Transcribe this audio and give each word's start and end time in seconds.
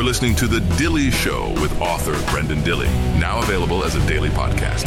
You're 0.00 0.06
listening 0.06 0.34
to 0.36 0.46
The 0.46 0.60
Dilley 0.76 1.12
Show 1.12 1.50
with 1.60 1.78
author 1.78 2.14
Brenden 2.32 2.62
Dilley, 2.62 2.88
now 3.20 3.38
available 3.40 3.84
as 3.84 3.96
a 3.96 4.06
daily 4.08 4.30
podcast. 4.30 4.86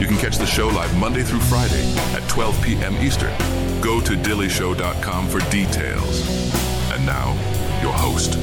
You 0.00 0.06
can 0.06 0.16
catch 0.18 0.38
the 0.38 0.46
show 0.46 0.68
live 0.68 0.96
Monday 0.96 1.24
through 1.24 1.40
Friday 1.40 1.82
at 2.14 2.22
12 2.28 2.62
p.m. 2.62 2.94
Eastern. 2.98 3.36
Go 3.80 4.00
to 4.00 4.12
DilleyShow.com 4.12 5.28
for 5.28 5.40
details. 5.50 6.22
And 6.92 7.04
now, 7.04 7.32
your 7.82 7.92
host, 7.92 8.34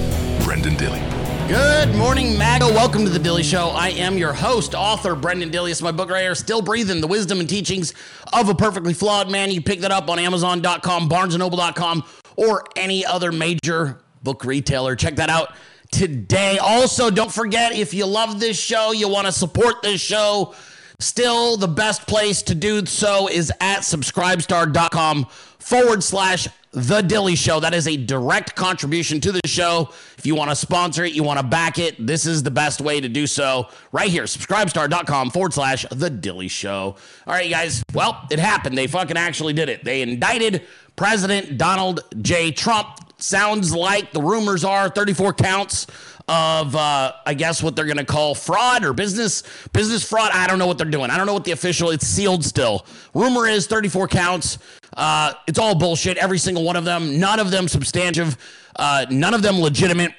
Brenden 0.42 0.76
Dilley. 0.76 1.00
Good 1.48 1.96
morning, 1.96 2.38
MAGA. 2.38 2.66
Welcome 2.66 3.06
to 3.06 3.10
the 3.10 3.18
Dilley 3.18 3.50
Show. 3.50 3.70
I 3.70 3.92
am 3.92 4.18
your 4.18 4.34
host, 4.34 4.76
author 4.76 5.16
Brenden 5.16 5.52
Dilley. 5.52 5.72
It's 5.72 5.82
my 5.82 5.94
book 5.94 6.10
right 6.10 6.24
here, 6.24 6.36
Still 6.36 6.62
Breathing, 6.62 7.00
The 7.00 7.08
Wisdom 7.08 7.40
and 7.40 7.48
Teachings 7.48 7.94
of 8.34 8.50
a 8.50 8.56
Perfectly 8.56 8.94
Flawed 8.94 9.32
Man. 9.32 9.52
You 9.52 9.62
pick 9.62 9.80
that 9.80 9.92
up 9.92 10.10
on 10.10 10.20
Amazon.com, 10.20 11.08
BarnesandNoble.com, 11.08 12.04
or 12.36 12.66
any 12.76 13.06
other 13.06 13.32
major 13.32 14.02
book 14.26 14.44
retailer. 14.44 14.98
Check 14.98 15.16
that 15.16 15.30
out 15.30 15.54
today. 15.92 16.58
Also, 16.58 17.10
don't 17.10 17.32
forget, 17.32 17.72
if 17.72 17.94
you 17.94 18.06
love 18.06 18.42
this 18.42 18.60
show, 18.60 18.92
you 18.92 19.08
want 19.08 19.28
to 19.28 19.32
support 19.32 19.82
this 19.82 20.02
show, 20.02 20.54
Still, 21.00 21.58
the 21.58 21.68
best 21.68 22.08
place 22.08 22.42
to 22.44 22.56
do 22.56 22.86
so 22.86 23.28
is 23.28 23.52
at 23.60 23.80
subscribestar.com 23.80 25.26
forward 25.60 26.04
slash 26.04 26.48
The 26.72 27.02
Dilley 27.02 27.38
Show. 27.38 27.60
That 27.60 27.74
is 27.74 27.88
a 27.88 27.98
direct 27.98 28.56
contribution 28.56 29.20
to 29.22 29.34
the 29.34 29.42
show. 29.46 29.90
If 30.18 30.26
you 30.26 30.36
want 30.36 30.52
to 30.52 30.56
sponsor 30.56 31.04
it, 31.04 31.14
you 31.14 31.24
want 31.24 31.40
to 31.40 31.46
back 31.46 31.80
it, 31.80 31.96
this 32.06 32.26
is 32.26 32.44
the 32.44 32.52
best 32.52 32.80
way 32.80 33.02
to 33.02 33.10
do 33.10 33.28
so. 33.28 33.68
Right 33.92 34.10
here, 34.10 34.24
subscribestar.com 34.24 35.32
forward 35.32 35.54
slash 35.54 35.86
The 35.92 36.10
Dilley 36.10 36.50
Show. 36.50 36.96
All 37.28 37.34
right, 37.34 37.46
you 37.46 37.52
guys. 37.52 37.84
Well, 37.94 38.26
it 38.32 38.40
happened. 38.40 38.78
They 38.78 38.88
fucking 38.88 39.18
actually 39.18 39.54
did 39.54 39.68
it. 39.68 39.84
They 39.84 40.02
indicted 40.02 40.66
President 40.96 41.58
Donald 41.58 42.02
J. 42.22 42.52
Trump. 42.52 42.88
Sounds 43.18 43.74
like 43.74 44.12
the 44.12 44.22
rumors 44.22 44.64
are 44.64 44.90
34 44.90 45.34
counts 45.34 45.88
of 46.28 46.76
uh, 46.76 47.12
I 47.26 47.34
guess 47.34 47.62
what 47.62 47.76
they're 47.76 47.86
going 47.86 47.98
to 47.98 48.06
call 48.06 48.34
fraud 48.34 48.84
or 48.84 48.94
business 48.94 49.44
business 49.74 50.08
fraud. 50.08 50.32
I 50.34 50.48
don't 50.48 50.60
know 50.60 50.68
what 50.68 50.78
they're 50.78 50.90
doing. 50.90 51.10
I 51.10 51.18
don't 51.18 51.28
know 51.28 51.34
what 51.34 51.44
the 51.44 51.52
official. 51.52 51.92
It's 51.92 52.08
sealed 52.08 52.44
still. 52.44 52.86
Rumor 53.14 53.48
is 53.48 53.68
34 53.68 54.08
counts. 54.08 54.58
Uh, 54.96 55.34
it's 55.48 55.60
all 55.60 55.76
bullshit. 55.76 56.18
Every 56.18 56.40
single 56.40 56.64
one 56.64 56.76
of 56.76 56.84
them. 56.84 57.20
None 57.20 57.40
of 57.40 57.52
them 57.52 57.68
substantive. 57.68 58.38
Uh, 58.76 59.06
none 59.10 59.34
of 59.34 59.42
them 59.42 59.60
legitimate. 59.60 60.14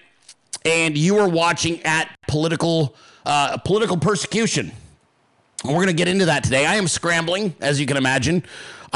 And 0.65 0.97
you 0.97 1.19
are 1.19 1.29
watching 1.29 1.83
at 1.83 2.17
political 2.29 2.95
uh, 3.25 3.57
political 3.59 3.97
persecution. 3.97 4.71
And 5.65 5.73
we're 5.73 5.85
going 5.85 5.89
to 5.89 5.95
get 5.95 6.09
into 6.09 6.27
that 6.27 6.45
today. 6.45 6.65
I 6.65 6.77
am 6.77 6.87
scrambling, 6.87 7.55
as 7.61 7.81
you 7.81 7.87
can 7.87 7.97
imagine. 7.97 8.45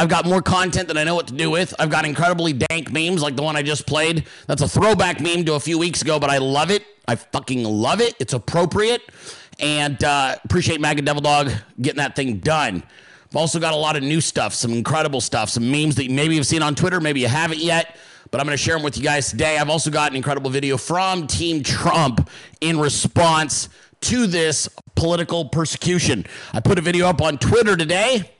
I've 0.00 0.08
got 0.08 0.24
more 0.24 0.40
content 0.40 0.88
than 0.88 0.96
I 0.96 1.04
know 1.04 1.14
what 1.14 1.26
to 1.26 1.34
do 1.34 1.50
with. 1.50 1.74
I've 1.78 1.90
got 1.90 2.06
incredibly 2.06 2.54
dank 2.54 2.90
memes 2.90 3.20
like 3.20 3.36
the 3.36 3.42
one 3.42 3.54
I 3.54 3.60
just 3.60 3.86
played. 3.86 4.24
That's 4.46 4.62
a 4.62 4.68
throwback 4.68 5.20
meme 5.20 5.44
to 5.44 5.56
a 5.56 5.60
few 5.60 5.76
weeks 5.78 6.00
ago, 6.00 6.18
but 6.18 6.30
I 6.30 6.38
love 6.38 6.70
it. 6.70 6.86
I 7.06 7.16
fucking 7.16 7.64
love 7.64 8.00
it. 8.00 8.14
It's 8.18 8.32
appropriate. 8.32 9.02
And 9.58 10.02
uh, 10.02 10.36
appreciate 10.42 10.80
MAGA 10.80 11.02
Devil 11.02 11.20
Dog 11.20 11.50
getting 11.82 11.98
that 11.98 12.16
thing 12.16 12.38
done. 12.38 12.82
I've 13.28 13.36
also 13.36 13.60
got 13.60 13.74
a 13.74 13.76
lot 13.76 13.94
of 13.94 14.02
new 14.02 14.22
stuff, 14.22 14.54
some 14.54 14.72
incredible 14.72 15.20
stuff, 15.20 15.50
some 15.50 15.70
memes 15.70 15.96
that 15.96 16.10
maybe 16.10 16.34
you've 16.34 16.46
seen 16.46 16.62
on 16.62 16.74
Twitter, 16.74 16.98
maybe 16.98 17.20
you 17.20 17.28
haven't 17.28 17.60
yet, 17.60 17.98
but 18.30 18.40
I'm 18.40 18.46
going 18.46 18.56
to 18.56 18.62
share 18.62 18.76
them 18.76 18.82
with 18.82 18.96
you 18.96 19.04
guys 19.04 19.28
today. 19.28 19.58
I've 19.58 19.68
also 19.68 19.90
got 19.90 20.12
an 20.12 20.16
incredible 20.16 20.48
video 20.48 20.78
from 20.78 21.26
Team 21.26 21.62
Trump 21.62 22.30
in 22.62 22.80
response 22.80 23.68
to 24.00 24.26
this 24.26 24.66
political 24.94 25.44
persecution. 25.50 26.24
I 26.54 26.60
put 26.60 26.78
a 26.78 26.82
video 26.82 27.06
up 27.06 27.20
on 27.20 27.36
Twitter 27.36 27.76
today 27.76 28.30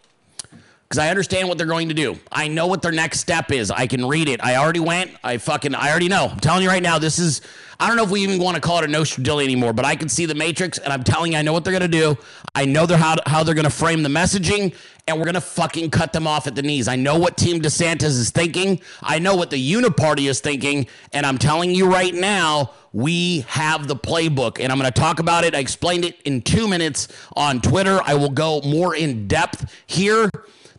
because 0.91 1.05
I 1.05 1.09
understand 1.09 1.49
what 1.49 1.57
they're 1.57 1.69
going 1.69 1.89
to 1.91 1.95
do. 1.95 2.19
I 2.33 2.49
know 2.49 2.67
what 2.67 2.83
their 2.83 2.91
next 2.91 3.21
step 3.21 3.53
is. 3.53 3.71
I 3.71 3.87
can 3.87 4.05
read 4.07 4.29
it. 4.29 4.43
I 4.43 4.57
already 4.57 4.81
went. 4.81 5.13
I 5.23 5.39
fucking, 5.39 5.73
I 5.73 5.89
already 5.89 6.09
know. 6.09 6.27
I'm 6.27 6.41
telling 6.41 6.65
you 6.65 6.69
right 6.69 6.83
now, 6.83 6.99
this 6.99 7.21
is, 7.21 7.43
I 7.79 7.87
don't 7.87 7.97
know 7.97 8.03
if 8.03 8.11
we 8.11 8.23
even 8.23 8.43
want 8.43 8.57
to 8.57 8.61
call 8.61 8.83
it 8.83 8.85
a 8.85 8.93
Nostradilly 8.93 9.45
anymore, 9.45 9.73
but 9.73 9.85
I 9.85 9.95
can 9.95 10.09
see 10.09 10.27
the 10.27 10.35
Matrix 10.35 10.79
and 10.79 10.93
I'm 10.93 11.05
telling 11.05 11.31
you, 11.31 11.39
I 11.39 11.43
know 11.43 11.53
what 11.53 11.63
they're 11.63 11.79
going 11.79 11.89
to 11.89 11.97
do. 11.97 12.19
I 12.57 12.65
know 12.65 12.87
they're 12.87 12.99
how, 12.99 13.15
how 13.25 13.45
they're 13.45 13.55
going 13.55 13.67
to 13.67 13.71
frame 13.71 14.03
the 14.03 14.09
messaging 14.09 14.75
and 15.07 15.17
we're 15.17 15.27
going 15.27 15.35
to 15.35 15.41
fucking 15.41 15.91
cut 15.91 16.13
them 16.13 16.27
off 16.27 16.49
at 16.49 16.57
the 16.57 16.63
knees. 16.63 16.89
I 16.89 16.97
know 16.97 17.17
what 17.17 17.37
Team 17.37 17.63
DeSantis 17.63 18.03
is 18.07 18.31
thinking. 18.31 18.81
I 19.01 19.21
know 19.21 19.37
what 19.37 19.51
the 19.51 19.73
Uniparty 19.73 20.29
is 20.29 20.41
thinking. 20.41 20.89
And 21.13 21.25
I'm 21.25 21.39
telling 21.39 21.73
you 21.73 21.87
right 21.87 22.13
now, 22.13 22.73
we 22.93 23.43
have 23.43 23.87
the 23.87 23.95
playbook 23.95 24.59
and 24.59 24.73
I'm 24.73 24.79
going 24.79 24.91
to 24.93 25.01
talk 25.01 25.21
about 25.21 25.45
it. 25.45 25.55
I 25.55 25.59
explained 25.59 26.05
it 26.05 26.21
in 26.23 26.43
two 26.43 26.67
minutes 26.67 27.07
on 27.37 27.61
Twitter. 27.61 28.01
I 28.05 28.15
will 28.15 28.31
go 28.31 28.61
more 28.63 28.97
in 28.97 29.29
depth 29.29 29.73
here. 29.87 30.29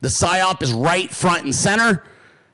The 0.01 0.09
PSYOP 0.09 0.62
is 0.63 0.73
right 0.73 1.09
front 1.09 1.45
and 1.45 1.56
center. 1.56 2.03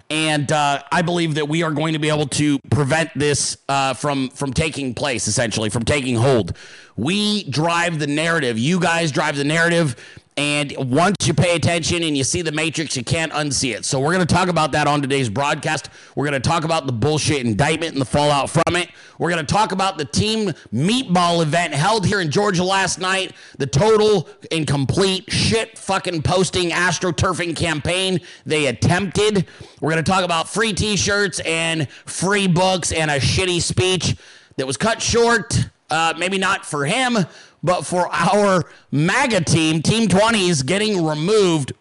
And 0.09 0.49
uh, 0.51 0.83
I 0.91 1.01
believe 1.01 1.35
that 1.35 1.49
we 1.49 1.63
are 1.63 1.71
going 1.71 1.93
to 1.93 1.99
be 1.99 2.07
able 2.09 2.27
to 2.27 2.59
prevent 2.69 3.09
this 3.13 3.57
uh, 3.67 3.93
from 3.93 4.29
from 4.29 4.53
taking 4.53 4.93
place, 4.93 5.27
essentially, 5.27 5.69
from 5.69 5.83
taking 5.83 6.15
hold. 6.15 6.55
We 6.95 7.43
drive 7.49 7.99
the 7.99 8.07
narrative. 8.07 8.57
You 8.57 8.79
guys 8.79 9.11
drive 9.11 9.35
the 9.35 9.43
narrative. 9.43 9.97
And 10.37 10.71
once 10.77 11.15
you 11.25 11.33
pay 11.33 11.55
attention 11.55 12.03
and 12.03 12.15
you 12.15 12.23
see 12.23 12.43
the 12.43 12.51
matrix, 12.51 12.95
you 12.95 13.03
can't 13.03 13.31
unsee 13.33 13.75
it. 13.75 13.85
So 13.85 13.99
we're 13.99 14.13
going 14.13 14.25
to 14.25 14.31
talk 14.33 14.49
about 14.49 14.71
that 14.73 14.85
on 14.85 15.01
today's 15.01 15.29
broadcast. 15.29 15.89
We're 16.15 16.29
going 16.29 16.39
to 16.39 16.47
talk 16.47 16.63
about 16.63 16.85
the 16.85 16.93
bullshit 16.93 17.43
indictment 17.43 17.93
and 17.93 18.01
the 18.01 18.05
fallout 18.05 18.51
from 18.51 18.75
it. 18.75 18.89
We're 19.17 19.31
going 19.31 19.43
to 19.43 19.51
talk 19.51 19.71
about 19.71 19.97
the 19.97 20.05
team 20.05 20.49
meatball 20.71 21.41
event 21.41 21.73
held 21.73 22.05
here 22.05 22.21
in 22.21 22.29
Georgia 22.29 22.63
last 22.63 22.99
night, 22.99 23.33
the 23.57 23.65
total 23.65 24.29
and 24.51 24.67
complete 24.67 25.31
shit 25.31 25.75
fucking 25.75 26.21
posting 26.21 26.69
astroturfing 26.69 27.55
campaign 27.55 28.21
they 28.45 28.67
attempted. 28.67 29.47
We're 29.81 29.91
going 29.91 30.03
to 30.03 30.11
talk 30.11 30.23
about 30.23 30.47
free 30.47 30.73
t-shirts 30.73 31.39
and 31.39 31.89
free 32.05 32.47
books 32.47 32.91
and 32.91 33.09
a 33.09 33.19
shitty 33.19 33.59
speech 33.59 34.15
that 34.57 34.67
was 34.67 34.77
cut 34.77 35.01
short. 35.01 35.67
Uh, 35.89 36.13
maybe 36.17 36.37
not 36.37 36.65
for 36.65 36.85
him, 36.85 37.17
but 37.63 37.85
for 37.85 38.07
our 38.11 38.65
MAGA 38.91 39.41
team, 39.41 39.81
Team 39.81 40.07
20s 40.07 40.65
getting 40.65 41.05
removed, 41.05 41.73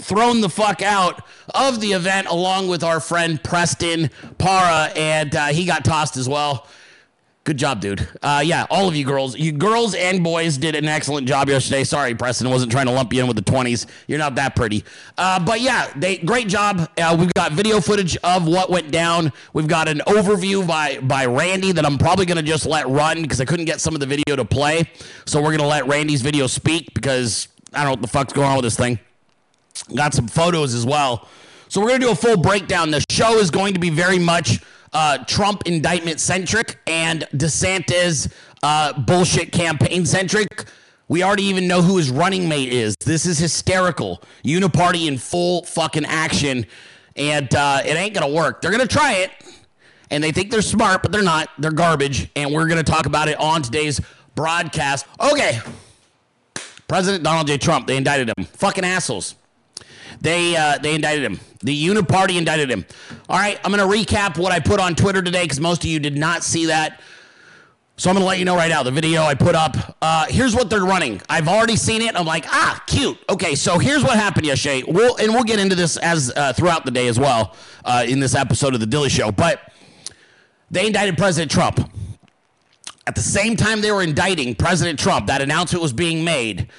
thrown 0.00 0.40
the 0.40 0.48
fuck 0.48 0.82
out 0.82 1.22
of 1.54 1.80
the 1.80 1.92
event 1.92 2.26
along 2.28 2.68
with 2.68 2.82
our 2.82 3.00
friend 3.00 3.42
Preston 3.42 4.10
Parra, 4.38 4.92
and 4.96 5.34
uh, 5.34 5.46
he 5.46 5.64
got 5.64 5.84
tossed 5.84 6.16
as 6.16 6.28
well. 6.28 6.66
Good 7.44 7.58
job, 7.58 7.82
dude. 7.82 8.08
Uh, 8.22 8.42
yeah, 8.42 8.66
all 8.70 8.88
of 8.88 8.96
you 8.96 9.04
girls, 9.04 9.36
you 9.36 9.52
girls 9.52 9.94
and 9.94 10.24
boys 10.24 10.56
did 10.56 10.74
an 10.74 10.86
excellent 10.86 11.28
job 11.28 11.50
yesterday. 11.50 11.84
Sorry, 11.84 12.14
Preston, 12.14 12.48
wasn't 12.48 12.72
trying 12.72 12.86
to 12.86 12.92
lump 12.92 13.12
you 13.12 13.20
in 13.20 13.26
with 13.26 13.36
the 13.36 13.42
twenties. 13.42 13.86
You're 14.06 14.18
not 14.18 14.34
that 14.36 14.56
pretty. 14.56 14.82
Uh, 15.18 15.44
but 15.44 15.60
yeah, 15.60 15.92
they 15.94 16.16
great 16.16 16.48
job. 16.48 16.88
Uh, 16.96 17.14
we've 17.18 17.34
got 17.34 17.52
video 17.52 17.82
footage 17.82 18.16
of 18.24 18.48
what 18.48 18.70
went 18.70 18.90
down. 18.90 19.30
We've 19.52 19.68
got 19.68 19.88
an 19.88 19.98
overview 20.06 20.66
by 20.66 21.00
by 21.00 21.26
Randy 21.26 21.72
that 21.72 21.84
I'm 21.84 21.98
probably 21.98 22.24
gonna 22.24 22.42
just 22.42 22.64
let 22.64 22.88
run 22.88 23.20
because 23.20 23.42
I 23.42 23.44
couldn't 23.44 23.66
get 23.66 23.78
some 23.78 23.92
of 23.92 24.00
the 24.00 24.06
video 24.06 24.36
to 24.36 24.44
play. 24.46 24.90
So 25.26 25.42
we're 25.42 25.54
gonna 25.54 25.68
let 25.68 25.86
Randy's 25.86 26.22
video 26.22 26.46
speak 26.46 26.94
because 26.94 27.48
I 27.74 27.78
don't 27.78 27.84
know 27.84 27.90
what 27.90 28.02
the 28.02 28.08
fuck's 28.08 28.32
going 28.32 28.48
on 28.48 28.56
with 28.56 28.64
this 28.64 28.76
thing. 28.76 28.98
Got 29.94 30.14
some 30.14 30.28
photos 30.28 30.72
as 30.72 30.86
well. 30.86 31.28
So 31.68 31.82
we're 31.82 31.88
gonna 31.88 31.98
do 31.98 32.10
a 32.10 32.16
full 32.16 32.38
breakdown. 32.38 32.90
The 32.90 33.04
show 33.10 33.36
is 33.38 33.50
going 33.50 33.74
to 33.74 33.80
be 33.80 33.90
very 33.90 34.18
much 34.18 34.60
uh, 34.94 35.18
Trump 35.24 35.62
indictment 35.66 36.20
centric 36.20 36.78
and 36.86 37.22
DeSantis 37.34 38.32
uh, 38.62 38.98
bullshit 39.00 39.52
campaign 39.52 40.06
centric. 40.06 40.64
We 41.08 41.22
already 41.22 41.44
even 41.44 41.68
know 41.68 41.82
who 41.82 41.98
his 41.98 42.10
running 42.10 42.48
mate 42.48 42.72
is. 42.72 42.96
This 43.04 43.26
is 43.26 43.38
hysterical. 43.38 44.22
Uniparty 44.44 45.06
in 45.06 45.18
full 45.18 45.64
fucking 45.64 46.06
action, 46.06 46.64
and 47.16 47.54
uh, 47.54 47.82
it 47.84 47.94
ain't 47.96 48.14
gonna 48.14 48.32
work. 48.32 48.62
They're 48.62 48.70
gonna 48.70 48.86
try 48.86 49.14
it, 49.14 49.30
and 50.10 50.24
they 50.24 50.32
think 50.32 50.50
they're 50.50 50.62
smart, 50.62 51.02
but 51.02 51.12
they're 51.12 51.22
not. 51.22 51.50
They're 51.58 51.72
garbage, 51.72 52.30
and 52.36 52.52
we're 52.52 52.68
gonna 52.68 52.82
talk 52.82 53.04
about 53.04 53.28
it 53.28 53.38
on 53.38 53.60
today's 53.60 54.00
broadcast. 54.34 55.06
Okay, 55.20 55.60
President 56.88 57.22
Donald 57.22 57.46
J. 57.46 57.58
Trump. 57.58 57.86
They 57.86 57.98
indicted 57.98 58.30
him. 58.30 58.44
Fucking 58.46 58.84
assholes. 58.84 59.34
They 60.24 60.56
uh, 60.56 60.78
they 60.78 60.94
indicted 60.94 61.22
him. 61.22 61.38
The 61.60 61.86
Uniparty 61.86 62.36
indicted 62.36 62.70
him. 62.70 62.86
All 63.28 63.36
right, 63.36 63.60
I'm 63.62 63.70
going 63.70 63.86
to 63.86 63.96
recap 63.96 64.38
what 64.38 64.52
I 64.52 64.58
put 64.58 64.80
on 64.80 64.94
Twitter 64.94 65.20
today 65.20 65.42
because 65.42 65.60
most 65.60 65.84
of 65.84 65.90
you 65.90 66.00
did 66.00 66.16
not 66.16 66.42
see 66.42 66.66
that. 66.66 67.02
So 67.98 68.08
I'm 68.08 68.14
going 68.14 68.22
to 68.22 68.26
let 68.26 68.38
you 68.38 68.46
know 68.46 68.56
right 68.56 68.70
now 68.70 68.82
the 68.82 68.90
video 68.90 69.22
I 69.22 69.34
put 69.34 69.54
up. 69.54 69.98
Uh, 70.00 70.24
here's 70.28 70.54
what 70.56 70.70
they're 70.70 70.86
running. 70.86 71.20
I've 71.28 71.46
already 71.46 71.76
seen 71.76 72.00
it. 72.00 72.16
I'm 72.16 72.24
like, 72.24 72.46
ah, 72.48 72.82
cute. 72.86 73.18
Okay, 73.28 73.54
so 73.54 73.78
here's 73.78 74.02
what 74.02 74.16
happened 74.16 74.46
yesterday. 74.46 74.82
We'll 74.88 75.14
and 75.16 75.34
we'll 75.34 75.44
get 75.44 75.58
into 75.58 75.74
this 75.74 75.98
as 75.98 76.32
uh, 76.34 76.54
throughout 76.54 76.86
the 76.86 76.90
day 76.90 77.06
as 77.06 77.20
well 77.20 77.54
uh, 77.84 78.06
in 78.08 78.18
this 78.18 78.34
episode 78.34 78.72
of 78.72 78.80
the 78.80 78.86
Dilley 78.86 79.10
Show. 79.10 79.30
But 79.30 79.60
they 80.70 80.86
indicted 80.86 81.18
President 81.18 81.50
Trump. 81.50 81.80
At 83.06 83.14
the 83.14 83.20
same 83.20 83.56
time 83.56 83.82
they 83.82 83.92
were 83.92 84.02
indicting 84.02 84.54
President 84.54 84.98
Trump, 84.98 85.26
that 85.26 85.42
announcement 85.42 85.82
was 85.82 85.92
being 85.92 86.24
made. 86.24 86.70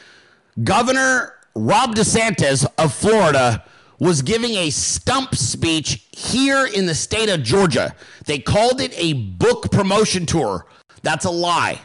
Governor 0.64 1.35
Ron 1.57 1.94
DeSantis 1.94 2.66
of 2.78 2.94
Florida 2.94 3.63
was 3.98 4.22
giving 4.22 4.56
a 4.56 4.69
stump 4.72 5.36
speech 5.36 6.06
here 6.12 6.66
in 6.66 6.86
the 6.86 6.94
state 6.94 7.30
of 7.30 7.44
Georgia. 7.44 7.96
They 8.25 8.40
called 8.40 8.81
it 8.81 8.94
a 8.98 9.13
book 9.13 9.72
promotion 9.72 10.25
tour. 10.25 10.66
That's 11.02 11.24
a 11.24 11.31
lie. 11.31 11.80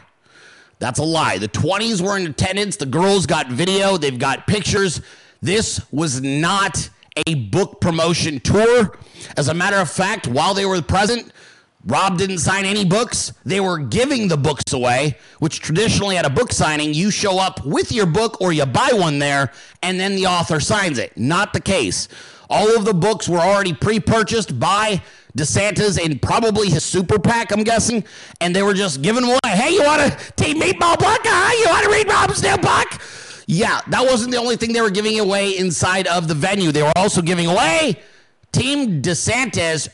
That's 0.79 0.99
a 0.99 1.03
lie. 1.03 1.37
The 1.37 1.47
20s 1.47 2.01
were 2.01 2.17
in 2.17 2.27
attendance. 2.27 2.75
The 2.75 2.85
girls 2.85 3.25
got 3.25 3.47
video, 3.47 3.95
they've 3.95 4.19
got 4.19 4.45
pictures. 4.45 4.99
This 5.41 5.79
was 5.89 6.21
not 6.21 6.89
a 7.25 7.35
book 7.35 7.79
promotion 7.79 8.41
tour. 8.41 8.97
As 9.37 9.47
a 9.47 9.53
matter 9.53 9.77
of 9.77 9.89
fact, 9.89 10.27
while 10.27 10.53
they 10.53 10.65
were 10.65 10.81
present, 10.81 11.31
Ron 11.85 12.15
didn't 12.15 12.39
sign 12.39 12.65
any 12.65 12.85
books. 12.85 13.33
They 13.43 13.59
were 13.59 13.79
giving 13.79 14.27
the 14.27 14.37
books 14.37 14.73
away, 14.73 15.17
which 15.39 15.61
traditionally 15.61 16.17
at 16.17 16.25
a 16.25 16.29
book 16.29 16.51
signing, 16.51 16.93
you 16.93 17.09
show 17.09 17.39
up 17.39 17.65
with 17.65 17.91
your 17.91 18.05
book 18.05 18.39
or 18.39 18.53
you 18.53 18.65
buy 18.65 18.91
one 18.93 19.19
there 19.19 19.51
and 19.81 19.99
then 19.99 20.15
the 20.15 20.27
author 20.27 20.59
signs 20.59 20.99
it. 20.99 21.17
Not 21.17 21.53
the 21.53 21.61
case. 21.61 22.07
All 22.49 22.75
of 22.75 22.85
the 22.85 22.93
books 22.93 23.27
were 23.27 23.39
already 23.39 23.73
pre 23.73 23.99
purchased 23.99 24.59
by 24.59 25.01
DeSantis 25.37 26.03
and 26.03 26.21
probably 26.21 26.69
his 26.69 26.83
super 26.83 27.17
PAC, 27.17 27.51
I'm 27.51 27.63
guessing, 27.63 28.03
and 28.41 28.55
they 28.55 28.61
were 28.61 28.73
just 28.73 29.01
giving 29.01 29.23
away. 29.23 29.39
Hey, 29.45 29.73
you 29.73 29.83
want 29.83 30.01
to 30.01 30.31
team 30.33 30.59
meatball 30.59 30.99
book? 30.99 31.21
Huh? 31.23 31.63
You 31.63 31.69
want 31.69 31.85
to 31.85 31.89
read 31.89 32.07
Ron's 32.07 32.43
new 32.43 32.57
book? 32.57 33.01
Yeah, 33.47 33.81
that 33.87 34.03
wasn't 34.03 34.31
the 34.31 34.37
only 34.37 34.55
thing 34.55 34.73
they 34.73 34.81
were 34.81 34.91
giving 34.91 35.19
away 35.19 35.57
inside 35.57 36.07
of 36.07 36.27
the 36.27 36.35
venue. 36.35 36.71
They 36.71 36.83
were 36.83 36.91
also 36.95 37.21
giving 37.21 37.47
away 37.47 37.97
Team 38.51 39.01
DeSantis 39.01 39.87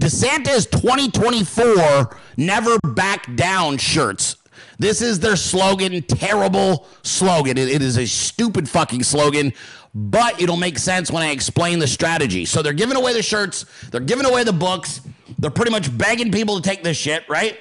DeSantis 0.00 0.70
2024 0.70 2.16
never 2.36 2.78
back 2.80 3.34
down 3.36 3.78
shirts. 3.78 4.36
This 4.78 5.00
is 5.00 5.20
their 5.20 5.36
slogan, 5.36 6.02
terrible 6.02 6.86
slogan. 7.02 7.56
it, 7.56 7.68
it 7.68 7.80
is 7.80 7.96
a 7.96 8.06
stupid 8.06 8.68
fucking 8.68 9.04
slogan, 9.04 9.52
but 9.94 10.40
it'll 10.40 10.56
make 10.56 10.78
sense 10.78 11.10
when 11.12 11.22
I 11.22 11.30
explain 11.30 11.78
the 11.78 11.86
strategy. 11.86 12.44
So 12.44 12.60
they're 12.60 12.72
giving 12.72 12.96
away 12.96 13.12
the 13.12 13.22
shirts, 13.22 13.66
they're 13.90 14.00
giving 14.00 14.26
away 14.26 14.42
the 14.42 14.52
books, 14.52 15.00
they're 15.38 15.50
pretty 15.50 15.70
much 15.70 15.96
begging 15.96 16.32
people 16.32 16.60
to 16.60 16.62
take 16.68 16.82
this 16.82 16.96
shit, 16.96 17.28
right? 17.28 17.60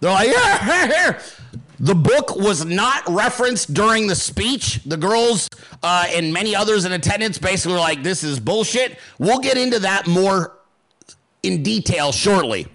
They're 0.00 0.10
like, 0.10 0.28
yeah, 0.28 0.86
here, 0.86 0.96
here. 0.96 1.20
The 1.78 1.94
book 1.94 2.34
was 2.34 2.64
not 2.64 3.02
referenced 3.06 3.74
during 3.74 4.06
the 4.06 4.14
speech. 4.14 4.80
The 4.84 4.96
girls 4.96 5.48
uh, 5.82 6.06
and 6.08 6.32
many 6.32 6.56
others 6.56 6.86
in 6.86 6.92
attendance 6.92 7.36
basically 7.36 7.74
were 7.74 7.80
like, 7.80 8.02
this 8.02 8.24
is 8.24 8.40
bullshit. 8.40 8.98
We'll 9.18 9.40
get 9.40 9.58
into 9.58 9.78
that 9.80 10.06
more 10.06 10.55
in 11.46 11.62
detail 11.62 12.12
shortly. 12.12 12.66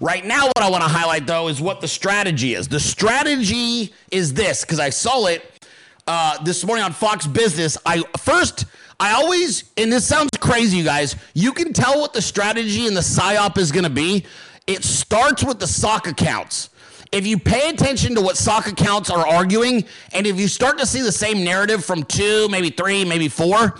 Right 0.00 0.24
now, 0.24 0.46
what 0.46 0.62
I 0.62 0.70
want 0.70 0.82
to 0.82 0.88
highlight 0.88 1.26
though 1.26 1.48
is 1.48 1.60
what 1.60 1.80
the 1.80 1.88
strategy 1.88 2.54
is. 2.54 2.68
The 2.68 2.80
strategy 2.80 3.92
is 4.10 4.34
this 4.34 4.62
because 4.62 4.80
I 4.80 4.90
saw 4.90 5.26
it 5.26 5.68
uh, 6.06 6.42
this 6.42 6.64
morning 6.64 6.84
on 6.84 6.92
Fox 6.92 7.26
Business. 7.26 7.78
I 7.86 8.02
first, 8.18 8.66
I 9.00 9.12
always, 9.12 9.70
and 9.76 9.92
this 9.92 10.06
sounds 10.06 10.30
crazy, 10.40 10.78
you 10.78 10.84
guys. 10.84 11.16
You 11.34 11.52
can 11.52 11.72
tell 11.72 12.00
what 12.00 12.12
the 12.12 12.22
strategy 12.22 12.86
and 12.86 12.96
the 12.96 13.00
psyop 13.00 13.58
is 13.58 13.72
going 13.72 13.84
to 13.84 13.90
be. 13.90 14.24
It 14.66 14.84
starts 14.84 15.44
with 15.44 15.58
the 15.58 15.66
sock 15.66 16.06
accounts. 16.06 16.70
If 17.12 17.26
you 17.26 17.38
pay 17.38 17.68
attention 17.68 18.14
to 18.16 18.20
what 18.20 18.36
sock 18.36 18.66
accounts 18.66 19.08
are 19.08 19.26
arguing, 19.26 19.84
and 20.12 20.26
if 20.26 20.38
you 20.38 20.48
start 20.48 20.78
to 20.78 20.86
see 20.86 21.00
the 21.00 21.12
same 21.12 21.44
narrative 21.44 21.84
from 21.84 22.02
two, 22.02 22.48
maybe 22.48 22.70
three, 22.70 23.04
maybe 23.04 23.28
four, 23.28 23.76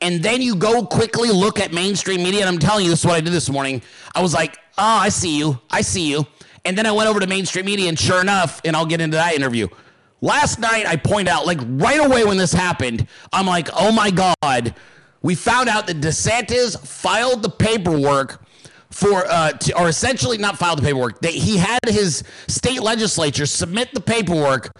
and 0.00 0.22
then 0.22 0.42
you 0.42 0.56
go 0.56 0.84
quickly 0.84 1.30
look 1.30 1.58
at 1.58 1.72
mainstream 1.72 2.22
media, 2.22 2.40
and 2.40 2.48
I'm 2.48 2.58
telling 2.58 2.84
you, 2.84 2.90
this 2.90 3.00
is 3.00 3.06
what 3.06 3.14
I 3.14 3.20
did 3.20 3.32
this 3.32 3.48
morning. 3.48 3.82
I 4.14 4.22
was 4.22 4.34
like, 4.34 4.56
oh, 4.78 4.98
I 4.98 5.08
see 5.08 5.38
you. 5.38 5.58
I 5.70 5.80
see 5.80 6.10
you. 6.10 6.26
And 6.64 6.76
then 6.76 6.84
I 6.84 6.92
went 6.92 7.08
over 7.08 7.20
to 7.20 7.26
mainstream 7.26 7.66
media, 7.66 7.88
and 7.88 7.98
sure 7.98 8.20
enough, 8.20 8.60
and 8.64 8.76
I'll 8.76 8.86
get 8.86 9.00
into 9.00 9.16
that 9.16 9.34
interview. 9.34 9.68
Last 10.20 10.58
night, 10.58 10.86
I 10.86 10.96
point 10.96 11.28
out, 11.28 11.46
like 11.46 11.58
right 11.62 12.04
away 12.04 12.24
when 12.24 12.36
this 12.36 12.52
happened, 12.52 13.06
I'm 13.32 13.46
like, 13.46 13.68
oh 13.74 13.92
my 13.92 14.10
God, 14.10 14.74
we 15.22 15.34
found 15.34 15.68
out 15.68 15.86
that 15.86 16.00
DeSantis 16.00 16.78
filed 16.86 17.42
the 17.42 17.50
paperwork 17.50 18.42
for, 18.90 19.24
uh, 19.26 19.52
to, 19.52 19.78
or 19.78 19.88
essentially 19.88 20.38
not 20.38 20.58
filed 20.58 20.78
the 20.78 20.82
paperwork. 20.82 21.20
That 21.20 21.32
he 21.32 21.56
had 21.56 21.80
his 21.86 22.22
state 22.48 22.82
legislature 22.82 23.46
submit 23.46 23.92
the 23.92 24.00
paperwork 24.00 24.70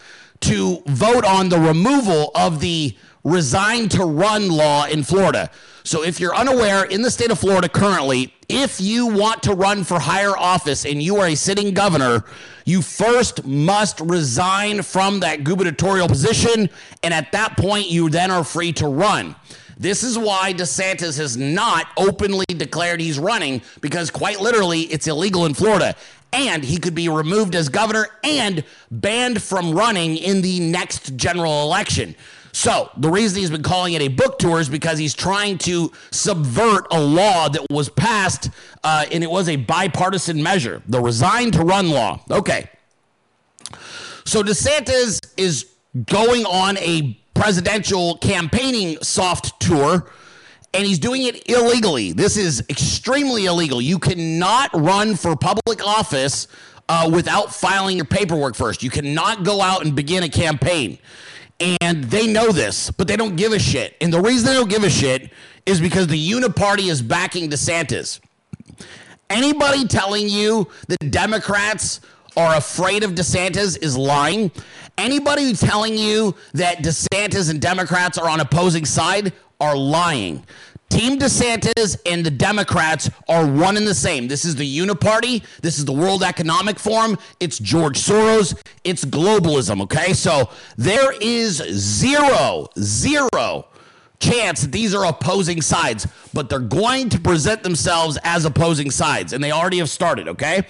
to 0.40 0.82
vote 0.86 1.24
on 1.24 1.48
the 1.48 1.58
removal 1.58 2.30
of 2.34 2.60
the 2.60 2.96
resign 3.26 3.88
to 3.88 4.04
run 4.04 4.48
law 4.48 4.86
in 4.86 5.02
Florida. 5.02 5.50
So 5.82 6.04
if 6.04 6.20
you're 6.20 6.34
unaware, 6.34 6.84
in 6.84 7.02
the 7.02 7.10
state 7.10 7.30
of 7.30 7.38
Florida 7.38 7.68
currently, 7.68 8.32
if 8.48 8.80
you 8.80 9.06
want 9.06 9.42
to 9.44 9.54
run 9.54 9.82
for 9.82 9.98
higher 9.98 10.36
office 10.36 10.84
and 10.84 11.02
you 11.02 11.16
are 11.16 11.26
a 11.26 11.34
sitting 11.34 11.74
governor, 11.74 12.24
you 12.64 12.82
first 12.82 13.44
must 13.44 14.00
resign 14.00 14.82
from 14.82 15.20
that 15.20 15.42
gubernatorial 15.42 16.08
position. 16.08 16.70
And 17.02 17.12
at 17.12 17.32
that 17.32 17.56
point, 17.56 17.90
you 17.90 18.08
then 18.10 18.30
are 18.30 18.44
free 18.44 18.72
to 18.74 18.86
run. 18.86 19.34
This 19.76 20.02
is 20.02 20.16
why 20.16 20.54
DeSantis 20.54 21.18
has 21.18 21.36
not 21.36 21.88
openly 21.96 22.46
declared 22.46 23.00
he's 23.00 23.18
running 23.18 23.60
because, 23.80 24.10
quite 24.10 24.40
literally, 24.40 24.82
it's 24.82 25.06
illegal 25.06 25.46
in 25.46 25.54
Florida. 25.54 25.94
And 26.32 26.64
he 26.64 26.78
could 26.78 26.94
be 26.94 27.08
removed 27.08 27.54
as 27.54 27.68
governor 27.68 28.06
and 28.24 28.64
banned 28.90 29.42
from 29.42 29.72
running 29.72 30.16
in 30.16 30.42
the 30.42 30.60
next 30.60 31.16
general 31.16 31.62
election. 31.62 32.14
So 32.56 32.90
the 32.96 33.10
reason 33.10 33.40
he's 33.40 33.50
been 33.50 33.62
calling 33.62 33.92
it 33.92 34.00
a 34.00 34.08
book 34.08 34.38
tour 34.38 34.60
is 34.60 34.70
because 34.70 34.98
he's 34.98 35.12
trying 35.12 35.58
to 35.58 35.92
subvert 36.10 36.86
a 36.90 36.98
law 36.98 37.50
that 37.50 37.66
was 37.68 37.90
passed, 37.90 38.48
uh, 38.82 39.04
and 39.12 39.22
it 39.22 39.30
was 39.30 39.50
a 39.50 39.56
bipartisan 39.56 40.42
measure, 40.42 40.80
the 40.88 40.98
resign 40.98 41.50
to 41.50 41.62
run 41.62 41.90
law. 41.90 42.18
Okay. 42.30 42.70
So 44.24 44.42
DeSantis 44.42 45.20
is 45.36 45.66
going 46.06 46.46
on 46.46 46.78
a 46.78 47.20
presidential 47.34 48.16
campaigning 48.16 48.96
soft 49.02 49.60
tour 49.60 50.10
and 50.72 50.86
he's 50.86 50.98
doing 50.98 51.24
it 51.24 51.50
illegally. 51.50 52.12
This 52.12 52.38
is 52.38 52.64
extremely 52.70 53.44
illegal. 53.44 53.82
You 53.82 53.98
cannot 53.98 54.70
run 54.72 55.14
for 55.14 55.36
public 55.36 55.86
office 55.86 56.48
uh, 56.88 57.10
without 57.12 57.54
filing 57.54 57.96
your 57.96 58.06
paperwork 58.06 58.54
first. 58.54 58.82
You 58.82 58.88
cannot 58.88 59.44
go 59.44 59.60
out 59.60 59.84
and 59.84 59.94
begin 59.94 60.22
a 60.22 60.28
campaign. 60.30 60.98
And 61.58 62.04
they 62.04 62.26
know 62.26 62.52
this, 62.52 62.90
but 62.90 63.08
they 63.08 63.16
don't 63.16 63.36
give 63.36 63.52
a 63.52 63.58
shit. 63.58 63.96
And 64.00 64.12
the 64.12 64.20
reason 64.20 64.46
they 64.46 64.54
don't 64.54 64.68
give 64.68 64.84
a 64.84 64.90
shit 64.90 65.30
is 65.64 65.80
because 65.80 66.06
the 66.06 66.30
Uniparty 66.30 66.90
is 66.90 67.00
backing 67.00 67.48
DeSantis. 67.50 68.20
Anybody 69.30 69.86
telling 69.86 70.28
you 70.28 70.68
that 70.88 71.10
Democrats 71.10 72.00
are 72.36 72.56
afraid 72.56 73.02
of 73.02 73.12
DeSantis 73.12 73.82
is 73.82 73.96
lying. 73.96 74.50
Anybody 74.98 75.54
telling 75.54 75.96
you 75.96 76.34
that 76.52 76.78
DeSantis 76.78 77.50
and 77.50 77.60
Democrats 77.60 78.18
are 78.18 78.28
on 78.28 78.40
opposing 78.40 78.84
side 78.84 79.32
are 79.60 79.76
lying. 79.76 80.44
Team 80.88 81.18
DeSantis 81.18 81.98
and 82.06 82.24
the 82.24 82.30
Democrats 82.30 83.10
are 83.28 83.46
one 83.46 83.76
and 83.76 83.86
the 83.86 83.94
same. 83.94 84.28
This 84.28 84.44
is 84.44 84.56
the 84.56 84.78
Uniparty. 84.78 85.44
This 85.60 85.78
is 85.78 85.84
the 85.84 85.92
World 85.92 86.22
Economic 86.22 86.78
Forum. 86.78 87.18
It's 87.40 87.58
George 87.58 87.98
Soros. 87.98 88.56
It's 88.84 89.04
globalism, 89.04 89.82
okay? 89.82 90.12
So 90.12 90.48
there 90.76 91.12
is 91.20 91.56
zero, 91.56 92.68
zero 92.78 93.66
chance 94.20 94.62
that 94.62 94.72
these 94.72 94.94
are 94.94 95.04
opposing 95.04 95.60
sides, 95.60 96.06
but 96.32 96.48
they're 96.48 96.58
going 96.60 97.08
to 97.10 97.20
present 97.20 97.62
themselves 97.62 98.18
as 98.24 98.44
opposing 98.44 98.90
sides, 98.90 99.32
and 99.32 99.42
they 99.42 99.52
already 99.52 99.78
have 99.78 99.90
started, 99.90 100.28
okay? 100.28 100.66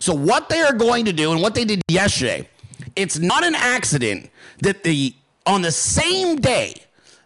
So 0.00 0.14
what 0.14 0.48
they 0.48 0.60
are 0.60 0.72
going 0.72 1.04
to 1.04 1.12
do 1.12 1.32
and 1.32 1.40
what 1.40 1.54
they 1.54 1.64
did 1.64 1.82
yesterday, 1.88 2.48
it's 2.96 3.18
not 3.18 3.44
an 3.44 3.54
accident 3.54 4.30
that 4.60 4.82
the 4.82 5.14
on 5.46 5.62
the 5.62 5.72
same 5.72 6.36
day 6.36 6.74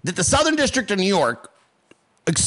that 0.04 0.16
the 0.16 0.24
Southern 0.24 0.54
District 0.56 0.90
of 0.90 0.98
New 0.98 1.06
York 1.06 1.51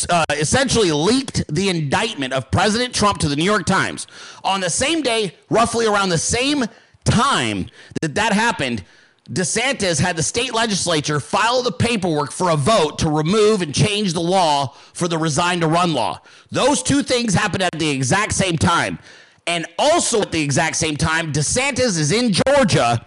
uh, 0.10 0.24
essentially 0.32 0.91
leaked 0.91 1.44
the 1.53 1.70
indictment 1.70 2.34
of 2.34 2.50
President 2.51 2.94
Trump 2.94 3.20
to 3.20 3.29
the 3.29 3.36
New 3.36 3.44
York 3.44 3.65
Times. 3.65 4.08
On 4.44 4.62
the 4.62 4.70
same 4.70 5.01
day, 5.01 5.36
roughly 5.50 5.86
around 5.86 6.10
the 6.10 6.17
same 6.17 6.65
time 7.03 7.67
that 8.01 8.15
that 8.15 8.34
happened, 8.34 8.84
DeSantis 9.32 10.00
had 10.00 10.15
the 10.15 10.24
state 10.24 10.53
legislature 10.53 11.20
file 11.20 11.63
the 11.63 11.72
paperwork 11.72 12.32
for 12.32 12.51
a 12.51 12.55
vote 12.55 13.00
to 13.00 13.10
remove 13.10 13.62
and 13.62 13.74
change 13.74 14.13
the 14.13 14.22
law 14.22 14.67
for 14.94 15.08
the 15.08 15.17
resign 15.17 15.60
to 15.62 15.67
run 15.67 15.94
law. 15.94 16.22
Those 16.51 16.84
two 16.84 17.01
things 17.01 17.34
happened 17.34 17.63
at 17.63 17.72
the 17.74 17.89
exact 17.89 18.34
same 18.34 18.58
time. 18.58 19.00
And 19.48 19.65
also 19.77 20.22
at 20.22 20.32
the 20.32 20.41
exact 20.41 20.75
same 20.75 20.96
time, 20.96 21.34
DeSantis 21.34 22.00
is 22.00 22.12
in 22.12 22.34
Georgia 22.34 23.05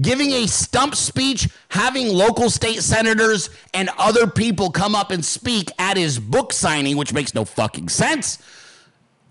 giving 0.00 0.30
a 0.32 0.46
stump 0.46 0.94
speech, 0.94 1.48
having 1.68 2.08
local 2.08 2.50
state 2.50 2.82
senators 2.82 3.50
and 3.74 3.88
other 3.98 4.26
people 4.26 4.70
come 4.70 4.94
up 4.94 5.10
and 5.10 5.24
speak 5.24 5.70
at 5.78 5.96
his 5.96 6.18
book 6.18 6.52
signing, 6.52 6.96
which 6.96 7.12
makes 7.12 7.34
no 7.34 7.44
fucking 7.44 7.88
sense. 7.88 8.38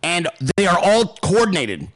And 0.03 0.27
they 0.57 0.67
are 0.67 0.77
all 0.79 1.15
coordinated. 1.21 1.87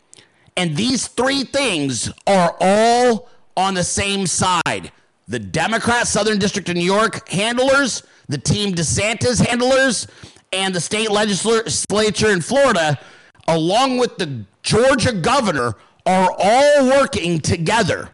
And 0.58 0.76
these 0.76 1.08
three 1.08 1.44
things 1.44 2.12
are 2.28 2.56
all 2.60 3.30
on 3.56 3.74
the 3.74 3.84
same 3.84 4.28
side. 4.28 4.92
The 5.28 5.40
Democrat 5.40 6.08
Southern 6.08 6.40
District 6.40 6.68
of 6.70 6.76
New 6.76 6.82
York 6.82 7.30
handlers, 7.30 8.04
the 8.28 8.38
Team 8.38 8.74
DeSantis 8.74 9.46
handlers, 9.46 10.08
and 10.52 10.74
the 10.74 10.82
state 10.82 11.12
legislature 11.12 12.32
in 12.32 12.42
Florida, 12.42 13.00
along 13.48 13.98
with 13.98 14.18
the 14.18 14.44
Georgia 14.64 15.14
governor, 15.14 15.76
are 16.06 16.36
all 16.38 16.88
working 16.88 17.40
together. 17.40 18.10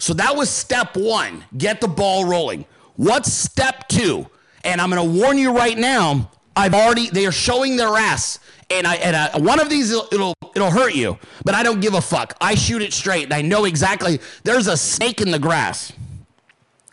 So 0.00 0.14
that 0.14 0.34
was 0.34 0.48
step 0.48 0.96
one 0.96 1.44
get 1.56 1.80
the 1.80 1.86
ball 1.86 2.24
rolling. 2.24 2.64
What's 2.96 3.30
step 3.30 3.86
two? 3.86 4.26
And 4.64 4.80
I'm 4.80 4.90
going 4.90 5.12
to 5.12 5.20
warn 5.20 5.36
you 5.36 5.54
right 5.54 5.76
now, 5.76 6.30
I've 6.56 6.72
already, 6.72 7.10
they 7.10 7.26
are 7.26 7.32
showing 7.32 7.76
their 7.76 7.96
ass. 7.96 8.38
And, 8.70 8.86
I, 8.86 8.94
and 8.96 9.14
I, 9.14 9.36
one 9.38 9.60
of 9.60 9.68
these, 9.68 9.90
it'll, 9.90 10.08
it'll, 10.10 10.34
it'll 10.56 10.70
hurt 10.70 10.94
you, 10.94 11.18
but 11.44 11.54
I 11.54 11.62
don't 11.62 11.80
give 11.80 11.92
a 11.94 12.00
fuck. 12.00 12.34
I 12.40 12.54
shoot 12.54 12.80
it 12.80 12.94
straight 12.94 13.24
and 13.24 13.34
I 13.34 13.42
know 13.42 13.66
exactly 13.66 14.20
there's 14.42 14.68
a 14.68 14.76
snake 14.76 15.20
in 15.20 15.30
the 15.30 15.38
grass. 15.38 15.92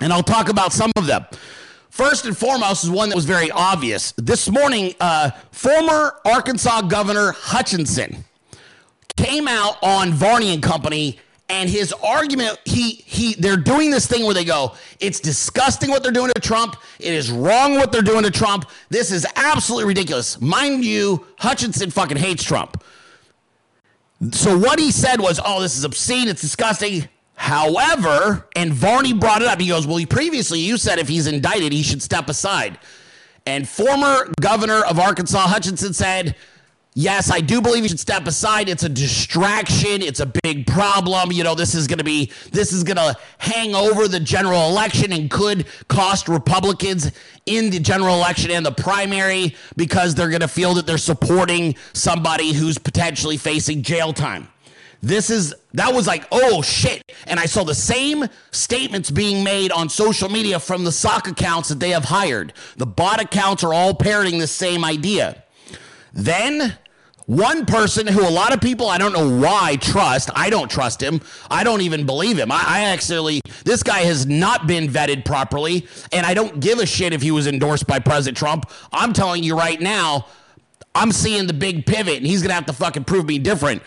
And 0.01 0.11
I'll 0.11 0.21
talk 0.21 0.49
about 0.49 0.73
some 0.73 0.91
of 0.97 1.07
them. 1.07 1.25
First 1.89 2.25
and 2.25 2.37
foremost 2.37 2.83
is 2.83 2.89
one 2.89 3.07
that 3.09 3.15
was 3.15 3.25
very 3.25 3.49
obvious. 3.51 4.11
This 4.17 4.49
morning, 4.49 4.95
uh, 4.99 5.31
former 5.51 6.19
Arkansas 6.25 6.81
Governor 6.81 7.31
Hutchinson 7.31 8.25
came 9.15 9.47
out 9.47 9.81
on 9.81 10.11
Varney 10.11 10.53
and 10.53 10.61
Company 10.61 11.19
and 11.49 11.69
his 11.69 11.93
argument 12.03 12.59
he 12.65 12.91
he 13.05 13.33
they're 13.35 13.57
doing 13.57 13.89
this 13.89 14.05
thing 14.05 14.25
where 14.25 14.33
they 14.33 14.43
go 14.43 14.73
it's 14.99 15.19
disgusting 15.19 15.89
what 15.89 16.03
they're 16.03 16.11
doing 16.11 16.31
to 16.33 16.41
Trump. 16.41 16.75
It 16.99 17.13
is 17.13 17.31
wrong 17.31 17.75
what 17.75 17.91
they're 17.91 18.01
doing 18.01 18.23
to 18.23 18.31
Trump. 18.31 18.65
This 18.89 19.11
is 19.11 19.25
absolutely 19.35 19.85
ridiculous. 19.85 20.41
Mind 20.41 20.83
you 20.83 21.25
Hutchinson 21.39 21.91
fucking 21.91 22.17
hates 22.17 22.43
Trump. 22.43 22.83
So 24.31 24.57
what 24.57 24.79
he 24.79 24.91
said 24.91 25.21
was 25.21 25.39
oh 25.43 25.61
this 25.61 25.77
is 25.77 25.83
obscene. 25.83 26.27
It's 26.27 26.41
disgusting. 26.41 27.07
However 27.35 28.47
and 28.55 28.73
Varney 28.73 29.13
brought 29.13 29.41
it 29.41 29.47
up. 29.47 29.59
He 29.59 29.67
goes 29.67 29.87
well 29.87 29.97
he 29.97 30.05
previously 30.05 30.59
you 30.59 30.77
said 30.77 30.99
if 30.99 31.07
he's 31.07 31.27
indicted 31.27 31.71
he 31.71 31.83
should 31.83 32.01
step 32.01 32.27
aside. 32.29 32.77
And 33.45 33.67
former 33.69 34.29
governor 34.41 34.83
of 34.83 34.99
Arkansas 34.99 35.47
Hutchinson 35.47 35.93
said 35.93 36.35
Yes, 36.99 37.29
I 37.29 37.41
do 37.41 37.61
believe 37.61 37.83
you 37.83 37.89
should 37.89 37.99
step 37.99 38.25
aside. 38.25 38.67
It's 38.67 38.81
a 38.81 38.89
distraction. 38.89 40.01
It's 40.01 40.19
a 40.19 40.25
big 40.25 40.65
problem. 40.65 41.31
You 41.31 41.43
know, 41.43 41.53
this 41.53 41.75
is 41.75 41.85
going 41.85 41.99
to 41.99 42.03
be, 42.03 42.31
this 42.51 42.73
is 42.73 42.83
going 42.83 42.97
to 42.97 43.15
hang 43.37 43.75
over 43.75 44.07
the 44.07 44.19
general 44.19 44.67
election 44.67 45.13
and 45.13 45.29
could 45.29 45.67
cost 45.89 46.27
Republicans 46.27 47.11
in 47.45 47.69
the 47.69 47.79
general 47.79 48.15
election 48.15 48.49
and 48.49 48.65
the 48.65 48.71
primary 48.71 49.55
because 49.75 50.15
they're 50.15 50.29
going 50.29 50.41
to 50.41 50.47
feel 50.47 50.73
that 50.73 50.87
they're 50.87 50.97
supporting 50.97 51.75
somebody 51.93 52.51
who's 52.51 52.79
potentially 52.79 53.37
facing 53.37 53.83
jail 53.83 54.11
time. 54.11 54.47
This 55.03 55.29
is, 55.29 55.53
that 55.75 55.93
was 55.93 56.07
like, 56.07 56.25
oh 56.31 56.63
shit. 56.63 57.03
And 57.27 57.39
I 57.39 57.45
saw 57.45 57.63
the 57.63 57.75
same 57.75 58.25
statements 58.49 59.11
being 59.11 59.43
made 59.43 59.71
on 59.71 59.87
social 59.87 60.29
media 60.29 60.59
from 60.59 60.83
the 60.83 60.91
sock 60.91 61.27
accounts 61.27 61.69
that 61.69 61.79
they 61.79 61.91
have 61.91 62.05
hired. 62.05 62.53
The 62.77 62.87
bot 62.87 63.21
accounts 63.21 63.63
are 63.63 63.71
all 63.71 63.93
parroting 63.93 64.39
the 64.39 64.47
same 64.47 64.83
idea. 64.83 65.43
Then 66.11 66.75
one 67.27 67.65
person 67.65 68.07
who 68.07 68.27
a 68.27 68.31
lot 68.31 68.53
of 68.53 68.61
people 68.61 68.87
I 68.87 68.97
don't 68.97 69.13
know 69.13 69.29
why 69.37 69.75
trust. 69.75 70.29
I 70.33 70.49
don't 70.49 70.71
trust 70.71 71.03
him. 71.03 71.21
I 71.51 71.63
don't 71.63 71.81
even 71.81 72.05
believe 72.05 72.39
him. 72.39 72.51
I, 72.51 72.63
I, 72.65 72.79
actually, 72.85 73.41
this 73.65 73.83
guy 73.83 73.99
has 73.99 74.25
not 74.25 74.65
been 74.65 74.87
vetted 74.87 75.25
properly, 75.25 75.85
and 76.11 76.25
I 76.25 76.33
don't 76.33 76.59
give 76.59 76.79
a 76.79 76.85
shit 76.85 77.13
if 77.13 77.21
he 77.21 77.31
was 77.31 77.45
endorsed 77.45 77.85
by 77.85 77.99
President 77.99 78.37
Trump. 78.37 78.71
I'm 78.93 79.11
telling 79.11 79.43
you 79.43 79.57
right 79.57 79.79
now, 79.79 80.25
I'm 80.95 81.11
seeing 81.11 81.47
the 81.47 81.53
big 81.53 81.85
pivot, 81.85 82.17
and 82.17 82.25
he's 82.25 82.41
gonna 82.41 82.53
have 82.53 82.65
to 82.67 82.73
fucking 82.73 83.03
prove 83.03 83.25
me 83.25 83.39
different. 83.39 83.83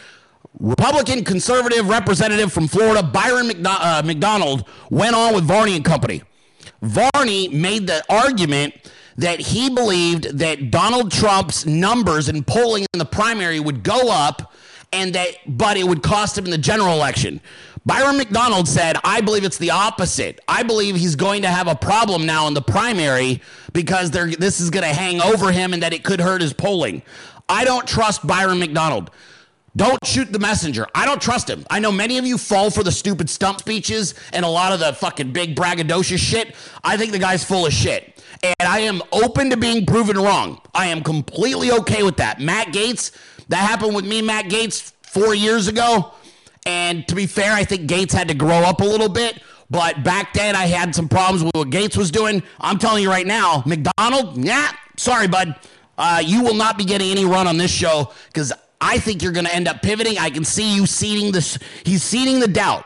Republican 0.59 1.25
conservative 1.25 1.89
representative 1.89 2.53
from 2.53 2.69
Florida, 2.69 3.03
Byron 3.03 3.67
uh, 3.67 4.03
McDonald, 4.05 4.69
went 4.91 5.17
on 5.17 5.35
with 5.35 5.45
Varney 5.45 5.77
and 5.77 5.85
Company. 5.85 6.23
Varney 6.83 7.49
made 7.49 7.87
the 7.87 8.05
argument 8.11 8.75
that 9.21 9.39
he 9.39 9.69
believed 9.69 10.39
that 10.39 10.71
Donald 10.71 11.12
Trump's 11.12 11.67
numbers 11.67 12.29
in 12.31 12.43
polling 12.43 12.87
in 12.95 12.99
the 12.99 13.05
primary 13.05 13.61
would 13.61 13.83
go 13.83 14.11
up 14.11 14.55
and 14.93 15.15
that 15.15 15.37
but 15.47 15.77
it 15.77 15.87
would 15.87 16.03
cost 16.03 16.39
him 16.39 16.47
in 16.47 16.50
the 16.50 16.59
general 16.59 16.95
election. 16.95 17.41
Byron 17.85 18.17
McDonald 18.17 18.67
said, 18.67 18.97
I 19.05 19.21
believe 19.21 19.45
it's 19.45 19.59
the 19.59 19.71
opposite. 19.71 20.41
I 20.49 20.62
believe 20.62 20.97
he's 20.97 21.17
going 21.17 21.43
to 21.43 21.49
have 21.49 21.67
a 21.67 21.75
problem 21.75 22.25
now 22.25 22.47
in 22.49 22.55
the 22.55 22.62
primary 22.62 23.43
because 23.73 24.11
this 24.11 24.61
is 24.61 24.71
going 24.71 24.85
to 24.85 24.95
hang 24.95 25.21
over 25.21 25.53
him 25.53 25.75
and 25.75 25.83
that 25.83 25.93
it 25.93 26.03
could 26.03 26.21
hurt 26.21 26.41
his 26.41 26.53
polling. 26.53 27.03
I 27.49 27.65
don't 27.65 27.87
trust 27.87 28.27
Byron 28.27 28.59
McDonald. 28.59 29.11
Don't 29.77 30.05
shoot 30.05 30.33
the 30.33 30.39
messenger. 30.39 30.87
I 30.95 31.07
don't 31.07 31.23
trust 31.23 31.49
him. 31.49 31.65
I 31.71 31.79
know 31.79 31.93
many 31.93 32.19
of 32.19 32.27
you 32.27 32.39
fall 32.39 32.71
for 32.71 32.83
the 32.83 32.93
stupid 32.93 33.31
stump 33.31 33.61
speeches 33.61 34.15
and 34.33 34.45
a 34.45 34.49
lot 34.49 34.73
of 34.73 34.81
the 34.81 34.93
fucking 34.95 35.33
big 35.33 35.55
braggadocious 35.55 36.19
shit. 36.19 36.55
I 36.83 36.97
think 36.97 37.12
the 37.12 37.19
guy's 37.19 37.45
full 37.45 37.67
of 37.67 37.73
shit 37.73 38.20
and 38.43 38.55
I 38.61 38.81
am 38.81 39.03
open 39.13 39.51
to 39.51 39.57
being 39.57 39.87
proven 39.87 40.17
wrong. 40.17 40.61
I 40.75 40.87
am 40.87 41.03
completely 41.03 41.71
okay 41.73 42.03
with 42.03 42.17
that. 42.17 42.41
Matt 42.41 42.69
Gaetz, 42.69 43.13
that 43.49 43.59
happened 43.59 43.95
with 43.95 44.07
me, 44.07 44.23
Matt 44.23 44.47
Gaetz, 44.47 44.93
four 45.03 45.35
years 45.35 45.69
ago. 45.69 46.13
And 46.67 47.07
to 47.09 47.15
be 47.15 47.27
fair, 47.27 47.53
I 47.53 47.65
think 47.65 47.89
Gaetz 47.89 48.13
had 48.13 48.29
to 48.29 48.35
grow 48.35 48.59
up 48.59 48.81
a 48.81 48.85
little 48.85 49.09
bit. 49.09 49.43
But 49.69 50.03
back 50.03 50.35
then, 50.35 50.57
I 50.57 50.67
had 50.67 50.95
some 50.95 51.09
problems 51.09 51.45
with 51.45 51.55
what 51.55 51.71
Gaetz 51.71 51.97
was 51.97 52.11
doing. 52.11 52.43
I'm 52.59 52.79
telling 52.79 53.03
you 53.03 53.11
right 53.11 53.27
now, 53.27 53.63
McDonald, 53.67 54.45
yeah, 54.45 54.73
sorry, 54.97 55.29
bud. 55.29 55.55
Uh, 55.97 56.23
you 56.25 56.43
will 56.43 56.55
not 56.55 56.79
be 56.79 56.85
getting 56.85 57.11
any 57.11 57.25
run 57.25 57.47
on 57.47 57.57
this 57.57 57.71
show 57.71 58.13
because 58.33 58.53
I 58.81 58.99
think 58.99 59.23
you're 59.23 59.33
going 59.33 59.45
to 59.45 59.55
end 59.55 59.69
up 59.69 59.83
pivoting. 59.83 60.19
I 60.19 60.31
can 60.31 60.45
see 60.45 60.75
you 60.75 60.87
seeding 60.87 61.31
this. 61.31 61.59
He's 61.85 62.03
seeding 62.03 62.41
the 62.41 62.49
doubt. 62.49 62.85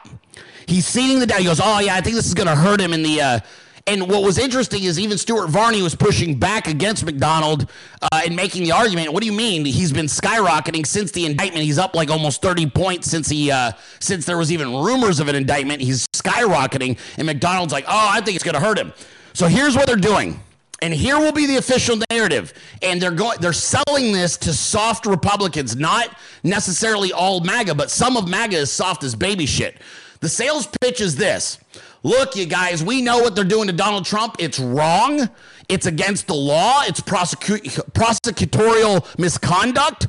He's 0.67 0.87
seeding 0.87 1.21
the 1.21 1.27
doubt. 1.27 1.39
He 1.39 1.45
goes, 1.47 1.61
oh, 1.63 1.79
yeah, 1.79 1.95
I 1.95 2.01
think 2.01 2.17
this 2.17 2.27
is 2.27 2.35
going 2.35 2.49
to 2.49 2.57
hurt 2.57 2.81
him 2.81 2.93
in 2.93 3.03
the. 3.03 3.21
Uh, 3.21 3.41
and 3.87 4.09
what 4.09 4.23
was 4.23 4.39
interesting 4.39 4.83
is 4.85 4.99
even 4.99 5.19
Stuart 5.19 5.49
Varney 5.49 5.83
was 5.83 5.95
pushing 5.95 6.39
back 6.39 6.69
against 6.69 7.05
McDonald 7.05 7.69
uh, 8.01 8.23
and 8.25 8.35
making 8.35 8.65
the 8.65 8.73
argument. 8.73 9.13
What 9.13 9.21
do 9.21 9.27
you 9.27 9.33
mean? 9.33 9.65
He's 9.67 9.93
been 9.93 10.07
skyrocketing 10.07 10.87
since 10.87 11.11
the 11.11 11.27
indictment. 11.27 11.65
He's 11.65 11.79
up 11.79 11.95
like 11.95 12.11
almost 12.11 12.41
30 12.41 12.71
points 12.71 13.11
since 13.11 13.29
he 13.29 13.51
uh, 13.51 13.73
since 14.01 14.25
there 14.25 14.39
was 14.39 14.51
even 14.51 14.75
rumors 14.75 15.21
of 15.21 15.29
an 15.29 15.35
indictment. 15.35 15.83
He's 15.83 16.07
skyrocketing, 16.17 16.99
and 17.19 17.27
McDonald's 17.27 17.75
like, 17.75 17.85
oh, 17.87 18.09
I 18.11 18.23
think 18.23 18.37
it's 18.37 18.45
going 18.45 18.55
to 18.55 18.61
hurt 18.61 18.79
him. 18.79 18.93
So 19.35 19.49
here's 19.49 19.77
what 19.77 19.87
they're 19.87 19.97
doing. 19.97 20.41
And 20.81 20.93
here 20.93 21.19
will 21.19 21.33
be 21.33 21.47
the 21.47 21.57
official 21.57 21.99
narrative. 22.11 22.55
And 22.83 23.01
they're 23.01 23.11
going 23.11 23.39
they're 23.41 23.53
selling 23.53 24.13
this 24.13 24.39
to 24.39 24.55
soft 24.55 25.05
Republicans, 25.05 25.77
not 25.77 26.17
necessarily 26.43 27.13
all 27.13 27.41
MAGA, 27.41 27.75
but 27.75 27.91
some 27.91 28.17
of 28.17 28.29
MAGA 28.29 28.57
is 28.57 28.73
soft 28.73 29.05
as 29.05 29.15
baby 29.15 29.45
shit. 29.45 29.77
The 30.21 30.29
sales 30.31 30.69
pitch 30.81 31.03
is 31.03 31.17
this 31.17 31.59
look, 32.05 32.37
you 32.37 32.47
guys, 32.47 32.85
we 32.85 33.03
know 33.03 33.19
what 33.19 33.35
they're 33.35 33.43
doing 33.43 33.67
to 33.67 33.73
Donald 33.73 34.05
Trump. 34.05 34.37
It's 34.39 34.61
wrong. 34.61 35.29
It's 35.69 35.87
against 35.87 36.29
the 36.29 36.35
law. 36.35 36.83
It's 36.87 37.01
prosecu- 37.01 37.63
prosecutorial 37.93 39.19
misconduct. 39.19 40.07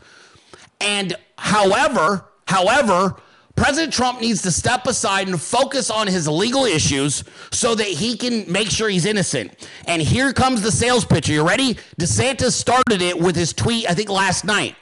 And 0.80 1.16
however, 1.38 2.26
however, 2.48 3.16
President 3.56 3.94
Trump 3.94 4.20
needs 4.20 4.42
to 4.42 4.52
step 4.52 4.86
aside 4.86 5.30
and 5.30 5.42
focus 5.42 5.90
on 5.90 6.08
his 6.08 6.28
legal 6.28 6.66
issues 6.66 7.24
so 7.52 7.74
that 7.74 7.88
he 7.88 8.18
can 8.18 8.52
make 8.52 8.70
sure 8.70 8.90
he's 8.90 9.06
innocent. 9.06 9.70
And 9.88 10.02
here 10.02 10.34
comes 10.34 10.62
the 10.62 10.72
sales 10.72 11.06
pitch. 11.06 11.30
Are 11.30 11.34
you 11.34 11.48
ready? 11.48 11.76
DeSantis 11.98 12.52
started 12.52 13.02
it 13.02 13.18
with 13.18 13.36
his 13.36 13.54
tweet, 13.54 13.90
I 13.90 13.94
think 13.94 14.10
last 14.10 14.44
night. 14.44 14.76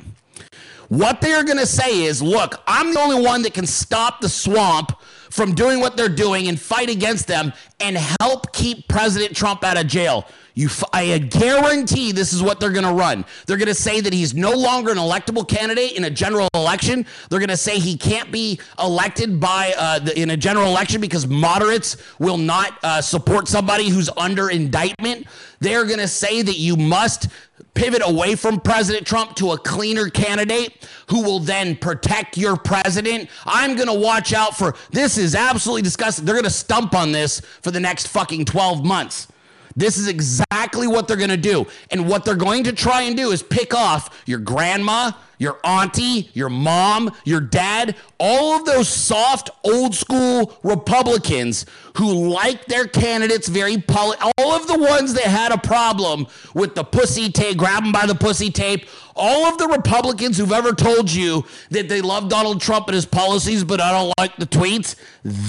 What 0.89 1.22
they're 1.22 1.43
going 1.43 1.60
to 1.60 1.67
say 1.67 2.03
is 2.03 2.22
look, 2.22 2.62
I'm 2.67 2.93
the 2.93 3.00
only 3.00 3.24
one 3.24 3.43
that 3.43 3.53
can 3.53 3.67
stop 3.67 4.22
the 4.22 4.29
swamp 4.29 4.91
from 5.33 5.55
doing 5.55 5.79
what 5.79 5.97
they're 5.97 6.07
doing 6.07 6.47
and 6.47 6.59
fight 6.59 6.91
against 6.91 7.27
them 7.27 7.51
and 7.83 7.97
help 8.21 8.53
keep 8.53 8.87
President 8.87 9.35
Trump 9.35 9.63
out 9.63 9.77
of 9.77 9.87
jail. 9.87 10.25
You, 10.55 10.69
I 10.93 11.17
guarantee 11.17 12.11
this 12.11 12.31
is 12.31 12.43
what 12.43 12.59
they're 12.59 12.71
going 12.71 12.85
to 12.85 12.93
run. 12.93 13.25
They're 13.47 13.57
going 13.57 13.67
to 13.67 13.73
say 13.73 14.01
that 14.01 14.13
he's 14.13 14.35
no 14.35 14.51
longer 14.51 14.91
an 14.91 14.97
electable 14.97 15.47
candidate 15.47 15.93
in 15.93 16.03
a 16.03 16.11
general 16.11 16.47
election. 16.53 17.07
They're 17.29 17.39
going 17.39 17.49
to 17.49 17.57
say 17.57 17.79
he 17.79 17.97
can't 17.97 18.31
be 18.31 18.59
elected 18.77 19.39
by 19.39 19.73
uh, 19.77 19.99
the, 19.99 20.19
in 20.19 20.29
a 20.29 20.37
general 20.37 20.67
election 20.67 21.01
because 21.01 21.25
moderates 21.25 21.97
will 22.19 22.37
not 22.37 22.77
uh, 22.83 23.01
support 23.01 23.47
somebody 23.47 23.89
who's 23.89 24.09
under 24.15 24.51
indictment. 24.51 25.25
They're 25.59 25.85
going 25.85 25.99
to 25.99 26.07
say 26.07 26.43
that 26.43 26.57
you 26.57 26.75
must 26.75 27.29
pivot 27.73 28.01
away 28.05 28.35
from 28.35 28.59
President 28.59 29.07
Trump 29.07 29.35
to 29.37 29.51
a 29.51 29.57
cleaner 29.57 30.09
candidate 30.09 30.87
who 31.09 31.23
will 31.23 31.39
then 31.39 31.75
protect 31.75 32.37
your 32.37 32.55
president. 32.55 33.29
I'm 33.45 33.75
going 33.75 33.87
to 33.87 33.93
watch 33.93 34.33
out 34.33 34.55
for 34.55 34.75
this 34.91 35.17
is 35.17 35.35
absolutely 35.35 35.81
disgusting. 35.81 36.25
They're 36.25 36.35
going 36.35 36.43
to 36.43 36.49
stump 36.49 36.93
on 36.93 37.11
this 37.11 37.39
for 37.39 37.71
next 37.79 38.07
fucking 38.07 38.45
12 38.45 38.85
months. 38.85 39.27
This 39.75 39.97
is 39.97 40.07
exactly 40.07 40.87
what 40.87 41.07
they're 41.07 41.17
going 41.17 41.29
to 41.29 41.37
do. 41.37 41.65
And 41.91 42.07
what 42.07 42.25
they're 42.25 42.35
going 42.35 42.63
to 42.65 42.73
try 42.73 43.03
and 43.03 43.17
do 43.17 43.31
is 43.31 43.41
pick 43.41 43.73
off 43.73 44.23
your 44.25 44.39
grandma, 44.39 45.11
your 45.43 45.59
auntie, 45.63 46.29
your 46.33 46.50
mom, 46.50 47.12
your 47.25 47.41
dad, 47.41 47.95
all 48.17 48.55
of 48.57 48.65
those 48.65 48.88
soft 48.88 49.50
old 49.63 49.93
school 49.93 50.57
Republicans 50.63 51.65
who 51.97 52.29
like 52.29 52.65
their 52.65 52.88
candidates 52.88 53.50
very 53.50 53.77
poli- 53.77 54.17
all 54.38 54.53
of 54.53 54.65
the 54.67 54.79
ones 54.79 55.13
that 55.13 55.25
had 55.25 55.51
a 55.51 55.57
problem 55.57 56.25
with 56.55 56.73
the 56.73 56.83
pussy 56.83 57.29
tape, 57.29 57.57
grab 57.57 57.83
them 57.83 57.91
by 57.91 58.05
the 58.05 58.15
pussy 58.15 58.50
tape, 58.50 58.85
all 59.15 59.45
of 59.45 59.57
the 59.57 59.67
Republicans 59.67 60.38
who've 60.38 60.51
ever 60.51 60.71
told 60.73 61.12
you 61.12 61.45
that 61.69 61.89
they 61.89 62.01
love 62.01 62.29
Donald 62.29 62.62
Trump 62.62 62.88
and 62.88 62.95
his 62.95 63.05
policies, 63.05 63.63
but 63.63 63.79
I 63.81 63.91
don't 63.91 64.13
like 64.17 64.35
the 64.38 64.47
tweets, 64.47 64.95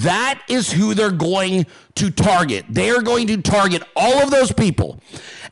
that 0.02 0.42
is 0.48 0.70
who 0.72 0.94
they're 0.94 1.10
going 1.10 1.66
to 1.94 2.10
target. 2.10 2.66
They 2.68 2.90
are 2.90 3.00
going 3.00 3.28
to 3.28 3.40
target 3.40 3.82
all 3.96 4.22
of 4.22 4.30
those 4.30 4.52
people. 4.52 4.98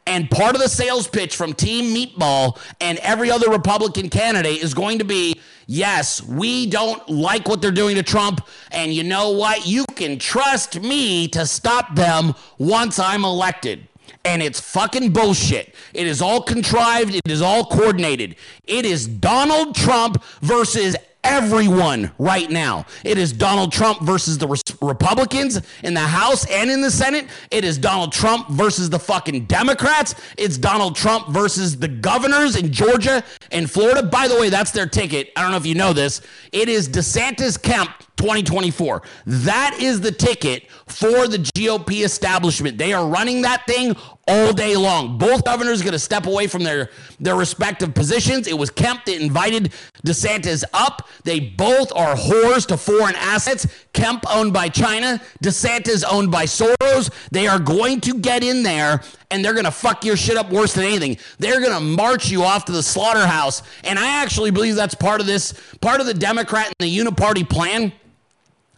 And 0.06 0.28
part 0.30 0.54
of 0.54 0.60
the 0.60 0.68
sales 0.68 1.06
pitch 1.06 1.36
from 1.36 1.52
Team 1.52 1.94
Meatball 1.94 2.58
and 2.80 2.98
every 2.98 3.30
other 3.30 3.50
Republican 3.50 4.08
candidate 4.08 4.62
is 4.62 4.74
going 4.74 4.98
to 4.98 5.04
be 5.04 5.40
yes, 5.66 6.22
we 6.22 6.66
don't 6.66 7.08
like 7.08 7.48
what 7.48 7.62
they're 7.62 7.70
doing 7.70 7.96
to 7.96 8.02
Trump. 8.02 8.46
And 8.72 8.92
you 8.92 9.04
know 9.04 9.30
what? 9.30 9.66
You 9.66 9.84
can 9.94 10.18
trust 10.18 10.80
me 10.80 11.28
to 11.28 11.46
stop 11.46 11.94
them 11.94 12.34
once 12.58 12.98
I'm 12.98 13.24
elected 13.24 13.86
and 14.24 14.42
it's 14.42 14.60
fucking 14.60 15.12
bullshit. 15.12 15.74
It 15.94 16.06
is 16.06 16.22
all 16.22 16.42
contrived, 16.42 17.14
it 17.14 17.22
is 17.28 17.42
all 17.42 17.64
coordinated. 17.64 18.36
It 18.64 18.84
is 18.84 19.06
Donald 19.06 19.74
Trump 19.74 20.22
versus 20.40 20.96
everyone 21.24 22.10
right 22.18 22.50
now. 22.50 22.84
It 23.04 23.18
is 23.18 23.32
Donald 23.32 23.72
Trump 23.72 24.02
versus 24.02 24.38
the 24.38 24.48
Republicans 24.80 25.60
in 25.82 25.94
the 25.94 26.00
House 26.00 26.44
and 26.50 26.70
in 26.70 26.80
the 26.80 26.90
Senate. 26.90 27.26
It 27.50 27.64
is 27.64 27.78
Donald 27.78 28.12
Trump 28.12 28.48
versus 28.50 28.90
the 28.90 28.98
fucking 28.98 29.46
Democrats. 29.46 30.14
It's 30.36 30.58
Donald 30.58 30.96
Trump 30.96 31.28
versus 31.28 31.78
the 31.78 31.88
governors 31.88 32.56
in 32.56 32.72
Georgia 32.72 33.22
and 33.50 33.70
Florida. 33.70 34.02
By 34.02 34.28
the 34.28 34.38
way, 34.38 34.50
that's 34.50 34.72
their 34.72 34.86
ticket. 34.86 35.30
I 35.36 35.42
don't 35.42 35.52
know 35.52 35.56
if 35.56 35.66
you 35.66 35.74
know 35.74 35.92
this. 35.92 36.22
It 36.52 36.68
is 36.68 36.88
DeSantis 36.88 37.60
Kemp 37.60 37.90
2024. 38.16 39.02
That 39.26 39.76
is 39.80 40.00
the 40.00 40.12
ticket 40.12 40.70
for 40.86 41.26
the 41.26 41.38
GOP 41.38 42.04
establishment. 42.04 42.78
They 42.78 42.92
are 42.92 43.06
running 43.06 43.42
that 43.42 43.66
thing 43.66 43.96
all 44.28 44.52
day 44.52 44.76
long. 44.76 45.18
Both 45.18 45.44
governors 45.44 45.82
going 45.82 45.92
to 45.92 45.98
step 45.98 46.26
away 46.26 46.46
from 46.46 46.62
their, 46.62 46.90
their 47.18 47.34
respective 47.34 47.94
positions. 47.94 48.46
It 48.46 48.56
was 48.56 48.70
Kemp 48.70 49.04
that 49.06 49.20
invited 49.20 49.72
DeSantis 50.06 50.62
up. 50.72 51.08
They 51.24 51.40
both 51.40 51.92
are 51.94 52.14
whores 52.14 52.66
to 52.66 52.76
foreign 52.76 53.16
assets. 53.16 53.66
Kemp 53.92 54.24
owned 54.30 54.52
by 54.52 54.68
China, 54.68 55.20
DeSantis 55.42 56.04
owned 56.08 56.30
by 56.30 56.44
Soros. 56.44 57.10
They 57.30 57.46
are 57.46 57.58
going 57.58 58.00
to 58.02 58.18
get 58.18 58.44
in 58.44 58.62
there 58.62 59.02
and 59.30 59.44
they're 59.44 59.54
going 59.54 59.64
to 59.64 59.70
fuck 59.70 60.04
your 60.04 60.16
shit 60.16 60.36
up 60.36 60.50
worse 60.50 60.74
than 60.74 60.84
anything. 60.84 61.16
They're 61.38 61.60
going 61.60 61.72
to 61.72 61.80
march 61.80 62.30
you 62.30 62.44
off 62.44 62.66
to 62.66 62.72
the 62.72 62.82
slaughterhouse. 62.82 63.62
And 63.82 63.98
I 63.98 64.22
actually 64.22 64.50
believe 64.50 64.76
that's 64.76 64.94
part 64.94 65.20
of 65.20 65.26
this, 65.26 65.54
part 65.80 66.00
of 66.00 66.06
the 66.06 66.14
Democrat 66.14 66.66
and 66.66 66.88
the 66.88 66.98
uniparty 66.98 67.48
plan. 67.48 67.92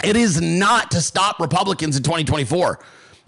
It 0.06 0.16
is 0.16 0.40
not 0.40 0.90
to 0.92 1.00
stop 1.00 1.40
Republicans 1.40 1.96
in 1.96 2.02
2024. 2.02 2.78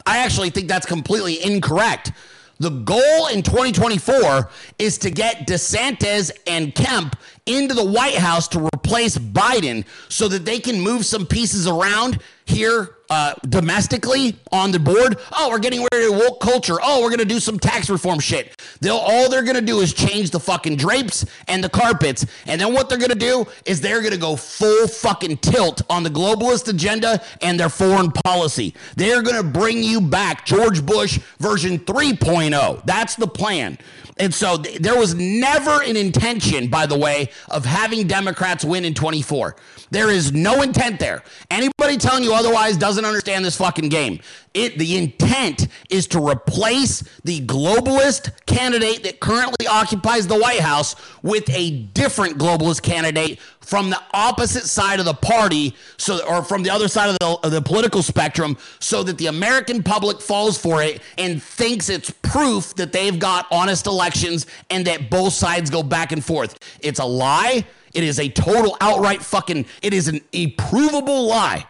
I 0.06 0.18
actually 0.18 0.50
think 0.50 0.68
that's 0.68 0.86
completely 0.86 1.42
incorrect. 1.44 2.12
The 2.58 2.70
goal 2.70 3.26
in 3.26 3.42
2024 3.42 4.48
is 4.78 4.96
to 4.98 5.10
get 5.10 5.46
DeSantis 5.46 6.30
and 6.46 6.74
Kemp 6.74 7.16
into 7.44 7.74
the 7.74 7.84
White 7.84 8.14
House 8.14 8.48
to 8.48 8.60
replace 8.74 9.18
Biden 9.18 9.84
so 10.08 10.26
that 10.28 10.44
they 10.44 10.58
can 10.58 10.80
move 10.80 11.04
some 11.04 11.26
pieces 11.26 11.66
around 11.66 12.20
here 12.46 12.95
uh, 13.10 13.34
domestically 13.48 14.36
on 14.52 14.70
the 14.70 14.78
board. 14.78 15.18
Oh, 15.36 15.50
we're 15.50 15.58
getting 15.58 15.86
rid 15.92 16.10
of 16.10 16.16
woke 16.16 16.40
culture. 16.40 16.76
Oh, 16.82 17.02
we're 17.02 17.08
to 17.18 17.24
do 17.24 17.40
some 17.40 17.58
tax 17.58 17.88
reform 17.88 18.20
shit. 18.20 18.54
They'll 18.80 18.96
all 18.96 19.30
they're 19.30 19.42
to 19.56 19.60
do 19.60 19.80
is 19.80 19.92
change 19.92 20.30
the 20.30 20.40
fucking 20.40 20.76
drapes 20.76 21.24
and 21.48 21.62
the 21.62 21.68
carpets. 21.68 22.26
And 22.46 22.60
then 22.60 22.72
what 22.72 22.88
they're 22.88 22.98
to 23.10 23.16
do 23.16 23.46
is 23.64 23.80
they're 23.80 24.00
to 24.12 24.18
go 24.18 24.36
full 24.36 24.88
fucking 24.88 25.38
tilt 25.38 25.82
on 25.88 26.02
the 26.02 26.10
globalist 26.10 26.68
agenda 26.68 27.22
and 27.42 27.58
their 27.58 27.68
foreign 27.68 28.10
policy. 28.10 28.74
They're 28.96 29.22
to 29.36 29.42
bring 29.42 29.82
you 29.82 30.00
back 30.00 30.46
George 30.46 30.84
Bush 30.84 31.18
version 31.38 31.78
3.0. 31.78 32.84
That's 32.84 33.16
the 33.16 33.26
plan. 33.26 33.78
And 34.18 34.32
so 34.32 34.56
th- 34.56 34.78
there 34.78 34.96
was 34.96 35.14
never 35.14 35.82
an 35.82 35.96
intention, 35.96 36.68
by 36.68 36.86
the 36.86 36.98
way, 36.98 37.30
of 37.50 37.64
having 37.64 38.06
Democrats 38.06 38.64
win 38.64 38.84
in 38.84 38.94
24. 38.94 39.56
There 39.90 40.10
is 40.10 40.32
no 40.32 40.62
intent 40.62 40.98
there. 40.98 41.22
Anybody 41.50 41.96
telling 41.96 42.24
you 42.24 42.32
otherwise 42.34 42.76
doesn't 42.76 42.95
understand 43.04 43.44
this 43.44 43.56
fucking 43.56 43.88
game. 43.88 44.20
It 44.54 44.78
the 44.78 44.96
intent 44.96 45.68
is 45.90 46.06
to 46.08 46.26
replace 46.26 47.02
the 47.24 47.40
globalist 47.46 48.30
candidate 48.46 49.02
that 49.04 49.20
currently 49.20 49.66
occupies 49.66 50.26
the 50.26 50.38
White 50.38 50.60
House 50.60 50.96
with 51.22 51.48
a 51.50 51.70
different 51.70 52.38
globalist 52.38 52.82
candidate 52.82 53.38
from 53.60 53.90
the 53.90 54.00
opposite 54.14 54.64
side 54.64 55.00
of 55.00 55.04
the 55.04 55.14
party 55.14 55.74
so 55.98 56.24
or 56.26 56.42
from 56.42 56.62
the 56.62 56.70
other 56.70 56.86
side 56.86 57.10
of 57.10 57.16
the, 57.18 57.46
of 57.46 57.50
the 57.50 57.60
political 57.60 58.00
spectrum 58.00 58.56
so 58.78 59.02
that 59.02 59.18
the 59.18 59.26
American 59.26 59.82
public 59.82 60.20
falls 60.20 60.56
for 60.56 60.82
it 60.82 61.02
and 61.18 61.42
thinks 61.42 61.88
it's 61.88 62.10
proof 62.22 62.74
that 62.76 62.92
they've 62.92 63.18
got 63.18 63.46
honest 63.50 63.86
elections 63.86 64.46
and 64.70 64.86
that 64.86 65.10
both 65.10 65.32
sides 65.32 65.68
go 65.68 65.82
back 65.82 66.12
and 66.12 66.24
forth. 66.24 66.58
It's 66.80 67.00
a 67.00 67.04
lie. 67.04 67.66
It 67.92 68.04
is 68.04 68.20
a 68.20 68.28
total 68.28 68.76
outright 68.80 69.22
fucking 69.22 69.66
it 69.82 69.92
is 69.92 70.08
an 70.08 70.20
a 70.32 70.48
provable 70.52 71.26
lie. 71.26 71.66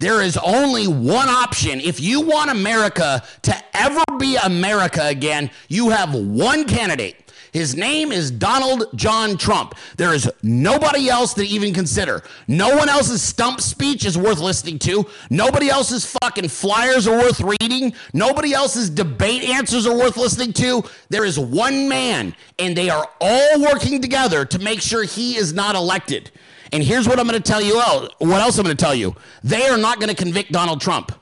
There 0.00 0.20
is 0.20 0.36
only 0.38 0.86
one 0.86 1.28
option. 1.28 1.80
If 1.80 2.00
you 2.00 2.20
want 2.20 2.50
America 2.50 3.22
to 3.42 3.56
ever 3.74 4.02
be 4.18 4.36
America 4.36 5.06
again, 5.06 5.50
you 5.68 5.90
have 5.90 6.14
one 6.14 6.64
candidate. 6.64 7.24
His 7.52 7.76
name 7.76 8.10
is 8.10 8.32
Donald 8.32 8.86
John 8.96 9.36
Trump. 9.36 9.76
There 9.96 10.12
is 10.12 10.28
nobody 10.42 11.08
else 11.08 11.34
to 11.34 11.46
even 11.46 11.72
consider. 11.72 12.24
No 12.48 12.76
one 12.76 12.88
else's 12.88 13.22
stump 13.22 13.60
speech 13.60 14.04
is 14.04 14.18
worth 14.18 14.40
listening 14.40 14.80
to. 14.80 15.06
Nobody 15.30 15.68
else's 15.68 16.04
fucking 16.20 16.48
flyers 16.48 17.06
are 17.06 17.16
worth 17.16 17.40
reading. 17.40 17.94
Nobody 18.12 18.54
else's 18.54 18.90
debate 18.90 19.44
answers 19.44 19.86
are 19.86 19.96
worth 19.96 20.16
listening 20.16 20.52
to. 20.54 20.82
There 21.10 21.24
is 21.24 21.38
one 21.38 21.88
man, 21.88 22.34
and 22.58 22.76
they 22.76 22.90
are 22.90 23.08
all 23.20 23.60
working 23.60 24.02
together 24.02 24.44
to 24.46 24.58
make 24.58 24.80
sure 24.82 25.04
he 25.04 25.36
is 25.36 25.52
not 25.52 25.76
elected. 25.76 26.32
And 26.74 26.82
here's 26.82 27.06
what 27.06 27.20
I'm 27.20 27.28
going 27.28 27.40
to 27.40 27.52
tell 27.52 27.62
you. 27.62 27.80
What 28.18 28.40
else 28.40 28.58
I'm 28.58 28.64
going 28.64 28.76
to 28.76 28.84
tell 28.84 28.96
you? 28.96 29.14
They 29.44 29.68
are 29.68 29.78
not 29.78 30.00
going 30.00 30.08
to 30.08 30.20
convict 30.20 30.50
Donald 30.50 30.80
Trump. 30.80 31.12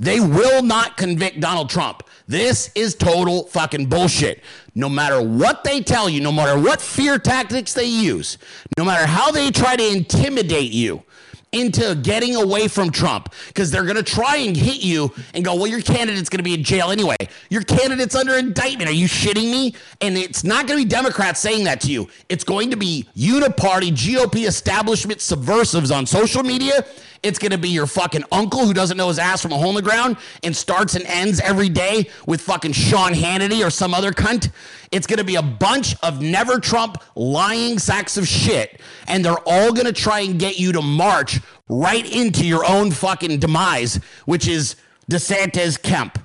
They 0.00 0.18
will 0.18 0.64
not 0.64 0.96
convict 0.96 1.38
Donald 1.38 1.70
Trump. 1.70 2.02
This 2.26 2.72
is 2.74 2.96
total 2.96 3.44
fucking 3.44 3.86
bullshit. 3.86 4.42
No 4.74 4.88
matter 4.88 5.22
what 5.22 5.62
they 5.62 5.80
tell 5.80 6.08
you, 6.08 6.20
no 6.20 6.32
matter 6.32 6.60
what 6.60 6.80
fear 6.80 7.20
tactics 7.20 7.72
they 7.72 7.84
use, 7.84 8.36
no 8.76 8.84
matter 8.84 9.06
how 9.06 9.30
they 9.30 9.52
try 9.52 9.76
to 9.76 9.92
intimidate 9.92 10.72
you, 10.72 11.04
into 11.52 11.94
getting 11.96 12.36
away 12.36 12.68
from 12.68 12.90
Trump 12.90 13.32
because 13.48 13.70
they're 13.70 13.84
going 13.84 13.96
to 13.96 14.02
try 14.02 14.36
and 14.36 14.56
hit 14.56 14.82
you 14.82 15.12
and 15.34 15.44
go, 15.44 15.54
well, 15.54 15.66
your 15.66 15.80
candidate's 15.80 16.28
going 16.28 16.38
to 16.38 16.44
be 16.44 16.54
in 16.54 16.62
jail 16.62 16.90
anyway. 16.90 17.16
Your 17.50 17.62
candidate's 17.62 18.14
under 18.14 18.36
indictment. 18.36 18.90
Are 18.90 18.94
you 18.94 19.06
shitting 19.06 19.50
me? 19.50 19.74
And 20.00 20.16
it's 20.16 20.44
not 20.44 20.66
going 20.66 20.80
to 20.80 20.84
be 20.84 20.88
Democrats 20.88 21.40
saying 21.40 21.64
that 21.64 21.80
to 21.82 21.90
you. 21.90 22.08
It's 22.28 22.44
going 22.44 22.70
to 22.70 22.76
be 22.76 23.08
uniparty 23.16 23.90
GOP 23.92 24.46
establishment 24.46 25.20
subversives 25.20 25.90
on 25.90 26.06
social 26.06 26.42
media 26.42 26.84
it's 27.26 27.38
going 27.38 27.52
to 27.52 27.58
be 27.58 27.68
your 27.68 27.86
fucking 27.86 28.24
uncle 28.32 28.64
who 28.64 28.72
doesn't 28.72 28.96
know 28.96 29.08
his 29.08 29.18
ass 29.18 29.42
from 29.42 29.52
a 29.52 29.56
hole 29.56 29.70
in 29.70 29.74
the 29.74 29.82
ground 29.82 30.16
and 30.42 30.56
starts 30.56 30.94
and 30.94 31.04
ends 31.06 31.40
every 31.40 31.68
day 31.68 32.08
with 32.26 32.40
fucking 32.40 32.72
Sean 32.72 33.12
Hannity 33.12 33.66
or 33.66 33.70
some 33.70 33.92
other 33.92 34.12
cunt. 34.12 34.50
It's 34.92 35.06
going 35.06 35.18
to 35.18 35.24
be 35.24 35.36
a 35.36 35.42
bunch 35.42 35.96
of 36.02 36.22
never 36.22 36.60
Trump 36.60 37.02
lying 37.14 37.78
sacks 37.78 38.16
of 38.16 38.26
shit. 38.26 38.80
And 39.08 39.24
they're 39.24 39.38
all 39.46 39.72
going 39.72 39.86
to 39.86 39.92
try 39.92 40.20
and 40.20 40.38
get 40.38 40.58
you 40.58 40.72
to 40.72 40.82
march 40.82 41.40
right 41.68 42.10
into 42.10 42.46
your 42.46 42.64
own 42.64 42.90
fucking 42.92 43.38
demise, 43.40 43.96
which 44.24 44.46
is 44.46 44.76
DeSantis 45.10 45.80
Kemp. 45.82 46.18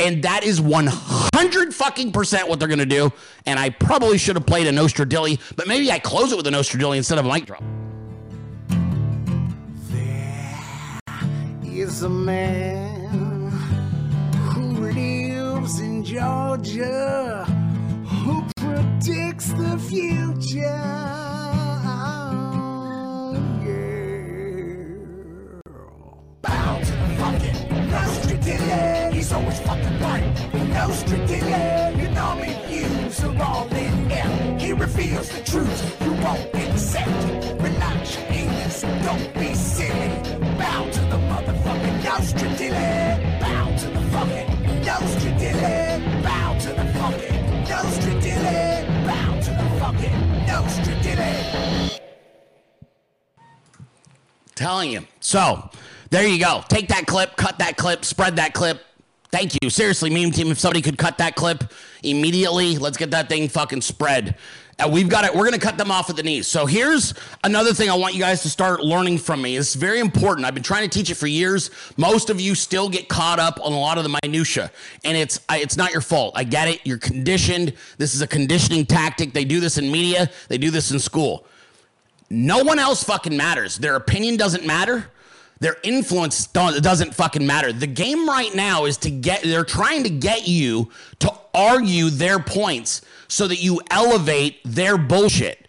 And 0.00 0.22
that 0.22 0.44
is 0.44 0.60
100 0.60 1.74
fucking 1.74 2.12
percent 2.12 2.48
what 2.48 2.60
they're 2.60 2.68
going 2.68 2.78
to 2.78 2.86
do. 2.86 3.12
And 3.46 3.58
I 3.58 3.70
probably 3.70 4.16
should 4.16 4.36
have 4.36 4.46
played 4.46 4.66
a 4.68 4.70
Nostradilly, 4.70 5.40
but 5.56 5.66
maybe 5.66 5.90
I 5.90 5.98
close 5.98 6.32
it 6.32 6.36
with 6.36 6.46
a 6.46 6.50
Nostradilly 6.50 6.96
instead 6.96 7.18
of 7.18 7.26
a 7.26 7.28
mic 7.28 7.46
drop. 7.46 7.64
Is 11.88 12.02
a 12.02 12.08
man 12.08 13.50
who 14.50 14.62
lives 14.92 15.80
in 15.80 16.04
Georgia, 16.04 17.46
who 18.04 18.44
predicts 18.56 19.48
the 19.52 19.78
future. 19.88 20.84
Bow 26.42 26.78
to 26.88 26.92
the 27.02 27.08
fucking 27.20 27.58
Nostradilly. 27.92 29.12
He's 29.14 29.32
always 29.32 29.58
fucking 29.60 29.98
right. 30.00 30.34
Nostradilly, 30.76 31.96
your 32.00 32.10
normy 32.10 32.52
views 32.66 33.24
are 33.24 33.42
all 33.42 33.66
in 33.68 34.12
air. 34.12 34.58
He 34.58 34.74
reveals 34.74 35.30
the 35.30 35.42
truth 35.42 35.80
you 36.04 36.12
won't 36.24 36.54
accept. 36.54 37.08
It. 37.08 37.62
Relax 37.62 38.16
your 38.16 38.26
anus, 38.28 38.82
don't 39.06 39.34
be 39.34 39.54
silly. 39.54 40.10
Bow 40.58 40.90
Bow 42.18 42.24
to 42.24 42.34
the 42.34 44.00
fucking. 44.10 44.82
Bow 44.84 46.58
to 46.58 46.70
the 46.72 46.84
fucking. 46.98 47.62
Bow 49.06 49.40
to 49.40 49.50
the 49.50 49.64
fucking. 49.78 50.18
Telling 54.56 54.90
you. 54.90 55.06
So, 55.20 55.70
there 56.10 56.26
you 56.26 56.40
go. 56.44 56.64
Take 56.68 56.88
that 56.88 57.06
clip, 57.06 57.36
cut 57.36 57.60
that 57.60 57.76
clip, 57.76 58.04
spread 58.04 58.34
that 58.36 58.52
clip. 58.52 58.80
Thank 59.30 59.56
you. 59.62 59.70
Seriously, 59.70 60.10
meme 60.10 60.32
team, 60.32 60.50
if 60.50 60.58
somebody 60.58 60.82
could 60.82 60.98
cut 60.98 61.18
that 61.18 61.36
clip 61.36 61.72
immediately, 62.02 62.78
let's 62.78 62.96
get 62.96 63.12
that 63.12 63.28
thing 63.28 63.48
fucking 63.48 63.82
spread. 63.82 64.34
Uh, 64.80 64.88
we've 64.88 65.08
got 65.08 65.24
it. 65.24 65.34
We're 65.34 65.44
going 65.44 65.58
to 65.58 65.66
cut 65.66 65.76
them 65.76 65.90
off 65.90 66.08
at 66.08 66.14
the 66.14 66.22
knees. 66.22 66.46
So 66.46 66.64
here's 66.64 67.12
another 67.42 67.74
thing 67.74 67.90
I 67.90 67.94
want 67.94 68.14
you 68.14 68.20
guys 68.20 68.42
to 68.42 68.48
start 68.48 68.80
learning 68.80 69.18
from 69.18 69.42
me. 69.42 69.56
It's 69.56 69.74
very 69.74 69.98
important. 69.98 70.46
I've 70.46 70.54
been 70.54 70.62
trying 70.62 70.88
to 70.88 70.98
teach 70.98 71.10
it 71.10 71.16
for 71.16 71.26
years. 71.26 71.70
Most 71.96 72.30
of 72.30 72.40
you 72.40 72.54
still 72.54 72.88
get 72.88 73.08
caught 73.08 73.40
up 73.40 73.58
on 73.60 73.72
a 73.72 73.78
lot 73.78 73.98
of 73.98 74.04
the 74.04 74.18
minutia, 74.22 74.70
and 75.04 75.16
it's 75.16 75.40
it's 75.50 75.76
not 75.76 75.90
your 75.92 76.00
fault. 76.00 76.34
I 76.36 76.44
get 76.44 76.68
it. 76.68 76.80
You're 76.84 76.98
conditioned. 76.98 77.72
This 77.96 78.14
is 78.14 78.22
a 78.22 78.26
conditioning 78.26 78.86
tactic. 78.86 79.32
They 79.32 79.44
do 79.44 79.58
this 79.58 79.78
in 79.78 79.90
media. 79.90 80.30
They 80.48 80.58
do 80.58 80.70
this 80.70 80.92
in 80.92 81.00
school. 81.00 81.44
No 82.30 82.62
one 82.62 82.78
else 82.78 83.02
fucking 83.02 83.36
matters. 83.36 83.78
Their 83.78 83.96
opinion 83.96 84.36
doesn't 84.36 84.64
matter. 84.64 85.10
Their 85.60 85.76
influence 85.82 86.46
doesn't 86.46 87.14
fucking 87.14 87.46
matter. 87.46 87.72
The 87.72 87.86
game 87.86 88.28
right 88.28 88.54
now 88.54 88.84
is 88.84 88.96
to 88.98 89.10
get, 89.10 89.42
they're 89.42 89.64
trying 89.64 90.04
to 90.04 90.10
get 90.10 90.46
you 90.46 90.90
to 91.18 91.32
argue 91.52 92.10
their 92.10 92.38
points 92.38 93.02
so 93.26 93.48
that 93.48 93.60
you 93.62 93.80
elevate 93.90 94.60
their 94.64 94.96
bullshit. 94.96 95.66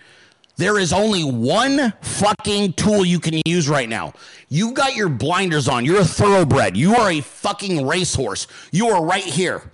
There 0.57 0.77
is 0.77 0.91
only 0.91 1.23
one 1.23 1.93
fucking 2.01 2.73
tool 2.73 3.05
you 3.05 3.19
can 3.19 3.41
use 3.45 3.69
right 3.69 3.87
now. 3.87 4.13
You've 4.49 4.73
got 4.73 4.95
your 4.95 5.07
blinders 5.09 5.69
on. 5.69 5.85
You're 5.85 6.01
a 6.01 6.05
thoroughbred. 6.05 6.75
You 6.75 6.95
are 6.95 7.11
a 7.11 7.21
fucking 7.21 7.87
racehorse. 7.87 8.45
You 8.71 8.89
are 8.89 9.03
right 9.03 9.23
here. 9.23 9.71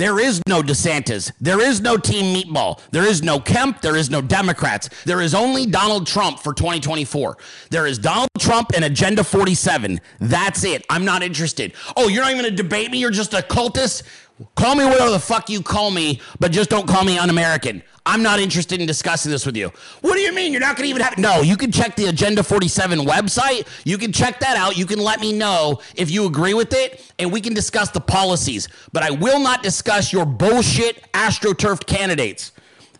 There 0.00 0.18
is 0.18 0.40
no 0.48 0.62
DeSantis. 0.62 1.30
There 1.42 1.60
is 1.60 1.82
no 1.82 1.98
Team 1.98 2.34
Meatball. 2.34 2.80
There 2.90 3.04
is 3.04 3.22
no 3.22 3.38
Kemp. 3.38 3.82
There 3.82 3.96
is 3.96 4.08
no 4.08 4.22
Democrats. 4.22 4.88
There 5.04 5.20
is 5.20 5.34
only 5.34 5.66
Donald 5.66 6.06
Trump 6.06 6.38
for 6.38 6.54
2024. 6.54 7.36
There 7.68 7.86
is 7.86 7.98
Donald 7.98 8.30
Trump 8.38 8.70
and 8.74 8.86
Agenda 8.86 9.22
47. 9.22 10.00
That's 10.18 10.64
it. 10.64 10.86
I'm 10.88 11.04
not 11.04 11.22
interested. 11.22 11.74
Oh, 11.98 12.08
you're 12.08 12.22
not 12.22 12.30
even 12.30 12.44
going 12.44 12.56
to 12.56 12.62
debate 12.62 12.90
me? 12.90 12.96
You're 12.96 13.10
just 13.10 13.34
a 13.34 13.42
cultist? 13.42 14.04
Call 14.54 14.74
me 14.74 14.86
whatever 14.86 15.10
the 15.10 15.18
fuck 15.18 15.50
you 15.50 15.60
call 15.60 15.90
me, 15.90 16.22
but 16.38 16.50
just 16.50 16.70
don't 16.70 16.88
call 16.88 17.04
me 17.04 17.18
un 17.18 17.28
American. 17.28 17.82
I'm 18.06 18.22
not 18.22 18.40
interested 18.40 18.80
in 18.80 18.86
discussing 18.86 19.30
this 19.30 19.44
with 19.44 19.56
you. 19.56 19.70
What 20.00 20.14
do 20.14 20.20
you 20.20 20.32
mean? 20.34 20.52
You're 20.52 20.60
not 20.60 20.76
going 20.76 20.86
to 20.86 20.90
even 20.90 21.02
have. 21.02 21.18
No, 21.18 21.42
you 21.42 21.56
can 21.56 21.70
check 21.70 21.96
the 21.96 22.06
Agenda 22.06 22.42
47 22.42 23.00
website. 23.00 23.66
You 23.84 23.98
can 23.98 24.12
check 24.12 24.40
that 24.40 24.56
out. 24.56 24.76
You 24.76 24.86
can 24.86 24.98
let 24.98 25.20
me 25.20 25.32
know 25.32 25.80
if 25.96 26.10
you 26.10 26.26
agree 26.26 26.54
with 26.54 26.72
it, 26.72 27.12
and 27.18 27.30
we 27.30 27.40
can 27.40 27.54
discuss 27.54 27.90
the 27.90 28.00
policies. 28.00 28.68
But 28.92 29.02
I 29.02 29.10
will 29.10 29.40
not 29.40 29.62
discuss 29.62 30.12
your 30.12 30.24
bullshit 30.24 31.12
astroturfed 31.12 31.86
candidates. 31.86 32.52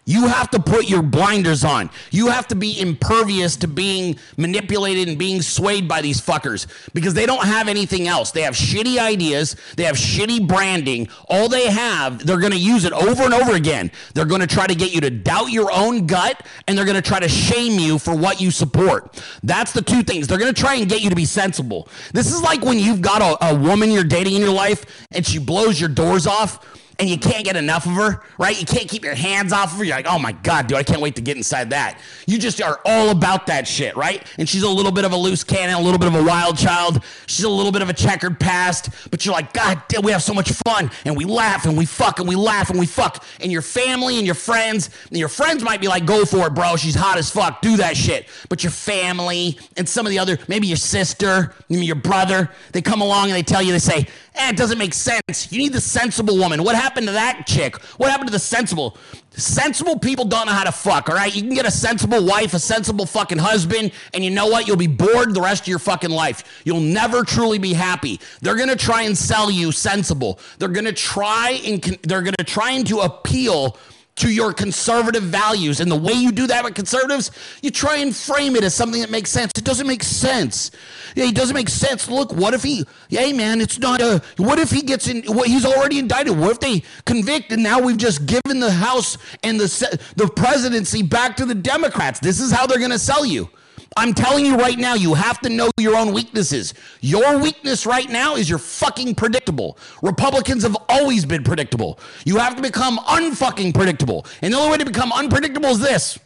You 0.06 0.26
have 0.26 0.50
to 0.50 0.60
put 0.60 0.88
your 0.88 1.02
blinders 1.02 1.62
on. 1.62 1.90
You 2.10 2.28
have 2.28 2.48
to 2.48 2.54
be 2.54 2.80
impervious 2.80 3.56
to 3.56 3.68
being 3.68 4.18
manipulated 4.36 5.08
and 5.08 5.18
being 5.18 5.42
swayed 5.42 5.86
by 5.86 6.00
these 6.00 6.20
fuckers 6.20 6.66
because 6.94 7.14
they 7.14 7.26
don't 7.26 7.44
have 7.44 7.68
anything 7.68 8.08
else. 8.08 8.30
They 8.30 8.42
have 8.42 8.54
shitty 8.54 8.98
ideas, 8.98 9.56
they 9.76 9.84
have 9.84 9.96
shitty 9.96 10.48
branding. 10.48 11.08
All 11.28 11.48
they 11.48 11.70
have, 11.70 12.26
they're 12.26 12.40
going 12.40 12.52
to 12.52 12.58
use 12.58 12.84
it 12.84 12.92
over 12.92 13.22
and 13.22 13.34
over 13.34 13.54
again. 13.54 13.90
They're 14.14 14.24
going 14.24 14.40
to 14.40 14.46
try 14.46 14.66
to 14.66 14.74
get 14.74 14.92
you 14.92 15.00
to 15.02 15.10
doubt 15.10 15.50
your 15.50 15.70
own 15.70 16.06
gut 16.06 16.44
and 16.66 16.76
they're 16.76 16.86
going 16.86 17.00
to 17.00 17.02
try 17.02 17.20
to 17.20 17.28
shame 17.28 17.78
you 17.78 17.98
for 17.98 18.14
what 18.14 18.40
you 18.40 18.50
support. 18.50 19.22
That's 19.42 19.72
the 19.72 19.82
two 19.82 20.02
things. 20.02 20.26
They're 20.26 20.38
going 20.38 20.52
to 20.52 20.60
try 20.60 20.74
and 20.76 20.88
get 20.88 21.02
you 21.02 21.10
to 21.10 21.16
be 21.16 21.24
sensible. 21.26 21.88
This 22.12 22.32
is 22.32 22.42
like 22.42 22.64
when 22.64 22.78
you've 22.78 23.02
got 23.02 23.22
a, 23.22 23.50
a 23.50 23.54
woman 23.54 23.90
you're 23.90 24.04
dating 24.04 24.34
in 24.34 24.40
your 24.40 24.50
life 24.50 25.06
and 25.12 25.24
she 25.26 25.38
blows 25.38 25.78
your 25.78 25.90
doors 25.90 26.26
off 26.26 26.66
and 27.00 27.08
you 27.08 27.16
can't 27.16 27.44
get 27.44 27.56
enough 27.56 27.86
of 27.86 27.92
her, 27.92 28.22
right? 28.36 28.60
You 28.60 28.66
can't 28.66 28.86
keep 28.86 29.04
your 29.04 29.14
hands 29.14 29.54
off 29.54 29.72
of 29.72 29.78
her. 29.78 29.84
You're 29.84 29.96
like, 29.96 30.06
oh 30.06 30.18
my 30.18 30.32
God, 30.32 30.66
dude, 30.66 30.76
I 30.76 30.82
can't 30.82 31.00
wait 31.00 31.16
to 31.16 31.22
get 31.22 31.34
inside 31.34 31.70
that. 31.70 31.98
You 32.26 32.38
just 32.38 32.60
are 32.60 32.78
all 32.84 33.08
about 33.08 33.46
that 33.46 33.66
shit, 33.66 33.96
right? 33.96 34.22
And 34.36 34.46
she's 34.46 34.64
a 34.64 34.68
little 34.68 34.92
bit 34.92 35.06
of 35.06 35.12
a 35.12 35.16
loose 35.16 35.42
cannon, 35.42 35.76
a 35.76 35.80
little 35.80 35.98
bit 35.98 36.08
of 36.08 36.14
a 36.14 36.22
wild 36.22 36.58
child. 36.58 37.02
She's 37.26 37.46
a 37.46 37.48
little 37.48 37.72
bit 37.72 37.80
of 37.80 37.88
a 37.88 37.94
checkered 37.94 38.38
past, 38.38 38.90
but 39.10 39.24
you're 39.24 39.32
like, 39.32 39.54
God 39.54 39.82
damn, 39.88 40.02
we 40.02 40.12
have 40.12 40.22
so 40.22 40.34
much 40.34 40.52
fun. 40.52 40.90
And 41.06 41.16
we 41.16 41.24
laugh 41.24 41.64
and 41.64 41.76
we 41.76 41.86
fuck 41.86 42.20
and 42.20 42.28
we 42.28 42.36
laugh 42.36 42.68
and 42.68 42.78
we 42.78 42.84
fuck. 42.84 43.24
And 43.40 43.50
your 43.50 43.62
family 43.62 44.18
and 44.18 44.26
your 44.26 44.34
friends, 44.34 44.90
and 45.08 45.18
your 45.18 45.28
friends 45.28 45.62
might 45.62 45.80
be 45.80 45.88
like, 45.88 46.04
go 46.04 46.26
for 46.26 46.48
it, 46.48 46.54
bro. 46.54 46.76
She's 46.76 46.94
hot 46.94 47.16
as 47.16 47.30
fuck. 47.30 47.62
Do 47.62 47.78
that 47.78 47.96
shit. 47.96 48.28
But 48.50 48.62
your 48.62 48.72
family 48.72 49.58
and 49.78 49.88
some 49.88 50.04
of 50.04 50.10
the 50.10 50.18
other, 50.18 50.38
maybe 50.48 50.66
your 50.66 50.76
sister, 50.76 51.54
maybe 51.70 51.86
your 51.86 51.96
brother, 51.96 52.50
they 52.72 52.82
come 52.82 53.00
along 53.00 53.28
and 53.28 53.34
they 53.34 53.42
tell 53.42 53.62
you, 53.62 53.72
they 53.72 53.78
say, 53.78 54.06
eh, 54.40 54.50
it 54.50 54.56
doesn't 54.56 54.78
make 54.78 54.94
sense. 54.94 55.50
You 55.50 55.58
need 55.58 55.72
the 55.72 55.80
sensible 55.80 56.36
woman. 56.36 56.62
What 56.62 56.76
happened 56.76 57.06
to 57.06 57.12
that 57.12 57.46
chick? 57.46 57.76
What 57.98 58.10
happened 58.10 58.28
to 58.28 58.32
the 58.32 58.38
sensible? 58.38 58.96
Sensible 59.30 59.98
people 59.98 60.24
don't 60.24 60.46
know 60.46 60.52
how 60.52 60.64
to 60.64 60.72
fuck, 60.72 61.08
all 61.08 61.14
right? 61.14 61.34
You 61.34 61.42
can 61.42 61.54
get 61.54 61.66
a 61.66 61.70
sensible 61.70 62.24
wife, 62.24 62.52
a 62.52 62.58
sensible 62.58 63.06
fucking 63.06 63.38
husband, 63.38 63.92
and 64.12 64.24
you 64.24 64.30
know 64.30 64.46
what? 64.48 64.66
You'll 64.66 64.76
be 64.76 64.88
bored 64.88 65.34
the 65.34 65.40
rest 65.40 65.62
of 65.62 65.68
your 65.68 65.78
fucking 65.78 66.10
life. 66.10 66.62
You'll 66.64 66.80
never 66.80 67.22
truly 67.24 67.58
be 67.58 67.72
happy. 67.72 68.20
They're 68.40 68.56
gonna 68.56 68.76
try 68.76 69.02
and 69.02 69.16
sell 69.16 69.50
you 69.50 69.72
sensible. 69.72 70.40
They're 70.58 70.68
gonna 70.68 70.92
try 70.92 71.60
and 71.64 71.82
they're 72.02 72.22
gonna 72.22 72.44
try 72.44 72.72
and 72.72 72.86
to 72.88 73.00
appeal 73.00 73.76
to 74.20 74.30
your 74.30 74.52
conservative 74.52 75.22
values. 75.22 75.80
And 75.80 75.90
the 75.90 75.96
way 75.96 76.12
you 76.12 76.30
do 76.30 76.46
that 76.46 76.62
with 76.62 76.74
conservatives, 76.74 77.30
you 77.62 77.70
try 77.70 77.96
and 77.96 78.14
frame 78.14 78.54
it 78.54 78.62
as 78.62 78.74
something 78.74 79.00
that 79.00 79.10
makes 79.10 79.30
sense. 79.30 79.52
It 79.56 79.64
doesn't 79.64 79.86
make 79.86 80.02
sense. 80.02 80.70
Yeah, 81.16 81.24
it 81.24 81.34
doesn't 81.34 81.54
make 81.54 81.70
sense. 81.70 82.08
Look, 82.08 82.32
what 82.32 82.52
if 82.52 82.62
he, 82.62 82.84
hey 83.08 83.32
man, 83.32 83.60
it's 83.60 83.78
not 83.78 84.00
a, 84.00 84.22
what 84.36 84.58
if 84.58 84.70
he 84.70 84.82
gets 84.82 85.08
in, 85.08 85.22
what, 85.22 85.48
he's 85.48 85.64
already 85.64 85.98
indicted. 85.98 86.38
What 86.38 86.50
if 86.50 86.60
they 86.60 86.82
convict 87.06 87.50
and 87.52 87.62
now 87.62 87.80
we've 87.80 87.96
just 87.96 88.26
given 88.26 88.60
the 88.60 88.70
House 88.70 89.16
and 89.42 89.58
the, 89.58 90.00
the 90.16 90.28
presidency 90.28 91.02
back 91.02 91.36
to 91.36 91.46
the 91.46 91.54
Democrats? 91.54 92.20
This 92.20 92.40
is 92.40 92.52
how 92.52 92.66
they're 92.66 92.78
going 92.78 92.90
to 92.90 92.98
sell 92.98 93.24
you. 93.24 93.48
I'm 93.96 94.14
telling 94.14 94.46
you 94.46 94.56
right 94.56 94.78
now, 94.78 94.94
you 94.94 95.14
have 95.14 95.40
to 95.40 95.48
know 95.48 95.70
your 95.76 95.96
own 95.96 96.12
weaknesses. 96.12 96.74
Your 97.00 97.38
weakness 97.38 97.86
right 97.86 98.08
now 98.08 98.36
is 98.36 98.48
you're 98.48 98.58
fucking 98.58 99.16
predictable. 99.16 99.76
Republicans 100.00 100.62
have 100.62 100.76
always 100.88 101.24
been 101.24 101.42
predictable. 101.42 101.98
You 102.24 102.36
have 102.36 102.54
to 102.54 102.62
become 102.62 102.98
unfucking 102.98 103.74
predictable. 103.74 104.26
And 104.42 104.54
the 104.54 104.58
only 104.58 104.70
way 104.70 104.78
to 104.78 104.84
become 104.84 105.12
unpredictable 105.12 105.70
is 105.70 105.80
this 105.80 106.20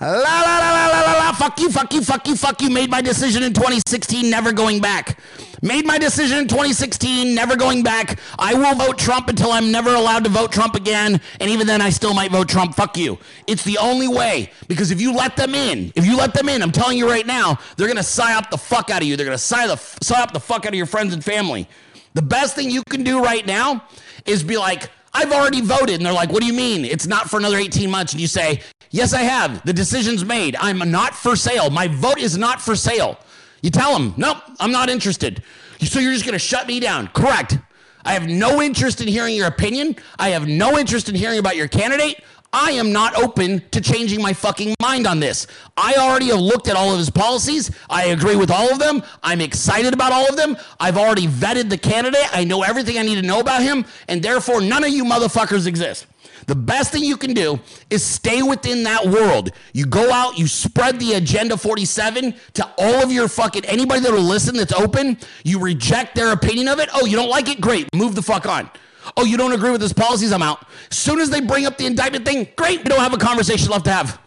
La 0.00 0.08
la 0.08 0.58
la 0.58 0.72
la 0.72 0.86
la 0.88 1.00
la 1.00 1.12
la. 1.18 1.32
Fuck 1.32 1.60
you, 1.60 1.70
fuck 1.70 1.92
you, 1.92 2.02
fuck 2.02 2.26
you, 2.26 2.36
fuck 2.36 2.60
you. 2.60 2.70
Made 2.70 2.90
my 2.90 3.00
decision 3.00 3.42
in 3.42 3.52
2016, 3.52 4.28
never 4.28 4.52
going 4.52 4.80
back. 4.80 5.18
Made 5.62 5.86
my 5.86 5.98
decision 5.98 6.38
in 6.38 6.48
2016, 6.48 7.34
never 7.34 7.56
going 7.56 7.82
back. 7.82 8.18
I 8.38 8.54
will 8.54 8.74
vote 8.74 8.98
Trump 8.98 9.28
until 9.28 9.50
I'm 9.52 9.70
never 9.70 9.94
allowed 9.94 10.24
to 10.24 10.30
vote 10.30 10.52
Trump 10.52 10.74
again. 10.74 11.20
And 11.40 11.50
even 11.50 11.66
then, 11.66 11.80
I 11.80 11.90
still 11.90 12.12
might 12.12 12.30
vote 12.30 12.48
Trump. 12.48 12.74
Fuck 12.74 12.98
you. 12.98 13.18
It's 13.46 13.64
the 13.64 13.78
only 13.78 14.08
way. 14.08 14.50
Because 14.68 14.90
if 14.90 15.00
you 15.00 15.14
let 15.14 15.36
them 15.36 15.54
in, 15.54 15.92
if 15.94 16.04
you 16.04 16.16
let 16.16 16.34
them 16.34 16.48
in, 16.48 16.62
I'm 16.62 16.72
telling 16.72 16.98
you 16.98 17.08
right 17.08 17.26
now, 17.26 17.58
they're 17.76 17.86
going 17.86 17.96
to 17.96 18.02
psyop 18.02 18.50
the 18.50 18.58
fuck 18.58 18.90
out 18.90 19.00
of 19.00 19.08
you. 19.08 19.16
They're 19.16 19.26
going 19.26 19.38
to 19.38 19.42
psy 19.42 19.66
the, 19.66 19.76
psyop 19.76 20.32
the 20.32 20.40
fuck 20.40 20.66
out 20.66 20.72
of 20.72 20.74
your 20.74 20.86
friends 20.86 21.14
and 21.14 21.24
family. 21.24 21.68
The 22.12 22.22
best 22.22 22.54
thing 22.56 22.70
you 22.70 22.82
can 22.90 23.02
do 23.02 23.22
right 23.22 23.46
now 23.46 23.86
is 24.26 24.42
be 24.42 24.58
like, 24.58 24.90
I've 25.14 25.32
already 25.32 25.60
voted. 25.60 25.96
And 25.96 26.06
they're 26.06 26.12
like, 26.12 26.30
what 26.30 26.40
do 26.40 26.46
you 26.46 26.52
mean? 26.52 26.84
It's 26.84 27.06
not 27.06 27.30
for 27.30 27.38
another 27.38 27.56
18 27.56 27.90
months. 27.90 28.12
And 28.12 28.20
you 28.20 28.26
say, 28.26 28.60
yes, 28.90 29.14
I 29.14 29.22
have. 29.22 29.64
The 29.64 29.72
decision's 29.72 30.24
made. 30.24 30.56
I'm 30.56 30.78
not 30.90 31.14
for 31.14 31.36
sale. 31.36 31.70
My 31.70 31.88
vote 31.88 32.18
is 32.18 32.36
not 32.36 32.60
for 32.60 32.74
sale. 32.74 33.18
You 33.62 33.70
tell 33.70 33.92
them, 33.94 34.12
nope, 34.16 34.38
I'm 34.60 34.72
not 34.72 34.90
interested. 34.90 35.42
So 35.80 36.00
you're 36.00 36.12
just 36.12 36.24
going 36.24 36.34
to 36.34 36.38
shut 36.38 36.66
me 36.66 36.80
down. 36.80 37.08
Correct. 37.08 37.58
I 38.04 38.12
have 38.12 38.26
no 38.26 38.60
interest 38.60 39.00
in 39.00 39.08
hearing 39.08 39.34
your 39.34 39.46
opinion. 39.46 39.96
I 40.18 40.30
have 40.30 40.46
no 40.46 40.78
interest 40.78 41.08
in 41.08 41.14
hearing 41.14 41.38
about 41.38 41.56
your 41.56 41.68
candidate. 41.68 42.22
I 42.54 42.70
am 42.70 42.92
not 42.92 43.16
open 43.16 43.62
to 43.72 43.80
changing 43.80 44.22
my 44.22 44.32
fucking 44.32 44.76
mind 44.80 45.08
on 45.08 45.18
this. 45.18 45.48
I 45.76 45.94
already 45.94 46.26
have 46.26 46.38
looked 46.38 46.68
at 46.68 46.76
all 46.76 46.92
of 46.92 46.98
his 46.98 47.10
policies. 47.10 47.72
I 47.90 48.06
agree 48.06 48.36
with 48.36 48.48
all 48.48 48.70
of 48.70 48.78
them. 48.78 49.02
I'm 49.24 49.40
excited 49.40 49.92
about 49.92 50.12
all 50.12 50.28
of 50.28 50.36
them. 50.36 50.56
I've 50.78 50.96
already 50.96 51.26
vetted 51.26 51.68
the 51.68 51.76
candidate. 51.76 52.28
I 52.32 52.44
know 52.44 52.62
everything 52.62 52.96
I 52.96 53.02
need 53.02 53.16
to 53.16 53.26
know 53.26 53.40
about 53.40 53.60
him, 53.60 53.84
and 54.06 54.22
therefore 54.22 54.60
none 54.60 54.84
of 54.84 54.90
you 54.90 55.04
motherfuckers 55.04 55.66
exist. 55.66 56.06
The 56.46 56.54
best 56.54 56.92
thing 56.92 57.02
you 57.02 57.16
can 57.16 57.34
do 57.34 57.58
is 57.90 58.04
stay 58.04 58.40
within 58.42 58.84
that 58.84 59.04
world. 59.04 59.50
You 59.72 59.86
go 59.86 60.12
out, 60.12 60.38
you 60.38 60.46
spread 60.46 61.00
the 61.00 61.14
Agenda 61.14 61.56
47 61.56 62.34
to 62.52 62.70
all 62.78 63.02
of 63.02 63.10
your 63.10 63.26
fucking 63.26 63.64
anybody 63.64 64.00
that 64.02 64.12
will 64.12 64.20
listen 64.20 64.54
that's 64.56 64.72
open. 64.72 65.18
You 65.42 65.58
reject 65.58 66.14
their 66.14 66.30
opinion 66.30 66.68
of 66.68 66.78
it. 66.78 66.88
Oh, 66.94 67.04
you 67.04 67.16
don't 67.16 67.30
like 67.30 67.48
it? 67.48 67.60
Great. 67.60 67.88
Move 67.94 68.14
the 68.14 68.22
fuck 68.22 68.46
on. 68.46 68.70
Oh, 69.16 69.24
you 69.24 69.36
don't 69.36 69.52
agree 69.52 69.70
with 69.70 69.80
his 69.80 69.92
policies? 69.92 70.32
I'm 70.32 70.42
out. 70.42 70.66
As 70.90 70.98
soon 70.98 71.20
as 71.20 71.30
they 71.30 71.40
bring 71.40 71.66
up 71.66 71.76
the 71.76 71.86
indictment 71.86 72.24
thing, 72.24 72.48
great. 72.56 72.78
We 72.78 72.84
don't 72.84 73.00
have 73.00 73.14
a 73.14 73.18
conversation 73.18 73.70
left 73.70 73.84
to 73.86 73.92
have. 73.92 74.20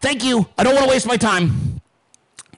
Thank 0.00 0.24
you. 0.24 0.46
I 0.56 0.64
don't 0.64 0.74
want 0.74 0.86
to 0.86 0.90
waste 0.90 1.06
my 1.06 1.16
time. 1.16 1.80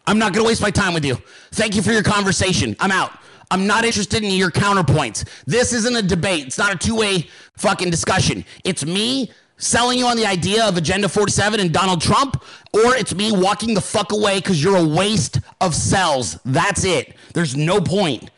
I'm 0.07 0.19
not 0.19 0.33
going 0.33 0.45
to 0.45 0.49
waste 0.49 0.63
my 0.63 0.71
time 0.71 0.95
with 0.95 1.05
you. 1.05 1.17
Thank 1.53 1.77
you 1.77 1.83
for 1.83 1.93
your 1.93 2.03
conversation. 2.03 2.77
I'm 2.81 2.91
out. 2.91 3.13
I'm 3.51 3.67
not 3.67 3.85
interested 3.85 4.23
in 4.23 4.31
your 4.31 4.51
counterpoints. 4.51 5.29
This 5.45 5.73
isn't 5.73 5.97
a 5.97 6.03
debate. 6.03 6.47
It's 6.47 6.59
not 6.59 6.75
a 6.75 6.79
two 6.79 6.97
way 6.97 7.29
fucking 7.57 7.91
discussion. 7.91 8.45
It's 8.65 8.85
me 8.85 9.31
selling 9.57 9.99
you 9.99 10.07
on 10.07 10.17
the 10.17 10.27
idea 10.27 10.67
of 10.67 10.77
Agenda 10.77 11.09
47 11.09 11.61
and 11.61 11.73
Donald 11.73 12.01
Trump, 12.01 12.43
or 12.73 12.97
it's 12.97 13.15
me 13.15 13.31
walking 13.33 13.75
the 13.75 13.81
fuck 13.81 14.13
away 14.13 14.39
because 14.39 14.63
you're 14.63 14.77
a 14.77 14.85
waste 14.85 15.41
of 15.61 15.75
cells. 15.75 16.39
That's 16.45 16.85
it. 16.85 17.15
There's 17.35 17.57
no 17.57 17.81
point. 17.81 18.31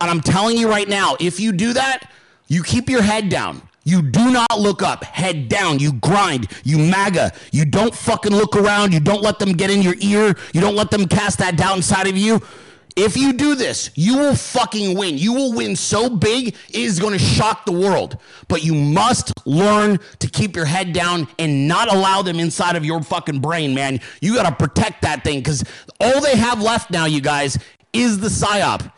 And 0.00 0.10
I'm 0.10 0.20
telling 0.20 0.56
you 0.56 0.68
right 0.68 0.88
now, 0.88 1.16
if 1.20 1.40
you 1.40 1.52
do 1.52 1.72
that, 1.74 2.10
you 2.48 2.62
keep 2.62 2.90
your 2.90 3.02
head 3.02 3.28
down. 3.28 3.62
You 3.84 4.02
do 4.02 4.30
not 4.30 4.58
look 4.58 4.82
up, 4.82 5.02
head 5.04 5.48
down. 5.48 5.78
You 5.78 5.92
grind, 5.94 6.48
you 6.62 6.76
MAGA. 6.76 7.32
You 7.52 7.64
don't 7.64 7.94
fucking 7.94 8.32
look 8.32 8.54
around. 8.54 8.92
You 8.92 9.00
don't 9.00 9.22
let 9.22 9.38
them 9.38 9.52
get 9.52 9.70
in 9.70 9.80
your 9.80 9.94
ear. 10.00 10.34
You 10.52 10.60
don't 10.60 10.76
let 10.76 10.90
them 10.90 11.06
cast 11.06 11.38
that 11.38 11.56
doubt 11.56 11.76
inside 11.76 12.06
of 12.06 12.16
you. 12.16 12.42
If 12.96 13.16
you 13.16 13.32
do 13.32 13.54
this, 13.54 13.90
you 13.94 14.18
will 14.18 14.34
fucking 14.34 14.98
win. 14.98 15.18
You 15.18 15.32
will 15.32 15.52
win 15.52 15.76
so 15.76 16.10
big, 16.10 16.48
it 16.48 16.74
is 16.74 16.98
going 16.98 17.12
to 17.12 17.18
shock 17.18 17.64
the 17.64 17.72
world. 17.72 18.18
But 18.48 18.64
you 18.64 18.74
must 18.74 19.32
learn 19.46 20.00
to 20.18 20.28
keep 20.28 20.56
your 20.56 20.64
head 20.64 20.92
down 20.92 21.28
and 21.38 21.68
not 21.68 21.92
allow 21.92 22.22
them 22.22 22.40
inside 22.40 22.74
of 22.74 22.84
your 22.84 23.00
fucking 23.00 23.38
brain, 23.38 23.72
man. 23.72 24.00
You 24.20 24.34
got 24.34 24.48
to 24.50 24.54
protect 24.54 25.02
that 25.02 25.22
thing 25.22 25.38
because 25.38 25.62
all 26.00 26.20
they 26.20 26.36
have 26.36 26.60
left 26.60 26.90
now, 26.90 27.04
you 27.04 27.20
guys, 27.20 27.56
is 27.92 28.18
the 28.18 28.28
PSYOP. 28.28 28.92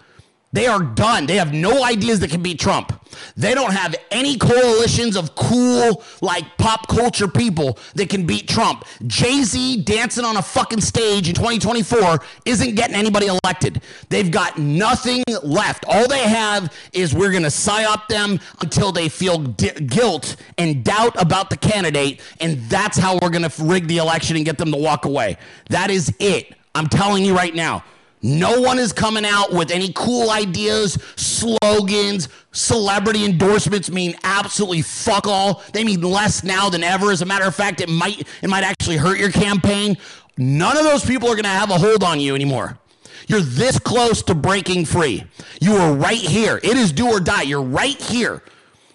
They 0.52 0.66
are 0.66 0.82
done. 0.82 1.26
They 1.26 1.36
have 1.36 1.52
no 1.52 1.84
ideas 1.84 2.18
that 2.20 2.30
can 2.30 2.42
beat 2.42 2.58
Trump. 2.58 2.92
They 3.36 3.54
don't 3.54 3.72
have 3.72 3.94
any 4.10 4.36
coalitions 4.36 5.16
of 5.16 5.36
cool, 5.36 6.02
like 6.20 6.44
pop 6.58 6.88
culture 6.88 7.28
people 7.28 7.78
that 7.94 8.08
can 8.08 8.26
beat 8.26 8.48
Trump. 8.48 8.84
Jay 9.06 9.42
Z 9.44 9.82
dancing 9.82 10.24
on 10.24 10.36
a 10.36 10.42
fucking 10.42 10.80
stage 10.80 11.28
in 11.28 11.34
2024 11.36 12.18
isn't 12.46 12.74
getting 12.74 12.96
anybody 12.96 13.26
elected. 13.26 13.80
They've 14.08 14.30
got 14.30 14.58
nothing 14.58 15.22
left. 15.44 15.84
All 15.86 16.08
they 16.08 16.28
have 16.28 16.74
is 16.92 17.14
we're 17.14 17.30
going 17.30 17.44
to 17.44 17.48
psyop 17.48 18.08
them 18.08 18.40
until 18.60 18.90
they 18.90 19.08
feel 19.08 19.38
di- 19.38 19.70
guilt 19.86 20.34
and 20.58 20.82
doubt 20.84 21.20
about 21.20 21.50
the 21.50 21.56
candidate, 21.56 22.20
and 22.40 22.58
that's 22.68 22.98
how 22.98 23.18
we're 23.22 23.30
going 23.30 23.48
to 23.48 23.62
rig 23.62 23.86
the 23.86 23.98
election 23.98 24.34
and 24.34 24.44
get 24.44 24.58
them 24.58 24.72
to 24.72 24.78
walk 24.78 25.04
away. 25.04 25.36
That 25.68 25.90
is 25.90 26.12
it. 26.18 26.54
I'm 26.74 26.88
telling 26.88 27.24
you 27.24 27.36
right 27.36 27.54
now. 27.54 27.84
No 28.22 28.60
one 28.60 28.78
is 28.78 28.92
coming 28.92 29.24
out 29.24 29.52
with 29.52 29.70
any 29.70 29.92
cool 29.94 30.30
ideas, 30.30 30.98
slogans, 31.16 32.28
celebrity 32.52 33.24
endorsements 33.24 33.90
mean 33.90 34.14
absolutely 34.24 34.82
fuck 34.82 35.26
all. 35.26 35.62
They 35.72 35.84
mean 35.84 36.02
less 36.02 36.44
now 36.44 36.68
than 36.68 36.82
ever. 36.82 37.12
As 37.12 37.22
a 37.22 37.26
matter 37.26 37.46
of 37.46 37.54
fact, 37.54 37.80
it 37.80 37.88
might 37.88 38.26
it 38.42 38.50
might 38.50 38.64
actually 38.64 38.96
hurt 38.96 39.18
your 39.18 39.30
campaign. 39.30 39.96
None 40.36 40.76
of 40.76 40.84
those 40.84 41.04
people 41.04 41.28
are 41.28 41.34
going 41.34 41.44
to 41.44 41.50
have 41.50 41.70
a 41.70 41.78
hold 41.78 42.02
on 42.02 42.20
you 42.20 42.34
anymore. 42.34 42.78
You're 43.26 43.40
this 43.40 43.78
close 43.78 44.22
to 44.24 44.34
breaking 44.34 44.86
free. 44.86 45.24
You 45.60 45.76
are 45.76 45.94
right 45.94 46.18
here. 46.18 46.58
It 46.62 46.76
is 46.76 46.92
do 46.92 47.08
or 47.08 47.20
die. 47.20 47.42
You're 47.42 47.62
right 47.62 48.00
here. 48.00 48.42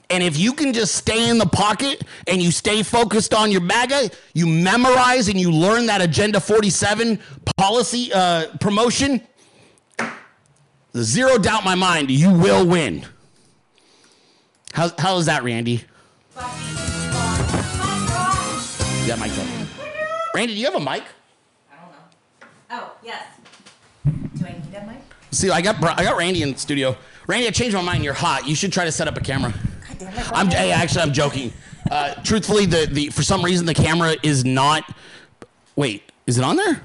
And 0.09 0.23
if 0.23 0.37
you 0.37 0.53
can 0.53 0.73
just 0.73 0.95
stay 0.95 1.29
in 1.29 1.37
the 1.37 1.45
pocket 1.45 2.03
and 2.27 2.41
you 2.41 2.51
stay 2.51 2.83
focused 2.83 3.33
on 3.33 3.51
your 3.51 3.61
MAGA, 3.61 4.11
you 4.33 4.45
memorize 4.45 5.27
and 5.27 5.39
you 5.39 5.51
learn 5.51 5.87
that 5.87 6.01
Agenda 6.01 6.39
47 6.39 7.19
policy 7.57 8.11
uh, 8.13 8.47
promotion, 8.59 9.21
zero 10.95 11.37
doubt 11.37 11.61
in 11.61 11.65
my 11.65 11.75
mind, 11.75 12.11
you 12.11 12.31
will 12.31 12.65
win. 12.67 13.05
How, 14.73 14.91
how 14.99 15.17
is 15.17 15.25
that, 15.25 15.43
Randy? 15.43 15.83
Yeah, 19.05 19.15
mic 19.17 19.31
up. 19.37 19.47
Randy, 20.35 20.53
do 20.53 20.59
you 20.59 20.65
have 20.65 20.75
a 20.75 20.79
mic? 20.79 21.03
I 21.71 21.75
don't 21.79 21.91
know. 21.91 22.47
Oh, 22.71 22.91
yes. 23.03 23.23
Do 24.03 24.45
I 24.45 24.51
need 24.51 24.71
that 24.71 24.87
mic? 24.87 24.97
See, 25.31 25.49
I 25.49 25.61
got 25.61 25.83
I 25.83 26.03
got 26.03 26.17
Randy 26.17 26.41
in 26.41 26.53
the 26.53 26.57
studio. 26.57 26.97
Randy, 27.27 27.47
I 27.47 27.51
changed 27.51 27.75
my 27.75 27.81
mind. 27.81 28.03
You're 28.03 28.13
hot. 28.13 28.47
You 28.47 28.55
should 28.55 28.73
try 28.73 28.83
to 28.83 28.91
set 28.91 29.07
up 29.07 29.15
a 29.15 29.21
camera. 29.21 29.53
God 29.99 30.13
damn 30.13 30.19
it. 30.19 30.31
I'm 30.33 30.47
hey, 30.47 30.71
actually 30.71 31.01
I'm 31.01 31.13
joking. 31.13 31.53
Uh, 31.89 32.13
truthfully, 32.23 32.65
the 32.65 32.87
the 32.91 33.09
for 33.09 33.23
some 33.23 33.43
reason 33.43 33.65
the 33.65 33.73
camera 33.73 34.15
is 34.23 34.43
not. 34.45 34.83
Wait, 35.75 36.03
is 36.25 36.37
it 36.37 36.43
on 36.43 36.55
there? 36.55 36.81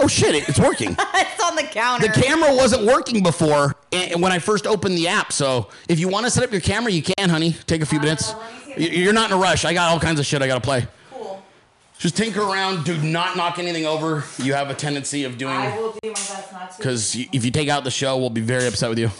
Oh 0.00 0.08
shit! 0.08 0.34
It, 0.34 0.48
it's 0.48 0.58
working. 0.58 0.96
it's 0.98 1.44
on 1.44 1.56
the 1.56 1.62
counter. 1.62 2.08
The 2.08 2.12
camera 2.14 2.54
wasn't 2.54 2.86
working 2.86 3.22
before 3.22 3.76
eh, 3.92 4.14
when 4.16 4.32
I 4.32 4.38
first 4.38 4.66
opened 4.66 4.96
the 4.96 5.08
app. 5.08 5.32
So 5.32 5.68
if 5.88 6.00
you 6.00 6.08
want 6.08 6.24
to 6.26 6.30
set 6.30 6.42
up 6.42 6.50
your 6.52 6.62
camera, 6.62 6.90
you 6.90 7.02
can, 7.02 7.28
honey. 7.28 7.52
Take 7.66 7.82
a 7.82 7.86
few 7.86 8.00
minutes. 8.00 8.32
let 8.34 8.38
me 8.40 8.58
see 8.64 8.72
if 8.72 8.78
You- 8.92 9.00
I 9.00 9.02
You're 9.04 9.12
not 9.12 9.30
in 9.30 9.36
a 9.36 9.40
rush. 9.40 9.64
I 9.64 9.74
got 9.74 9.90
all 9.90 10.00
kinds 10.00 10.18
of 10.18 10.26
shit 10.26 10.40
I 10.42 10.46
got 10.46 10.54
to 10.54 10.60
play. 10.62 10.86
Cool. 11.10 11.42
Just 11.98 12.16
tinker 12.16 12.40
around. 12.40 12.84
Do 12.84 12.96
not 12.96 13.36
knock 13.36 13.58
anything 13.58 13.84
over. 13.84 14.24
You 14.38 14.54
have 14.54 14.70
a 14.70 14.74
tendency 14.74 15.24
of 15.24 15.36
doing. 15.36 15.52
I 15.54 15.76
will 15.78 15.92
do 16.02 16.08
my 16.08 16.14
best 16.14 16.52
not 16.52 16.70
to. 16.72 16.76
because 16.78 17.14
if 17.14 17.44
you 17.44 17.50
take 17.50 17.68
out 17.68 17.84
the 17.84 17.90
show, 17.90 18.16
we'll 18.16 18.30
be 18.30 18.40
very 18.40 18.66
upset 18.66 18.88
with 18.88 18.98
you. 18.98 19.10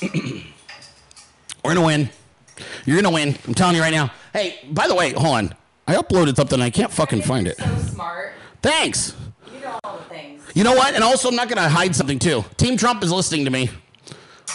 We're 1.64 1.74
gonna 1.74 1.86
win. 1.86 2.08
You're 2.86 3.00
gonna 3.00 3.14
win. 3.14 3.36
I'm 3.46 3.54
telling 3.54 3.76
you 3.76 3.82
right 3.82 3.92
now. 3.92 4.12
Hey, 4.32 4.60
by 4.70 4.88
the 4.88 4.94
way, 4.94 5.12
hold 5.12 5.36
on. 5.36 5.54
I 5.86 5.94
uploaded 5.94 6.36
something. 6.36 6.60
I 6.60 6.70
can't 6.70 6.90
fucking 6.90 7.22
find 7.22 7.46
it. 7.46 7.58
So 7.58 7.76
smart. 7.92 8.32
Thanks. 8.62 9.14
You 9.52 9.60
know 9.60 9.78
all 9.84 9.98
the 9.98 10.04
things. 10.04 10.42
You 10.54 10.64
know 10.64 10.74
what? 10.74 10.94
And 10.94 11.02
also, 11.02 11.28
I'm 11.28 11.36
not 11.36 11.48
gonna 11.48 11.68
hide 11.68 11.94
something 11.94 12.18
too. 12.18 12.44
Team 12.56 12.76
Trump 12.76 13.02
is 13.02 13.12
listening 13.12 13.44
to 13.44 13.50
me. 13.50 13.70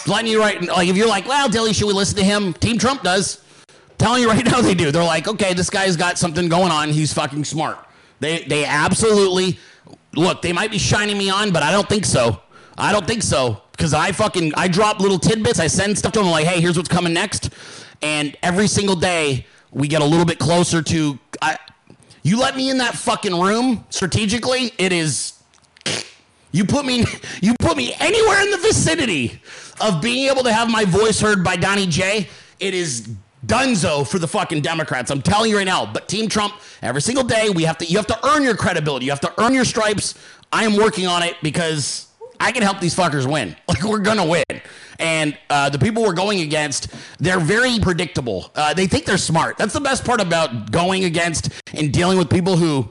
Letting 0.06 0.30
you 0.30 0.40
right. 0.40 0.60
Like 0.62 0.88
if 0.88 0.96
you're 0.96 1.08
like, 1.08 1.26
well, 1.26 1.48
Dilley, 1.48 1.74
should 1.74 1.86
we 1.86 1.92
listen 1.92 2.16
to 2.18 2.24
him? 2.24 2.52
Team 2.54 2.78
Trump 2.78 3.02
does. 3.02 3.42
Telling 3.98 4.22
you 4.22 4.28
right 4.28 4.44
now, 4.50 4.60
they 4.60 4.74
do. 4.74 4.90
They're 4.90 5.04
like, 5.04 5.28
okay, 5.28 5.54
this 5.54 5.70
guy's 5.70 5.96
got 5.96 6.18
something 6.18 6.48
going 6.48 6.70
on. 6.70 6.90
He's 6.90 7.12
fucking 7.12 7.44
smart. 7.44 7.78
They 8.20 8.42
they 8.44 8.64
absolutely 8.64 9.58
look. 10.14 10.42
They 10.42 10.52
might 10.52 10.70
be 10.70 10.78
shining 10.78 11.18
me 11.18 11.30
on, 11.30 11.50
but 11.52 11.62
I 11.62 11.70
don't 11.70 11.88
think 11.88 12.04
so. 12.04 12.40
I 12.78 12.92
don't 12.92 13.06
think 13.06 13.22
so 13.22 13.62
because 13.76 13.92
I 13.92 14.12
fucking 14.12 14.52
I 14.56 14.68
drop 14.68 15.00
little 15.00 15.18
tidbits. 15.18 15.60
I 15.60 15.66
send 15.66 15.98
stuff 15.98 16.12
to 16.12 16.20
them 16.20 16.30
like, 16.30 16.46
hey, 16.46 16.60
here's 16.60 16.76
what's 16.76 16.88
coming 16.88 17.12
next, 17.12 17.50
and 18.02 18.36
every 18.42 18.68
single 18.68 18.96
day 18.96 19.46
we 19.70 19.88
get 19.88 20.02
a 20.02 20.04
little 20.04 20.24
bit 20.24 20.38
closer 20.38 20.82
to. 20.82 21.18
I, 21.42 21.58
you 22.22 22.38
let 22.40 22.56
me 22.56 22.70
in 22.70 22.78
that 22.78 22.94
fucking 22.96 23.38
room 23.38 23.84
strategically. 23.90 24.72
It 24.78 24.92
is 24.92 25.40
you 26.52 26.64
put 26.64 26.86
me 26.86 27.04
you 27.42 27.54
put 27.58 27.76
me 27.76 27.94
anywhere 28.00 28.42
in 28.42 28.50
the 28.50 28.58
vicinity 28.58 29.40
of 29.80 30.00
being 30.00 30.30
able 30.30 30.42
to 30.42 30.52
have 30.52 30.70
my 30.70 30.84
voice 30.84 31.20
heard 31.20 31.44
by 31.44 31.56
Donnie 31.56 31.86
J. 31.86 32.28
It 32.58 32.74
is 32.74 33.08
dunzo 33.46 34.08
for 34.08 34.18
the 34.18 34.26
fucking 34.26 34.62
Democrats. 34.62 35.10
I'm 35.10 35.22
telling 35.22 35.50
you 35.50 35.58
right 35.58 35.66
now. 35.66 35.86
But 35.86 36.08
Team 36.08 36.28
Trump, 36.28 36.54
every 36.82 37.02
single 37.02 37.24
day 37.24 37.50
we 37.50 37.64
have 37.64 37.78
to 37.78 37.84
you 37.84 37.96
have 37.98 38.06
to 38.06 38.26
earn 38.26 38.42
your 38.42 38.56
credibility. 38.56 39.04
You 39.04 39.12
have 39.12 39.20
to 39.20 39.32
earn 39.40 39.54
your 39.54 39.64
stripes. 39.64 40.14
I 40.52 40.64
am 40.64 40.76
working 40.76 41.06
on 41.06 41.22
it 41.22 41.36
because 41.42 42.05
I 42.40 42.52
can 42.52 42.62
help 42.62 42.80
these 42.80 42.94
fuckers 42.94 43.30
win. 43.30 43.56
Like 43.68 43.82
we're 43.82 43.98
gonna 43.98 44.24
win. 44.26 44.44
And 44.98 45.36
uh, 45.50 45.68
the 45.68 45.78
people 45.78 46.02
we're 46.02 46.14
going 46.14 46.40
against, 46.40 46.88
they're 47.18 47.40
very 47.40 47.78
predictable. 47.78 48.50
Uh, 48.54 48.72
they 48.72 48.86
think 48.86 49.04
they're 49.04 49.18
smart. 49.18 49.58
That's 49.58 49.74
the 49.74 49.80
best 49.80 50.04
part 50.04 50.20
about 50.20 50.72
going 50.72 51.04
against 51.04 51.50
and 51.74 51.92
dealing 51.92 52.16
with 52.16 52.30
people 52.30 52.56
who 52.56 52.88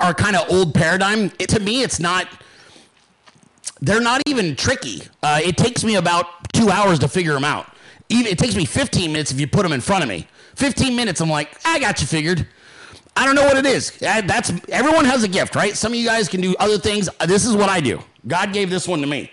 are 0.00 0.14
kind 0.14 0.34
of 0.34 0.50
old 0.50 0.74
paradigm. 0.74 1.30
It, 1.38 1.48
to 1.50 1.60
me, 1.60 1.82
it's 1.82 2.00
not. 2.00 2.26
They're 3.80 4.00
not 4.00 4.22
even 4.26 4.56
tricky. 4.56 5.02
Uh, 5.22 5.40
it 5.42 5.56
takes 5.56 5.84
me 5.84 5.94
about 5.94 6.26
two 6.52 6.70
hours 6.70 6.98
to 6.98 7.08
figure 7.08 7.32
them 7.32 7.44
out. 7.44 7.72
Even 8.08 8.26
it 8.26 8.38
takes 8.38 8.56
me 8.56 8.64
15 8.64 9.12
minutes 9.12 9.30
if 9.30 9.40
you 9.40 9.46
put 9.46 9.62
them 9.62 9.72
in 9.72 9.80
front 9.80 10.02
of 10.02 10.08
me. 10.08 10.26
15 10.56 10.94
minutes, 10.94 11.20
I'm 11.20 11.30
like, 11.30 11.56
I 11.64 11.78
got 11.78 12.00
you 12.00 12.06
figured. 12.06 12.46
I 13.16 13.24
don't 13.24 13.34
know 13.34 13.44
what 13.44 13.56
it 13.56 13.66
is. 13.66 13.92
That's 13.98 14.52
everyone 14.68 15.04
has 15.04 15.22
a 15.24 15.28
gift, 15.28 15.54
right? 15.54 15.76
Some 15.76 15.92
of 15.92 15.98
you 15.98 16.06
guys 16.06 16.28
can 16.28 16.40
do 16.40 16.54
other 16.58 16.78
things. 16.78 17.08
This 17.26 17.44
is 17.44 17.54
what 17.56 17.68
I 17.68 17.80
do. 17.80 18.02
God 18.26 18.52
gave 18.52 18.70
this 18.70 18.86
one 18.88 19.00
to 19.00 19.06
me. 19.06 19.30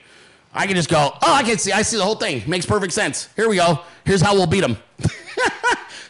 I 0.54 0.66
can 0.66 0.76
just 0.76 0.90
go, 0.90 1.12
oh, 1.22 1.34
I 1.34 1.44
can 1.44 1.58
see. 1.58 1.72
I 1.72 1.82
see 1.84 1.98
the 1.98 2.04
whole 2.04 2.16
thing. 2.16 2.42
Makes 2.50 2.66
perfect 2.66 2.94
sense. 2.94 3.30
Here 3.36 3.48
we 3.50 3.58
go. 3.58 3.82
Here's 4.06 4.22
how 4.22 4.34
we'll 4.34 4.48
beat 4.48 4.62
them. 4.62 4.78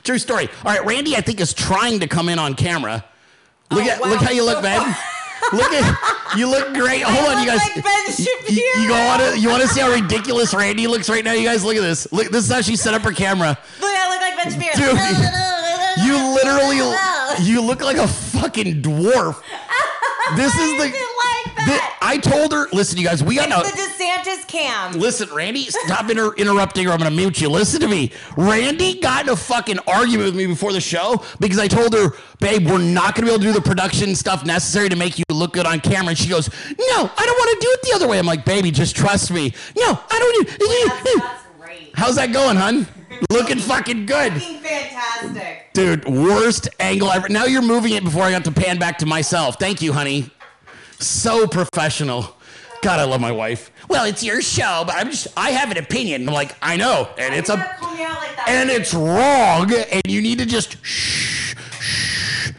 True 0.04 0.18
story. 0.18 0.48
All 0.64 0.72
right, 0.72 0.86
Randy, 0.86 1.16
I 1.18 1.22
think 1.22 1.42
is 1.42 1.54
trying 1.54 2.00
to 2.00 2.08
come 2.08 2.30
in 2.30 2.40
on 2.40 2.54
camera. 2.54 3.04
Look 3.72 3.84
Oh, 3.84 3.90
at 3.90 4.00
wow. 4.02 4.10
look 4.10 4.22
how 4.22 4.32
you 4.32 4.46
look, 4.46 4.62
babe. 4.62 4.82
look 5.54 5.72
at 5.74 6.38
you 6.38 6.50
look 6.50 6.74
great. 6.74 7.02
Hold 7.04 7.34
on, 7.36 7.44
you 7.44 7.50
guys. 7.50 7.60
like 7.60 7.84
Ben 7.84 8.04
you, 8.18 8.26
you, 8.48 8.56
you 8.56 8.74
Shapiro. 8.88 8.94
want 9.06 9.22
to 9.34 9.40
you 9.40 9.50
want 9.50 9.62
to 9.64 9.68
see 9.68 9.82
how 9.82 9.92
ridiculous 9.92 10.54
Randy 10.54 10.88
looks 10.88 11.10
right 11.10 11.26
now? 11.26 11.34
You 11.34 11.44
guys, 11.46 11.66
look 11.66 11.76
at 11.76 11.82
this. 11.82 12.08
Look, 12.14 12.30
this 12.30 12.46
is 12.48 12.52
how 12.52 12.62
she 12.62 12.78
set 12.78 12.94
up 12.94 13.02
her 13.02 13.12
camera. 13.12 13.58
Look, 13.82 13.92
I 13.94 14.10
look 14.10 14.22
like 14.22 14.38
Ben 14.38 14.52
Shapiro. 14.54 14.94
Dude, 14.94 16.06
You 16.06 16.16
literally 16.36 16.78
you 17.52 17.62
look 17.62 17.82
like 17.82 17.98
a 17.98 18.08
fucking 18.08 18.82
dwarf. 18.82 19.42
This 20.38 20.54
is 20.56 20.72
the. 20.82 20.94
I 22.02 22.20
told 22.22 22.52
her. 22.54 22.68
Listen, 22.72 22.98
you 22.98 23.06
guys, 23.06 23.24
we 23.24 23.36
got 23.36 23.50
It's 23.66 23.72
the 23.72 24.04
DeSantis 24.04 24.48
cam. 24.48 24.94
Listen, 24.94 25.30
Randy, 25.34 25.66
stop 25.66 26.10
inter- 26.10 26.34
interrupting 26.36 26.88
or 26.88 26.92
I'm 26.92 27.00
going 27.00 27.10
to 27.10 27.16
mute 27.16 27.42
you. 27.42 27.50
Listen 27.50 27.82
to 27.82 27.88
me. 27.88 28.12
Randy 28.38 29.00
got 29.00 29.24
in 29.26 29.30
a 29.30 29.36
fucking 29.36 29.80
argument 29.88 30.28
with 30.28 30.36
me 30.36 30.48
before 30.48 30.74
the 30.74 30.82
show 30.82 31.24
because 31.40 31.60
I 31.60 31.68
told 31.68 31.94
her, 31.94 32.12
babe, 32.40 32.68
we're 32.68 32.78
not 32.78 33.16
going 33.16 33.26
to 33.26 33.32
be 33.32 33.34
able 33.34 33.40
to 33.40 33.48
do 33.48 33.54
the 33.54 33.62
production 33.62 34.16
stuff 34.16 34.46
necessary 34.46 34.90
to 34.90 34.96
make 34.96 35.20
you 35.20 35.26
look 35.30 35.54
good 35.54 35.66
on 35.66 35.80
camera. 35.80 36.10
And 36.10 36.18
she 36.18 36.30
goes, 36.30 36.50
no, 36.50 37.12
I 37.18 37.26
don't 37.26 37.38
want 37.38 37.60
to 37.60 37.66
do 37.66 37.72
it 37.72 37.82
the 37.84 37.96
other 37.96 38.08
way. 38.08 38.20
I'm 38.20 38.26
like, 38.26 38.46
baby, 38.46 38.72
just 38.72 38.96
trust 38.96 39.32
me. 39.32 39.54
No, 39.78 40.00
I 40.10 40.20
don't. 40.20 40.48
That's, 40.48 41.04
do 41.04 41.20
that's 41.20 41.44
great. 41.60 41.92
How's 41.94 42.16
that 42.16 42.32
going, 42.32 42.58
hun? 42.58 42.88
Looking 43.32 43.58
fucking 43.58 44.06
good. 44.06 44.34
Fucking 44.34 44.60
fantastic. 44.60 45.74
Dude, 45.74 46.06
worst 46.06 46.70
angle 46.80 47.12
ever. 47.12 47.30
Now 47.30 47.46
you're 47.46 47.62
moving 47.62 47.94
it 47.94 48.04
before 48.04 48.24
I 48.24 48.32
got 48.32 48.44
to 48.46 48.52
pan 48.52 48.78
back 48.78 49.00
to 49.00 49.06
myself. 49.06 49.58
Thank 49.60 49.82
you, 49.82 49.94
honey. 49.94 50.30
So 51.00 51.48
professional. 51.48 52.36
God, 52.82 53.00
I 53.00 53.04
love 53.06 53.22
my 53.22 53.32
wife. 53.32 53.72
Well, 53.90 54.06
it's 54.06 54.24
your 54.24 54.42
show, 54.42 54.84
but 54.86 54.96
I'm 54.96 55.10
just 55.10 55.28
I 55.38 55.52
have 55.52 55.72
an 55.72 55.78
opinion. 55.78 56.28
I'm 56.28 56.34
like, 56.34 56.56
I 56.62 56.78
know, 56.78 57.10
and 57.18 57.34
it's 57.34 57.50
a 57.50 57.54
you 57.54 57.58
gotta 57.58 57.78
call 57.80 57.96
me 57.96 58.04
out 58.04 58.18
like 58.18 58.36
that? 58.36 58.46
and 58.50 58.70
it's 58.70 58.94
wrong, 58.94 59.74
and 59.74 60.02
you 60.08 60.22
need 60.22 60.40
to 60.40 60.46
just 60.46 60.84
shh, 60.86 61.56
shh. 61.80 62.52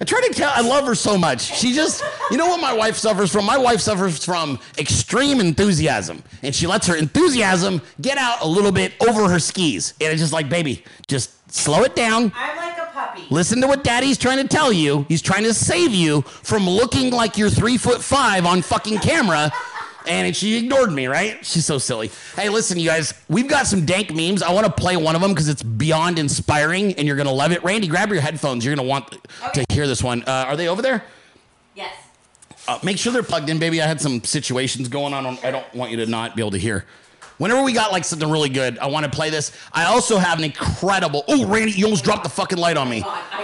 I 0.00 0.04
try 0.04 0.20
to 0.20 0.34
tell. 0.34 0.52
I 0.54 0.60
love 0.60 0.86
her 0.86 0.94
so 0.94 1.16
much. 1.16 1.40
She 1.40 1.72
just, 1.72 2.04
you 2.30 2.36
know 2.36 2.46
what 2.46 2.60
my 2.60 2.72
wife 2.72 2.96
suffers 2.96 3.32
from? 3.32 3.46
My 3.46 3.56
wife 3.56 3.80
suffers 3.80 4.22
from 4.22 4.58
extreme 4.78 5.40
enthusiasm, 5.40 6.22
and 6.42 6.54
she 6.54 6.66
lets 6.66 6.86
her 6.86 6.96
enthusiasm 6.96 7.80
get 8.00 8.18
out 8.18 8.42
a 8.42 8.46
little 8.46 8.72
bit 8.72 8.92
over 9.08 9.28
her 9.28 9.38
skis, 9.38 9.94
and 10.00 10.12
it's 10.12 10.20
just 10.20 10.34
like, 10.34 10.48
baby, 10.50 10.84
just 11.08 11.30
slow 11.50 11.82
it 11.82 11.96
down. 11.96 12.30
I'm 12.36 12.56
like 12.56 12.76
a 12.78 12.85
puppy. 13.06 13.26
Listen 13.30 13.60
to 13.60 13.66
what 13.66 13.84
daddy's 13.84 14.18
trying 14.18 14.38
to 14.38 14.48
tell 14.48 14.72
you. 14.72 15.04
He's 15.08 15.22
trying 15.22 15.44
to 15.44 15.54
save 15.54 15.92
you 15.92 16.22
from 16.22 16.68
looking 16.68 17.10
like 17.12 17.36
you're 17.38 17.50
three 17.50 17.76
foot 17.78 18.02
five 18.02 18.46
on 18.46 18.62
fucking 18.62 18.98
camera. 18.98 19.50
And 20.08 20.36
she 20.36 20.56
ignored 20.56 20.92
me, 20.92 21.08
right? 21.08 21.44
She's 21.44 21.66
so 21.66 21.78
silly. 21.78 22.12
Hey, 22.36 22.48
listen, 22.48 22.78
you 22.78 22.88
guys, 22.88 23.12
we've 23.28 23.48
got 23.48 23.66
some 23.66 23.84
dank 23.84 24.14
memes. 24.14 24.40
I 24.40 24.52
want 24.52 24.64
to 24.64 24.72
play 24.72 24.96
one 24.96 25.16
of 25.16 25.20
them 25.20 25.32
because 25.32 25.48
it's 25.48 25.64
beyond 25.64 26.20
inspiring 26.20 26.92
and 26.94 27.08
you're 27.08 27.16
going 27.16 27.26
to 27.26 27.32
love 27.32 27.50
it. 27.50 27.64
Randy, 27.64 27.88
grab 27.88 28.10
your 28.12 28.20
headphones. 28.20 28.64
You're 28.64 28.76
going 28.76 28.86
to 28.86 28.88
want 28.88 29.16
Okay. 29.48 29.64
to 29.68 29.74
hear 29.74 29.88
this 29.88 30.04
one. 30.04 30.22
Uh, 30.22 30.44
are 30.46 30.56
they 30.56 30.68
over 30.68 30.80
there? 30.80 31.02
Yes. 31.74 31.92
Uh, 32.68 32.78
make 32.84 32.98
sure 32.98 33.12
they're 33.12 33.24
plugged 33.24 33.50
in, 33.50 33.58
baby. 33.58 33.82
I 33.82 33.86
had 33.88 34.00
some 34.00 34.22
situations 34.22 34.86
going 34.86 35.12
on. 35.12 35.26
I 35.42 35.50
don't 35.50 35.74
want 35.74 35.90
you 35.90 35.96
to 35.98 36.06
not 36.06 36.36
be 36.36 36.42
able 36.42 36.52
to 36.52 36.58
hear. 36.58 36.84
Whenever 37.38 37.62
we 37.62 37.72
got 37.72 37.92
like 37.92 38.04
something 38.04 38.30
really 38.30 38.48
good, 38.48 38.78
I 38.78 38.86
want 38.86 39.04
to 39.04 39.10
play 39.10 39.28
this. 39.30 39.52
I 39.72 39.84
also 39.84 40.16
have 40.18 40.38
an 40.38 40.44
incredible. 40.44 41.24
Oh, 41.28 41.46
Randy, 41.46 41.72
you 41.72 41.84
almost 41.84 42.04
dropped 42.04 42.22
the 42.24 42.30
fucking 42.30 42.58
light 42.58 42.76
on 42.76 42.88
me. 42.88 43.02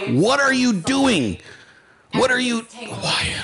What 0.08 0.40
are 0.40 0.52
you 0.52 0.72
doing? 0.72 1.38
What 2.14 2.30
are 2.30 2.40
you? 2.40 2.60
Why? 2.62 3.34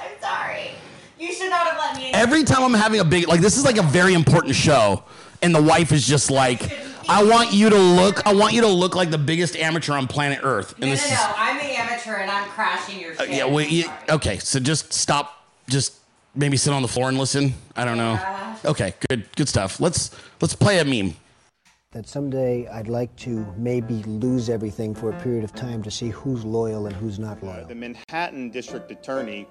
I'm 0.00 0.20
sorry. 0.20 0.70
You 1.18 1.32
should 1.32 1.50
not 1.50 1.66
have 1.66 1.78
let 1.78 1.96
me. 1.96 2.10
Every 2.12 2.44
time 2.44 2.62
I'm 2.62 2.74
having 2.74 3.00
a 3.00 3.04
big 3.04 3.28
like 3.28 3.40
this 3.40 3.56
is 3.56 3.64
like 3.64 3.78
a 3.78 3.82
very 3.82 4.14
important 4.14 4.54
show, 4.54 5.04
and 5.40 5.54
the 5.54 5.62
wife 5.62 5.92
is 5.92 6.06
just 6.06 6.30
like, 6.30 6.70
I 7.08 7.22
want 7.24 7.52
you 7.52 7.70
to 7.70 7.78
look. 7.78 8.26
I 8.26 8.34
want 8.34 8.52
you 8.54 8.60
to 8.62 8.68
look 8.68 8.94
like 8.94 9.10
the 9.10 9.18
biggest 9.18 9.56
amateur 9.56 9.94
on 9.94 10.06
planet 10.08 10.40
Earth. 10.42 10.78
no, 10.78 10.86
And 10.88 10.94
no, 10.98 11.02
no. 11.06 11.12
is 11.12 11.18
I'm 11.36 11.56
the 11.58 11.78
amateur 11.78 12.16
and 12.16 12.30
I'm 12.30 12.48
crashing 12.50 13.00
your 13.00 13.12
uh, 13.12 13.16
shit. 13.24 13.30
yeah. 13.30 13.44
Well, 13.44 13.64
you, 13.64 13.84
okay. 14.08 14.38
So 14.38 14.58
just 14.60 14.92
stop. 14.92 15.38
Just 15.68 15.94
maybe 16.34 16.56
sit 16.56 16.72
on 16.72 16.82
the 16.82 16.88
floor 16.88 17.08
and 17.08 17.18
listen. 17.18 17.54
I 17.76 17.84
don't 17.84 17.98
know. 17.98 18.12
Yeah. 18.14 18.56
Okay, 18.64 18.94
good, 19.08 19.24
good 19.36 19.48
stuff. 19.48 19.80
Let's 19.80 20.10
let's 20.40 20.54
play 20.54 20.78
a 20.80 20.84
meme. 20.84 21.14
that 21.92 22.08
someday 22.08 22.66
I'd 22.68 22.88
like 22.88 23.14
to 23.16 23.44
maybe 23.58 24.02
lose 24.04 24.48
everything 24.48 24.94
for 24.94 25.10
a 25.10 25.20
period 25.20 25.44
of 25.44 25.52
time 25.54 25.82
to 25.82 25.90
see 25.90 26.08
who's 26.08 26.42
loyal 26.44 26.86
and 26.86 26.94
who's 26.96 27.18
not 27.18 27.42
loyal. 27.42 27.66
The 27.66 27.74
Manhattan 27.74 28.50
District 28.50 28.90
Attorney 28.90 29.46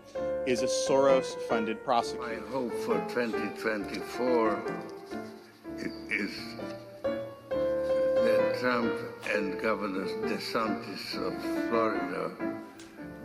is 0.48 0.64
a 0.64 0.68
Soros 0.68 1.36
funded 1.48 1.78
My 1.78 1.84
prosecutor. 1.84 2.42
hope 2.52 2.74
for 2.86 2.98
2024 3.14 4.58
i- 5.78 5.92
is 6.10 6.32
that 7.04 8.58
Trump 8.60 8.94
and 9.36 9.60
Governor 9.62 10.06
DeSantis 10.28 11.16
of 11.16 11.34
Florida 11.70 12.32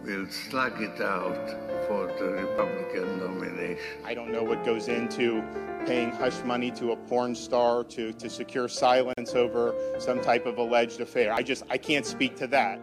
will 0.07 0.27
slug 0.31 0.81
it 0.81 1.01
out 1.01 1.35
for 1.89 2.07
the 2.19 2.31
Republican 2.31 3.19
nomination. 3.19 3.85
I 4.05 4.15
don't 4.15 4.31
know 4.31 4.45
what 4.45 4.65
goes 4.65 4.87
into 4.87 5.43
paying 5.85 6.11
hush 6.13 6.43
money 6.45 6.71
to 6.73 6.93
a 6.93 6.97
porn 6.97 7.35
star 7.35 7.83
to, 7.85 8.13
to 8.13 8.31
secure 8.31 8.69
silence 8.69 9.35
over 9.35 9.75
some 9.99 10.21
type 10.21 10.47
of 10.47 10.59
alleged 10.59 11.01
affair. 11.01 11.33
I 11.33 11.43
just, 11.43 11.65
I 11.69 11.77
can't 11.77 12.07
speak 12.07 12.37
to 12.37 12.47
that. 12.49 12.81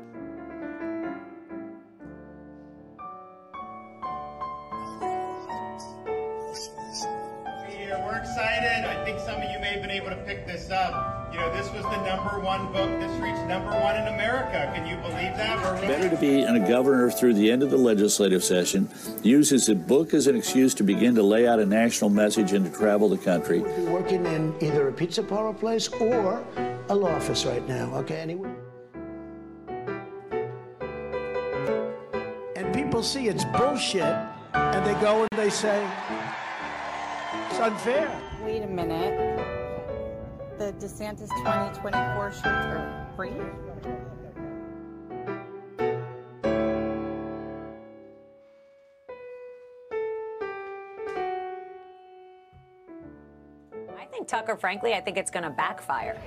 Yeah, 7.70 7.96
uh, 7.96 8.06
we're 8.06 8.18
excited. 8.18 8.86
I 8.86 9.04
think 9.06 9.20
some 9.20 9.42
of 9.42 9.50
you 9.50 9.60
may 9.60 9.74
have 9.74 9.82
been 9.82 9.92
able 9.92 10.10
to 10.10 10.24
pick 10.26 10.46
this 10.46 10.70
up. 10.70 11.23
You 11.34 11.40
know, 11.40 11.52
this 11.52 11.72
was 11.72 11.82
the 11.82 12.06
number 12.06 12.40
one 12.40 12.72
book. 12.72 12.88
This 13.00 13.12
reached 13.20 13.48
number 13.48 13.72
one 13.72 13.96
in 13.96 14.08
America. 14.14 14.72
Can 14.76 14.86
you 14.86 14.98
believe 14.98 15.36
that? 15.36 15.58
We're 15.64 15.88
Better 15.88 16.08
to 16.08 16.18
be 16.18 16.44
in 16.44 16.56
a 16.56 16.68
governor 16.68 17.10
through 17.10 17.34
the 17.34 17.50
end 17.50 17.64
of 17.64 17.72
the 17.72 17.78
legislative 17.78 18.44
session, 18.44 18.88
uses 19.24 19.68
a 19.68 19.74
book 19.74 20.14
as 20.14 20.28
an 20.28 20.36
excuse 20.36 20.76
to 20.76 20.84
begin 20.84 21.16
to 21.16 21.24
lay 21.24 21.48
out 21.48 21.60
a 21.60 21.66
national 21.66 22.12
message 22.12 22.54
and 22.54 22.64
to 22.66 22.72
travel 22.72 23.10
the 23.10 23.18
country. 23.18 23.62
Working 23.62 24.28
in 24.28 24.54
either 24.62 24.90
a 24.90 24.94
pizza 24.94 25.24
parlor 25.24 25.54
place 25.54 25.88
or 25.88 26.46
a 26.90 26.96
law 26.96 27.16
office 27.16 27.48
right 27.48 27.68
now, 27.68 27.92
okay? 27.96 28.18
Anyway. 28.18 28.52
And 32.56 32.72
people 32.76 33.02
see 33.02 33.28
it's 33.28 33.44
bullshit, 33.46 34.04
and 34.54 34.86
they 34.86 34.94
go 35.02 35.22
and 35.22 35.30
they 35.36 35.50
say, 35.50 35.84
it's 37.50 37.60
unfair. 37.60 38.22
Wait 38.44 38.62
a 38.62 38.68
minute. 38.68 39.63
The 40.58 40.72
DeSantis 40.74 41.30
2024 41.30 42.32
shirts 42.32 42.46
are 42.46 43.08
free? 43.16 43.32
I 53.98 54.06
think 54.12 54.28
Tucker, 54.28 54.56
frankly, 54.56 54.94
I 54.94 55.02
think 55.02 55.18
it's 55.18 55.32
going 55.32 55.44
to 55.44 55.50
backfire. 55.50 56.22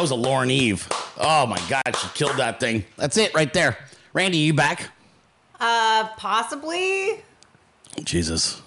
That 0.00 0.04
was 0.04 0.12
a 0.12 0.14
Lauren 0.14 0.50
Eve. 0.50 0.88
Oh 1.18 1.44
my 1.44 1.60
God, 1.68 1.94
she 1.94 2.08
killed 2.14 2.38
that 2.38 2.58
thing. 2.58 2.86
That's 2.96 3.18
it 3.18 3.34
right 3.34 3.52
there. 3.52 3.76
Randy, 4.14 4.38
you 4.38 4.54
back? 4.54 4.88
Uh, 5.60 6.08
possibly. 6.16 7.22
Jesus. 8.02 8.62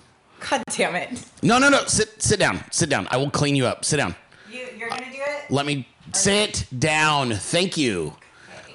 God 0.47 0.61
damn 0.69 0.93
it. 0.93 1.25
No, 1.41 1.57
no, 1.57 1.69
no. 1.69 1.85
Sit, 1.85 2.21
sit 2.21 2.39
down. 2.39 2.63
Sit 2.69 2.87
down. 2.87 3.07
I 3.09 3.17
will 3.17 3.31
clean 3.31 3.55
you 3.55 3.65
up. 3.65 3.83
Sit 3.83 3.97
down. 3.97 4.13
You, 4.47 4.67
you're 4.77 4.89
gonna 4.89 5.11
do 5.11 5.17
it? 5.17 5.49
Let 5.49 5.65
me 5.65 5.87
sit 6.13 6.67
down. 6.77 7.31
Thank 7.31 7.77
you. 7.77 8.15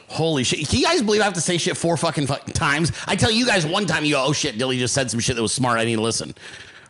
Holy 0.09 0.43
shit. 0.43 0.69
Can 0.69 0.81
you 0.81 0.85
guys 0.85 1.01
believe 1.01 1.21
I 1.21 1.27
have 1.27 1.35
to 1.35 1.41
say 1.41 1.59
shit 1.59 1.77
four 1.77 1.97
fucking 1.97 2.27
fu- 2.27 2.53
times? 2.55 2.91
I 3.07 3.15
tell 3.15 3.31
you 3.31 3.47
guys 3.47 3.67
one 3.67 3.87
time, 3.87 4.05
you 4.05 4.15
go, 4.15 4.25
oh 4.25 4.33
shit, 4.33 4.59
Dilley 4.59 4.79
just 4.79 4.95
said 4.95 5.13
some 5.13 5.21
shit 5.21 5.37
that 5.37 5.43
was 5.43 5.55
smart. 5.55 5.79
I 5.79 5.85
need 5.85 5.95
to 5.95 6.03
listen. 6.03 6.35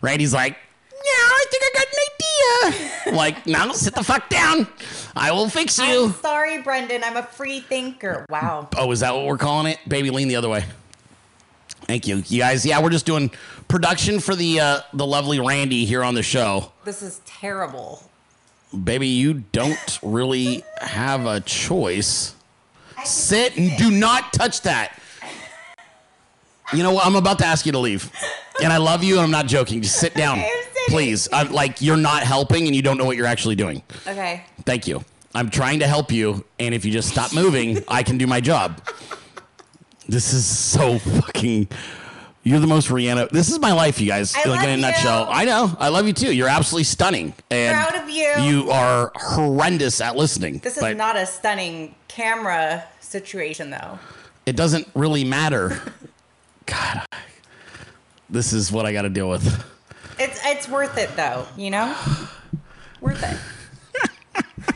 Randy's 0.00 0.32
like, 0.32 0.56
yeah, 0.92 0.96
I 1.04 1.44
think 1.50 1.62
I 1.62 1.70
got 1.74 1.87
idea. 2.22 3.12
Like, 3.14 3.46
now 3.46 3.72
sit 3.72 3.94
the 3.94 4.02
fuck 4.04 4.28
down. 4.28 4.66
I 5.16 5.32
will 5.32 5.48
fix 5.48 5.78
I'm 5.78 5.90
you. 5.90 6.10
sorry, 6.20 6.62
Brenden. 6.62 7.02
I'm 7.04 7.16
a 7.16 7.22
free 7.22 7.60
thinker. 7.60 8.26
Wow. 8.28 8.68
Oh, 8.76 8.90
is 8.92 9.00
that 9.00 9.14
what 9.14 9.26
we're 9.26 9.38
calling 9.38 9.72
it? 9.72 9.78
Baby, 9.88 10.10
lean 10.10 10.28
the 10.28 10.36
other 10.36 10.48
way. 10.48 10.64
Thank 11.86 12.06
you. 12.06 12.22
You 12.26 12.38
guys, 12.40 12.66
yeah, 12.66 12.82
we're 12.82 12.90
just 12.90 13.06
doing 13.06 13.30
production 13.66 14.20
for 14.20 14.34
the 14.34 14.60
uh, 14.60 14.80
the 14.92 15.06
lovely 15.06 15.40
Randy 15.40 15.86
here 15.86 16.04
on 16.04 16.14
the 16.14 16.22
show. 16.22 16.72
This 16.84 17.00
is 17.02 17.20
terrible. 17.24 18.02
Baby, 18.84 19.08
you 19.08 19.44
don't 19.52 19.98
really 20.02 20.62
have 20.82 21.24
a 21.24 21.40
choice. 21.40 22.34
Sit 23.04 23.56
and 23.56 23.74
do 23.78 23.90
not 23.90 24.34
touch 24.34 24.62
that. 24.62 25.00
You 26.74 26.82
know 26.82 26.92
what? 26.92 27.06
I'm 27.06 27.16
about 27.16 27.38
to 27.38 27.46
ask 27.46 27.64
you 27.64 27.72
to 27.72 27.78
leave. 27.78 28.12
And 28.62 28.70
I 28.70 28.76
love 28.76 29.02
you 29.02 29.14
and 29.14 29.22
I'm 29.22 29.30
not 29.30 29.46
joking. 29.46 29.80
Just 29.80 29.98
sit 29.98 30.12
down. 30.14 30.38
I'm 30.40 30.44
sitting. 30.44 30.67
Please. 30.88 31.28
I'm 31.32 31.52
like 31.52 31.80
you're 31.80 31.96
not 31.96 32.22
helping 32.22 32.66
and 32.66 32.74
you 32.74 32.82
don't 32.82 32.98
know 32.98 33.04
what 33.04 33.16
you're 33.16 33.26
actually 33.26 33.56
doing. 33.56 33.82
Okay. 34.06 34.44
Thank 34.64 34.86
you. 34.86 35.04
I'm 35.34 35.50
trying 35.50 35.80
to 35.80 35.86
help 35.86 36.10
you 36.10 36.44
and 36.58 36.74
if 36.74 36.84
you 36.84 36.92
just 36.92 37.08
stop 37.08 37.34
moving, 37.34 37.82
I 37.88 38.02
can 38.02 38.18
do 38.18 38.26
my 38.26 38.40
job. 38.40 38.80
This 40.08 40.32
is 40.32 40.46
so 40.46 40.98
fucking 40.98 41.68
you're 42.48 42.60
the 42.60 42.66
most 42.66 42.88
Rihanna. 42.88 43.28
This 43.28 43.50
is 43.50 43.58
my 43.58 43.72
life, 43.72 44.00
you 44.00 44.06
guys. 44.06 44.34
I 44.34 44.48
like 44.48 44.64
in 44.64 44.70
a 44.70 44.72
love 44.72 44.80
nutshell. 44.80 45.28
I 45.30 45.44
know. 45.44 45.76
I 45.78 45.88
love 45.88 46.06
you 46.06 46.14
too. 46.14 46.34
You're 46.34 46.48
absolutely 46.48 46.84
stunning. 46.84 47.34
And 47.50 47.76
Proud 47.76 48.02
of 48.02 48.08
you. 48.08 48.26
You 48.40 48.70
are 48.70 49.12
horrendous 49.14 50.00
at 50.00 50.16
listening. 50.16 50.58
This 50.58 50.76
is 50.76 50.82
but 50.82 50.96
not 50.96 51.16
a 51.16 51.26
stunning 51.26 51.94
camera 52.08 52.84
situation, 53.00 53.68
though. 53.68 53.98
It 54.46 54.56
doesn't 54.56 54.88
really 54.94 55.24
matter. 55.24 55.78
God, 56.64 57.04
this 58.30 58.54
is 58.54 58.72
what 58.72 58.86
I 58.86 58.92
got 58.92 59.02
to 59.02 59.10
deal 59.10 59.28
with. 59.28 59.62
It's 60.18 60.40
it's 60.44 60.68
worth 60.68 60.96
it, 60.98 61.14
though. 61.16 61.46
You 61.56 61.70
know, 61.70 61.96
worth 63.00 63.22
it. 63.22 63.38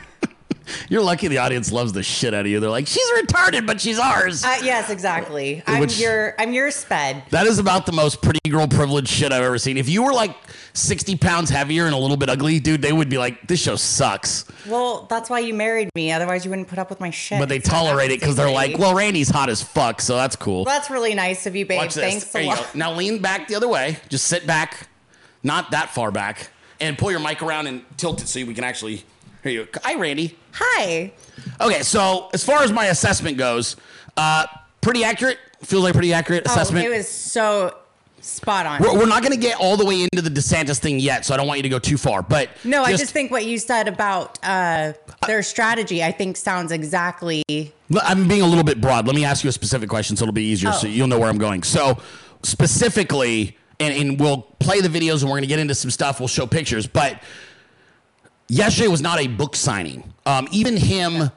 You're 0.88 1.02
lucky 1.02 1.28
the 1.28 1.38
audience 1.38 1.72
loves 1.72 1.92
the 1.92 2.02
shit 2.02 2.35
out 2.35 2.40
of 2.40 2.46
you. 2.48 2.61
They're 2.61 2.68
like, 2.70 2.87
she's 2.87 3.07
retarded, 3.12 3.66
but 3.66 3.81
she's 3.81 3.98
ours. 3.98 4.44
Uh, 4.44 4.59
yes, 4.62 4.90
exactly. 4.90 5.62
I'm 5.66 5.81
Which- 5.81 5.98
your 5.98 6.35
I'm 6.38 6.52
your 6.52 6.70
sped. 6.70 7.22
that 7.31 7.46
is 7.46 7.59
about 7.59 7.87
the 7.87 7.92
most 7.92 8.20
pretty 8.20 8.40
girl 8.50 8.66
privileged 8.68 9.09
shit 9.09 9.33
I've 9.33 9.42
ever 9.42 9.59
seen. 9.59 9.76
If 9.76 9.88
you 9.88 10.02
were 10.02 10.12
like 10.12 10.37
60 10.74 11.16
pounds 11.16 11.48
heavier 11.50 11.87
and 11.87 11.94
a 11.94 11.98
little 11.98 12.16
bit 12.16 12.28
ugly, 12.28 12.61
dude, 12.61 12.83
they 12.83 12.92
would 12.92 13.09
be 13.09 13.16
like, 13.18 13.46
this 13.48 13.61
show 13.62 13.76
sucks. 13.76 14.44
Well, 14.66 15.07
that's 15.09 15.31
why 15.31 15.38
you 15.40 15.55
married 15.55 15.88
me. 15.94 16.12
Otherwise, 16.12 16.44
you 16.44 16.50
wouldn't 16.50 16.68
put 16.68 16.78
up 16.78 16.90
with 16.90 17.00
my 17.00 17.11
shit. 17.11 17.38
But 17.38 17.48
they 17.48 17.61
So 17.61 17.70
tolerate 17.70 18.11
it 18.11 18.20
because 18.20 18.37
they're 18.37 18.50
like, 18.50 18.78
well, 18.78 18.94
Randy's 18.94 19.31
hot 19.31 19.48
as 19.48 19.62
fuck, 19.62 20.00
so 20.00 20.16
that's 20.16 20.37
cool. 20.37 20.64
Well, 20.64 20.74
that's 20.74 20.90
really 20.90 21.14
nice 21.14 21.46
of 21.46 21.57
you, 21.57 21.64
babe. 21.64 21.78
Watch 21.78 21.94
this. 21.94 22.05
Thanks 22.05 22.24
There 22.33 22.42
you 22.42 22.55
go. 22.55 22.64
Now 22.74 22.92
lean 22.92 23.20
back 23.22 23.48
the 23.48 23.55
other 23.55 23.68
way. 23.68 23.96
Just 24.11 24.26
sit 24.26 24.46
back, 24.46 24.88
not 25.42 25.70
that 25.72 25.90
far 25.90 26.11
back, 26.11 26.50
and 26.81 26.96
pull 26.98 27.11
your 27.11 27.20
mic 27.20 27.42
around 27.42 27.66
and 27.66 27.85
tilt 27.96 28.22
it 28.22 28.28
so 28.28 28.44
we 28.44 28.55
can 28.55 28.64
actually 28.64 29.05
hear 29.42 29.52
you. 29.52 29.68
Hi, 29.83 29.94
Randy. 29.94 30.37
Hi. 30.52 31.12
Okay, 31.61 31.83
so 31.83 32.28
as 32.33 32.44
far 32.44 32.62
as 32.62 32.72
my 32.72 32.87
assessment 32.87 33.38
goes, 33.38 33.76
uh, 34.16 34.46
pretty 34.81 35.05
accurate. 35.05 35.38
Feels 35.62 35.85
like 35.85 35.92
pretty 35.92 36.12
accurate 36.12 36.44
assessment. 36.46 36.85
Oh, 36.87 36.90
it 36.90 36.96
was 36.96 37.09
so 37.09 37.76
Spot 38.22 38.66
on. 38.66 38.81
We're, 38.81 38.96
we're 39.00 39.07
not 39.07 39.22
going 39.22 39.33
to 39.33 39.38
get 39.38 39.59
all 39.59 39.76
the 39.76 39.85
way 39.85 40.02
into 40.02 40.22
the 40.22 40.31
DeSantis 40.31 40.79
thing 40.79 41.00
yet, 41.00 41.25
so 41.25 41.35
I 41.35 41.37
don't 41.37 41.48
want 41.48 41.58
you 41.58 41.64
to 41.64 41.69
go 41.69 41.81
too 41.81 41.98
far. 41.98 42.23
But 42.23 42.50
no, 42.62 42.85
I 42.85 42.94
just 42.94 43.12
think 43.12 43.33
what 43.33 43.44
you 43.44 43.58
said 43.58 43.88
about 43.88 44.38
uh, 44.44 44.92
their 45.27 45.42
strategy, 45.42 46.04
I 46.04 46.12
think 46.12 46.37
sounds 46.37 46.71
exactly. 46.71 47.42
I'm 48.00 48.29
being 48.29 48.42
a 48.42 48.46
little 48.46 48.62
bit 48.62 48.81
broad. 48.81 49.08
Let 49.08 49.16
me 49.16 49.25
ask 49.25 49.42
you 49.42 49.50
a 49.50 49.52
specific 49.52 49.88
question 49.88 50.14
so 50.16 50.23
it'll 50.23 50.33
be 50.33 50.44
easier 50.44 50.71
so 50.73 50.87
Oh. 50.87 50.90
you'll 50.90 51.08
know 51.08 51.19
where 51.19 51.29
I'm 51.29 51.37
going. 51.38 51.64
So, 51.64 51.98
specifically, 52.44 53.56
and, 53.83 53.94
and 54.10 54.20
we'll 54.20 54.42
play 54.60 54.80
the 54.80 54.88
videos 54.88 55.20
and 55.22 55.24
we're 55.24 55.37
going 55.37 55.42
to 55.42 55.48
get 55.48 55.58
into 55.58 55.74
some 55.74 55.90
stuff. 55.90 56.20
We'll 56.20 56.28
show 56.28 56.46
pictures. 56.46 56.87
But 56.87 57.22
yesterday 58.48 58.88
was 58.88 59.00
not 59.02 59.20
a 59.20 59.26
book 59.26 59.56
signing. 59.56 60.12
Um, 60.26 60.48
even 60.52 60.76
him. 60.76 61.30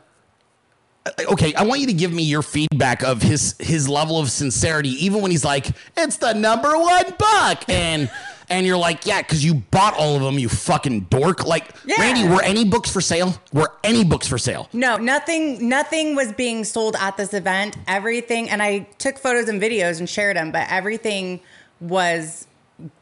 Okay, 1.27 1.53
I 1.53 1.63
want 1.63 1.81
you 1.81 1.87
to 1.87 1.93
give 1.93 2.11
me 2.11 2.23
your 2.23 2.41
feedback 2.41 3.03
of 3.03 3.21
his 3.21 3.55
his 3.59 3.87
level 3.87 4.17
of 4.19 4.31
sincerity, 4.31 4.89
even 5.05 5.21
when 5.21 5.29
he's 5.29 5.45
like, 5.45 5.67
"It's 5.95 6.17
the 6.17 6.33
number 6.33 6.75
one 6.75 7.05
book," 7.19 7.59
and 7.69 8.09
and 8.49 8.65
you're 8.65 8.77
like, 8.77 9.05
"Yeah, 9.05 9.21
because 9.21 9.45
you 9.45 9.53
bought 9.53 9.93
all 9.95 10.15
of 10.15 10.23
them, 10.23 10.39
you 10.39 10.49
fucking 10.49 11.01
dork." 11.11 11.45
Like, 11.45 11.69
Yeah. 11.85 11.97
Randy, 11.99 12.27
were 12.27 12.41
any 12.41 12.65
books 12.65 12.91
for 12.91 13.01
sale? 13.01 13.39
Were 13.53 13.71
any 13.83 14.03
books 14.03 14.27
for 14.27 14.39
sale? 14.39 14.67
No, 14.73 14.97
nothing. 14.97 15.69
Nothing 15.69 16.15
was 16.15 16.31
being 16.31 16.63
sold 16.63 16.95
at 16.99 17.17
this 17.17 17.35
event. 17.35 17.77
Everything, 17.87 18.49
and 18.49 18.63
I 18.63 18.87
took 18.97 19.19
photos 19.19 19.47
and 19.47 19.61
videos 19.61 19.99
and 19.99 20.09
shared 20.09 20.37
them, 20.37 20.51
but 20.51 20.65
everything 20.71 21.39
was 21.79 22.47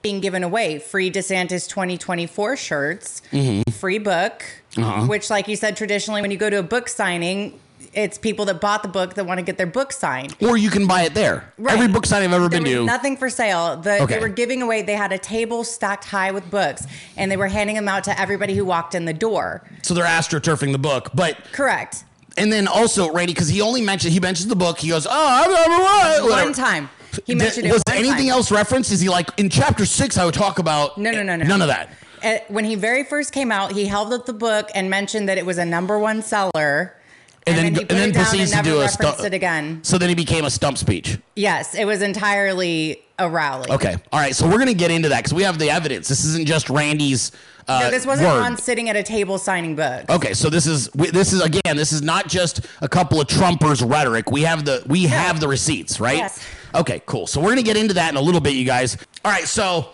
being 0.01 0.19
given 0.19 0.43
away. 0.43 0.77
Free 0.79 1.11
DeSantis 1.11 1.67
2024 1.67 2.55
shirts, 2.55 3.21
Mhm. 3.31 3.73
free 3.73 3.97
book, 3.97 4.43
Uh-huh. 4.77 5.05
which, 5.07 5.29
like 5.29 5.47
you 5.47 5.55
said, 5.55 5.75
traditionally 5.75 6.21
when 6.21 6.29
you 6.31 6.37
go 6.37 6.49
to 6.49 6.59
a 6.59 6.63
book 6.63 6.87
signing, 6.87 7.59
it's 7.93 8.17
people 8.17 8.45
that 8.45 8.59
bought 8.61 8.81
the 8.81 8.87
book 8.89 9.15
that 9.15 9.25
want 9.25 9.37
to 9.39 9.43
get 9.43 9.57
their 9.57 9.67
book 9.67 9.91
signed. 9.91 10.35
Or 10.41 10.57
you 10.57 10.69
can 10.69 10.85
buy 10.87 11.03
it 11.03 11.13
there. 11.13 11.45
Right. 11.57 11.73
Every 11.75 11.87
book 11.87 12.05
signing 12.05 12.29
I've 12.29 12.33
ever 12.35 12.49
There 12.49 12.61
been 12.61 12.71
to. 12.71 12.85
nothing 12.85 13.17
for 13.17 13.29
sale. 13.29 13.77
The, 13.77 14.01
Okay. 14.03 14.15
They 14.15 14.19
were 14.19 14.29
giving 14.29 14.61
away. 14.61 14.81
They 14.83 14.95
had 14.95 15.11
a 15.11 15.17
table 15.17 15.63
stacked 15.63 16.05
high 16.05 16.31
with 16.31 16.49
books, 16.49 16.85
and 17.17 17.31
they 17.31 17.37
were 17.37 17.47
handing 17.49 17.75
them 17.75 17.87
out 17.87 18.03
to 18.05 18.19
everybody 18.19 18.55
who 18.55 18.65
walked 18.65 18.95
in 18.95 19.05
the 19.05 19.13
door. 19.13 19.61
So 19.81 19.93
they're 19.93 20.05
astroturfing 20.05 20.71
the 20.71 20.77
book, 20.79 21.11
but 21.15 21.37
Correct. 21.51 22.03
and 22.37 22.51
then 22.53 22.67
also 22.67 23.11
Randy, 23.11 23.33
because 23.33 23.49
he 23.49 23.61
only 23.61 23.81
mentioned 23.81 24.13
he 24.13 24.19
mentions 24.19 24.47
the 24.47 24.55
book. 24.55 24.79
He 24.79 24.89
goes, 24.89 25.05
"Oh, 25.07 25.11
I'm 25.11 25.51
one." 25.51 26.29
whatever. 26.31 26.45
One 26.45 26.53
time. 26.53 26.89
He 27.25 27.35
mentioned 27.35 27.65
it 27.67 27.73
was 27.73 27.83
one 27.87 27.97
anything 27.97 28.27
time. 28.27 28.37
else 28.37 28.51
referenced? 28.51 28.91
Is 28.91 29.01
he 29.01 29.09
like 29.09 29.29
in 29.37 29.49
chapter 29.49 29.85
six? 29.85 30.17
I 30.17 30.25
would 30.25 30.33
talk 30.33 30.59
about 30.59 30.97
No, 30.97 31.11
no, 31.11 31.23
no, 31.23 31.35
no. 31.35 31.45
none 31.45 31.61
of 31.61 31.67
that. 31.67 31.89
Uh, 32.23 32.37
when 32.47 32.63
he 32.63 32.75
very 32.75 33.03
first 33.03 33.33
came 33.33 33.51
out, 33.51 33.73
he 33.73 33.85
held 33.85 34.13
up 34.13 34.25
the 34.25 34.33
book 34.33 34.69
and 34.73 34.89
mentioned 34.89 35.27
that 35.27 35.37
it 35.37 35.45
was 35.45 35.57
a 35.57 35.65
number 35.65 35.99
one 35.99 36.21
seller. 36.21 36.95
And, 37.45 37.57
then, 37.57 37.73
he 37.75 37.81
and 37.81 37.89
then 37.89 38.13
proceeds 38.13 38.53
and 38.53 38.63
to 38.65 38.71
do 38.71 38.79
a 38.79 38.87
stump. 38.87 39.19
it 39.19 39.33
again. 39.33 39.83
So 39.83 39.97
then 39.97 40.07
he 40.07 40.15
became 40.15 40.45
a 40.45 40.49
stump 40.49 40.77
speech. 40.77 41.17
Yes, 41.35 41.75
it 41.75 41.83
was 41.83 42.01
entirely 42.01 43.03
a 43.19 43.29
rally. 43.29 43.69
Okay, 43.69 43.97
all 44.13 44.19
right. 44.21 44.33
So 44.33 44.47
we're 44.47 44.57
gonna 44.59 44.73
get 44.73 44.91
into 44.91 45.09
that 45.09 45.17
because 45.19 45.33
we 45.33 45.43
have 45.43 45.59
the 45.59 45.69
evidence. 45.69 46.07
This 46.07 46.23
isn't 46.23 46.45
just 46.47 46.69
Randy's. 46.69 47.33
Uh, 47.67 47.81
no, 47.81 47.91
this 47.91 48.05
wasn't 48.05 48.29
word. 48.29 48.39
on 48.41 48.57
sitting 48.57 48.89
at 48.89 48.95
a 48.95 49.03
table 49.03 49.37
signing 49.37 49.75
books. 49.75 50.05
Okay, 50.09 50.33
so 50.33 50.49
this 50.49 50.65
is 50.65 50.87
this 50.91 51.33
is 51.33 51.41
again 51.41 51.75
this 51.75 51.91
is 51.91 52.01
not 52.01 52.29
just 52.29 52.65
a 52.81 52.87
couple 52.87 53.19
of 53.19 53.27
Trumpers 53.27 53.87
rhetoric. 53.89 54.31
We 54.31 54.43
have 54.43 54.63
the 54.63 54.81
we 54.87 55.03
have 55.03 55.41
the 55.41 55.49
receipts, 55.49 55.99
right? 55.99 56.17
Yes. 56.17 56.41
Okay, 56.75 57.01
cool. 57.05 57.27
So 57.27 57.39
we're 57.41 57.49
gonna 57.49 57.61
get 57.63 57.77
into 57.77 57.93
that 57.95 58.09
in 58.09 58.17
a 58.17 58.21
little 58.21 58.41
bit, 58.41 58.53
you 58.53 58.65
guys. 58.65 58.97
All 59.23 59.31
right, 59.31 59.45
so 59.47 59.89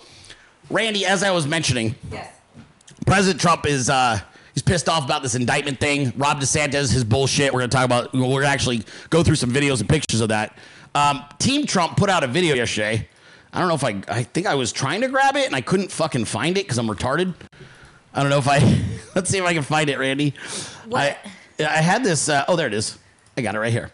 Randy, 0.70 1.06
as 1.06 1.24
I 1.24 1.32
was 1.32 1.46
mentioning, 1.48 1.96
Yes. 2.12 2.34
President 3.06 3.42
Trump 3.42 3.66
is 3.66 3.90
uh 3.90 4.20
he's 4.54 4.62
pissed 4.64 4.88
off 4.88 5.04
about 5.06 5.24
this 5.24 5.36
indictment 5.36 5.80
thing. 5.80 6.14
Ron 6.16 6.40
DeSantis, 6.40 6.92
his 6.94 7.04
bullshit. 7.04 7.54
We're 7.54 7.60
gonna 7.62 7.70
talk 7.70 7.86
about. 7.86 8.14
We're 8.14 8.42
gonna 8.42 8.46
actually 8.54 8.84
go 9.10 9.24
through 9.24 9.36
some 9.36 9.52
videos 9.52 9.80
and 9.80 9.90
pictures 9.90 10.22
of 10.22 10.30
that. 10.30 10.58
Um, 10.96 11.24
Team 11.40 11.66
Trump 11.66 11.98
put 11.98 12.10
out 12.10 12.24
a 12.24 12.28
video 12.28 12.56
yesterday. 12.56 13.08
I 13.52 13.60
don't 13.60 13.68
know 13.68 13.76
if 13.76 13.84
I 13.84 14.02
I 14.08 14.24
think 14.24 14.48
I 14.48 14.56
was 14.56 14.72
trying 14.72 15.02
to 15.02 15.08
grab 15.08 15.36
it 15.36 15.48
and 15.48 15.56
I 15.56 15.62
couldn't 15.62 15.92
fucking 15.92 16.26
find 16.26 16.58
it 16.58 16.66
because 16.66 16.78
I'm 16.78 16.88
retarded. 16.88 17.34
I 18.14 18.22
don't 18.22 18.30
know 18.30 18.38
if 18.38 18.48
I 18.48 18.60
let's 19.16 19.30
see 19.30 19.38
if 19.38 19.44
I 19.46 19.54
can 19.54 19.64
find 19.64 19.90
it, 19.90 19.98
Randy. 19.98 20.34
I 20.94 21.18
I 21.60 21.82
had 21.82 22.04
this. 22.04 22.30
Uh, 22.30 22.46
oh, 22.48 22.56
there 22.56 22.68
it 22.68 22.74
is. 22.74 22.98
I 23.38 23.42
got 23.42 23.56
it 23.56 23.60
right 23.60 23.72
here. 23.72 23.92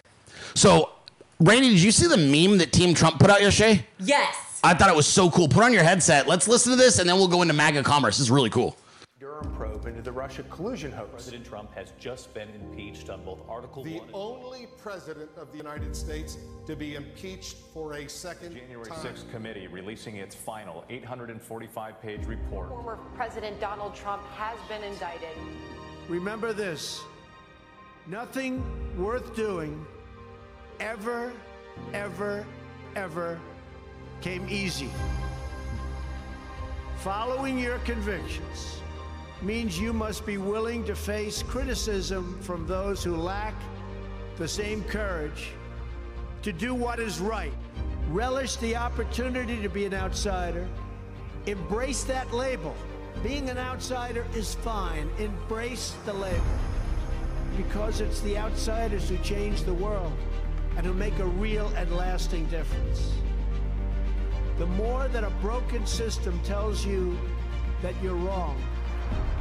So, 0.56 0.92
Randy, 1.40 1.70
did 1.70 1.84
you 1.84 1.92
see 1.92 2.08
the 2.08 2.18
meme 2.18 2.60
that 2.60 2.72
Team 2.72 2.94
Trump 2.94 3.20
put 3.20 3.30
out 3.30 3.42
yesterday? 3.42 3.86
Yes. 4.00 4.60
I 4.64 4.74
thought 4.74 4.90
it 4.90 4.96
was 4.96 5.06
so 5.06 5.30
cool. 5.30 5.50
Put 5.50 5.64
on 5.64 5.74
your 5.74 5.84
headset. 5.84 6.28
Let's 6.28 6.48
listen 6.48 6.72
to 6.72 6.78
this, 6.78 7.00
and 7.00 7.10
then 7.10 7.18
we'll 7.18 7.28
go 7.28 7.42
into 7.42 7.54
MAGA 7.54 7.84
commerce. 7.84 8.18
This 8.18 8.28
is 8.28 8.32
really 8.32 8.50
cool. 8.50 8.78
Durham 9.20 9.54
probe 9.54 9.86
into 9.86 10.02
the 10.02 10.12
Russia 10.12 10.44
collusion 10.44 10.94
hoax. 10.94 11.12
President 11.12 11.46
Trump 11.46 11.74
has 11.76 11.92
just 12.00 12.34
been 12.34 12.48
impeached 12.50 13.10
on 13.10 13.24
both 13.26 13.42
Article 13.50 13.84
The 13.84 14.00
1 14.00 14.10
only 14.14 14.68
president 14.82 15.30
of 15.36 15.52
the 15.52 15.58
United 15.58 15.94
States 15.94 16.38
to 16.68 16.76
be 16.76 16.96
impeached 16.96 17.58
for 17.74 17.94
a 17.94 18.10
second 18.10 18.56
January 18.56 18.90
time. 18.90 19.00
6th 19.00 19.30
committee 19.32 19.68
releasing 19.68 20.16
its 20.16 20.36
final 20.36 20.86
845 20.90 22.02
page 22.02 22.26
report. 22.26 22.70
Former 22.70 22.98
President 23.16 23.60
Donald 23.60 23.94
Trump 23.94 24.24
has 24.38 24.58
been 24.70 24.84
indicted. 24.84 25.38
Remember 26.08 26.54
this 26.54 27.02
nothing 28.08 28.64
worth 28.98 29.36
doing 29.36 29.86
ever, 30.80 31.32
ever, 31.94 32.46
ever 32.96 33.40
came 34.22 34.48
easy. 34.50 34.90
Following 36.98 37.60
your 37.60 37.78
convictions 37.80 38.80
means 39.42 39.80
you 39.80 39.94
must 39.94 40.26
be 40.26 40.38
willing 40.38 40.84
to 40.86 40.96
face 40.96 41.44
criticism 41.44 42.40
from 42.42 42.66
those 42.66 43.04
who 43.04 43.16
lack 43.16 43.54
the 44.38 44.48
same 44.48 44.84
courage 44.86 45.52
to 46.42 46.52
do 46.52 46.74
what 46.74 47.00
is 47.00 47.20
right. 47.20 47.54
Relish 48.10 48.56
the 48.58 48.76
opportunity 48.76 49.62
to 49.62 49.70
be 49.70 49.86
an 49.86 49.94
outsider. 49.94 50.68
Embrace 51.46 52.04
that 52.04 52.32
label. 52.34 52.76
Being 53.24 53.50
an 53.50 53.58
outsider 53.58 54.26
is 54.36 54.56
fine. 54.56 55.10
Embrace 55.20 55.96
the 56.06 56.14
label. 56.14 56.44
Because 57.58 58.02
it's 58.02 58.22
the 58.22 58.38
outsiders 58.38 59.10
who 59.10 59.18
change 59.20 59.64
the 59.64 59.74
world 59.74 60.14
and 60.78 60.86
who 60.86 60.94
make 60.94 61.18
a 61.20 61.26
real 61.26 61.68
and 61.76 61.92
lasting 61.96 62.46
difference. 62.48 63.12
The 64.58 64.66
more 64.66 65.08
that 65.10 65.24
a 65.24 65.30
broken 65.42 65.86
system 65.86 66.40
tells 66.44 66.86
you 66.86 67.18
that 67.82 67.94
you're 68.02 68.16
wrong, 68.16 68.62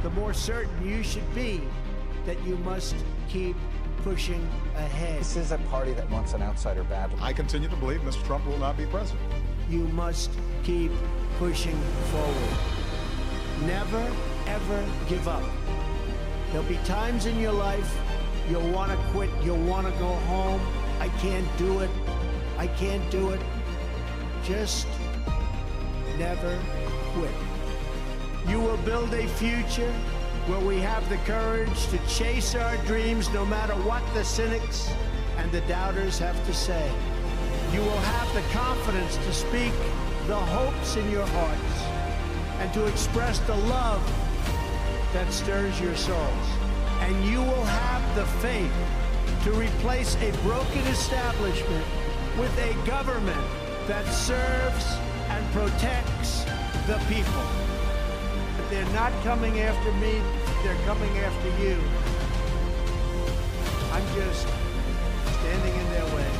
the 0.03 0.09
more 0.11 0.33
certain 0.33 0.87
you 0.87 1.03
should 1.03 1.33
be 1.33 1.61
that 2.25 2.41
you 2.43 2.57
must 2.57 2.95
keep 3.29 3.55
pushing 4.03 4.47
ahead. 4.75 5.19
This 5.19 5.35
is 5.35 5.51
a 5.51 5.57
party 5.69 5.93
that 5.93 6.09
wants 6.09 6.33
an 6.33 6.41
outsider 6.41 6.83
badly. 6.83 7.17
I 7.21 7.33
continue 7.33 7.69
to 7.69 7.75
believe 7.77 8.01
Mr. 8.01 8.23
Trump 8.25 8.45
will 8.45 8.57
not 8.57 8.77
be 8.77 8.85
president. 8.85 9.21
You 9.69 9.87
must 9.89 10.31
keep 10.63 10.91
pushing 11.37 11.79
forward. 12.11 12.57
Never, 13.65 14.11
ever 14.47 14.85
give 15.07 15.27
up. 15.27 15.43
There'll 16.51 16.67
be 16.67 16.77
times 16.85 17.25
in 17.25 17.39
your 17.39 17.53
life 17.53 17.97
you'll 18.49 18.69
want 18.71 18.91
to 18.91 18.97
quit, 19.07 19.29
you'll 19.43 19.57
want 19.65 19.87
to 19.87 19.93
go 19.93 20.07
home. 20.07 20.61
I 20.99 21.09
can't 21.19 21.57
do 21.57 21.79
it. 21.79 21.89
I 22.57 22.67
can't 22.67 23.09
do 23.11 23.29
it. 23.29 23.41
Just 24.43 24.87
never 26.17 26.57
quit. 27.13 27.31
You 28.47 28.59
will 28.59 28.77
build 28.77 29.13
a 29.13 29.27
future 29.27 29.91
where 30.47 30.59
we 30.59 30.77
have 30.77 31.07
the 31.09 31.17
courage 31.25 31.87
to 31.87 31.97
chase 32.07 32.53
our 32.53 32.77
dreams 32.85 33.33
no 33.33 33.45
matter 33.45 33.73
what 33.73 34.03
the 34.13 34.23
cynics 34.23 34.91
and 35.37 35.51
the 35.51 35.61
doubters 35.61 36.19
have 36.19 36.37
to 36.45 36.53
say. 36.53 36.91
You 37.73 37.81
will 37.81 38.05
have 38.13 38.33
the 38.33 38.41
confidence 38.53 39.17
to 39.17 39.33
speak 39.33 39.73
the 40.27 40.35
hopes 40.35 40.95
in 40.95 41.09
your 41.09 41.25
hearts 41.25 41.95
and 42.59 42.71
to 42.73 42.85
express 42.85 43.39
the 43.39 43.55
love 43.55 44.01
that 45.13 45.31
stirs 45.33 45.79
your 45.81 45.95
souls. 45.95 46.47
And 47.01 47.25
you 47.25 47.39
will 47.39 47.65
have 47.65 48.15
the 48.15 48.25
faith 48.39 48.71
to 49.45 49.51
replace 49.51 50.15
a 50.23 50.31
broken 50.41 50.81
establishment 50.87 51.85
with 52.39 52.51
a 52.57 52.73
government 52.87 53.47
that 53.85 54.03
serves 54.07 54.85
and 55.29 55.45
protects 55.53 56.43
the 56.87 56.97
people. 57.07 57.45
But 58.57 58.67
they're 58.71 58.91
not 58.93 59.13
coming 59.21 59.59
after 59.59 59.91
me, 60.01 60.19
they're 60.63 60.83
coming 60.87 61.15
after 61.19 61.49
you. 61.63 61.79
I'm 63.91 64.15
just 64.15 64.47
standing 65.37 65.75
in 65.75 65.89
their 65.91 66.15
way. 66.15 66.31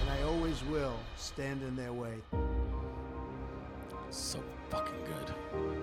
And 0.00 0.10
I 0.10 0.22
always 0.24 0.64
will 0.64 0.98
stand 1.16 1.62
in 1.62 1.76
their 1.76 1.92
way. 1.92 2.14
So 4.10 4.40
fucking 4.70 5.04
good. 5.04 5.79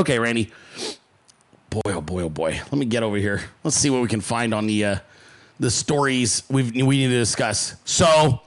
Okay, 0.00 0.18
Randy. 0.18 0.50
Boy, 1.68 1.82
oh 1.88 2.00
boy, 2.00 2.22
oh 2.22 2.30
boy. 2.30 2.52
Let 2.52 2.72
me 2.72 2.86
get 2.86 3.02
over 3.02 3.18
here. 3.18 3.42
Let's 3.62 3.76
see 3.76 3.90
what 3.90 4.00
we 4.00 4.08
can 4.08 4.22
find 4.22 4.54
on 4.54 4.66
the 4.66 4.82
uh, 4.82 4.96
the 5.58 5.70
stories 5.70 6.42
we 6.48 6.62
we 6.62 6.96
need 6.96 7.08
to 7.08 7.18
discuss. 7.18 7.76
So, 7.84 8.40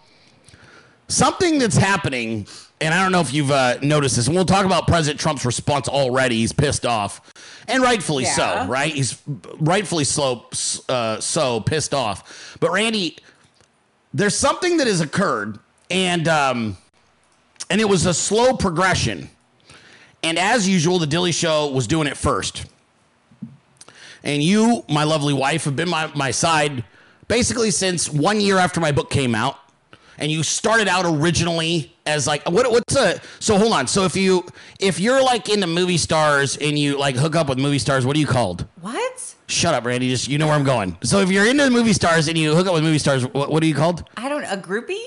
something 1.09 1.59
that's 1.59 1.77
happening, 1.77 2.47
and 2.81 2.91
I 2.91 3.03
don't 3.03 3.11
know 3.11 3.21
if 3.21 3.31
you've 3.31 3.51
uh, 3.51 3.77
noticed 3.83 4.15
this, 4.15 4.25
and 4.25 4.35
we'll 4.35 4.45
talk 4.45 4.65
about 4.65 4.87
President 4.87 5.19
Trump's 5.19 5.45
response 5.45 5.87
already. 5.87 6.37
He's 6.37 6.53
pissed 6.53 6.87
off, 6.87 7.21
and 7.67 7.83
rightfully 7.83 8.23
Yeah. 8.23 8.63
so, 8.65 8.67
right? 8.67 8.91
He's 8.91 9.21
rightfully 9.59 10.05
so, 10.05 10.47
uh, 10.89 11.19
so 11.19 11.59
pissed 11.59 11.93
off. 11.93 12.57
But 12.59 12.71
Randy, 12.71 13.19
there's 14.11 14.35
something 14.35 14.77
that 14.77 14.87
has 14.87 15.01
occurred, 15.01 15.59
and 15.91 16.27
um, 16.27 16.77
and 17.69 17.79
it 17.79 17.87
was 17.87 18.07
a 18.07 18.13
slow 18.13 18.57
progression. 18.57 19.29
And 20.24 20.39
as 20.39 20.67
usual, 20.67 20.99
the 20.99 21.05
Dilley 21.05 21.34
Show 21.34 21.69
was 21.71 21.86
doing 21.86 22.07
it 22.07 22.17
first. 22.17 22.65
And 24.24 24.41
you, 24.41 24.86
my 24.89 25.03
lovely 25.03 25.34
wife, 25.34 25.65
have 25.65 25.76
been 25.76 25.89
my, 25.89 26.09
my 26.15 26.32
side 26.32 26.86
basically 27.28 27.71
since 27.71 28.09
one 28.09 28.39
year 28.39 28.57
after 28.57 28.80
my 28.80 28.91
book 28.91 29.09
came 29.09 29.36
out. 29.36 29.59
And 30.17 30.32
you 30.32 30.43
started 30.43 30.88
out 30.88 31.05
originally 31.05 31.91
as 32.05 32.28
like 32.28 32.47
what 32.47 32.69
what's 32.69 32.95
a 32.95 33.19
so 33.39 33.57
hold 33.57 33.74
on. 33.74 33.88
So 33.88 34.05
if 34.05 34.15
you 34.15 34.45
if 34.80 34.99
you're 34.99 35.24
like 35.24 35.49
into 35.49 35.65
movie 35.65 35.97
stars 35.97 36.55
and 36.55 36.78
you 36.78 36.99
like 36.99 37.15
hook 37.15 37.36
up 37.36 37.49
with 37.49 37.57
movie 37.57 37.80
stars, 37.80 38.05
what 38.05 38.15
are 38.15 38.19
you 38.19 38.28
called? 38.28 38.67
What? 38.82 39.36
Shut 39.47 39.74
up, 39.74 39.86
Randy. 39.86 40.09
Just 40.09 40.28
you 40.28 40.38
know 40.38 40.45
where 40.45 40.55
I'm 40.55 40.63
going. 40.63 40.97
So 41.01 41.19
if 41.19 41.32
you're 41.32 41.47
into 41.47 41.67
movie 41.71 41.93
stars 41.93 42.28
and 42.28 42.38
you 42.38 42.55
hook 42.55 42.67
up 42.67 42.76
with 42.76 42.84
movie 42.84 42.99
stars, 42.99 43.26
what, 43.26 43.51
what 43.51 43.63
are 43.63 43.65
you 43.65 43.74
called? 43.74 44.07
I 44.15 44.30
don't. 44.30 44.43
A 44.43 44.55
groupie? 44.55 45.03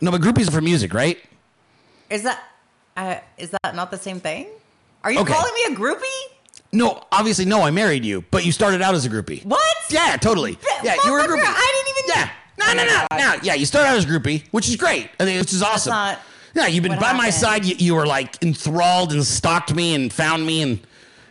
No, 0.00 0.10
but 0.10 0.22
groupies 0.22 0.48
are 0.48 0.52
for 0.52 0.60
music, 0.62 0.94
right? 0.94 1.18
Is 2.08 2.22
that? 2.22 2.42
Uh, 2.98 3.20
is 3.36 3.50
that 3.62 3.74
not 3.76 3.90
the 3.90 3.96
same 3.96 4.18
thing? 4.20 4.48
Are 5.04 5.12
you 5.12 5.20
Okay. 5.20 5.32
calling 5.32 5.52
me 5.54 5.74
a 5.74 5.76
groupie? 5.78 6.34
No, 6.72 7.04
obviously 7.12 7.44
no. 7.44 7.62
I 7.62 7.70
married 7.70 8.04
you, 8.04 8.24
but 8.30 8.44
you 8.44 8.52
started 8.52 8.82
out 8.82 8.94
as 8.94 9.06
a 9.06 9.08
groupie. 9.08 9.44
What? 9.44 9.60
Yeah, 9.88 10.16
totally. 10.16 10.58
Yeah, 10.82 10.96
you 11.04 11.12
were 11.12 11.20
a 11.20 11.26
groupie. 11.26 11.42
I 11.44 11.82
didn't 11.84 11.96
even. 11.96 12.10
Yeah. 12.16 12.30
No, 12.58 12.74
no, 12.74 12.84
no, 12.84 13.32
no. 13.34 13.40
Yeah, 13.42 13.54
you 13.54 13.64
started 13.66 13.88
out 13.90 13.96
as 13.96 14.04
a 14.04 14.08
groupie, 14.08 14.42
which 14.50 14.68
is 14.68 14.74
great. 14.76 15.08
I 15.20 15.24
think 15.24 15.40
which 15.40 15.52
is 15.52 15.62
awesome. 15.62 15.92
not 15.92 16.18
yeah, 16.54 16.66
you've 16.66 16.82
been 16.82 16.92
what 16.92 17.00
by 17.00 17.12
my 17.12 17.26
happened. 17.26 17.34
side. 17.34 17.64
You, 17.64 17.76
you 17.78 17.94
were 17.94 18.06
like 18.06 18.42
enthralled 18.42 19.12
and 19.12 19.24
stalked 19.24 19.72
me 19.74 19.94
and 19.94 20.12
found 20.12 20.44
me 20.44 20.62
and 20.62 20.80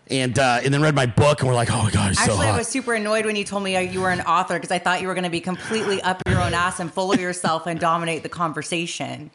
and 0.09 0.39
uh, 0.39 0.61
and 0.63 0.73
then 0.73 0.81
read 0.81 0.95
my 0.95 1.05
book 1.05 1.41
and 1.41 1.49
we're 1.49 1.55
like, 1.55 1.69
oh 1.69 1.83
my 1.83 1.91
god, 1.91 2.09
he's 2.09 2.17
so 2.17 2.23
Actually, 2.31 2.45
hot. 2.45 2.55
I 2.55 2.57
was 2.57 2.67
super 2.67 2.93
annoyed 2.93 3.25
when 3.25 3.35
you 3.35 3.43
told 3.43 3.63
me 3.63 3.75
uh, 3.75 3.79
you 3.81 3.99
were 3.99 4.09
an 4.11 4.21
author 4.21 4.53
because 4.55 4.71
I 4.71 4.79
thought 4.79 5.01
you 5.01 5.07
were 5.07 5.13
going 5.15 5.25
to 5.25 5.29
be 5.29 5.41
completely 5.41 6.01
up 6.03 6.21
your 6.27 6.39
own 6.39 6.53
ass 6.53 6.79
and 6.79 6.91
full 6.93 7.11
of 7.11 7.19
yourself 7.19 7.67
and 7.67 7.77
dominate 7.79 8.23
the 8.23 8.29
conversation. 8.29 9.31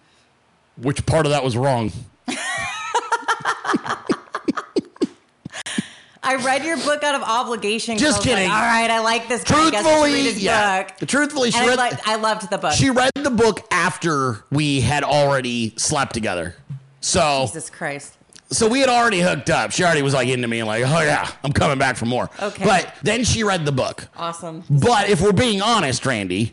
Which 0.78 1.04
part 1.04 1.26
of 1.26 1.32
that 1.32 1.44
was 1.44 1.56
wrong? 1.56 1.92
I 6.24 6.36
read 6.36 6.64
your 6.64 6.76
book 6.78 7.02
out 7.02 7.16
of 7.16 7.22
obligation. 7.22 7.98
Just 7.98 8.18
was 8.18 8.26
like, 8.26 8.36
kidding. 8.36 8.50
All 8.50 8.60
right, 8.60 8.88
I 8.88 9.00
like 9.00 9.28
this. 9.28 9.42
guy. 9.42 9.66
I 9.66 9.70
guess 9.70 9.84
I 9.84 9.88
should 9.88 10.02
read 10.04 10.10
Truthfully, 10.12 10.22
his 10.22 10.42
yeah. 10.42 10.82
book. 10.84 11.08
Truthfully, 11.08 11.50
she 11.50 11.58
And 11.58 11.68
read. 11.68 11.78
I, 11.80 11.98
I 12.06 12.16
loved 12.16 12.48
the 12.48 12.58
book. 12.58 12.72
She 12.74 12.90
read 12.90 13.10
the 13.14 13.30
book 13.30 13.60
after 13.72 14.44
we 14.50 14.80
had 14.82 15.02
already 15.02 15.74
slept 15.76 16.14
together. 16.14 16.54
So 17.00 17.42
Jesus 17.46 17.68
Christ. 17.70 18.16
So 18.50 18.68
we 18.68 18.80
had 18.80 18.88
already 18.88 19.20
hooked 19.20 19.50
up. 19.50 19.72
She 19.72 19.82
already 19.82 20.02
was 20.02 20.14
like 20.14 20.28
into 20.28 20.46
me 20.46 20.60
and 20.60 20.68
like, 20.68 20.84
oh 20.84 21.00
yeah, 21.00 21.28
I'm 21.42 21.52
coming 21.52 21.78
back 21.78 21.96
for 21.96 22.06
more. 22.06 22.30
Okay. 22.40 22.64
But 22.64 22.94
then 23.02 23.24
she 23.24 23.42
read 23.42 23.64
the 23.64 23.72
book. 23.72 24.06
Awesome. 24.16 24.62
But 24.70 25.08
if 25.08 25.20
we're 25.20 25.32
being 25.32 25.60
honest, 25.60 26.04
Randy, 26.06 26.52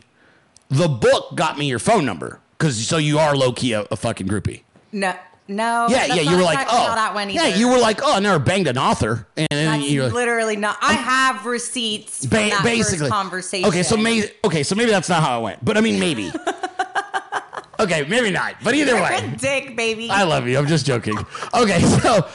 the 0.68 0.88
book 0.88 1.36
got 1.36 1.58
me 1.58 1.68
your 1.68 1.78
phone 1.78 2.04
number 2.04 2.40
because 2.58 2.84
so 2.86 2.96
you 2.96 3.18
are 3.18 3.36
low 3.36 3.52
key 3.52 3.72
a, 3.74 3.82
a 3.90 3.96
fucking 3.96 4.26
groupie. 4.26 4.62
No, 4.92 5.14
no. 5.48 5.86
yeah, 5.90 6.06
yeah. 6.06 6.22
You 6.22 6.36
were 6.36 6.42
like, 6.42 6.66
oh, 6.70 6.94
that 6.94 7.14
went 7.14 7.32
yeah. 7.32 7.46
You 7.46 7.68
were 7.68 7.78
like, 7.78 8.00
oh, 8.02 8.16
I 8.16 8.20
never 8.20 8.38
banged 8.38 8.66
an 8.68 8.78
author, 8.78 9.26
and 9.36 9.82
you're 9.82 10.04
like, 10.04 10.12
literally 10.12 10.56
not. 10.56 10.78
I 10.80 10.94
have 10.94 11.46
receipts 11.46 12.26
ba- 12.26 12.50
basically 12.62 13.08
conversation. 13.08 13.68
Okay, 13.68 13.82
so 13.82 13.96
maybe 13.96 14.28
okay, 14.44 14.62
so 14.62 14.74
maybe 14.74 14.90
that's 14.90 15.08
not 15.08 15.22
how 15.22 15.40
it 15.40 15.42
went, 15.42 15.64
but 15.64 15.76
I 15.76 15.80
mean 15.80 15.98
maybe. 15.98 16.30
okay, 17.80 18.04
maybe 18.08 18.30
not, 18.30 18.56
but 18.62 18.74
either 18.74 18.92
You're 18.92 19.02
way. 19.02 19.32
a 19.32 19.36
dick, 19.36 19.76
baby. 19.76 20.10
I 20.10 20.24
love 20.24 20.46
you. 20.46 20.58
I'm 20.58 20.66
just 20.66 20.86
joking. 20.86 21.18
Okay, 21.54 21.80
so 22.02 22.28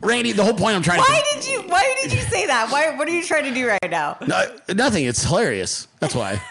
Randy, 0.00 0.32
the 0.32 0.44
whole 0.44 0.54
point 0.54 0.76
I'm 0.76 0.82
trying 0.82 0.98
Why 0.98 1.22
to 1.32 1.40
did 1.40 1.48
you? 1.48 1.62
Why 1.68 1.96
did 2.02 2.12
you 2.12 2.20
say 2.20 2.46
that? 2.46 2.70
Why? 2.70 2.96
What 2.96 3.08
are 3.08 3.12
you 3.12 3.24
trying 3.24 3.44
to 3.44 3.54
do 3.54 3.68
right 3.68 3.90
now? 3.90 4.16
no, 4.26 4.56
nothing. 4.74 5.04
It's 5.04 5.22
hilarious. 5.22 5.88
That's 6.00 6.14
why. 6.14 6.40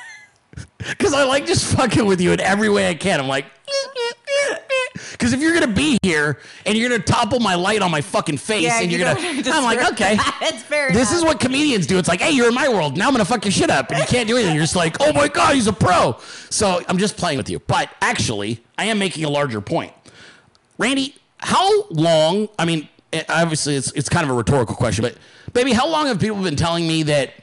Because 0.78 1.14
I 1.14 1.24
like 1.26 1.45
just 1.45 1.76
fucking 1.76 2.06
with 2.06 2.22
you 2.22 2.32
in 2.32 2.39
every 2.39 2.70
way 2.70 2.88
I 2.88 2.93
can. 2.93 3.20
I'm 3.20 3.28
like, 3.28 3.45
because 5.12 5.34
if 5.34 5.39
you're 5.41 5.54
gonna 5.54 5.68
be 5.74 5.98
here 6.04 6.39
and 6.66 6.78
you're 6.78 6.89
gonna 6.89 7.02
topple 7.02 7.39
my 7.39 7.56
light 7.56 7.82
on 7.82 7.91
my 7.91 8.02
fucking 8.02 8.38
face, 8.38 8.64
Yeah, 8.64 8.82
and 8.82 8.91
you 8.91 8.98
you're 8.98 9.14
gonna, 9.14 9.20
I'm 9.52 9.64
like, 9.64 9.91
okay, 9.93 10.18
It's 10.41 10.64
fair 10.64 10.91
This 10.91 11.10
enough. 11.10 11.20
is 11.20 11.24
what 11.26 11.39
comedians 11.39 11.86
do. 11.88 11.98
It's 11.98 12.08
like, 12.08 12.22
hey, 12.22 12.32
you're 12.32 12.48
in 12.48 12.54
my 12.54 12.70
world. 12.70 12.98
Now 12.98 13.08
I'm 13.08 13.14
gonna 13.14 13.26
fuck 13.26 13.46
your 13.46 13.52
shit 13.52 13.70
up, 13.70 13.89
and 13.89 14.00
you 14.00 14.06
can't 14.06 14.28
do 14.28 14.36
anything. 14.38 14.56
You're 14.56 14.64
just 14.64 14.76
like, 14.76 14.98
oh 15.00 15.14
my 15.14 15.28
god, 15.28 15.56
he's 15.56 15.68
a 15.68 15.74
pro. 15.74 16.18
So 16.50 16.82
I'm 16.88 16.98
just 16.98 17.18
playing 17.18 17.38
with 17.38 17.50
you. 17.50 17.60
But 17.60 17.89
actually, 18.02 18.64
I 18.78 18.86
am 18.86 19.00
making 19.00 19.26
a 19.26 19.30
larger 19.30 19.62
point. 19.62 19.93
Randy, 20.78 21.16
how 21.39 21.84
long? 21.89 22.50
I 22.60 22.66
mean, 22.66 22.88
eh, 23.14 23.24
obviously, 23.30 23.76
it's 23.76 23.91
it's 23.93 24.10
kind 24.10 24.24
of 24.26 24.30
a 24.32 24.34
rhetorical 24.34 24.76
question, 24.76 25.04
but 25.04 25.18
baby, 25.54 25.74
how 25.74 25.88
long 25.88 26.08
have 26.08 26.20
people 26.20 26.41
been 26.41 26.56
telling 26.56 26.88
me 26.88 27.04
that 27.04 27.34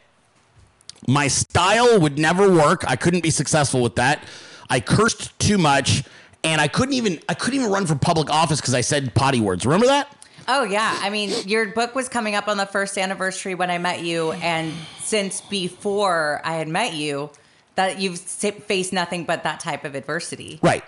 my 1.08 1.28
style 1.28 1.98
would 2.00 2.18
never 2.18 2.50
work? 2.50 2.84
I 2.88 2.96
couldn't 2.96 3.22
be 3.22 3.30
successful 3.30 3.82
with 3.82 3.96
that. 3.96 4.24
I 4.70 4.80
cursed 4.80 5.38
too 5.38 5.58
much, 5.58 6.04
and 6.44 6.60
I 6.60 6.68
couldn't 6.68 6.94
even 6.94 7.20
I 7.28 7.34
couldn't 7.34 7.60
even 7.60 7.72
run 7.72 7.86
for 7.86 7.94
public 7.94 8.30
office 8.30 8.60
because 8.60 8.74
I 8.74 8.80
said 8.80 9.14
potty 9.14 9.40
words. 9.40 9.64
Remember 9.64 9.86
that? 9.86 10.14
Oh 10.48 10.64
yeah, 10.64 10.98
I 11.00 11.10
mean, 11.10 11.30
your 11.46 11.66
book 11.68 11.94
was 11.94 12.08
coming 12.08 12.34
up 12.34 12.48
on 12.48 12.56
the 12.56 12.66
first 12.66 12.98
anniversary 12.98 13.54
when 13.54 13.70
I 13.70 13.78
met 13.78 14.02
you, 14.02 14.32
and 14.32 14.72
since 15.00 15.40
before 15.40 16.40
I 16.44 16.54
had 16.54 16.66
met 16.68 16.94
you, 16.94 17.30
that 17.76 18.00
you've 18.00 18.18
faced 18.18 18.92
nothing 18.92 19.24
but 19.24 19.44
that 19.44 19.60
type 19.60 19.84
of 19.84 19.94
adversity. 19.94 20.58
Right. 20.62 20.82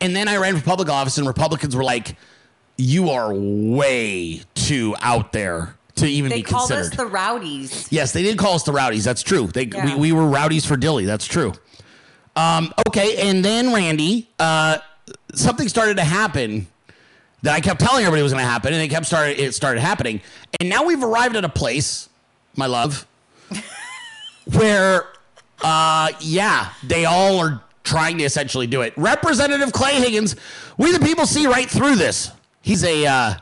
And 0.00 0.14
then 0.14 0.28
I 0.28 0.36
ran 0.36 0.56
for 0.56 0.62
public 0.64 0.88
office, 0.88 1.18
and 1.18 1.26
Republicans 1.26 1.74
were 1.74 1.82
like, 1.82 2.14
"You 2.78 3.10
are 3.10 3.34
way 3.34 4.42
too 4.54 4.94
out 5.00 5.32
there 5.32 5.74
to 5.96 6.06
even 6.06 6.28
be. 6.30 6.36
They 6.36 6.42
be 6.42 6.48
called 6.48 6.68
considered." 6.70 6.92
us 6.92 6.96
the 6.96 7.06
rowdies. 7.06 7.88
yes, 7.90 8.12
they 8.12 8.22
did 8.22 8.38
call 8.38 8.54
us 8.54 8.62
the 8.62 8.72
rowdies. 8.72 9.02
That's 9.04 9.22
true. 9.24 9.48
They 9.48 9.64
Yeah. 9.64 9.84
we, 9.84 9.94
we 9.96 10.12
were 10.12 10.28
rowdies 10.28 10.64
for 10.64 10.76
Dilley. 10.76 11.06
That's 11.06 11.26
true. 11.26 11.54
Um, 12.36 12.72
okay, 12.86 13.28
and 13.28 13.44
then 13.44 13.74
Randy, 13.74 14.30
uh, 14.38 14.78
something 15.34 15.68
started 15.68 15.96
to 15.96 16.04
happen 16.04 16.66
that 17.42 17.54
I 17.54 17.60
kept 17.60 17.80
telling 17.80 18.04
everybody 18.04 18.22
was 18.22 18.32
going 18.32 18.44
to 18.44 18.50
happen, 18.50 18.72
and 18.72 18.82
it 18.82 18.88
kept 18.88 19.06
started. 19.06 19.40
It 19.40 19.54
started 19.54 19.80
happening, 19.80 20.20
and 20.60 20.68
now 20.68 20.84
we've 20.84 21.02
arrived 21.02 21.36
at 21.36 21.44
a 21.44 21.48
place, 21.48 22.08
my 22.56 22.66
love, 22.66 23.06
where, 24.52 25.06
uh, 25.62 26.12
yeah, 26.20 26.72
they 26.84 27.04
all 27.04 27.38
are 27.38 27.62
trying 27.84 28.18
to 28.18 28.24
essentially 28.24 28.66
do 28.66 28.82
it. 28.82 28.92
Representative 28.96 29.72
Clay 29.72 29.94
Higgins, 29.94 30.36
we 30.78 30.92
the 30.92 31.00
people 31.00 31.26
see 31.26 31.46
right 31.46 31.68
through 31.68 31.96
this. 31.96 32.30
He's 32.60 32.84
a 32.84 33.06
uh, 33.06 33.34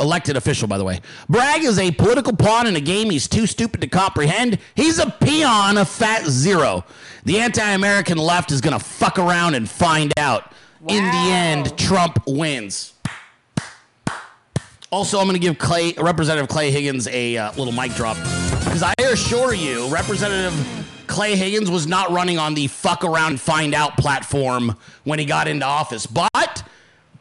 elected 0.00 0.36
official, 0.36 0.68
by 0.68 0.78
the 0.78 0.84
way. 0.84 1.00
Bragg 1.28 1.64
is 1.64 1.78
a 1.78 1.90
political 1.92 2.34
pawn 2.34 2.66
in 2.66 2.76
a 2.76 2.80
game 2.80 3.10
he's 3.10 3.28
too 3.28 3.46
stupid 3.46 3.80
to 3.82 3.86
comprehend. 3.86 4.58
He's 4.74 4.98
a 4.98 5.10
peon, 5.10 5.78
a 5.78 5.84
fat 5.84 6.26
zero. 6.26 6.84
The 7.24 7.38
anti-American 7.38 8.18
left 8.18 8.50
is 8.50 8.60
going 8.60 8.78
to 8.78 8.84
fuck 8.84 9.18
around 9.18 9.54
and 9.54 9.68
find 9.68 10.12
out. 10.18 10.51
In 10.88 11.04
the 11.04 11.30
end, 11.30 11.78
Trump 11.78 12.18
wins. 12.26 12.94
Also, 14.90 15.18
I'm 15.18 15.26
going 15.26 15.34
to 15.34 15.40
give 15.40 15.56
Clay, 15.56 15.94
Representative 15.96 16.48
Clay 16.48 16.72
Higgins 16.72 17.06
a 17.06 17.36
uh, 17.36 17.52
little 17.52 17.72
mic 17.72 17.94
drop 17.94 18.16
because 18.64 18.82
I 18.82 18.92
assure 18.98 19.54
you, 19.54 19.86
Representative 19.88 20.52
Clay 21.06 21.36
Higgins 21.36 21.70
was 21.70 21.86
not 21.86 22.10
running 22.10 22.36
on 22.38 22.54
the 22.54 22.66
fuck 22.66 23.04
around 23.04 23.40
find 23.40 23.74
out 23.74 23.96
platform 23.96 24.76
when 25.04 25.20
he 25.20 25.24
got 25.24 25.46
into 25.46 25.64
office. 25.64 26.04
But 26.04 26.64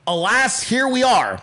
alas, 0.07 0.63
here 0.63 0.87
we 0.87 1.03
are. 1.03 1.39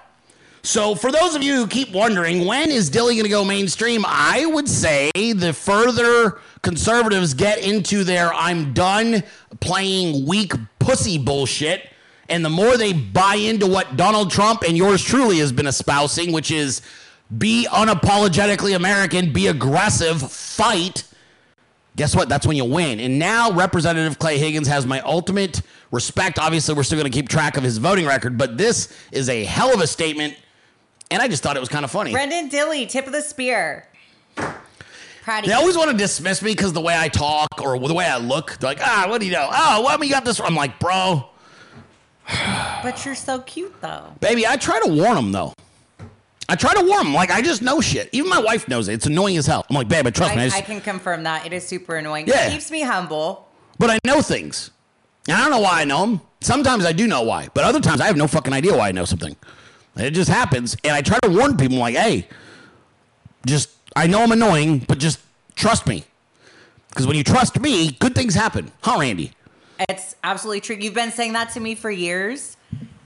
So, 0.63 0.97
for 0.97 1.13
those 1.13 1.37
of 1.37 1.43
you 1.45 1.55
who 1.55 1.67
keep 1.69 1.93
wondering, 1.93 2.47
when 2.47 2.71
is 2.71 2.91
Dilley 2.91 3.13
going 3.13 3.23
to 3.23 3.29
go 3.29 3.45
mainstream? 3.45 4.05
I 4.07 4.45
would 4.45 4.69
say 4.69 5.13
the 5.15 5.53
further 5.53 6.41
conservatives 6.63 7.33
get 7.33 7.59
into 7.59 8.03
their 8.03 8.35
I'm 8.35 8.75
done 8.75 9.23
playing 9.61 10.27
weak 10.27 10.53
pussy 10.81 11.17
bullshit, 11.17 11.89
and 12.29 12.45
the 12.45 12.51
more 12.51 12.77
they 12.77 12.93
buy 12.93 13.37
into 13.37 13.67
what 13.67 13.97
Donald 13.97 14.31
Trump 14.31 14.63
and 14.63 14.77
yours 14.77 15.03
truly 15.03 15.39
has 15.39 15.53
been 15.53 15.67
espousing, 15.67 16.33
which 16.33 16.51
is 16.51 16.83
be 17.37 17.67
unapologetically 17.71 18.75
American, 18.75 19.33
be 19.33 19.47
aggressive, 19.49 20.21
fight. 20.31 21.05
Guess 21.97 22.15
what? 22.15 22.29
That's 22.29 22.47
when 22.47 22.57
you 22.57 22.65
win. 22.65 23.01
And 23.01 23.19
now 23.19 23.51
Representative 23.51 24.19
Clay 24.19 24.39
Higgins 24.39 24.69
has 24.69 24.87
my 24.87 25.01
ultimate 25.01 25.63
respect. 25.91 26.39
Obviously, 26.39 26.75
we're 26.75 26.85
still 26.85 26.99
going 26.99 27.11
to 27.11 27.17
keep 27.17 27.29
track 27.29 27.57
of 27.57 27.65
his 27.65 27.79
voting 27.79 28.07
record, 28.07 28.39
but 28.39 28.57
this 28.57 28.93
is 29.11 29.29
a 29.29 29.45
hell 29.45 29.75
of 29.75 29.81
a 29.81 29.87
statement. 29.87 30.37
And 31.11 31.21
I 31.21 31.29
just 31.29 31.43
thought 31.43 31.57
it 31.57 31.61
was 31.61 31.69
kind 31.69 31.85
of 31.85 31.91
funny. 31.91 32.13
Brenden 32.13 32.51
Dilley, 32.51 32.89
tip 32.89 33.07
of 33.07 33.13
the 33.13 33.23
spear. 33.23 33.87
Proud 34.37 35.45
They 35.45 35.49
you. 35.49 35.55
always 35.55 35.77
want 35.77 35.91
to 35.91 35.97
dismiss 35.97 36.41
me 36.41 36.53
because 36.53 36.73
the 36.73 36.81
way 36.81 36.97
I 36.97 37.09
talk 37.09 37.49
or 37.61 37.79
the 37.79 37.95
way 37.95 38.07
I 38.07 38.19
look. 38.19 38.57
They're 38.61 38.71
like, 38.71 38.81
ah, 38.81 39.07
what 39.09 39.21
do 39.21 39.27
you 39.27 39.33
know? 39.33 39.49
Oh, 39.51 39.81
what 39.83 39.99
we 40.01 40.09
got 40.09 40.25
this? 40.25 40.41
I'm 40.41 40.55
like, 40.55 40.79
bro, 40.79 41.29
But 42.83 43.05
you're 43.05 43.15
so 43.17 43.41
cute 43.41 43.75
though. 43.81 44.13
baby. 44.21 44.47
I 44.47 44.57
try 44.57 44.81
to 44.81 44.89
warn 44.93 45.15
them 45.17 45.33
though. 45.33 45.53
I 46.49 46.55
try 46.55 46.73
to 46.75 46.83
warn 46.83 47.05
them. 47.05 47.15
Like 47.15 47.31
I 47.31 47.43
just 47.43 47.61
know 47.63 47.81
shit. 47.81 48.09
Even 48.13 48.31
my 48.31 48.39
wife 48.41 48.69
knows 48.69 48.89
it. 48.89 48.95
It's 48.95 49.07
annoying 49.07 49.37
as 49.37 49.47
hell. 49.47 49.67
I'm 49.69 49.75
like, 49.77 49.89
babe, 49.89 50.05
but 50.05 50.15
trust 50.15 50.35
me. 50.37 50.43
I 50.43 50.45
I, 50.45 50.49
just- 50.49 50.57
I 50.59 50.61
can 50.63 50.81
confirm 50.81 51.25
that 51.25 51.45
it 51.47 51.53
is 51.53 51.67
super 51.67 51.97
annoying. 51.97 52.27
Yeah. 52.29 52.47
It 52.49 52.53
keeps 52.53 52.71
me 52.71 52.83
humble. 52.83 53.49
but 53.79 53.91
I 53.91 53.99
know 54.05 54.23
things. 54.23 54.71
And 55.27 55.37
I 55.37 55.41
don't 55.41 55.51
know 55.51 55.61
why 55.61 55.83
I 55.83 55.85
know 55.85 56.01
them. 56.07 56.21
Sometimes 56.41 56.85
I 56.87 56.93
do 56.93 57.07
know 57.07 57.23
why, 57.23 57.49
but 57.53 57.65
other 57.65 57.81
times 57.81 58.01
I 58.01 58.07
have 58.07 58.17
no 58.17 58.27
fucking 58.29 58.53
idea 58.53 58.77
why 58.77 58.89
I 58.89 58.93
know 58.93 59.05
something. 59.05 59.35
It 59.97 60.13
just 60.13 60.31
happens, 60.31 60.77
and 60.85 60.93
I 60.95 61.03
try 61.03 61.19
to 61.19 61.29
warn 61.29 61.57
people 61.57 61.79
like, 61.79 61.97
"Hey, 61.97 62.29
just 63.45 63.71
I 63.97 64.07
know 64.07 64.23
I'm 64.23 64.31
annoying, 64.31 64.79
but 64.79 64.99
just 64.99 65.19
trust 65.57 65.87
me." 65.89 66.05
Because 66.91 67.07
when 67.09 67.17
you 67.17 67.25
trust 67.25 67.59
me, 67.61 67.91
good 67.99 68.15
things 68.15 68.35
happen. 68.37 68.71
Huh, 68.83 68.99
Randy? 69.01 69.33
It's 69.89 70.17
absolutely 70.25 70.61
true. 70.61 70.77
You've 70.77 70.95
been 70.95 71.13
saying 71.13 71.35
that 71.35 71.51
to 71.51 71.61
me 71.61 71.75
for 71.75 71.91
years, 71.91 72.57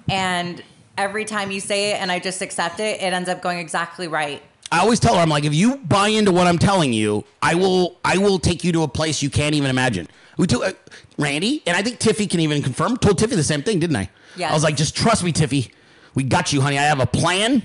and 0.09 0.63
every 0.97 1.25
time 1.25 1.51
you 1.51 1.61
say 1.61 1.93
it 1.93 2.01
and 2.01 2.11
I 2.11 2.19
just 2.19 2.43
accept 2.43 2.81
it, 2.81 3.01
it 3.01 3.13
ends 3.13 3.29
up 3.29 3.43
going 3.43 3.59
exactly 3.59 4.09
right. 4.09 4.43
I 4.71 4.79
always 4.79 4.99
tell 4.99 5.15
her, 5.15 5.21
I'm 5.21 5.29
like, 5.29 5.45
if 5.45 5.55
you 5.55 5.77
buy 5.77 6.09
into 6.09 6.33
what 6.33 6.47
I'm 6.47 6.59
telling 6.59 6.95
you, 6.95 7.25
I 7.43 7.55
will, 7.55 7.99
I 8.05 8.17
will 8.17 8.39
take 8.39 8.65
you 8.65 8.73
to 8.73 8.85
a 8.85 8.89
place 8.89 9.23
you 9.23 9.29
can't 9.29 9.55
even 9.55 9.69
imagine. 9.69 10.09
We 10.39 10.47
told 10.47 10.65
uh, 10.65 10.73
Randy, 11.19 11.63
and 11.67 11.77
I 11.77 11.83
think 11.83 11.99
Tiffy 11.99 12.29
can 12.29 12.41
even 12.41 12.63
confirm. 12.63 12.97
Told 12.97 13.19
Tiffy 13.19 13.37
the 13.37 13.43
same 13.43 13.63
thing, 13.63 13.81
didn't 13.81 13.97
I? 13.97 14.09
Yeah. 14.35 14.51
I 14.51 14.55
was 14.55 14.63
like, 14.63 14.77
just 14.77 14.97
trust 14.97 15.23
me, 15.25 15.33
Tiffy. 15.33 15.71
We 16.15 16.23
got 16.23 16.55
you, 16.55 16.63
honey. 16.63 16.79
I 16.79 16.85
have 16.85 17.01
a 17.01 17.07
plan. 17.07 17.63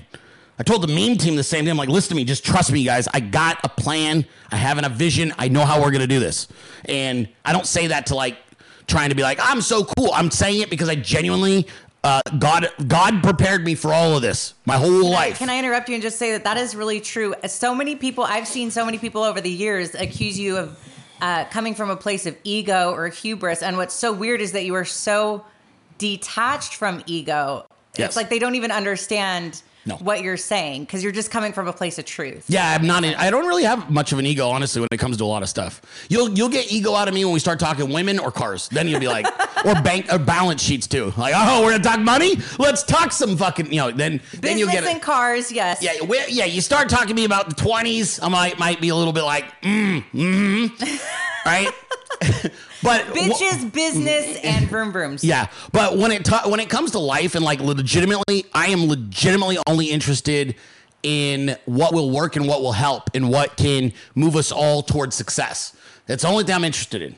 I 0.58 0.64
told 0.64 0.82
the 0.82 0.88
meme 0.88 1.16
team 1.16 1.36
the 1.36 1.42
same 1.42 1.64
thing. 1.64 1.70
I'm 1.70 1.76
like, 1.78 1.88
listen 1.88 2.10
to 2.10 2.14
me, 2.16 2.24
just 2.24 2.44
trust 2.44 2.72
me, 2.72 2.84
guys. 2.84 3.08
I 3.14 3.20
got 3.20 3.58
a 3.64 3.68
plan. 3.68 4.26
I 4.50 4.56
have 4.56 4.82
a 4.82 4.88
vision. 4.90 5.32
I 5.38 5.48
know 5.48 5.64
how 5.64 5.80
we're 5.80 5.92
gonna 5.92 6.06
do 6.06 6.20
this. 6.20 6.48
And 6.84 7.28
I 7.44 7.52
don't 7.52 7.66
say 7.66 7.86
that 7.86 8.06
to 8.06 8.16
like 8.16 8.36
trying 8.88 9.10
to 9.10 9.14
be 9.14 9.22
like, 9.22 9.38
I'm 9.40 9.60
so 9.60 9.84
cool. 9.84 10.10
I'm 10.12 10.30
saying 10.30 10.62
it 10.62 10.70
because 10.70 10.88
I 10.88 10.96
genuinely 10.96 11.68
uh, 12.04 12.20
God 12.38 12.68
God 12.86 13.22
prepared 13.22 13.64
me 13.64 13.74
for 13.74 13.92
all 13.92 14.16
of 14.16 14.22
this 14.22 14.54
my 14.64 14.76
whole 14.76 15.10
life. 15.10 15.38
Can 15.38 15.50
I 15.50 15.58
interrupt 15.58 15.88
you 15.88 15.94
and 15.94 16.02
just 16.02 16.18
say 16.18 16.32
that 16.32 16.44
that 16.44 16.56
is 16.56 16.74
really 16.74 17.00
true? 17.00 17.34
So 17.46 17.74
many 17.74 17.96
people, 17.96 18.24
I've 18.24 18.48
seen 18.48 18.70
so 18.70 18.84
many 18.84 18.98
people 18.98 19.22
over 19.22 19.40
the 19.40 19.50
years 19.50 19.94
accuse 19.94 20.38
you 20.38 20.56
of 20.56 20.78
uh, 21.20 21.44
coming 21.46 21.74
from 21.74 21.90
a 21.90 21.96
place 21.96 22.26
of 22.26 22.36
ego 22.44 22.92
or 22.92 23.08
hubris. 23.08 23.62
And 23.62 23.76
what's 23.76 23.94
so 23.94 24.12
weird 24.12 24.40
is 24.40 24.52
that 24.52 24.64
you 24.64 24.74
are 24.74 24.84
so 24.84 25.44
detached 25.98 26.74
from 26.76 27.02
ego. 27.06 27.66
Yes. 27.96 28.08
It's 28.08 28.16
like 28.16 28.30
they 28.30 28.38
don't 28.38 28.54
even 28.54 28.70
understand 28.70 29.62
No. 29.88 29.96
what 29.96 30.22
you're 30.22 30.36
saying 30.36 30.84
because 30.84 31.02
you're 31.02 31.12
just 31.12 31.30
coming 31.30 31.52
from 31.52 31.66
a 31.66 31.72
place 31.72 31.98
of 31.98 32.04
truth. 32.04 32.44
Yeah, 32.48 32.76
I'm 32.78 32.86
not. 32.86 33.04
In, 33.04 33.14
I 33.14 33.30
don't 33.30 33.46
really 33.46 33.64
have 33.64 33.90
much 33.90 34.12
of 34.12 34.18
an 34.18 34.26
ego, 34.26 34.48
honestly, 34.48 34.80
when 34.80 34.88
it 34.92 34.98
comes 34.98 35.16
to 35.16 35.24
a 35.24 35.26
lot 35.26 35.42
of 35.42 35.48
stuff. 35.48 35.80
You'll 36.08 36.30
you'll 36.30 36.48
get 36.48 36.70
ego 36.72 36.94
out 36.94 37.08
of 37.08 37.14
me 37.14 37.24
when 37.24 37.34
we 37.34 37.40
start 37.40 37.58
talking 37.58 37.92
women 37.92 38.18
or 38.18 38.30
cars. 38.30 38.68
Then 38.68 38.86
you'll 38.86 39.00
be 39.00 39.08
like, 39.08 39.26
or 39.64 39.74
bank 39.82 40.12
or 40.12 40.18
balance 40.18 40.62
sheets 40.62 40.86
too. 40.86 41.12
Like, 41.16 41.32
oh, 41.36 41.64
we're 41.64 41.72
gonna 41.72 41.82
talk 41.82 42.00
money. 42.00 42.36
Let's 42.58 42.82
talk 42.82 43.12
some 43.12 43.36
fucking. 43.36 43.72
You 43.72 43.78
know, 43.78 43.90
then 43.90 44.20
then 44.34 44.58
you'll 44.58 44.68
Business 44.68 44.84
get 44.84 44.92
and 44.94 45.02
cars, 45.02 45.50
yes. 45.50 45.82
Yeah, 45.82 45.92
yeah. 46.28 46.44
You 46.44 46.60
start 46.60 46.88
talking 46.88 47.08
to 47.08 47.14
me 47.14 47.24
about 47.24 47.48
the 47.48 47.54
twenties. 47.54 48.20
I 48.22 48.28
might 48.28 48.58
might 48.58 48.80
be 48.80 48.90
a 48.90 48.94
little 48.94 49.12
bit 49.12 49.22
like, 49.24 49.44
mm, 49.62 50.04
mm, 50.12 51.02
right. 51.46 51.68
but 52.82 53.02
Bitches, 53.06 53.72
business, 53.72 54.38
and 54.42 54.68
vroom 54.68 54.92
vrooms. 54.92 55.22
yeah, 55.24 55.46
but 55.72 55.96
when 55.98 56.10
it 56.10 56.24
ta- 56.24 56.48
when 56.48 56.60
it 56.60 56.68
comes 56.68 56.92
to 56.92 56.98
life 56.98 57.34
and 57.34 57.44
like 57.44 57.60
legitimately, 57.60 58.46
I 58.54 58.68
am 58.68 58.86
legitimately 58.86 59.58
only 59.66 59.86
interested 59.86 60.54
in 61.02 61.56
what 61.66 61.92
will 61.94 62.10
work 62.10 62.36
and 62.36 62.46
what 62.48 62.60
will 62.62 62.72
help 62.72 63.10
and 63.14 63.30
what 63.30 63.56
can 63.56 63.92
move 64.14 64.36
us 64.36 64.50
all 64.50 64.82
towards 64.82 65.14
success. 65.14 65.76
That's 66.06 66.22
the 66.22 66.28
only 66.28 66.44
thing 66.44 66.54
I'm 66.54 66.64
interested 66.64 67.02
in. 67.02 67.16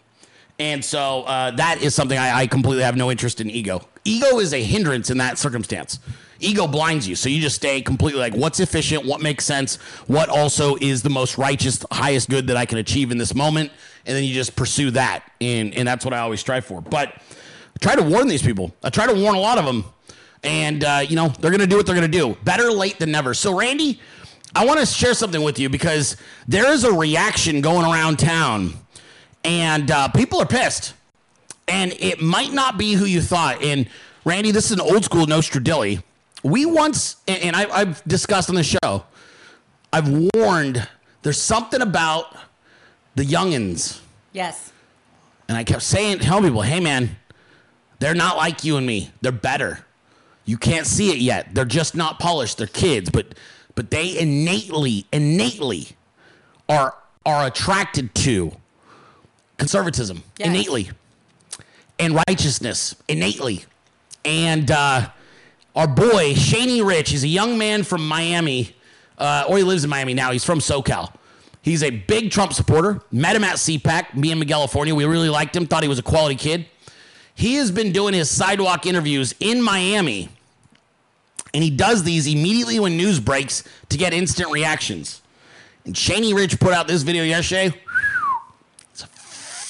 And 0.58 0.84
so 0.84 1.22
uh, 1.22 1.52
that 1.52 1.80
is 1.80 1.94
something 1.94 2.18
I, 2.18 2.40
I 2.40 2.46
completely 2.46 2.82
have 2.82 2.96
no 2.96 3.10
interest 3.10 3.40
in 3.40 3.48
ego. 3.48 3.80
Ego 4.04 4.38
is 4.38 4.52
a 4.52 4.62
hindrance 4.62 5.08
in 5.08 5.16
that 5.18 5.38
circumstance. 5.38 5.98
Ego 6.40 6.66
blinds 6.66 7.08
you. 7.08 7.14
So 7.16 7.28
you 7.30 7.40
just 7.40 7.56
stay 7.56 7.80
completely 7.80 8.20
like, 8.20 8.34
what's 8.34 8.60
efficient? 8.60 9.06
What 9.06 9.22
makes 9.22 9.44
sense? 9.44 9.76
What 10.06 10.28
also 10.28 10.76
is 10.80 11.02
the 11.02 11.08
most 11.10 11.38
righteous, 11.38 11.82
highest 11.90 12.28
good 12.28 12.46
that 12.48 12.56
I 12.58 12.66
can 12.66 12.76
achieve 12.78 13.10
in 13.10 13.16
this 13.18 13.34
moment? 13.34 13.72
And 14.10 14.16
then 14.16 14.24
you 14.24 14.34
just 14.34 14.56
pursue 14.56 14.90
that. 14.90 15.22
And, 15.40 15.72
and 15.72 15.86
that's 15.86 16.04
what 16.04 16.12
I 16.12 16.18
always 16.18 16.40
strive 16.40 16.64
for. 16.64 16.80
But 16.80 17.14
I 17.14 17.78
try 17.80 17.94
to 17.94 18.02
warn 18.02 18.26
these 18.26 18.42
people. 18.42 18.74
I 18.82 18.90
try 18.90 19.06
to 19.06 19.14
warn 19.14 19.36
a 19.36 19.38
lot 19.40 19.56
of 19.56 19.64
them. 19.64 19.84
And, 20.42 20.82
uh, 20.82 21.04
you 21.08 21.14
know, 21.14 21.28
they're 21.28 21.52
to 21.52 21.64
do 21.64 21.76
what 21.76 21.86
they're 21.86 21.94
to 22.00 22.08
do. 22.08 22.36
Better 22.42 22.72
late 22.72 22.98
than 22.98 23.12
never. 23.12 23.34
So, 23.34 23.56
Randy, 23.56 24.00
I 24.52 24.66
want 24.66 24.80
to 24.80 24.86
share 24.86 25.14
something 25.14 25.42
with 25.42 25.60
you 25.60 25.68
because 25.68 26.16
there 26.48 26.72
is 26.72 26.82
a 26.82 26.92
reaction 26.92 27.60
going 27.60 27.86
around 27.86 28.18
town 28.18 28.72
and 29.44 29.92
uh, 29.92 30.08
people 30.08 30.40
are 30.40 30.46
pissed. 30.46 30.94
And 31.68 31.92
it 31.92 32.20
might 32.20 32.52
not 32.52 32.78
be 32.78 32.94
who 32.94 33.04
you 33.04 33.20
thought. 33.20 33.62
And 33.62 33.88
Randy, 34.24 34.50
this 34.50 34.66
is 34.66 34.72
an 34.72 34.80
old 34.80 35.04
school 35.04 35.24
Nostradilly. 35.26 36.02
We 36.42 36.66
once, 36.66 37.16
and 37.28 37.40
and 37.42 37.54
I, 37.54 37.70
I've 37.70 38.02
discussed 38.04 38.48
on 38.48 38.56
the 38.56 38.64
show, 38.64 39.04
I've 39.92 40.08
warned 40.34 40.88
there's 41.22 41.40
something 41.40 41.80
about 41.80 42.34
the 43.14 43.24
youngins. 43.24 44.00
Yes. 44.32 44.72
And 45.48 45.56
I 45.56 45.64
kept 45.64 45.82
saying, 45.82 46.20
telling 46.20 46.44
people, 46.44 46.62
hey 46.62 46.80
man, 46.80 47.16
they're 47.98 48.14
not 48.14 48.36
like 48.36 48.64
you 48.64 48.76
and 48.76 48.86
me. 48.86 49.10
They're 49.20 49.32
better. 49.32 49.84
You 50.44 50.56
can't 50.56 50.86
see 50.86 51.10
it 51.10 51.18
yet. 51.18 51.54
They're 51.54 51.64
just 51.64 51.94
not 51.94 52.18
polished. 52.18 52.58
They're 52.58 52.66
kids, 52.66 53.10
but 53.10 53.34
but 53.74 53.90
they 53.90 54.18
innately, 54.18 55.06
innately 55.12 55.88
are 56.68 56.94
are 57.26 57.46
attracted 57.46 58.14
to 58.14 58.52
conservatism 59.58 60.22
innately 60.38 60.90
and 61.98 62.18
righteousness 62.26 62.96
innately. 63.08 63.64
And 64.24 64.70
uh, 64.70 65.10
our 65.76 65.86
boy 65.86 66.34
Shaney 66.34 66.84
Rich 66.84 67.12
is 67.12 67.22
a 67.24 67.28
young 67.28 67.58
man 67.58 67.82
from 67.84 68.08
Miami, 68.08 68.74
uh, 69.18 69.44
or 69.48 69.58
he 69.58 69.62
lives 69.62 69.84
in 69.84 69.90
Miami 69.90 70.14
now. 70.14 70.32
He's 70.32 70.44
from 70.44 70.58
SoCal. 70.58 71.12
He's 71.62 71.82
a 71.82 71.90
big 71.90 72.30
Trump 72.30 72.52
supporter. 72.52 73.00
Met 73.12 73.36
him 73.36 73.44
at 73.44 73.56
CPAC. 73.56 74.14
Me 74.14 74.34
Miguel 74.34 74.60
California. 74.60 74.94
We 74.94 75.04
really 75.04 75.28
liked 75.28 75.54
him. 75.54 75.66
Thought 75.66 75.82
he 75.82 75.88
was 75.88 75.98
a 75.98 76.02
quality 76.02 76.36
kid. 76.36 76.66
He 77.34 77.54
has 77.54 77.70
been 77.70 77.92
doing 77.92 78.14
his 78.14 78.30
sidewalk 78.30 78.86
interviews 78.86 79.34
in 79.40 79.62
Miami, 79.62 80.28
and 81.54 81.62
he 81.62 81.70
does 81.70 82.02
these 82.02 82.26
immediately 82.26 82.78
when 82.78 82.96
news 82.96 83.18
breaks 83.18 83.64
to 83.88 83.96
get 83.96 84.12
instant 84.12 84.50
reactions. 84.50 85.22
And 85.86 85.94
Shaney 85.94 86.34
Rich 86.34 86.60
put 86.60 86.74
out 86.74 86.86
this 86.86 87.02
video 87.02 87.24
yesterday. 87.24 87.74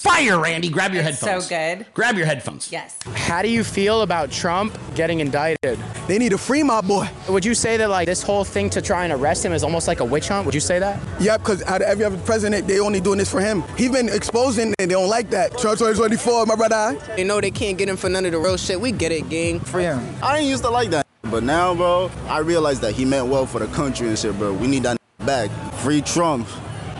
It's 0.00 0.06
a 0.06 0.08
fire, 0.08 0.40
Randy. 0.40 0.70
Grab 0.70 0.94
your 0.94 1.02
It's 1.02 1.18
so 1.18 1.42
good. 1.42 1.84
Grab 1.92 2.16
your 2.16 2.24
headphones. 2.24 2.72
Yes. 2.72 2.96
How 3.14 3.42
do 3.42 3.48
you 3.48 3.62
feel 3.62 4.00
about 4.00 4.30
Trump 4.30 4.74
getting 4.94 5.20
indicted? 5.20 5.78
They 6.06 6.16
need 6.16 6.30
to 6.30 6.38
free 6.38 6.62
my 6.62 6.80
boy. 6.80 7.06
Would 7.28 7.44
you 7.44 7.54
say 7.54 7.76
that 7.76 7.90
like 7.90 8.06
this 8.06 8.22
whole 8.22 8.42
thing 8.42 8.70
to 8.70 8.80
try 8.80 9.04
and 9.04 9.12
arrest 9.12 9.44
him 9.44 9.52
is 9.52 9.62
almost 9.62 9.86
like 9.86 10.00
a 10.00 10.04
witch 10.06 10.28
hunt? 10.28 10.46
Would 10.46 10.54
you 10.54 10.60
say 10.60 10.78
that? 10.78 10.98
Yeah, 11.20 11.36
because 11.36 11.62
out 11.64 11.82
of 11.82 11.88
every 11.88 12.06
other 12.06 12.16
president, 12.24 12.66
they 12.66 12.80
only 12.80 13.00
doing 13.00 13.18
this 13.18 13.30
for 13.30 13.42
him. 13.42 13.62
He's 13.76 13.90
been 13.90 14.08
exposing 14.08 14.72
and 14.78 14.90
they 14.90 14.94
don't 14.94 15.10
like 15.10 15.28
that. 15.30 15.50
Trump 15.58 15.78
2024, 15.78 16.46
my 16.46 16.56
brother. 16.56 16.98
They 17.14 17.24
know 17.24 17.38
they 17.38 17.50
can't 17.50 17.76
get 17.76 17.86
him 17.86 17.98
for 17.98 18.08
none 18.08 18.24
of 18.24 18.32
the 18.32 18.38
real 18.38 18.56
shit. 18.56 18.80
We 18.80 18.92
get 18.92 19.12
it, 19.12 19.28
gang. 19.28 19.60
Free 19.60 19.84
him. 19.84 20.00
I 20.22 20.36
didn't 20.36 20.48
used 20.48 20.62
to 20.62 20.70
like 20.70 20.88
that. 20.90 21.06
But 21.24 21.42
now, 21.42 21.74
bro, 21.74 22.10
I 22.26 22.38
realize 22.38 22.80
that 22.80 22.94
he 22.94 23.04
meant 23.04 23.26
well 23.26 23.44
for 23.44 23.58
the 23.58 23.66
country 23.66 24.08
and 24.08 24.18
shit, 24.18 24.38
bro. 24.38 24.54
We 24.54 24.66
need 24.66 24.84
that 24.84 24.96
back. 25.18 25.50
Free 25.74 26.00
Trump. 26.00 26.48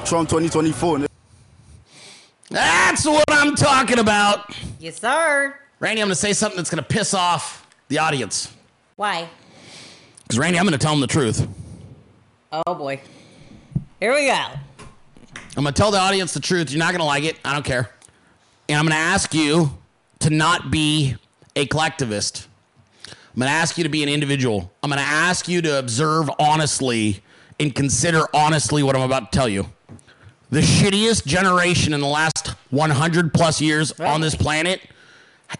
Trump 0.05 0.29
2024. 0.29 1.10
That's 2.51 3.07
what 3.07 3.25
I'm 3.31 3.55
talking 3.55 4.01
about. 4.01 4.55
Yes, 4.81 5.01
sir. 5.01 5.57
Randy, 5.79 6.03
I'm 6.03 6.09
going 6.09 6.13
to 6.13 6.21
say 6.21 6.33
something 6.33 6.57
that's 6.57 6.69
going 6.69 6.83
to 6.83 6.89
piss 6.89 7.15
off 7.15 7.67
the 7.89 7.99
audience. 7.99 8.53
Why? 8.97 9.29
Because, 10.23 10.39
Randy, 10.39 10.59
I'm 10.59 10.67
going 10.67 10.79
to 10.79 10.79
tell 10.79 10.93
them 10.93 11.01
the 11.01 11.07
truth. 11.07 11.47
Oh 12.53 12.75
boy. 12.75 13.01
Here 14.01 14.13
we 14.13 14.27
go. 14.27 14.33
I'm 15.57 15.63
going 15.63 15.67
to 15.67 15.73
tell 15.73 15.93
the 15.93 15.99
audience 15.99 16.35
the 16.35 16.41
truth. 16.41 16.71
You're 16.73 16.81
not 16.81 16.91
going 16.91 17.01
to 17.01 17.05
like 17.05 17.23
it. 17.23 17.39
I 17.45 17.53
don't 17.53 17.65
care. 17.65 17.89
And 18.69 18.79
I'm 18.79 18.85
going 18.85 18.97
to 18.97 18.99
ask 18.99 19.33
you 19.33 19.71
to 20.21 20.31
not 20.31 20.71
be 20.71 21.15
a 21.55 21.67
collectivist. 21.67 22.49
I'm 23.07 23.39
going 23.39 23.49
to 23.49 23.55
ask 23.55 23.79
you 23.79 23.85
to 23.85 23.91
be 23.91 24.03
an 24.03 24.09
individual. 24.09 24.73
I'm 24.83 24.91
going 24.91 25.01
to 25.01 25.09
ask 25.09 25.47
you 25.49 25.63
to 25.63 25.79
observe 25.79 26.29
honestly 26.41 27.23
and 27.61 27.73
consider 27.75 28.27
honestly 28.35 28.83
what 28.83 28.97
I'm 28.97 29.03
about 29.03 29.31
to 29.31 29.39
tell 29.39 29.49
you. 29.49 29.67
The 30.51 30.61
shittiest 30.61 31.27
generation 31.27 31.95
in 31.95 32.01
the 32.01 32.09
last 32.09 32.49
100 32.71 33.33
plus 33.33 33.61
years 33.61 33.93
on 34.01 34.21
this 34.21 34.35
planet 34.35 34.81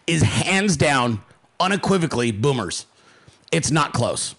is 0.07 0.23
hands 0.23 0.77
down, 0.77 1.23
unequivocally, 1.61 2.33
boomers. 2.33 2.87
It's 3.53 3.71
not 3.71 3.93
close. 3.93 4.35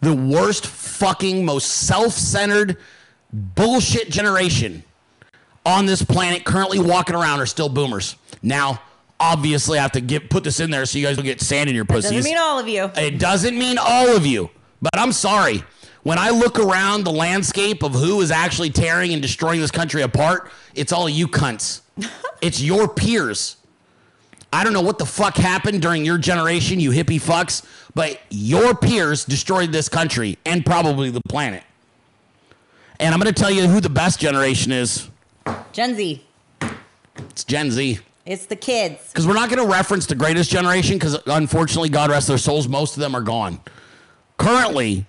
The 0.00 0.14
worst 0.14 0.66
fucking, 0.66 1.44
most 1.44 1.66
self 1.66 2.12
centered 2.12 2.78
bullshit 3.32 4.10
generation 4.10 4.82
on 5.66 5.84
this 5.84 6.02
planet 6.02 6.44
currently 6.44 6.78
walking 6.78 7.14
around 7.14 7.40
are 7.40 7.46
still 7.46 7.68
boomers. 7.68 8.16
Now, 8.42 8.80
obviously, 9.18 9.78
I 9.78 9.82
have 9.82 9.92
to 9.92 10.00
get 10.00 10.30
put 10.30 10.44
this 10.44 10.60
in 10.60 10.70
there 10.70 10.86
so 10.86 10.98
you 10.98 11.04
guys 11.04 11.16
don't 11.16 11.24
get 11.24 11.40
sand 11.40 11.68
in 11.68 11.74
your 11.74 11.84
pussies. 11.84 12.12
It 12.12 12.14
Doesn't 12.14 12.30
mean 12.30 12.38
all 12.38 12.58
of 12.58 12.68
you. 12.68 12.90
It 12.96 13.18
doesn't 13.18 13.58
mean 13.58 13.76
all 13.78 14.16
of 14.16 14.24
you, 14.24 14.50
but 14.80 14.96
I'm 14.98 15.12
sorry. 15.12 15.64
When 16.06 16.20
I 16.20 16.30
look 16.30 16.60
around 16.60 17.02
the 17.02 17.10
landscape 17.10 17.82
of 17.82 17.92
who 17.92 18.20
is 18.20 18.30
actually 18.30 18.70
tearing 18.70 19.12
and 19.12 19.20
destroying 19.20 19.58
this 19.58 19.72
country 19.72 20.02
apart, 20.02 20.52
it's 20.72 20.92
all 20.92 21.08
you 21.08 21.26
cunts. 21.26 21.80
it's 22.40 22.62
your 22.62 22.86
peers. 22.86 23.56
I 24.52 24.62
don't 24.62 24.72
know 24.72 24.82
what 24.82 24.98
the 24.98 25.04
fuck 25.04 25.36
happened 25.36 25.82
during 25.82 26.04
your 26.04 26.16
generation, 26.16 26.78
you 26.78 26.92
hippie 26.92 27.20
fucks, 27.20 27.66
but 27.96 28.20
your 28.30 28.72
peers 28.76 29.24
destroyed 29.24 29.72
this 29.72 29.88
country 29.88 30.38
and 30.46 30.64
probably 30.64 31.10
the 31.10 31.22
planet. 31.28 31.64
And 33.00 33.12
I'm 33.12 33.18
going 33.18 33.34
to 33.34 33.42
tell 33.42 33.50
you 33.50 33.66
who 33.66 33.80
the 33.80 33.90
best 33.90 34.20
generation 34.20 34.70
is. 34.70 35.08
Gen 35.72 35.96
Z. 35.96 36.24
It's 37.30 37.42
Gen 37.42 37.72
Z. 37.72 37.98
It's 38.24 38.46
the 38.46 38.54
kids. 38.54 39.08
because 39.08 39.26
we're 39.26 39.34
not 39.34 39.50
going 39.50 39.60
to 39.60 39.68
reference 39.68 40.06
the 40.06 40.14
greatest 40.14 40.52
generation 40.52 40.98
because 40.98 41.18
unfortunately, 41.26 41.88
God 41.88 42.10
rest 42.10 42.28
their 42.28 42.38
souls, 42.38 42.68
most 42.68 42.94
of 42.96 43.00
them 43.00 43.16
are 43.16 43.22
gone. 43.22 43.58
Currently, 44.38 45.04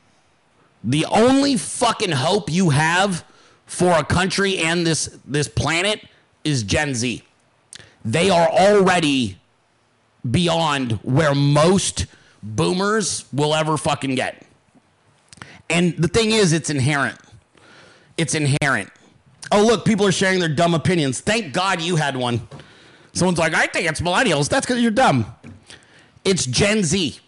the 0.87 1.05
only 1.05 1.57
fucking 1.57 2.13
hope 2.13 2.49
you 2.49 2.69
have 2.69 3.25
for 3.65 3.91
a 3.91 4.03
country 4.05 4.57
and 4.57 4.87
this 4.87 5.19
this 5.25 5.49
planet 5.49 6.01
is 6.45 6.63
Gen 6.63 6.95
Z. 6.95 7.21
They 8.05 8.29
are 8.29 8.47
already 8.47 9.37
beyond 10.29 10.93
where 11.03 11.35
most 11.35 12.05
boomers 12.41 13.25
will 13.33 13.53
ever 13.53 13.75
fucking 13.77 14.15
get. 14.15 14.43
And 15.69 15.97
the 15.97 16.07
thing 16.07 16.31
is, 16.31 16.53
it's 16.53 16.69
inherent. 16.69 17.19
It's 18.15 18.33
inherent. 18.33 18.89
Oh, 19.51 19.65
look, 19.65 19.83
people 19.83 20.05
are 20.05 20.11
sharing 20.13 20.39
their 20.39 20.49
dumb 20.49 20.73
opinions. 20.73 21.19
Thank 21.19 21.53
God 21.53 21.81
you 21.81 21.97
had 21.97 22.15
one. 22.15 22.47
Someone's 23.11 23.39
like, 23.39 23.53
I 23.53 23.67
think 23.67 23.89
it's 23.89 23.99
millennials. 23.99 24.47
That's 24.47 24.65
because 24.65 24.81
you're 24.81 24.91
dumb. 24.91 25.25
It's 26.23 26.45
Gen 26.45 26.83
Z. 26.83 27.19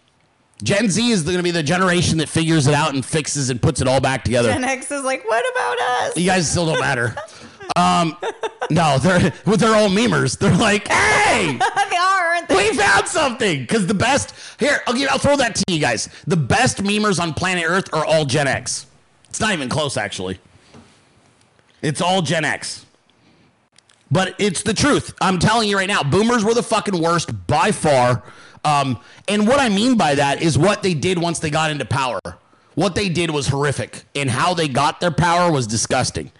Gen 0.64 0.90
Z 0.90 1.10
is 1.10 1.24
going 1.24 1.38
to 1.38 1.44
be 1.44 1.52
the 1.52 1.64
generation 1.64 2.18
that 2.18 2.28
figures 2.28 2.68
it 2.68 2.74
out 2.74 2.94
and 2.94 3.06
fixes 3.06 3.50
and 3.50 3.62
puts 3.62 3.80
it 3.82 3.88
all 3.88 4.02
back 4.02 4.24
together. 4.26 4.52
Gen 4.52 4.64
X 4.64 4.92
is 4.92 5.04
like, 5.04 5.26
what 5.26 5.44
about 5.52 5.80
us? 5.80 6.18
You 6.18 6.26
guys 6.26 6.50
still 6.50 6.66
don't 6.66 6.80
matter. 6.80 7.16
Um, 7.76 8.18
no, 8.70 8.98
they're 8.98 9.32
with 9.46 9.60
their 9.62 9.76
own 9.76 9.92
memers. 9.92 10.38
They're 10.38 10.56
like, 10.56 10.88
hey, 10.88 11.58
they 11.90 11.96
are, 11.98 12.26
aren't 12.26 12.50
they? 12.50 12.56
we 12.72 12.78
found 12.78 13.08
something. 13.08 13.62
Because 13.62 13.88
the 13.88 13.94
best 13.94 14.34
here, 14.60 14.82
I'll, 14.86 14.94
give, 14.94 15.10
I'll 15.10 15.18
throw 15.20 15.38
that 15.38 15.56
to 15.56 15.64
you 15.70 15.80
guys. 15.80 16.10
The 16.28 16.36
best 16.38 16.84
memers 16.84 17.22
on 17.22 17.34
planet 17.34 17.64
Earth 17.68 17.94
are 17.94 18.06
all 18.06 18.26
Gen 18.26 18.48
X. 18.48 18.86
It's 19.30 19.40
not 19.40 19.54
even 19.54 19.70
close, 19.70 19.96
actually. 19.96 20.40
It's 21.82 22.02
all 22.02 22.22
Gen 22.22 22.44
X. 22.44 22.86
But 24.12 24.36
it's 24.40 24.64
the 24.64 24.74
truth. 24.74 25.14
I'm 25.22 25.38
telling 25.40 25.70
you 25.70 25.78
right 25.78 25.88
now, 25.88 26.02
boomers 26.04 26.44
were 26.44 26.56
the 26.56 26.64
fucking 26.64 27.00
worst 27.00 27.30
by 27.48 27.72
far. 27.72 28.24
Um, 28.64 29.00
and 29.28 29.48
what 29.48 29.60
I 29.60 29.70
mean 29.70 29.98
by 29.98 30.16
that 30.16 30.42
is 30.42 30.58
what 30.58 30.84
they 30.84 30.94
did 30.94 31.18
once 31.20 31.40
they 31.40 31.50
got 31.50 31.72
into 31.72 31.86
power. 31.86 32.20
What 32.76 32.96
they 32.96 33.10
did 33.10 33.32
was 33.32 33.48
horrific, 33.48 34.04
and 34.16 34.30
how 34.30 34.54
they 34.54 34.68
got 34.68 35.00
their 35.02 35.12
power 35.12 35.52
was 35.52 35.68
disgusting. 35.68 36.32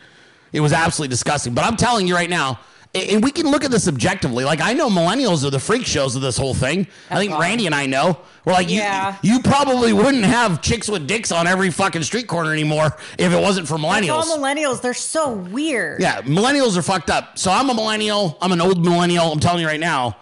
It 0.54 0.62
was 0.62 0.74
absolutely 0.74 1.10
disgusting. 1.12 1.54
But 1.54 1.66
I'm 1.66 1.76
telling 1.76 2.08
you 2.08 2.16
right 2.16 2.30
now, 2.30 2.60
and 2.96 3.24
we 3.24 3.30
can 3.32 3.52
look 3.52 3.64
at 3.64 3.72
this 3.72 3.88
objectively. 3.88 4.46
Like 4.46 4.62
I 4.62 4.74
know 4.74 4.90
millennials 4.90 5.46
are 5.46 5.50
the 5.52 5.60
freak 5.60 5.86
shows 5.86 6.16
of 6.16 6.22
this 6.22 6.38
whole 6.38 6.54
thing. 6.56 6.88
I 7.12 7.18
think 7.18 7.38
Randy 7.38 7.66
and 7.68 7.76
I 7.76 7.86
know. 7.86 8.18
We're 8.46 8.54
like, 8.54 8.70
Yeah. 8.70 9.16
you, 9.22 9.34
you 9.34 9.42
probably 9.44 9.94
wouldn't 9.94 10.24
have 10.24 10.62
chicks 10.62 10.90
with 10.90 11.06
dicks 11.08 11.32
on 11.32 11.46
every 11.46 11.70
fucking 11.72 12.02
street 12.04 12.28
corner 12.28 12.52
anymore 12.52 12.98
if 13.20 13.32
it 13.32 13.40
wasn't 13.40 13.68
for 13.68 13.76
It's 13.76 13.84
millennials. 13.84 14.10
all 14.24 14.38
millennials. 14.40 14.82
They're 14.82 14.94
so 14.96 15.30
weird. 15.34 16.02
Yeah, 16.02 16.22
millennials 16.24 16.78
are 16.78 16.82
fucked 16.82 17.10
up. 17.12 17.38
So 17.38 17.52
I'm 17.52 17.70
a 17.70 17.74
millennial. 17.76 18.38
I'm 18.42 18.52
an 18.54 18.62
old 18.62 18.84
millennial. 18.84 19.32
I'm 19.32 19.40
telling 19.40 19.62
you 19.62 19.68
right 19.68 19.80
now, 19.80 20.18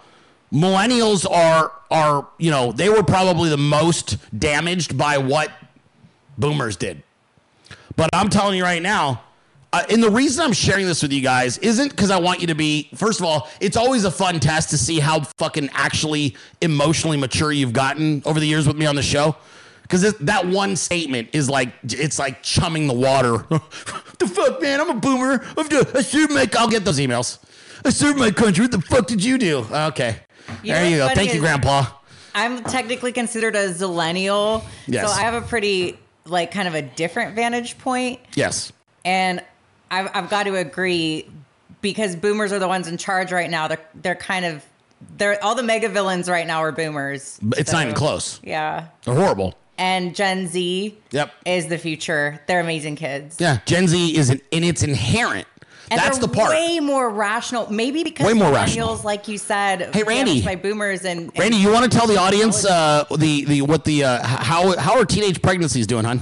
millennials 0.52 1.28
are 1.30 1.72
are 1.90 2.26
you 2.38 2.50
know 2.50 2.72
they 2.72 2.88
were 2.88 3.02
probably 3.02 3.48
the 3.50 3.56
most 3.56 4.16
damaged 4.38 4.96
by 4.96 5.18
what 5.18 5.50
boomers 6.36 6.76
did. 6.76 7.02
But 7.96 8.10
I'm 8.12 8.28
telling 8.28 8.56
you 8.56 8.62
right 8.62 8.82
now, 8.82 9.22
uh, 9.72 9.82
and 9.90 10.02
the 10.02 10.10
reason 10.10 10.44
I'm 10.44 10.52
sharing 10.52 10.86
this 10.86 11.02
with 11.02 11.12
you 11.12 11.20
guys 11.20 11.58
isn't 11.58 11.90
because 11.90 12.10
I 12.10 12.18
want 12.18 12.40
you 12.40 12.46
to 12.46 12.54
be. 12.54 12.88
First 12.94 13.20
of 13.20 13.26
all, 13.26 13.48
it's 13.60 13.76
always 13.76 14.04
a 14.04 14.10
fun 14.10 14.40
test 14.40 14.70
to 14.70 14.78
see 14.78 14.98
how 15.00 15.20
fucking 15.38 15.70
actually 15.72 16.36
emotionally 16.60 17.16
mature 17.16 17.52
you've 17.52 17.72
gotten 17.72 18.22
over 18.24 18.40
the 18.40 18.46
years 18.46 18.66
with 18.66 18.76
me 18.76 18.86
on 18.86 18.94
the 18.94 19.02
show. 19.02 19.36
Because 19.82 20.14
that 20.18 20.46
one 20.46 20.76
statement 20.76 21.30
is 21.32 21.48
like 21.48 21.70
it's 21.82 22.18
like 22.18 22.42
chumming 22.42 22.86
the 22.86 22.94
water. 22.94 23.46
the 24.18 24.26
fuck, 24.26 24.60
man! 24.60 24.80
I'm 24.80 24.90
a 24.90 24.94
boomer. 24.94 25.44
I've 25.56 25.68
done- 25.68 25.86
I 25.94 26.02
served 26.02 26.32
my. 26.32 26.48
I'll 26.58 26.68
get 26.68 26.84
those 26.84 26.98
emails. 26.98 27.38
I 27.84 27.90
served 27.90 28.18
my 28.18 28.30
country. 28.30 28.64
What 28.64 28.72
the 28.72 28.82
fuck 28.82 29.06
did 29.06 29.24
you 29.24 29.38
do? 29.38 29.66
Okay, 29.70 30.16
You 30.62 30.72
there 30.72 30.88
you 30.90 30.96
go. 30.98 31.08
Thank 31.10 31.34
you, 31.34 31.40
Grandpa. 31.40 31.86
I'm 32.34 32.62
technically 32.64 33.12
considered 33.12 33.56
a 33.56 33.68
zillennial. 33.70 34.62
Yes. 34.86 35.06
So 35.06 35.12
I 35.18 35.22
have 35.22 35.34
a 35.34 35.46
pretty, 35.46 35.98
like, 36.24 36.50
kind 36.52 36.68
of 36.68 36.74
a 36.74 36.82
different 36.82 37.34
vantage 37.34 37.78
point. 37.78 38.20
Yes. 38.34 38.72
And 39.04 39.42
I've, 39.90 40.10
I've 40.14 40.30
got 40.30 40.44
to 40.44 40.54
agree 40.56 41.28
because 41.80 42.14
boomers 42.16 42.52
are 42.52 42.58
the 42.58 42.68
ones 42.68 42.86
in 42.88 42.96
charge 42.98 43.32
right 43.32 43.50
now. 43.50 43.68
They're, 43.68 43.80
they're 43.94 44.14
kind 44.14 44.44
of, 44.44 44.64
they're 45.16 45.42
all 45.42 45.54
the 45.54 45.62
mega 45.62 45.88
villains 45.88 46.28
right 46.28 46.46
now 46.46 46.60
are 46.62 46.72
boomers. 46.72 47.38
But 47.42 47.58
It's 47.58 47.72
not 47.72 47.82
even 47.84 47.94
close. 47.94 48.40
Yeah. 48.44 48.86
They're 49.04 49.14
horrible. 49.14 49.56
And 49.78 50.14
Gen 50.14 50.48
Z 50.48 50.96
Yep. 51.12 51.32
is 51.46 51.68
the 51.68 51.78
future. 51.78 52.40
They're 52.48 52.58
amazing 52.60 52.96
kids. 52.96 53.36
Yeah, 53.40 53.60
Gen 53.64 53.86
Z 53.86 54.16
is 54.16 54.28
an, 54.30 54.40
and 54.52 54.64
it's 54.64 54.82
inherent. 54.82 55.46
And 55.90 55.98
That's 55.98 56.18
the 56.18 56.28
part. 56.28 56.50
way 56.50 56.80
more 56.80 57.08
rational. 57.10 57.72
Maybe 57.72 58.02
because 58.04 58.26
Way 58.26 58.34
more 58.34 58.52
rational. 58.52 58.96
like 59.04 59.26
you 59.28 59.38
said, 59.38 59.94
Hey, 59.94 60.02
Randy. 60.02 60.42
by 60.42 60.54
boomers 60.56 61.04
and, 61.04 61.20
and 61.30 61.38
Randy, 61.38 61.56
you 61.56 61.72
want 61.72 61.90
to 61.90 61.96
tell 61.98 62.06
the 62.06 62.18
audience 62.18 62.64
uh, 62.64 63.04
the 63.16 63.44
the 63.44 63.62
what 63.62 63.84
the 63.84 64.04
uh, 64.04 64.26
how 64.26 64.76
how 64.78 64.98
are 64.98 65.04
teenage 65.04 65.40
pregnancies 65.42 65.86
doing, 65.86 66.04
hon? 66.04 66.20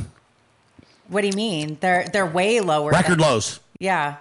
what 1.08 1.20
do 1.22 1.26
you 1.28 1.32
mean? 1.34 1.78
They're 1.80 2.06
they're 2.12 2.26
way 2.26 2.60
lower. 2.60 2.90
Record 2.90 3.12
than- 3.12 3.20
lows. 3.20 3.60
Yeah, 3.78 4.16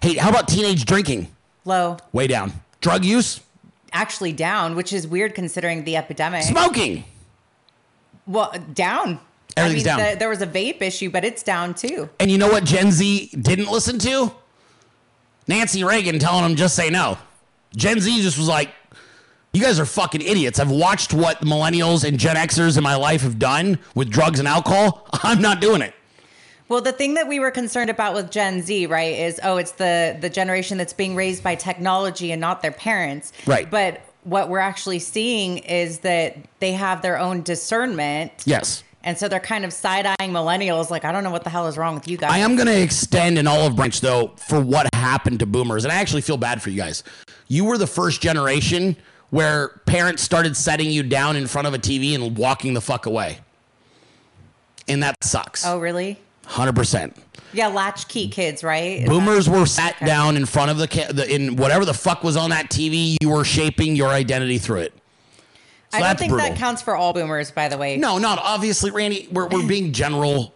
Hey, 0.00 0.14
how 0.14 0.30
about 0.30 0.48
teenage 0.48 0.84
drinking? 0.84 1.28
low. 1.64 1.96
Way 2.12 2.26
down. 2.26 2.52
Drug 2.80 3.04
use, 3.04 3.40
Actually 3.92 4.32
down, 4.32 4.74
which 4.76 4.92
is 4.92 5.06
weird 5.06 5.34
considering 5.34 5.84
the 5.84 5.96
epidemic. 5.96 6.42
smoking. 6.42 7.04
Well, 8.26 8.52
down. 8.72 9.20
Everything's 9.56 9.86
I 9.86 9.90
mean, 9.96 9.98
down. 10.04 10.12
the- 10.14 10.18
there 10.18 10.28
was 10.28 10.42
a 10.42 10.46
vape 10.46 10.82
issue, 10.82 11.10
but 11.10 11.24
it's 11.24 11.42
down 11.42 11.74
too. 11.74 12.08
And 12.18 12.30
you 12.30 12.38
know 12.38 12.48
what 12.48 12.64
Gen 12.64 12.90
Z 12.90 13.30
didn't 13.40 13.70
listen 13.70 13.98
to? 14.00 14.32
Nancy 15.46 15.84
Reagan 15.84 16.18
telling 16.18 16.42
them 16.42 16.56
just 16.56 16.74
say 16.74 16.90
no. 16.90 17.18
Gen 17.76 18.00
Z 18.00 18.22
just 18.22 18.38
was 18.38 18.48
like, 18.48 18.70
you 19.52 19.62
guys 19.62 19.78
are 19.78 19.86
fucking 19.86 20.20
idiots. 20.20 20.58
I've 20.58 20.70
watched 20.70 21.14
what 21.14 21.40
the 21.40 21.46
millennials 21.46 22.06
and 22.06 22.18
Gen 22.18 22.36
Xers 22.36 22.76
in 22.76 22.82
my 22.82 22.96
life 22.96 23.22
have 23.22 23.38
done 23.38 23.78
with 23.94 24.10
drugs 24.10 24.38
and 24.38 24.48
alcohol. 24.48 25.08
I'm 25.22 25.40
not 25.40 25.60
doing 25.60 25.80
it. 25.80 25.94
Well, 26.68 26.80
the 26.80 26.92
thing 26.92 27.14
that 27.14 27.28
we 27.28 27.38
were 27.38 27.50
concerned 27.50 27.90
about 27.90 28.14
with 28.14 28.30
Gen 28.30 28.62
Z, 28.62 28.86
right, 28.86 29.14
is 29.16 29.38
oh, 29.42 29.58
it's 29.58 29.72
the 29.72 30.16
the 30.20 30.30
generation 30.30 30.78
that's 30.78 30.92
being 30.92 31.14
raised 31.14 31.44
by 31.44 31.54
technology 31.54 32.32
and 32.32 32.40
not 32.40 32.62
their 32.62 32.72
parents. 32.72 33.32
Right. 33.46 33.70
But 33.70 34.00
what 34.24 34.48
we're 34.48 34.58
actually 34.58 34.98
seeing 34.98 35.58
is 35.58 36.00
that 36.00 36.36
they 36.58 36.72
have 36.72 37.02
their 37.02 37.18
own 37.18 37.42
discernment. 37.42 38.32
Yes. 38.46 38.82
And 39.04 39.18
so 39.18 39.28
they're 39.28 39.38
kind 39.38 39.66
of 39.66 39.72
side 39.72 40.06
eyeing 40.06 40.32
millennials, 40.32 40.88
like, 40.88 41.04
I 41.04 41.12
don't 41.12 41.22
know 41.24 41.30
what 41.30 41.44
the 41.44 41.50
hell 41.50 41.68
is 41.68 41.76
wrong 41.76 41.94
with 41.94 42.08
you 42.08 42.16
guys. 42.16 42.32
I 42.32 42.38
am 42.38 42.56
going 42.56 42.66
to 42.66 42.82
extend 42.82 43.36
an 43.36 43.46
olive 43.46 43.76
branch, 43.76 44.00
though, 44.00 44.28
for 44.38 44.58
what 44.60 44.88
happened 44.94 45.40
to 45.40 45.46
boomers. 45.46 45.84
And 45.84 45.92
I 45.92 45.96
actually 45.96 46.22
feel 46.22 46.38
bad 46.38 46.62
for 46.62 46.70
you 46.70 46.78
guys. 46.78 47.04
You 47.46 47.66
were 47.66 47.76
the 47.76 47.86
first 47.86 48.22
generation 48.22 48.96
where 49.28 49.80
parents 49.84 50.22
started 50.22 50.56
setting 50.56 50.90
you 50.90 51.02
down 51.02 51.36
in 51.36 51.46
front 51.46 51.68
of 51.68 51.74
a 51.74 51.78
TV 51.78 52.14
and 52.14 52.36
walking 52.36 52.72
the 52.72 52.80
fuck 52.80 53.04
away. 53.04 53.40
And 54.88 55.02
that 55.02 55.22
sucks. 55.22 55.66
Oh, 55.66 55.78
really? 55.78 56.18
100%. 56.46 57.14
Yeah, 57.52 57.68
latchkey 57.68 58.28
kids, 58.28 58.64
right? 58.64 59.06
Boomers 59.06 59.50
were 59.50 59.66
sat 59.66 59.98
down 60.04 60.36
in 60.36 60.46
front 60.46 60.70
of 60.70 60.78
the, 60.78 60.86
the 61.12 61.32
in 61.32 61.56
whatever 61.56 61.84
the 61.84 61.94
fuck 61.94 62.24
was 62.24 62.36
on 62.36 62.50
that 62.50 62.70
TV. 62.70 63.16
You 63.20 63.28
were 63.28 63.44
shaping 63.44 63.96
your 63.96 64.08
identity 64.08 64.58
through 64.58 64.80
it. 64.80 64.94
So 65.98 66.04
I 66.04 66.08
don't 66.08 66.18
think 66.18 66.30
brutal. 66.32 66.48
that 66.50 66.58
counts 66.58 66.82
for 66.82 66.96
all 66.96 67.12
boomers, 67.12 67.50
by 67.50 67.68
the 67.68 67.78
way. 67.78 67.96
No, 67.96 68.18
not 68.18 68.38
obviously, 68.42 68.90
Randy. 68.90 69.28
We're, 69.30 69.48
we're 69.48 69.66
being 69.66 69.92
general. 69.92 70.54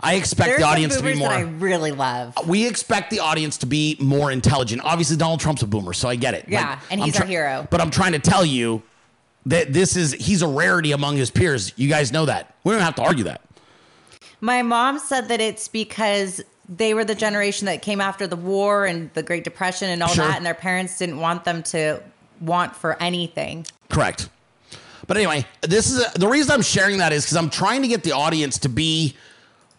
I 0.00 0.14
expect 0.14 0.48
There's 0.48 0.60
the 0.60 0.66
audience 0.66 0.96
to 0.96 1.02
be 1.02 1.14
more. 1.14 1.28
I 1.30 1.40
really 1.40 1.92
love. 1.92 2.34
we 2.48 2.66
expect 2.66 3.10
the 3.10 3.20
audience 3.20 3.58
to 3.58 3.66
be 3.66 3.96
more 4.00 4.30
intelligent. 4.30 4.82
Obviously, 4.84 5.16
Donald 5.16 5.40
Trump's 5.40 5.62
a 5.62 5.66
boomer, 5.66 5.92
so 5.92 6.08
I 6.08 6.16
get 6.16 6.34
it. 6.34 6.46
Yeah, 6.48 6.80
and 6.90 7.02
he's 7.02 7.18
our 7.20 7.26
hero. 7.26 7.66
But 7.70 7.80
I'm 7.80 7.90
trying 7.90 8.12
to 8.12 8.18
tell 8.18 8.44
you 8.44 8.82
that 9.46 9.72
this 9.72 9.96
is 9.96 10.12
he's 10.12 10.42
a 10.42 10.48
rarity 10.48 10.92
among 10.92 11.16
his 11.16 11.30
peers. 11.30 11.72
You 11.76 11.88
guys 11.88 12.12
know 12.12 12.26
that. 12.26 12.54
We 12.64 12.72
don't 12.72 12.82
have 12.82 12.94
to 12.96 13.02
argue 13.02 13.24
that. 13.24 13.40
My 14.40 14.62
mom 14.62 14.98
said 14.98 15.28
that 15.28 15.40
it's 15.40 15.68
because 15.68 16.42
they 16.68 16.94
were 16.94 17.04
the 17.04 17.14
generation 17.14 17.66
that 17.66 17.82
came 17.82 18.00
after 18.00 18.26
the 18.26 18.36
war 18.36 18.86
and 18.86 19.12
the 19.14 19.22
Great 19.22 19.44
Depression 19.44 19.88
and 19.90 20.02
all 20.02 20.08
Sure. 20.08 20.26
that, 20.26 20.36
and 20.36 20.46
their 20.46 20.54
parents 20.54 20.98
didn't 20.98 21.18
want 21.20 21.44
them 21.44 21.62
to 21.64 22.00
want 22.40 22.74
for 22.74 23.00
anything. 23.02 23.66
Correct. 23.88 24.28
But 25.06 25.16
anyway, 25.16 25.44
this 25.62 25.90
is 25.90 26.04
the 26.14 26.28
reason 26.28 26.52
I'm 26.52 26.62
sharing 26.62 26.98
that 26.98 27.12
is 27.12 27.24
because 27.24 27.36
I'm 27.36 27.50
trying 27.50 27.82
to 27.82 27.88
get 27.88 28.02
the 28.04 28.12
audience 28.12 28.58
to 28.60 28.68
be 28.68 29.16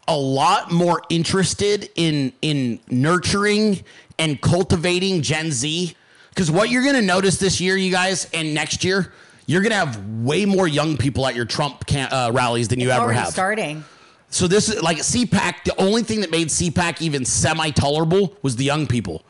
a 0.07 0.17
lot 0.17 0.71
more 0.71 1.01
interested 1.09 1.89
in 1.95 2.33
in 2.41 2.79
nurturing 2.89 3.83
and 4.19 4.39
cultivating 4.41 5.21
Gen 5.21 5.51
Z. 5.51 5.95
Because 6.29 6.49
what 6.51 6.69
you're 6.69 6.83
going 6.83 6.95
to 6.95 7.01
notice 7.01 7.37
this 7.37 7.61
year, 7.61 7.77
you 7.77 7.91
guys, 7.91 8.27
and 8.33 8.53
next 8.53 8.83
year, 8.83 9.13
you're 9.45 9.61
going 9.61 9.71
to 9.71 9.77
have 9.77 10.03
way 10.23 10.45
more 10.45 10.67
young 10.67 10.97
people 10.97 11.27
at 11.27 11.35
your 11.35 11.45
Trump 11.45 11.85
can- 11.85 12.11
uh, 12.11 12.31
rallies 12.33 12.67
than 12.69 12.79
you 12.79 12.89
It's 12.89 12.97
ever 12.99 13.13
have. 13.13 13.27
starting. 13.27 13.83
So 14.29 14.47
this 14.47 14.67
is 14.67 14.81
like 14.81 14.97
CPAC. 14.97 15.63
The 15.65 15.79
only 15.79 16.01
thing 16.01 16.21
that 16.21 16.31
made 16.31 16.47
CPAC 16.47 17.01
even 17.03 17.23
semi 17.23 17.69
tolerable 17.69 18.35
was 18.41 18.55
the 18.55 18.63
young 18.63 18.87
people. 18.87 19.23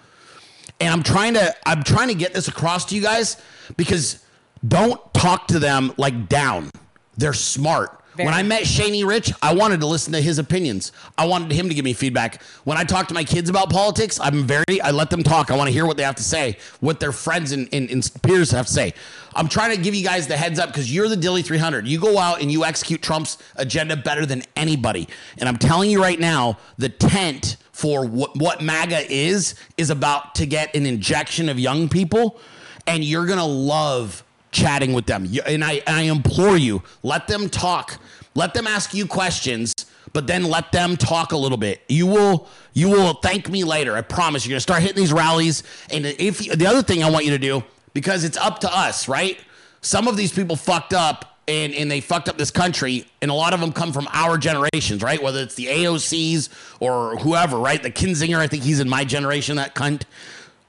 And 0.80 0.90
I'm 0.92 1.04
trying 1.04 1.34
to 1.36 1.54
I'm 1.68 1.84
trying 1.84 2.08
to 2.08 2.16
get 2.16 2.34
this 2.34 2.48
across 2.48 2.86
to 2.86 2.96
you 2.96 3.02
guys 3.02 3.38
because 3.78 4.23
don't 4.68 5.14
talk 5.14 5.48
to 5.48 5.60
them 5.60 5.94
like 5.98 6.30
down. 6.30 6.72
They're 7.18 7.34
smart. 7.34 8.04
Very. 8.16 8.28
When 8.28 8.36
I 8.36 8.44
met 8.44 8.64
Shaney 8.64 9.04
Rich, 9.06 9.34
I 9.42 9.56
wanted 9.56 9.80
to 9.80 9.88
listen 9.88 10.14
to 10.14 10.22
his 10.22 10.38
opinions. 10.38 10.92
I 11.18 11.26
wanted 11.26 11.52
him 11.52 11.68
to 11.68 11.74
give 11.74 11.84
me 11.84 11.94
feedback. 11.94 12.44
When 12.64 12.78
I 12.78 12.84
talk 12.84 13.08
to 13.08 13.14
my 13.16 13.24
kids 13.24 13.50
about 13.50 13.72
politics, 13.72 14.20
I'm 14.20 14.46
very, 14.46 14.80
I 14.84 14.92
let 14.92 15.10
them 15.10 15.24
talk. 15.24 15.50
I 15.50 15.58
want 15.58 15.68
to 15.68 15.74
hear 15.74 15.88
what 15.88 15.98
they 15.98 16.04
have 16.04 16.16
to 16.16 16.24
say, 16.24 16.58
what 16.80 17.00
their 17.00 17.12
friends 17.12 17.54
and, 17.54 17.68
and, 17.74 17.90
and 17.90 18.08
peers 18.22 18.52
have 18.52 18.68
to 18.68 18.72
say. 18.72 18.94
I'm 19.36 19.48
trying 19.48 19.76
to 19.76 19.82
give 19.82 19.96
you 19.96 20.04
guys 20.04 20.28
the 20.28 20.38
heads 20.38 20.60
up 20.60 20.70
because 20.70 20.94
you're 20.94 21.08
the 21.08 21.16
Dilley 21.16 21.44
300. 21.44 21.88
You 21.88 22.00
go 22.00 22.20
out 22.20 22.40
and 22.40 22.52
you 22.52 22.64
execute 22.66 23.02
Trump's 23.02 23.40
agenda 23.56 23.98
better 23.98 24.28
than 24.28 24.44
anybody. 24.56 25.08
And 25.40 25.50
I'm 25.50 25.58
telling 25.58 25.90
you 25.90 26.00
right 26.00 26.20
now, 26.20 26.60
the 26.78 26.90
tent 26.90 27.58
for 27.72 28.06
what, 28.06 28.38
what 28.38 28.62
MAGA 28.62 29.12
is, 29.12 29.56
is 29.76 29.90
about 29.90 30.36
to 30.36 30.46
get 30.46 30.76
an 30.76 30.86
injection 30.86 31.50
of 31.50 31.58
young 31.58 31.90
people. 31.90 32.40
And 32.86 33.04
you're 33.04 33.26
going 33.26 33.40
to 33.40 33.44
love 33.44 34.24
chatting 34.54 34.94
with 34.94 35.06
them. 35.06 35.28
And 35.46 35.64
I, 35.64 35.82
I 35.86 36.04
implore 36.04 36.58
you, 36.58 36.84
let 37.02 37.28
them 37.28 37.50
talk. 37.50 38.00
Let 38.36 38.54
them 38.54 38.66
ask 38.66 38.94
you 38.94 39.06
questions, 39.06 39.74
but 40.12 40.26
then 40.26 40.44
let 40.44 40.72
them 40.72 40.98
talk 40.98 41.34
a 41.34 41.38
little 41.38 41.58
bit. 41.58 41.82
You 41.88 42.08
will 42.08 42.48
you 42.74 42.90
will 42.90 43.14
thank 43.14 43.50
me 43.50 43.64
later. 43.64 43.96
I 43.96 44.02
promise. 44.02 44.48
You're 44.48 44.58
to 44.58 44.62
start 44.62 44.82
hitting 44.82 44.98
these 44.98 45.14
rallies. 45.14 45.64
And 45.92 46.06
if 46.06 46.44
you, 46.44 46.56
the 46.56 46.66
other 46.66 46.82
thing 46.82 47.04
I 47.04 47.10
want 47.10 47.26
you 47.26 47.32
to 47.32 47.38
do, 47.38 47.64
because 47.94 48.24
it's 48.24 48.38
up 48.38 48.60
to 48.62 48.76
us, 48.76 49.08
right? 49.08 49.38
Some 49.82 50.08
of 50.08 50.18
these 50.18 50.32
people 50.32 50.56
fucked 50.56 50.94
up 50.94 51.38
and, 51.48 51.74
and 51.74 51.92
they 51.92 52.00
fucked 52.00 52.30
up 52.30 52.38
this 52.38 52.52
country, 52.52 53.06
and 53.22 53.30
a 53.30 53.34
lot 53.34 53.54
of 53.54 53.60
them 53.60 53.74
come 53.74 53.92
from 53.92 54.08
our 54.14 54.38
generations, 54.38 55.02
right? 55.04 55.22
Whether 55.22 55.42
it's 55.42 55.56
the 55.56 55.66
AOCs 55.66 56.48
or 56.80 57.18
whoever, 57.18 57.58
right? 57.58 57.84
The 57.84 57.92
Kinzinger, 57.92 58.38
I 58.38 58.48
think 58.48 58.64
he's 58.64 58.80
in 58.80 58.88
my 58.88 59.04
generation, 59.04 59.58
that 59.58 59.76
cunt. 59.76 60.04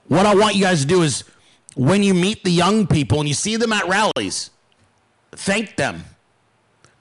What 0.08 0.26
I 0.26 0.34
want 0.34 0.56
you 0.56 0.62
guys 0.62 0.80
to 0.80 0.86
do 0.86 1.02
is 1.02 1.24
when 1.74 2.02
you 2.02 2.14
meet 2.14 2.44
the 2.44 2.50
young 2.50 2.86
people 2.86 3.20
and 3.20 3.28
you 3.28 3.34
see 3.34 3.56
them 3.56 3.72
at 3.72 3.86
rallies, 3.88 4.50
thank 5.32 5.76
them. 5.76 6.04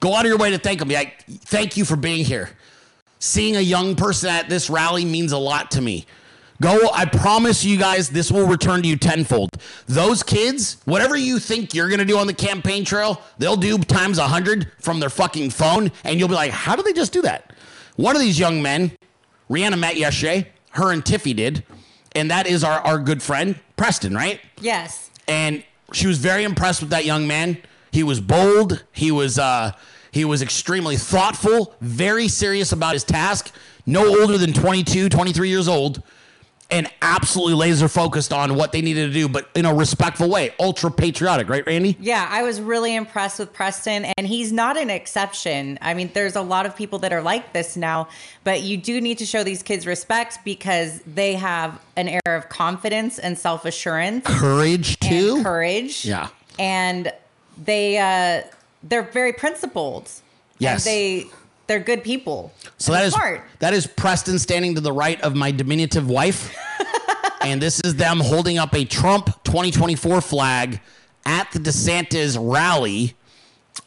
Go 0.00 0.14
out 0.14 0.24
of 0.24 0.28
your 0.28 0.38
way 0.38 0.50
to 0.50 0.58
thank 0.58 0.80
them. 0.80 0.88
Be 0.88 0.94
like, 0.94 1.24
thank 1.26 1.76
you 1.76 1.84
for 1.84 1.96
being 1.96 2.24
here. 2.24 2.50
Seeing 3.18 3.56
a 3.56 3.60
young 3.60 3.96
person 3.96 4.28
at 4.28 4.48
this 4.48 4.68
rally 4.68 5.04
means 5.04 5.32
a 5.32 5.38
lot 5.38 5.70
to 5.72 5.80
me. 5.80 6.04
Go, 6.60 6.88
I 6.92 7.04
promise 7.04 7.64
you 7.64 7.78
guys, 7.78 8.10
this 8.10 8.30
will 8.30 8.46
return 8.46 8.82
to 8.82 8.88
you 8.88 8.96
tenfold. 8.96 9.50
Those 9.86 10.22
kids, 10.22 10.76
whatever 10.84 11.16
you 11.16 11.38
think 11.38 11.74
you're 11.74 11.88
gonna 11.88 12.04
do 12.04 12.18
on 12.18 12.26
the 12.26 12.34
campaign 12.34 12.84
trail, 12.84 13.20
they'll 13.38 13.56
do 13.56 13.76
times 13.78 14.18
a 14.18 14.28
hundred 14.28 14.70
from 14.78 15.00
their 15.00 15.10
fucking 15.10 15.50
phone, 15.50 15.90
and 16.04 16.18
you'll 16.18 16.28
be 16.28 16.34
like, 16.34 16.52
how 16.52 16.76
did 16.76 16.84
they 16.84 16.92
just 16.92 17.12
do 17.12 17.22
that? 17.22 17.52
One 17.96 18.14
of 18.14 18.22
these 18.22 18.38
young 18.38 18.62
men, 18.62 18.92
Rihanna 19.50 19.78
met 19.78 19.96
yesterday, 19.96 20.52
her 20.70 20.92
and 20.92 21.04
Tiffy 21.04 21.34
did, 21.34 21.64
and 22.14 22.30
that 22.30 22.46
is 22.46 22.62
our, 22.64 22.78
our 22.80 22.98
good 22.98 23.22
friend, 23.22 23.58
Preston, 23.76 24.14
right? 24.14 24.40
Yes. 24.60 25.10
and 25.28 25.64
she 25.92 26.06
was 26.06 26.18
very 26.18 26.44
impressed 26.44 26.80
with 26.80 26.90
that 26.90 27.04
young 27.04 27.26
man. 27.26 27.58
He 27.92 28.02
was 28.02 28.20
bold. 28.20 28.84
He 28.92 29.10
was 29.12 29.38
uh, 29.38 29.72
he 30.10 30.24
was 30.24 30.42
extremely 30.42 30.96
thoughtful, 30.96 31.74
very 31.80 32.26
serious 32.28 32.72
about 32.72 32.94
his 32.94 33.04
task. 33.04 33.52
No 33.86 34.20
older 34.20 34.38
than 34.38 34.52
22, 34.52 35.08
23 35.08 35.48
years 35.48 35.68
old, 35.68 36.02
and 36.74 36.90
absolutely 37.02 37.54
laser 37.54 37.86
focused 37.88 38.32
on 38.32 38.56
what 38.56 38.72
they 38.72 38.82
needed 38.82 39.06
to 39.06 39.12
do, 39.12 39.28
but 39.28 39.48
in 39.54 39.64
a 39.64 39.72
respectful 39.72 40.28
way. 40.28 40.52
Ultra 40.58 40.90
patriotic, 40.90 41.48
right, 41.48 41.64
Randy? 41.66 41.96
Yeah, 42.00 42.26
I 42.30 42.42
was 42.42 42.60
really 42.60 42.94
impressed 42.96 43.38
with 43.38 43.52
Preston, 43.52 44.04
and 44.18 44.26
he's 44.26 44.50
not 44.52 44.76
an 44.76 44.90
exception. 44.90 45.78
I 45.80 45.94
mean, 45.94 46.10
there's 46.14 46.34
a 46.36 46.42
lot 46.42 46.66
of 46.66 46.74
people 46.76 46.98
that 47.00 47.12
are 47.12 47.22
like 47.22 47.52
this 47.52 47.76
now, 47.76 48.08
but 48.42 48.62
you 48.62 48.76
do 48.76 49.00
need 49.00 49.18
to 49.18 49.26
show 49.26 49.44
these 49.44 49.62
kids 49.62 49.86
respect 49.86 50.38
because 50.44 51.00
they 51.02 51.34
have 51.34 51.80
an 51.96 52.08
air 52.08 52.20
of 52.36 52.48
confidence 52.48 53.18
and 53.18 53.38
self 53.38 53.64
assurance, 53.64 54.24
Courage 54.26 54.98
too. 54.98 55.42
courage, 55.44 56.04
Yeah. 56.04 56.28
and 56.58 57.12
they 57.62 57.98
uh, 57.98 58.42
they're 58.82 59.02
very 59.02 59.32
principled. 59.32 60.10
Yes. 60.58 60.86
and 60.86 60.92
they 60.94 61.26
they're 61.66 61.80
good 61.80 62.04
people. 62.04 62.52
So 62.78 62.92
that 62.92 63.04
is 63.04 63.14
smart. 63.14 63.42
that 63.60 63.74
is 63.74 63.86
Preston 63.86 64.38
standing 64.38 64.74
to 64.74 64.80
the 64.80 64.92
right 64.92 65.20
of 65.22 65.34
my 65.34 65.50
diminutive 65.50 66.08
wife, 66.08 66.56
and 67.40 67.60
this 67.60 67.80
is 67.84 67.96
them 67.96 68.20
holding 68.20 68.58
up 68.58 68.74
a 68.74 68.84
Trump 68.84 69.26
2024 69.44 70.20
flag 70.20 70.80
at 71.26 71.50
the 71.52 71.58
DeSantis 71.58 72.36
rally 72.40 73.14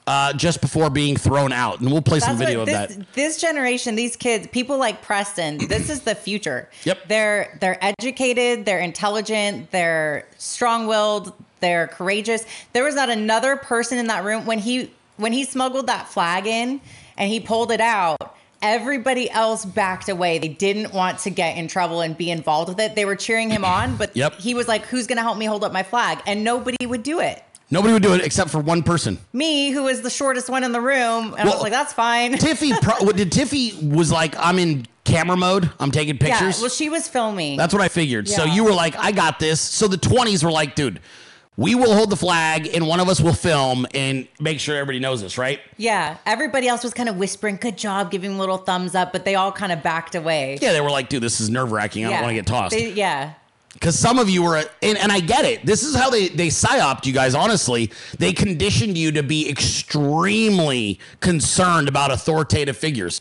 uh, 0.06 0.34
just 0.34 0.62
before 0.62 0.90
being 0.90 1.18
thrown 1.18 1.52
out, 1.52 1.82
and 1.82 1.92
we'll 1.92 2.02
play 2.02 2.20
some 2.20 2.38
video 2.38 2.60
what 2.60 2.70
of 2.70 2.90
that. 2.90 3.14
This 3.14 3.40
generation, 3.40 3.96
these 3.96 4.16
kids, 4.16 4.48
people 4.48 4.78
like 4.78 5.02
Preston, 5.02 5.58
this 5.68 5.90
is 5.90 6.02
the 6.02 6.16
future. 6.16 6.70
Yep. 6.86 7.08
They're 7.08 7.58
they're 7.60 7.84
educated, 7.84 8.66
they're 8.66 8.80
intelligent, 8.80 9.70
they're 9.72 10.26
strong-willed, 10.38 11.34
they're 11.60 11.88
courageous. 11.88 12.46
There 12.74 12.84
was 12.84 12.96
not 12.96 13.10
another 13.10 13.58
person 13.58 13.98
in 13.98 14.08
that 14.08 14.24
room 14.24 14.46
when 14.46 14.60
he 14.60 14.92
when 15.18 15.34
he 15.34 15.44
smuggled 15.44 15.88
that 15.88 16.08
flag 16.08 16.48
in 16.48 16.80
and 17.18 17.30
he 17.30 17.40
pulled 17.40 17.72
it 17.72 17.82
out. 17.82 18.36
Everybody 18.62 19.30
else 19.30 19.66
backed 19.66 20.10
away. 20.10 20.40
They 20.40 20.48
didn't 20.48 20.92
want 20.94 21.20
to 21.20 21.30
get 21.30 21.58
in 21.58 21.68
trouble 21.68 22.02
and 22.02 22.18
be 22.18 22.32
involved 22.32 22.70
with 22.70 22.80
it. 22.80 22.96
They 22.96 23.06
were 23.06 23.16
cheering 23.16 23.50
him 23.52 23.64
on, 23.64 23.98
but 23.98 24.16
Yep. 24.16 24.40
he 24.40 24.56
was 24.56 24.68
like, 24.68 24.86
"Who's 24.88 25.06
going 25.06 25.18
to 25.18 25.22
help 25.24 25.38
me 25.38 25.46
hold 25.46 25.64
up 25.64 25.72
my 25.72 25.84
flag?" 25.84 26.20
And 26.26 26.44
nobody 26.44 26.86
would 26.86 27.04
do 27.04 27.20
it. 27.20 27.44
Nobody 27.70 27.94
would 27.94 28.02
do 28.02 28.14
it 28.14 28.22
except 28.24 28.50
for 28.50 28.60
one 28.60 28.82
person. 28.82 29.20
Me, 29.34 29.70
who 29.72 29.84
was 29.84 30.02
the 30.02 30.10
shortest 30.10 30.50
one 30.50 30.64
in 30.64 30.72
the 30.72 30.82
room, 30.82 31.36
and 31.38 31.48
I 31.48 31.54
was 31.54 31.62
like, 31.62 31.72
"That's 31.74 31.94
fine." 31.94 32.34
Tiffy, 32.38 32.72
pro- 32.82 33.06
what 33.06 33.16
did 33.16 33.30
Tiffy 33.32 33.74
was 33.94 34.12
like? 34.12 34.36
I'm 34.40 34.58
in 34.58 34.88
camera 35.04 35.38
mode. 35.38 35.70
I'm 35.80 35.92
taking 35.92 36.18
pictures. 36.18 36.58
Yeah, 36.58 36.62
well, 36.64 36.70
she 36.70 36.90
was 36.90 37.08
filming. 37.08 37.58
That's 37.58 37.74
what 37.74 37.82
I 37.84 37.90
figured. 37.90 38.28
So 38.28 38.44
you 38.44 38.64
were 38.64 38.74
like, 38.74 38.96
I 38.98 39.12
got 39.12 39.40
this. 39.40 39.62
So 39.62 39.88
the 39.88 39.98
20s 39.98 40.44
were 40.44 40.52
like, 40.52 40.76
dude, 40.76 41.00
we 41.58 41.74
will 41.76 41.94
hold 41.96 42.10
the 42.12 42.16
flag 42.16 42.70
and 42.74 42.88
one 42.88 43.00
of 43.00 43.10
us 43.10 43.20
will 43.20 43.34
film 43.34 43.86
and 43.96 44.28
make 44.40 44.60
sure 44.60 44.76
everybody 44.76 45.00
knows 45.00 45.22
this, 45.22 45.38
right? 45.38 45.60
Yeah, 45.78 46.18
everybody 46.26 46.68
else 46.68 46.84
was 46.84 46.94
kind 46.94 47.10
of 47.10 47.18
whispering, 47.18 47.58
"Good 47.58 47.78
job," 47.78 48.12
giving 48.12 48.38
little 48.38 48.58
thumbs 48.58 48.94
up, 48.96 49.12
but 49.12 49.26
they 49.26 49.36
all 49.36 49.52
kind 49.52 49.72
of 49.72 49.82
backed 49.82 50.14
away. 50.16 50.60
Yeah, 50.62 50.72
they 50.74 50.82
were 50.82 50.92
like, 50.92 51.10
dude, 51.10 51.24
this 51.24 51.40
is 51.42 51.50
nerve 51.50 51.72
wracking. 51.72 52.06
I 52.06 52.12
don't 52.12 52.22
want 52.22 52.30
to 52.32 52.36
get 52.36 52.46
tossed. 52.46 52.76
They- 52.76 52.92
yeah, 52.94 53.34
Because 53.74 53.98
some 53.98 54.18
of 54.20 54.30
you 54.30 54.42
were, 54.44 54.64
and, 54.82 54.98
and 54.98 55.12
I 55.12 55.20
get 55.20 55.46
it. 55.46 55.66
This 55.66 55.84
is 55.84 55.96
how 55.96 56.10
they 56.10 56.28
they 56.30 56.48
psyoped 56.48 57.06
you 57.06 57.14
guys. 57.14 57.34
Honestly, 57.36 57.92
they 58.20 58.34
conditioned 58.34 58.98
you 58.98 59.12
to 59.14 59.24
be 59.24 59.50
extremely 59.50 61.00
concerned 61.20 61.88
about 61.88 62.12
authoritative 62.12 62.78
figures. 62.78 63.20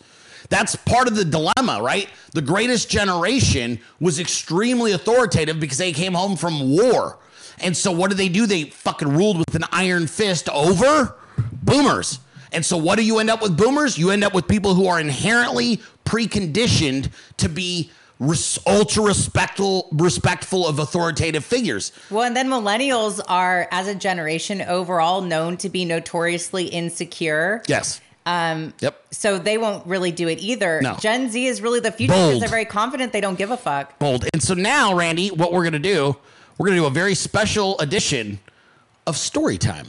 That's 0.49 0.76
part 0.76 1.09
of 1.09 1.16
the 1.16 1.24
dilemma, 1.24 1.80
right? 1.82 2.09
The 2.32 2.41
greatest 2.43 2.89
generation 2.89 3.80
was 3.99 4.20
extremely 4.20 4.93
authoritative 4.93 5.59
because 5.59 5.78
they 5.78 5.93
came 5.93 6.14
home 6.14 6.37
from 6.37 6.70
war, 6.70 7.18
and 7.61 7.76
so 7.76 7.90
what 7.92 8.11
did 8.11 8.18
they 8.18 8.28
do? 8.28 8.46
They 8.46 8.64
fucking 8.64 9.09
ruled 9.09 9.38
with 9.38 9.54
an 9.54 9.64
iron 9.72 10.07
fist 10.07 10.48
over 10.50 11.16
boomers. 11.62 12.18
And 12.52 12.64
so, 12.64 12.76
what 12.76 12.96
do 12.96 13.04
you 13.04 13.18
end 13.18 13.28
up 13.28 13.42
with 13.42 13.57
boomers? 13.57 13.98
You 13.98 14.11
end 14.11 14.24
up 14.24 14.32
with 14.32 14.46
people 14.48 14.74
who 14.74 14.86
are 14.86 14.98
inherently 15.00 15.80
preconditioned 16.04 17.11
to 17.38 17.48
be 17.48 17.90
res- 18.18 18.59
ultra 18.66 19.04
respectful, 19.04 19.88
respectful 19.92 20.66
of 20.66 20.78
authoritative 20.78 21.44
figures. 21.44 21.92
Well, 22.11 22.22
and 22.24 22.36
then 22.36 22.48
millennials 22.48 23.20
are, 23.28 23.68
as 23.70 23.88
a 23.88 23.94
generation 23.94 24.62
overall, 24.62 25.20
known 25.22 25.57
to 25.59 25.68
be 25.68 25.84
notoriously 25.84 26.66
insecure. 26.66 27.62
Yes. 27.66 28.00
Um, 28.24 28.74
Yep. 28.80 29.00
so 29.12 29.38
they 29.38 29.57
won't 29.57 29.86
really 29.86 30.11
do 30.11 30.26
it 30.28 30.38
either. 30.40 30.80
No. 30.82 30.94
Gen 30.98 31.30
Z 31.30 31.46
is 31.46 31.61
really 31.62 31.78
the 31.80 31.92
future 31.92 32.12
because 32.12 32.40
they're 32.40 32.48
very 32.48 32.64
confident. 32.64 33.12
They 33.12 33.20
don't 33.20 33.38
give 33.38 33.50
a 33.52 33.57
fuck. 33.57 33.98
Bold. 34.00 34.24
And 34.32 34.42
so 34.42 34.54
now, 34.54 34.94
Randy, 34.94 35.28
what 35.28 35.52
we're 35.52 35.62
gonna 35.64 35.78
do? 35.78 36.16
We're 36.59 36.66
gonna 36.66 36.78
do 36.78 36.86
a 36.86 36.90
very 36.90 37.14
special 37.14 37.78
edition 37.80 38.38
of 39.07 39.16
story 39.16 39.59
time. 39.59 39.86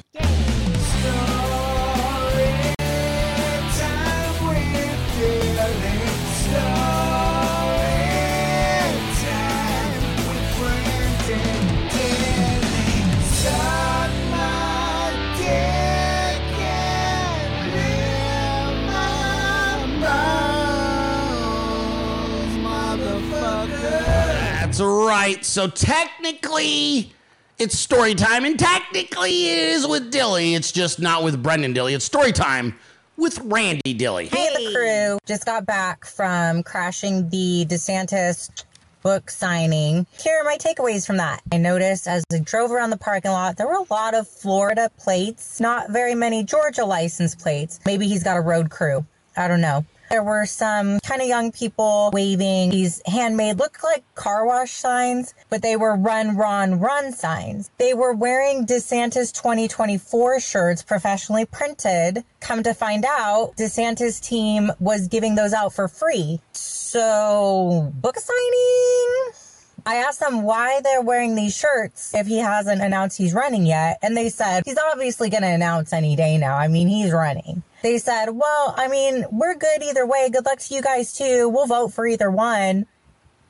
That's 24.78 24.88
right. 24.88 25.43
So 25.43 25.67
technically, 25.67 27.11
it's 27.57 27.80
story 27.80 28.13
time, 28.13 28.45
and 28.45 28.59
technically, 28.59 29.49
it 29.49 29.57
is 29.57 29.88
with 29.88 30.13
Dilley. 30.13 30.55
It's 30.55 30.71
just 30.71 30.99
not 30.99 31.23
with 31.23 31.41
Brenden 31.41 31.73
Dilley. 31.73 31.95
It's 31.95 32.05
story 32.05 32.32
time 32.32 32.75
with 33.15 33.39
Randy 33.39 33.97
Dilley. 33.97 34.28
Hey, 34.28 34.49
the 34.55 34.71
crew. 34.71 35.19
Just 35.25 35.47
got 35.47 35.65
back 35.65 36.05
from 36.05 36.61
crashing 36.61 37.28
the 37.30 37.65
DeSantis 37.67 38.65
book 39.01 39.32
signing. 39.32 40.05
Here 40.23 40.38
are 40.39 40.43
my 40.43 40.57
takeaways 40.57 41.07
from 41.07 41.17
that. 41.17 41.41
I 41.51 41.57
noticed 41.57 42.07
as 42.07 42.23
I 42.32 42.38
drove 42.38 42.71
around 42.71 42.91
the 42.91 42.97
parking 42.97 43.32
lot, 43.32 43.57
there 43.57 43.65
were 43.65 43.78
a 43.80 43.91
lot 43.91 44.13
of 44.13 44.28
Florida 44.28 44.91
plates, 44.99 45.59
not 45.59 45.89
very 45.89 46.13
many 46.13 46.43
Georgia 46.43 46.86
license 46.86 47.34
plates. 47.34 47.80
Maybe 47.84 48.07
he's 48.07 48.23
got 48.23 48.38
a 48.38 48.41
road 48.41 48.69
crew. 48.69 49.03
I 49.36 49.47
don't 49.47 49.61
know. 49.61 49.86
There 50.10 50.24
were 50.24 50.45
some 50.45 50.99
kind 51.01 51.22
of 51.22 51.28
young 51.28 51.51
people 51.51 52.12
waving 52.14 52.70
these 52.70 53.01
handmade, 53.05 53.58
look 53.58 53.84
like 53.84 54.03
car 54.16 54.45
wash 54.45 54.72
signs, 54.72 55.34
but 55.49 55.62
they 55.62 55.76
were 55.76 55.95
run, 55.95 56.38
run, 56.38 56.80
run 56.80 57.12
signs. 57.12 57.70
They 57.78 57.93
were 57.93 58.14
wearing 58.14 58.66
DeSantis 58.66 59.34
2024 59.34 60.39
shirts, 60.39 60.82
professionally 60.82 61.45
printed. 61.45 62.24
Come 62.39 62.64
to 62.64 62.74
find 62.74 63.05
out, 63.05 63.55
DeSantis 63.58 64.22
team 64.22 64.72
was 64.80 65.08
giving 65.08 65.36
those 65.36 65.53
out 65.53 65.74
for 65.74 65.88
free. 65.88 66.39
So, 66.53 67.91
book 67.95 68.18
signing? 68.18 69.47
I 69.88 69.95
asked 69.95 70.19
them 70.19 70.43
why 70.43 70.81
they're 70.81 71.01
wearing 71.01 71.35
these 71.35 71.55
shirts 71.55 72.13
if 72.13 72.27
he 72.27 72.39
hasn't 72.39 72.81
announced 72.81 73.17
he's 73.17 73.33
running 73.33 73.65
yet. 73.65 73.99
And 74.01 74.17
they 74.17 74.27
said 74.27 74.63
he's 74.65 74.77
obviously 74.77 75.29
going 75.29 75.43
to 75.43 75.49
announce 75.49 75.93
any 75.93 76.17
day 76.17 76.38
now. 76.38 76.57
I 76.57 76.67
mean, 76.67 76.89
he's 76.89 77.13
running. 77.13 77.63
They 77.83 77.97
said, 77.97 78.31
well, 78.31 78.75
I 78.77 78.89
mean, 78.89 79.23
we're 79.31 79.55
good 79.55 79.81
either 79.81 80.05
way. 80.05 80.29
Good 80.29 80.45
luck 80.45 80.59
to 80.59 80.75
you 80.75 80.81
guys 80.81 81.13
too. 81.13 81.47
We'll 81.47 81.67
vote 81.67 81.93
for 81.93 82.05
either 82.05 82.29
one. 82.29 82.85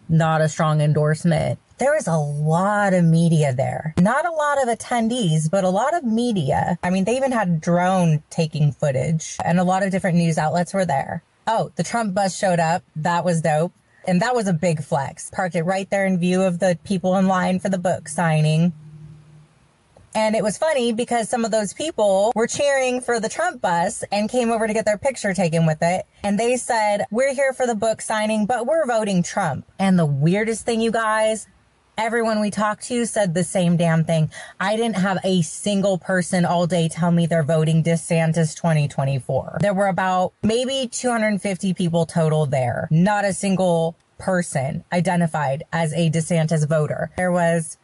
Not 0.07 0.41
a 0.41 0.47
strong 0.47 0.79
endorsement. 0.79 1.57
There 1.79 1.95
was 1.95 2.05
a 2.05 2.17
lot 2.17 2.93
of 2.93 3.03
media 3.03 3.51
there. 3.51 3.95
Not 3.97 4.27
a 4.27 4.31
lot 4.31 4.61
of 4.61 4.69
attendees, 4.69 5.49
but 5.49 5.63
a 5.63 5.69
lot 5.69 5.95
of 5.95 6.03
media. 6.03 6.77
I 6.83 6.91
mean, 6.91 7.05
they 7.05 7.17
even 7.17 7.31
had 7.31 7.61
drone 7.61 8.21
taking 8.29 8.73
footage 8.73 9.37
and 9.43 9.59
a 9.59 9.63
lot 9.63 9.81
of 9.81 9.89
different 9.89 10.17
news 10.17 10.37
outlets 10.37 10.71
were 10.71 10.85
there. 10.85 11.23
Oh, 11.47 11.71
the 11.77 11.83
Trump 11.83 12.13
bus 12.13 12.37
showed 12.37 12.59
up. 12.59 12.83
That 12.95 13.25
was 13.25 13.41
dope. 13.41 13.73
And 14.07 14.21
that 14.21 14.33
was 14.33 14.47
a 14.47 14.53
big 14.53 14.81
flex. 14.81 15.29
Parked 15.29 15.55
it 15.55 15.63
right 15.63 15.89
there 15.89 16.05
in 16.05 16.17
view 16.17 16.41
of 16.41 16.59
the 16.59 16.79
people 16.85 17.17
in 17.17 17.27
line 17.27 17.59
for 17.59 17.67
the 17.67 17.77
book 17.77 18.07
signing. 18.07 18.71
And 20.15 20.35
it 20.35 20.41
was 20.41 20.57
funny 20.57 20.93
because 20.93 21.29
some 21.29 21.45
of 21.45 21.51
those 21.51 21.73
people 21.73 22.31
were 22.33 22.47
cheering 22.47 23.01
for 23.01 23.19
the 23.19 23.29
Trump 23.29 23.61
bus 23.61 24.03
and 24.11 24.29
came 24.29 24.49
over 24.49 24.65
to 24.65 24.73
get 24.73 24.85
their 24.85 24.97
picture 24.97 25.33
taken 25.33 25.67
with 25.67 25.79
it. 25.81 26.07
And 26.23 26.39
they 26.39 26.57
said, 26.57 27.05
We're 27.11 27.35
here 27.35 27.53
for 27.53 27.67
the 27.67 27.75
book 27.75 28.01
signing, 28.01 28.45
but 28.47 28.65
we're 28.65 28.87
voting 28.87 29.21
Trump. 29.21 29.67
And 29.77 29.99
the 29.99 30.07
weirdest 30.07 30.65
thing, 30.65 30.81
you 30.81 30.89
guys, 30.89 31.47
everyone 31.97 32.39
we 32.39 32.51
talked 32.51 32.83
to 32.83 33.05
said 33.05 33.33
the 33.33 33.43
same 33.43 33.75
damn 33.75 34.03
thing. 34.03 34.29
I 34.59 34.75
didn't 34.75 34.97
have 34.97 35.17
a 35.23 35.41
single 35.41 35.97
person 35.97 36.45
all 36.45 36.67
day 36.67 36.87
tell 36.87 37.11
me 37.11 37.25
they're 37.25 37.43
voting 37.43 37.83
DeSantis 37.83 38.55
2024. 38.55 39.57
There 39.61 39.73
were 39.73 39.87
about 39.87 40.33
maybe 40.43 40.87
250 40.87 41.73
people 41.73 42.05
total 42.05 42.45
there. 42.45 42.87
Not 42.91 43.25
a 43.25 43.33
single 43.33 43.95
person 44.19 44.83
identified 44.93 45.63
as 45.73 45.91
a 45.93 46.09
DeSantis 46.09 46.67
voter. 46.67 47.09
There 47.17 47.31
was 47.31 47.77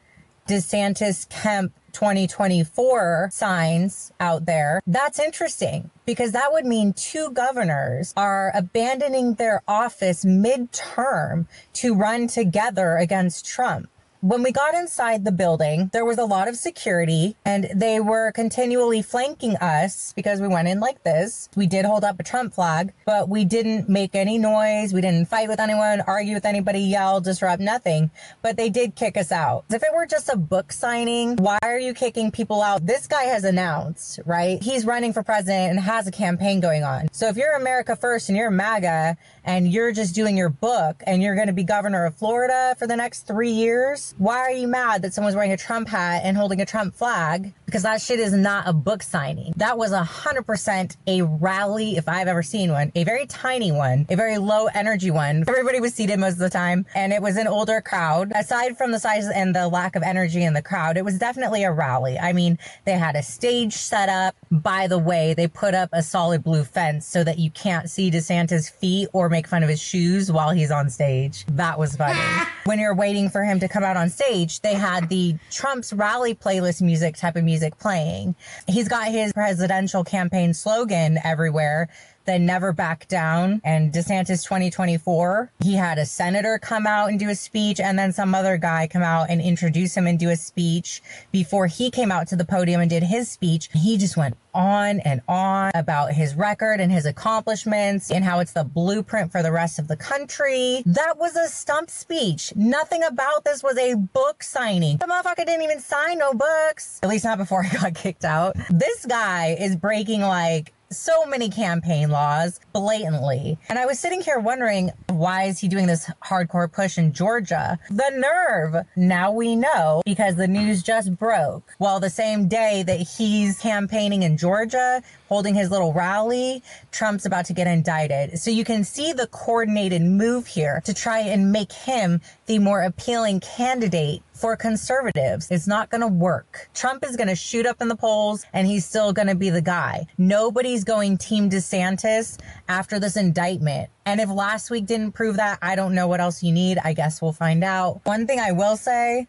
DeSantis 0.47 1.28
Kemp 1.30 1.74
2024 1.93 3.30
signs 3.32 4.11
out 4.20 4.45
there. 4.45 4.82
That's 4.86 5.20
interesting 5.20 5.89
because 6.05 6.32
that 6.34 6.51
would 6.51 6.66
mean 6.66 6.93
two 6.93 7.32
governors 7.32 8.14
are 8.18 8.51
abandoning 8.55 9.36
their 9.36 9.61
office 9.68 10.26
midterm 10.26 11.47
to 11.74 11.95
run 11.95 12.28
together 12.28 12.97
against 12.97 13.45
Trump 13.45 13.89
when 14.24 14.41
we 14.41 14.53
got 14.53 14.74
inside 14.74 15.26
the 15.26 15.34
building, 15.34 15.89
there 15.91 16.05
was 16.05 16.17
a 16.17 16.24
lot 16.24 16.47
of 16.47 16.55
security 16.55 17.36
and 17.43 17.67
they 17.76 17.99
were 17.99 18.32
continually 18.32 19.01
flanking 19.01 19.57
us 19.57 20.13
because 20.15 20.39
we 20.39 20.47
went 20.47 20.69
in 20.69 20.80
like 20.80 21.03
this. 21.03 21.49
We 21.57 21.67
did 21.67 21.84
hold 21.84 22.05
up 22.05 22.21
a 22.21 22.24
Trump 22.24 22.53
flag, 22.53 22.93
but 23.05 23.28
we 23.28 23.43
didn't 23.43 23.89
make 23.89 24.15
any 24.15 24.38
noise. 24.38 24.93
We 24.93 25.01
didn't 25.01 25.26
fight 25.26 25.49
with 25.49 25.59
anyone, 25.59 25.99
argue 26.07 26.36
with 26.36 26.45
anybody, 26.45 26.80
yell, 26.80 27.19
disrupt, 27.19 27.61
nothing. 27.61 28.11
But 28.41 28.55
they 28.55 28.69
did 28.69 28.95
kick 28.95 29.17
us 29.17 29.30
out. 29.30 29.65
If 29.69 29.84
it 29.84 29.89
were 29.93 30.05
just 30.05 30.30
a 30.30 30.38
book 30.38 30.71
signing, 30.71 31.36
why 31.36 31.59
are 31.61 31.78
you 31.78 31.93
kicking 31.93 32.32
people 32.32 32.61
out? 32.61 32.86
This 32.86 33.07
guy 33.07 33.24
has 33.24 33.43
announced, 33.43 34.21
right? 34.26 34.63
He's 34.63 34.86
running 34.86 35.11
for 35.11 35.24
president 35.24 35.71
and 35.71 35.80
has 35.82 36.07
a 36.07 36.11
campaign 36.11 36.61
going 36.61 36.86
on. 36.86 37.09
So 37.11 37.28
if 37.28 37.36
you're 37.36 37.57
America 37.57 37.97
First 37.97 38.30
and 38.30 38.38
you're 38.38 38.51
MAGA 38.51 39.17
and 39.43 39.69
you're 39.69 39.91
just 39.91 40.15
doing 40.15 40.38
your 40.38 40.47
book 40.47 41.03
and 41.05 41.21
you're 41.21 41.36
going 41.36 41.47
to 41.47 41.53
be 41.53 41.65
governor 41.65 42.05
of 42.05 42.15
Florida 42.15 42.74
for 42.80 42.88
the 42.88 42.95
next 42.95 43.28
three 43.28 43.51
years, 43.51 44.12
why 44.18 44.38
are 44.39 44.51
you 44.51 44.68
mad 44.68 45.01
that 45.01 45.14
someone's 45.14 45.36
wearing 45.36 45.51
a 45.51 45.57
Trump 45.57 45.88
hat 45.88 46.22
and 46.24 46.38
holding 46.38 46.61
a 46.61 46.66
Trump 46.66 46.93
flag? 46.93 47.53
Because 47.66 47.84
that 47.84 48.01
shit 48.01 48.20
is 48.20 48.32
not 48.34 48.68
a 48.68 48.74
book 48.74 49.01
signing. 49.01 49.53
That 49.57 49.78
was 49.78 49.91
a 49.91 50.03
hundred 50.03 50.43
percent 50.43 50.95
a 51.07 51.24
rally, 51.24 51.97
if 51.97 52.07
I've 52.07 52.28
ever 52.28 52.43
seen 52.43 52.72
one, 52.72 52.91
a 52.93 53.03
very 53.03 53.26
tiny 53.26 53.72
one, 53.72 54.05
a 54.09 54.16
very 54.16 54.38
low 54.38 54.68
energy 54.68 55.09
one. 55.09 55.43
Everybody 55.47 55.80
was 55.80 55.95
seated 55.95 56.20
most 56.20 56.34
of 56.34 56.39
the 56.39 56.51
time 56.51 56.86
and 56.93 57.11
it 57.11 57.22
was 57.22 57.38
an 57.38 57.47
older 57.47 57.82
crowd. 57.82 58.32
Aside 58.36 58.78
from 58.78 58.91
the 58.91 58.99
size 58.99 59.28
and 59.28 59.55
the 59.55 59.68
lack 59.68 59.95
of 59.95 60.03
energy 60.03 60.43
in 60.43 60.53
the 60.53 60.61
crowd, 60.61 60.97
it 60.97 61.03
was 61.03 61.18
definitely 61.18 61.64
a 61.64 61.72
rally. 61.72 62.20
I 62.20 62.34
mean, 62.34 62.59
they 62.86 62.93
had 62.93 63.16
a 63.16 63.24
stage 63.24 63.74
set 63.74 64.09
up. 64.09 64.36
By 64.51 64.86
the 64.86 64.99
way, 64.99 65.34
they 65.34 65.47
put 65.47 65.74
up 65.74 65.89
a 65.91 66.03
solid 66.03 66.43
blue 66.43 66.64
fence 66.64 67.07
so 67.07 67.24
that 67.24 67.39
you 67.39 67.49
can't 67.49 67.89
see 67.89 68.11
DeSantis' 68.11 68.72
feet 68.72 69.09
or 69.14 69.30
make 69.30 69.47
fun 69.47 69.64
of 69.64 69.70
his 69.70 69.82
shoes 69.82 70.32
while 70.32 70.51
he's 70.51 70.70
on 70.70 70.91
stage. 70.91 71.45
That 71.47 71.80
was 71.80 71.95
funny. 71.95 72.20
when 72.66 72.80
you're 72.80 72.95
waiting 72.95 73.30
for 73.30 73.43
him 73.43 73.59
to 73.59 73.68
come 73.68 73.84
out 73.84 73.97
on 73.97 74.02
stage, 74.09 74.61
they 74.61 74.73
had 74.73 75.09
the 75.09 75.35
Trump's 75.51 75.93
rally 75.93 76.35
playlist 76.35 76.81
music 76.81 77.15
type 77.17 77.35
of 77.35 77.43
music 77.43 77.77
playing. 77.77 78.35
He's 78.67 78.87
got 78.87 79.07
his 79.07 79.33
presidential 79.33 80.03
campaign 80.03 80.53
slogan 80.53 81.19
everywhere 81.23 81.89
then 82.26 82.45
never 82.45 82.71
back 82.74 83.07
down. 83.07 83.61
And 83.63 83.91
DeSantis 83.91 84.43
2024, 84.43 85.51
he 85.63 85.76
had 85.76 85.97
a 85.97 86.05
senator 86.05 86.57
come 86.57 86.88
out 86.88 87.09
and 87.09 87.19
do 87.19 87.30
a 87.30 87.36
speech, 87.36 87.80
and 87.80 87.97
then 87.97 88.11
some 88.11 88.36
other 88.36 88.57
guy 88.57 88.88
come 88.88 89.03
out 89.03 89.30
and 89.30 89.41
introduce 89.41 89.95
him 89.95 90.07
and 90.07 90.17
do 90.17 90.30
a 90.30 90.36
speech 90.36 91.01
before 91.32 91.67
he 91.67 91.91
came 91.91 92.11
out 92.11 92.28
to 92.28 92.36
the 92.36 92.45
podium 92.45 92.82
and 92.82 92.89
did 92.89 93.03
his 93.03 93.30
speech. 93.30 93.69
He 93.74 93.97
just 93.97 94.17
went 94.17 94.38
on 94.53 94.99
and 94.99 95.21
on 95.28 95.71
about 95.76 96.13
his 96.13 96.36
record 96.36 96.80
and 96.80 96.91
his 96.91 97.05
accomplishments 97.05 98.11
and 98.11 98.24
how 98.24 98.39
it's 98.39 98.53
the 98.53 98.63
blueprint 98.63 99.32
for 99.32 99.41
the 99.41 99.51
rest 99.51 99.80
of 99.80 99.88
the 99.88 99.97
country. 99.97 100.84
That 100.86 101.17
was 101.17 101.36
a 101.36 101.47
stump 101.47 101.89
speech. 101.89 102.53
Nothing 102.55 103.03
about 103.03 103.43
this 103.43 103.63
was 103.63 103.78
a 103.78 103.95
book 103.95 104.43
signing. 104.43 104.97
The 104.97 105.05
motherfucker 105.05 105.45
didn't 105.45 105.63
even 105.63 105.80
sign 105.80 106.19
no 106.19 106.34
books, 106.34 106.99
at 107.01 107.09
least 107.09 107.26
not 107.26 107.38
before 107.38 107.63
he 107.63 107.78
got 107.78 107.95
kicked 107.95 108.26
out. 108.26 108.55
This 108.69 109.05
guy 109.05 109.55
is 109.59 109.76
breaking 109.76 110.21
like 110.21 110.72
so 110.97 111.25
many 111.25 111.49
campaign 111.49 112.09
laws 112.09 112.59
blatantly. 112.73 113.57
And 113.69 113.79
I 113.79 113.85
was 113.85 113.99
sitting 113.99 114.21
here 114.21 114.39
wondering, 114.39 114.91
why 115.09 115.43
is 115.43 115.59
he 115.59 115.67
doing 115.67 115.87
this 115.87 116.09
hardcore 116.23 116.71
push 116.71 116.97
in 116.97 117.13
Georgia? 117.13 117.79
The 117.89 118.11
nerve. 118.15 118.85
Now 118.95 119.31
we 119.31 119.55
know 119.55 120.01
because 120.05 120.35
the 120.35 120.47
news 120.47 120.83
just 120.83 121.17
broke. 121.17 121.63
Well, 121.79 121.99
the 121.99 122.09
same 122.09 122.47
day 122.47 122.83
that 122.83 122.99
he's 122.99 123.59
campaigning 123.59 124.23
in 124.23 124.37
Georgia, 124.37 125.01
holding 125.30 125.55
his 125.55 125.71
little 125.71 125.93
rally, 125.93 126.63
Trump's 126.91 127.26
about 127.26 127.45
to 127.45 127.53
get 127.53 127.67
indicted. 127.67 128.39
So 128.39 128.51
you 128.51 128.63
can 128.63 128.84
see 128.84 129.13
the 129.13 129.28
coordinated 129.28 130.01
move 130.01 130.47
here 130.47 130.82
to 130.86 130.93
try 130.93 131.19
and 131.19 131.51
make 131.51 131.71
him 131.71 132.21
the 132.45 132.59
more 132.59 132.82
appealing 132.82 133.39
candidate 133.39 134.21
for 134.34 134.55
conservatives. 134.55 135.49
It's 135.49 135.67
not 135.67 135.89
going 135.89 136.01
to 136.01 136.07
work. 136.07 136.69
Trump 136.74 137.05
is 137.05 137.15
going 137.15 137.30
to 137.30 137.36
shoot 137.36 137.65
up 137.65 137.82
in 137.82 137.88
the 137.88 137.95
polls 137.95 138.45
and 138.53 138.67
he's 138.67 138.86
still 138.86 139.13
going 139.13 139.28
to 139.28 139.36
be 139.36 139.49
the 139.49 139.61
guy. 139.61 140.05
Nobody's 140.17 140.84
going 140.84 141.17
Team 141.17 141.49
DeSantis 141.49 142.39
after 142.67 142.99
this 142.99 143.15
indictment. 143.15 143.89
And 144.05 144.19
if 144.19 144.30
last 144.30 144.69
week 144.69 144.86
didn't 144.86 145.13
prove 145.13 145.38
that, 145.38 145.59
I 145.61 145.76
don't 145.76 145.95
know 145.95 146.07
what 146.07 146.19
else 146.19 146.43
you 146.43 146.51
need. 146.51 146.78
I 146.84 146.93
guess 146.93 147.21
we'll 147.21 147.32
find 147.32 147.63
out. 147.63 148.01
One 148.03 148.28
thing 148.28 148.39
I 148.39 148.51
will 148.51 148.76
say 148.76 149.28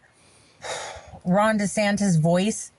Ron 1.25 1.57
DeSantis' 1.57 2.19
voice, 2.19 2.71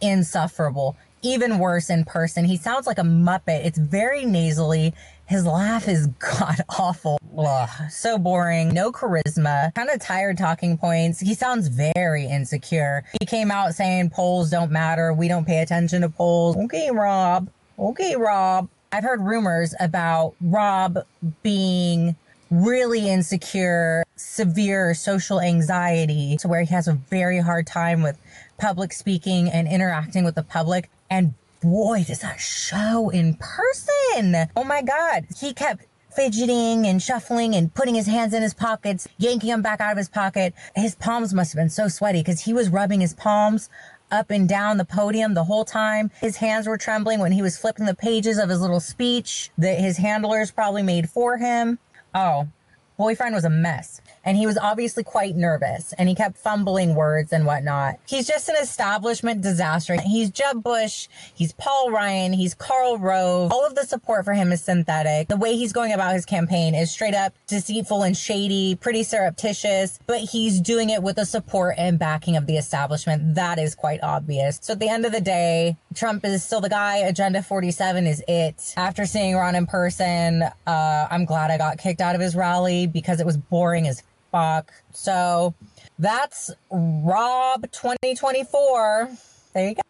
insufferable. 0.00 0.96
Even 1.22 1.58
worse 1.58 1.90
in 1.90 2.04
person. 2.04 2.44
He 2.44 2.56
sounds 2.56 2.86
like 2.86 2.98
a 2.98 3.02
Muppet. 3.02 3.64
It's 3.64 3.78
very 3.78 4.24
nasally. 4.24 4.94
His 5.26 5.44
laugh 5.44 5.86
is 5.86 6.06
god 6.18 6.60
awful. 6.68 7.18
Ugh, 7.36 7.68
so 7.90 8.18
boring. 8.18 8.70
No 8.70 8.90
charisma. 8.90 9.74
Kind 9.74 9.90
of 9.90 10.00
tired 10.00 10.38
talking 10.38 10.78
points. 10.78 11.20
He 11.20 11.34
sounds 11.34 11.68
very 11.68 12.26
insecure. 12.26 13.04
He 13.20 13.26
came 13.26 13.50
out 13.50 13.74
saying 13.74 14.10
polls 14.10 14.50
don't 14.50 14.70
matter. 14.70 15.12
We 15.12 15.28
don't 15.28 15.46
pay 15.46 15.60
attention 15.60 16.02
to 16.02 16.08
polls. 16.08 16.56
Okay, 16.56 16.90
Rob. 16.90 17.48
Okay, 17.78 18.16
Rob. 18.16 18.68
I've 18.92 19.04
heard 19.04 19.20
rumors 19.20 19.74
about 19.78 20.34
Rob 20.40 20.98
being 21.42 22.16
really 22.50 23.08
insecure, 23.08 24.02
severe 24.16 24.94
social 24.94 25.40
anxiety 25.40 26.36
to 26.38 26.48
where 26.48 26.62
he 26.62 26.74
has 26.74 26.88
a 26.88 26.94
very 26.94 27.38
hard 27.38 27.66
time 27.66 28.02
with 28.02 28.18
public 28.58 28.92
speaking 28.92 29.48
and 29.48 29.68
interacting 29.68 30.24
with 30.24 30.34
the 30.34 30.42
public. 30.42 30.90
And 31.10 31.34
boy, 31.60 32.04
does 32.06 32.20
that 32.20 32.40
show 32.40 33.10
in 33.10 33.34
person. 33.34 34.48
Oh 34.56 34.64
my 34.64 34.82
God. 34.82 35.26
He 35.36 35.52
kept 35.52 35.86
fidgeting 36.14 36.86
and 36.86 37.02
shuffling 37.02 37.54
and 37.54 37.72
putting 37.74 37.94
his 37.94 38.06
hands 38.06 38.34
in 38.34 38.42
his 38.42 38.54
pockets, 38.54 39.06
yanking 39.18 39.50
them 39.50 39.62
back 39.62 39.80
out 39.80 39.92
of 39.92 39.98
his 39.98 40.08
pocket. 40.08 40.54
His 40.74 40.94
palms 40.94 41.34
must 41.34 41.52
have 41.52 41.60
been 41.60 41.70
so 41.70 41.88
sweaty 41.88 42.20
because 42.20 42.40
he 42.40 42.52
was 42.52 42.68
rubbing 42.68 43.00
his 43.00 43.14
palms 43.14 43.68
up 44.10 44.30
and 44.30 44.48
down 44.48 44.76
the 44.76 44.84
podium 44.84 45.34
the 45.34 45.44
whole 45.44 45.64
time. 45.64 46.10
His 46.20 46.36
hands 46.36 46.66
were 46.66 46.78
trembling 46.78 47.20
when 47.20 47.32
he 47.32 47.42
was 47.42 47.56
flipping 47.56 47.86
the 47.86 47.94
pages 47.94 48.38
of 48.38 48.48
his 48.48 48.60
little 48.60 48.80
speech 48.80 49.50
that 49.58 49.78
his 49.78 49.98
handlers 49.98 50.50
probably 50.50 50.82
made 50.82 51.08
for 51.08 51.36
him. 51.36 51.78
Oh, 52.14 52.48
boyfriend 52.96 53.34
was 53.34 53.44
a 53.44 53.50
mess. 53.50 54.00
And 54.24 54.36
he 54.36 54.46
was 54.46 54.58
obviously 54.58 55.02
quite 55.02 55.36
nervous 55.36 55.92
and 55.94 56.08
he 56.08 56.14
kept 56.14 56.36
fumbling 56.36 56.94
words 56.94 57.32
and 57.32 57.46
whatnot. 57.46 57.98
He's 58.06 58.26
just 58.26 58.48
an 58.48 58.56
establishment 58.60 59.42
disaster. 59.42 60.00
He's 60.00 60.30
Jeb 60.30 60.62
Bush, 60.62 61.08
he's 61.34 61.52
Paul 61.52 61.90
Ryan, 61.90 62.32
he's 62.32 62.54
Karl 62.54 62.98
Rove. 62.98 63.52
All 63.52 63.66
of 63.66 63.74
the 63.74 63.84
support 63.84 64.24
for 64.24 64.34
him 64.34 64.52
is 64.52 64.62
synthetic. 64.62 65.28
The 65.28 65.36
way 65.36 65.56
he's 65.56 65.72
going 65.72 65.92
about 65.92 66.14
his 66.14 66.26
campaign 66.26 66.74
is 66.74 66.90
straight 66.90 67.14
up 67.14 67.34
deceitful 67.46 68.02
and 68.02 68.16
shady, 68.16 68.74
pretty 68.76 69.02
surreptitious, 69.02 69.98
but 70.06 70.20
he's 70.20 70.60
doing 70.60 70.90
it 70.90 71.02
with 71.02 71.16
the 71.16 71.26
support 71.26 71.74
and 71.78 71.98
backing 71.98 72.36
of 72.36 72.46
the 72.46 72.56
establishment. 72.56 73.34
That 73.34 73.58
is 73.58 73.74
quite 73.74 74.00
obvious. 74.02 74.58
So 74.62 74.74
at 74.74 74.80
the 74.80 74.88
end 74.88 75.04
of 75.04 75.12
the 75.12 75.20
day, 75.20 75.76
Trump 75.94 76.24
is 76.24 76.44
still 76.44 76.60
the 76.60 76.68
guy. 76.68 76.98
Agenda 76.98 77.42
47 77.42 78.06
is 78.06 78.22
it. 78.28 78.74
After 78.76 79.06
seeing 79.06 79.34
Ron 79.34 79.54
in 79.54 79.66
person, 79.66 80.42
uh, 80.66 81.08
I'm 81.10 81.24
glad 81.24 81.50
I 81.50 81.58
got 81.58 81.78
kicked 81.78 82.00
out 82.00 82.14
of 82.14 82.20
his 82.20 82.36
rally 82.36 82.86
because 82.86 83.20
it 83.20 83.26
was 83.26 83.36
boring 83.36 83.86
as 83.86 84.02
fuck. 84.30 84.72
So 84.92 85.54
that's 85.98 86.50
Rob 86.70 87.62
2024. 87.70 89.10
There 89.52 89.68
you 89.68 89.74
go. 89.74 89.82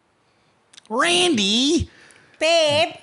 Randy. 0.89 1.89
Babe. 2.39 2.95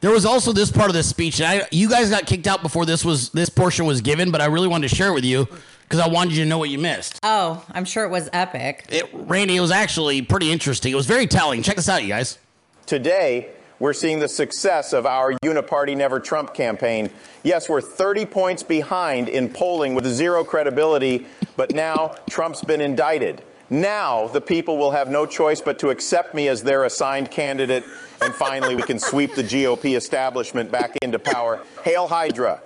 There 0.00 0.10
was 0.10 0.24
also 0.24 0.52
this 0.52 0.72
part 0.72 0.88
of 0.88 0.94
the 0.94 1.02
speech, 1.02 1.40
and 1.40 1.62
I, 1.62 1.68
you 1.70 1.88
guys 1.88 2.08
got 2.08 2.24
kicked 2.26 2.46
out 2.46 2.62
before 2.62 2.86
this 2.86 3.04
was 3.04 3.28
this 3.30 3.50
portion 3.50 3.84
was 3.84 4.00
given, 4.00 4.30
but 4.30 4.40
I 4.40 4.46
really 4.46 4.66
wanted 4.66 4.88
to 4.88 4.96
share 4.96 5.08
it 5.08 5.12
with 5.12 5.26
you 5.26 5.46
because 5.82 6.00
I 6.00 6.08
wanted 6.08 6.34
you 6.34 6.44
to 6.44 6.48
know 6.48 6.56
what 6.56 6.70
you 6.70 6.78
missed. 6.78 7.20
Oh, 7.22 7.62
I'm 7.72 7.84
sure 7.84 8.04
it 8.04 8.08
was 8.08 8.30
epic. 8.32 8.86
It, 8.88 9.10
Randy, 9.12 9.56
it 9.56 9.60
was 9.60 9.70
actually 9.70 10.22
pretty 10.22 10.50
interesting. 10.50 10.92
It 10.92 10.94
was 10.94 11.04
very 11.06 11.26
telling. 11.26 11.62
Check 11.62 11.76
this 11.76 11.88
out, 11.88 12.02
you 12.02 12.08
guys. 12.08 12.38
Today, 12.86 13.50
we're 13.80 13.94
seeing 13.94 14.20
the 14.20 14.28
success 14.28 14.92
of 14.92 15.06
our 15.06 15.32
Uniparty 15.42 15.96
Never 15.96 16.20
Trump 16.20 16.54
campaign. 16.54 17.10
Yes, 17.42 17.68
we're 17.68 17.80
30 17.80 18.26
points 18.26 18.62
behind 18.62 19.28
in 19.28 19.48
polling 19.48 19.94
with 19.94 20.06
zero 20.06 20.44
credibility, 20.44 21.26
but 21.56 21.74
now 21.74 22.14
Trump's 22.28 22.62
been 22.62 22.82
indicted. 22.82 23.42
Now 23.70 24.28
the 24.28 24.40
people 24.40 24.76
will 24.76 24.90
have 24.90 25.08
no 25.08 25.24
choice 25.26 25.60
but 25.60 25.78
to 25.78 25.88
accept 25.88 26.34
me 26.34 26.48
as 26.48 26.62
their 26.62 26.84
assigned 26.84 27.30
candidate, 27.30 27.84
and 28.20 28.34
finally 28.34 28.76
we 28.76 28.82
can 28.82 28.98
sweep 28.98 29.34
the 29.34 29.42
GOP 29.42 29.96
establishment 29.96 30.70
back 30.70 30.96
into 31.00 31.18
power. 31.18 31.62
Hail 31.82 32.06
Hydra. 32.06 32.60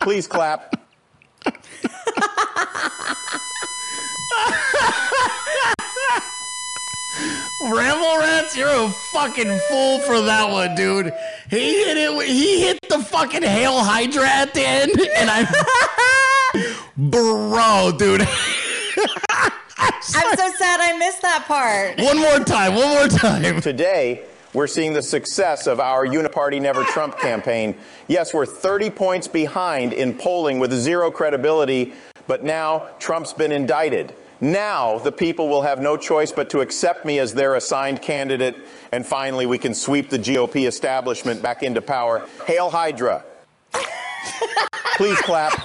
Please 0.00 0.26
clap. 0.26 0.74
Ramble 7.62 8.18
Rats, 8.18 8.56
you're 8.56 8.68
a 8.68 8.90
fucking 9.12 9.58
fool 9.68 9.98
for 10.00 10.20
that 10.20 10.50
one, 10.50 10.74
dude. 10.74 11.12
He 11.48 11.84
hit 11.84 11.96
it. 11.96 12.26
He 12.26 12.60
hit 12.62 12.78
the 12.88 12.98
fucking 12.98 13.42
Hail 13.42 13.78
Hydra 13.82 14.28
at 14.28 14.52
the 14.54 14.60
end, 14.66 14.92
and 15.16 15.30
I, 15.30 16.76
bro, 16.96 17.92
dude. 17.96 18.22
I'm 20.16 20.36
so 20.36 20.52
sad 20.58 20.80
I 20.80 20.96
missed 20.98 21.22
that 21.22 21.44
part. 21.46 21.98
One 22.00 22.18
more 22.18 22.40
time. 22.40 22.74
One 22.74 22.88
more 22.88 23.08
time. 23.08 23.60
Today, 23.60 24.24
we're 24.52 24.66
seeing 24.66 24.92
the 24.92 25.02
success 25.02 25.66
of 25.66 25.80
our 25.80 26.06
Uniparty 26.06 26.60
Never 26.60 26.84
Trump 26.84 27.18
campaign. 27.18 27.76
Yes, 28.08 28.34
we're 28.34 28.46
30 28.46 28.90
points 28.90 29.26
behind 29.28 29.92
in 29.92 30.14
polling 30.14 30.58
with 30.58 30.72
zero 30.72 31.10
credibility, 31.10 31.94
but 32.26 32.44
now 32.44 32.88
Trump's 32.98 33.32
been 33.32 33.52
indicted. 33.52 34.14
Now 34.44 34.98
the 34.98 35.10
people 35.10 35.48
will 35.48 35.62
have 35.62 35.80
no 35.80 35.96
choice 35.96 36.30
but 36.30 36.50
to 36.50 36.60
accept 36.60 37.06
me 37.06 37.18
as 37.18 37.32
their 37.32 37.54
assigned 37.54 38.02
candidate, 38.02 38.54
and 38.92 39.06
finally 39.06 39.46
we 39.46 39.56
can 39.56 39.72
sweep 39.72 40.10
the 40.10 40.18
GOP 40.18 40.68
establishment 40.68 41.40
back 41.40 41.62
into 41.62 41.80
power. 41.80 42.28
Hail 42.46 42.68
Hydra. 42.68 43.24
Please 44.98 45.18
clap. 45.22 45.58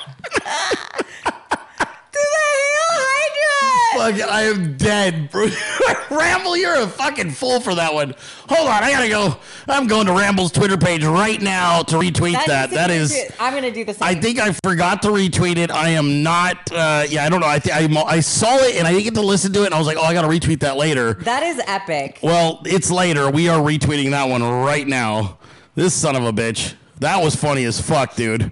Fuck, 3.96 4.22
I 4.22 4.44
am 4.44 4.78
dead, 4.78 5.32
bro. 5.32 5.48
Ramble, 6.12 6.56
you're 6.58 6.76
a 6.82 6.88
fucking 6.88 7.32
fool 7.32 7.60
for 7.60 7.74
that 7.76 7.94
one. 7.94 8.14
Hold 8.48 8.68
on, 8.68 8.84
I 8.84 8.92
gotta 8.92 9.10
go. 9.10 9.38
I'm 9.68 9.88
going 9.88 10.06
to 10.08 10.14
Ramble's 10.14 10.52
Twitter 10.52 10.78
page 10.78 11.04
right 11.04 11.42
now 11.42 11.82
to 11.84 11.96
retweet 11.96 12.46
that. 12.46 12.72
That 12.72 12.92
is. 12.92 13.16
I'm 13.40 13.54
gonna 13.54 13.72
do 13.72 13.84
the 13.86 13.94
same. 13.94 14.08
I 14.08 14.16
think 14.16 14.40
I 14.40 14.54
forgot 14.64 15.02
to 15.04 15.10
retweet 15.10 15.58
it. 15.58 15.72
I 15.72 15.90
am 15.90 16.24
not. 16.24 16.72
Uh, 16.72 17.06
yeah, 17.10 17.26
I 17.26 17.30
don't 17.30 17.40
know. 17.42 17.48
I 17.48 17.60
I, 17.74 18.04
I 18.08 18.20
saw 18.20 18.56
it 18.58 18.76
and 18.76 18.88
I 18.88 18.92
didn't 18.92 19.06
get 19.06 19.14
to 19.16 19.22
listen 19.22 19.52
to 19.54 19.64
it, 19.64 19.68
and 19.68 19.76
I 19.76 19.78
was 19.78 19.88
like, 19.88 19.98
oh, 19.98 20.04
I 20.04 20.14
gotta 20.14 20.28
retweet 20.28 20.60
that 20.62 20.78
later. 20.78 21.14
That 21.14 21.44
is 21.44 21.62
epic. 21.68 22.20
Well, 22.22 22.62
it's 22.66 22.92
later. 22.92 23.30
We 23.30 23.50
are 23.50 23.60
retweeting 23.60 24.12
that 24.12 24.30
one 24.30 24.44
right 24.44 24.88
now. 24.88 25.40
This 25.76 25.94
son 25.94 26.16
of 26.16 26.26
a 26.26 26.32
bitch. 26.32 26.76
That 27.00 27.24
was 27.24 27.36
funny 27.36 27.64
as 27.66 27.80
fuck, 27.82 28.16
dude. 28.16 28.52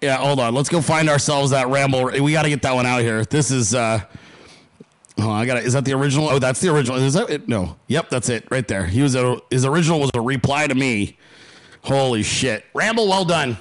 Yeah, 0.00 0.16
hold 0.18 0.38
on. 0.40 0.54
Let's 0.54 0.68
go 0.68 0.80
find 0.80 1.08
ourselves 1.08 1.50
that 1.50 1.68
ramble. 1.68 2.04
We 2.22 2.32
got 2.32 2.42
to 2.42 2.48
get 2.48 2.62
that 2.62 2.74
one 2.74 2.86
out 2.86 3.00
here. 3.00 3.24
This 3.24 3.50
is. 3.50 3.74
uh 3.74 4.00
Oh, 5.18 5.30
I 5.30 5.46
got 5.46 5.56
it. 5.58 5.64
Is 5.64 5.72
that 5.72 5.84
the 5.84 5.94
original? 5.94 6.28
Oh, 6.28 6.38
that's 6.38 6.60
the 6.60 6.72
original. 6.74 6.98
Is 6.98 7.14
that 7.14 7.30
it? 7.30 7.48
No. 7.48 7.76
Yep, 7.88 8.10
that's 8.10 8.28
it 8.28 8.46
right 8.50 8.66
there. 8.66 8.86
He 8.86 9.02
was 9.02 9.14
a, 9.14 9.38
his 9.50 9.64
original 9.64 10.00
was 10.00 10.10
a 10.14 10.20
reply 10.20 10.66
to 10.66 10.74
me. 10.74 11.16
Holy 11.82 12.22
shit, 12.22 12.64
Ramble, 12.74 13.08
well 13.08 13.24
done. 13.24 13.56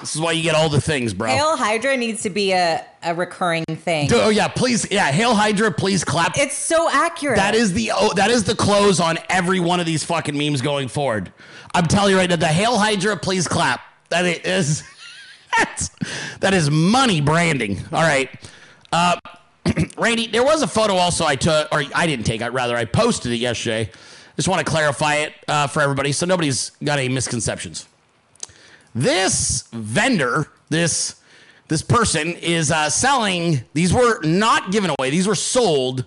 This 0.00 0.16
is 0.16 0.20
why 0.20 0.32
you 0.32 0.42
get 0.42 0.56
all 0.56 0.68
the 0.68 0.80
things, 0.80 1.14
bro. 1.14 1.28
Hail 1.28 1.56
Hydra 1.56 1.96
needs 1.96 2.22
to 2.22 2.30
be 2.30 2.50
a, 2.50 2.84
a 3.04 3.14
recurring 3.14 3.64
thing. 3.66 4.08
Oh 4.12 4.30
yeah, 4.30 4.48
please, 4.48 4.90
yeah. 4.90 5.12
Hail 5.12 5.32
Hydra, 5.32 5.70
please 5.70 6.02
clap. 6.02 6.36
It's 6.36 6.56
so 6.56 6.88
accurate. 6.90 7.36
That 7.36 7.54
is 7.54 7.72
the 7.72 7.92
oh, 7.94 8.12
that 8.14 8.30
is 8.30 8.42
the 8.42 8.56
close 8.56 8.98
on 8.98 9.18
every 9.28 9.60
one 9.60 9.78
of 9.78 9.86
these 9.86 10.02
fucking 10.02 10.36
memes 10.36 10.60
going 10.60 10.88
forward. 10.88 11.32
I'm 11.72 11.86
telling 11.86 12.10
you 12.10 12.16
right 12.16 12.28
now, 12.28 12.34
the 12.34 12.48
Hail 12.48 12.78
Hydra, 12.78 13.16
please 13.16 13.46
clap. 13.46 13.80
That 14.08 14.24
is 14.24 14.82
that's, 15.56 15.90
that 16.40 16.52
is 16.52 16.68
money 16.68 17.20
branding. 17.20 17.78
All 17.92 18.02
right, 18.02 18.28
uh, 18.92 19.18
Randy, 19.96 20.26
there 20.26 20.44
was 20.44 20.62
a 20.62 20.66
photo 20.66 20.94
also 20.94 21.24
I 21.24 21.36
took, 21.36 21.68
or 21.72 21.84
I 21.94 22.06
didn't 22.06 22.26
take. 22.26 22.42
I 22.42 22.48
rather 22.48 22.76
I 22.76 22.84
posted 22.84 23.32
it 23.32 23.36
yesterday. 23.36 23.90
Just 24.36 24.48
want 24.48 24.64
to 24.64 24.70
clarify 24.70 25.16
it 25.16 25.34
uh, 25.46 25.66
for 25.66 25.80
everybody, 25.82 26.12
so 26.12 26.26
nobody's 26.26 26.70
got 26.82 26.98
any 26.98 27.08
misconceptions. 27.08 27.86
This 28.94 29.64
vendor, 29.72 30.48
this 30.68 31.16
this 31.68 31.82
person 31.82 32.34
is 32.34 32.70
uh, 32.70 32.90
selling. 32.90 33.62
These 33.72 33.92
were 33.92 34.22
not 34.22 34.72
given 34.72 34.90
away; 34.98 35.10
these 35.10 35.28
were 35.28 35.34
sold, 35.34 36.04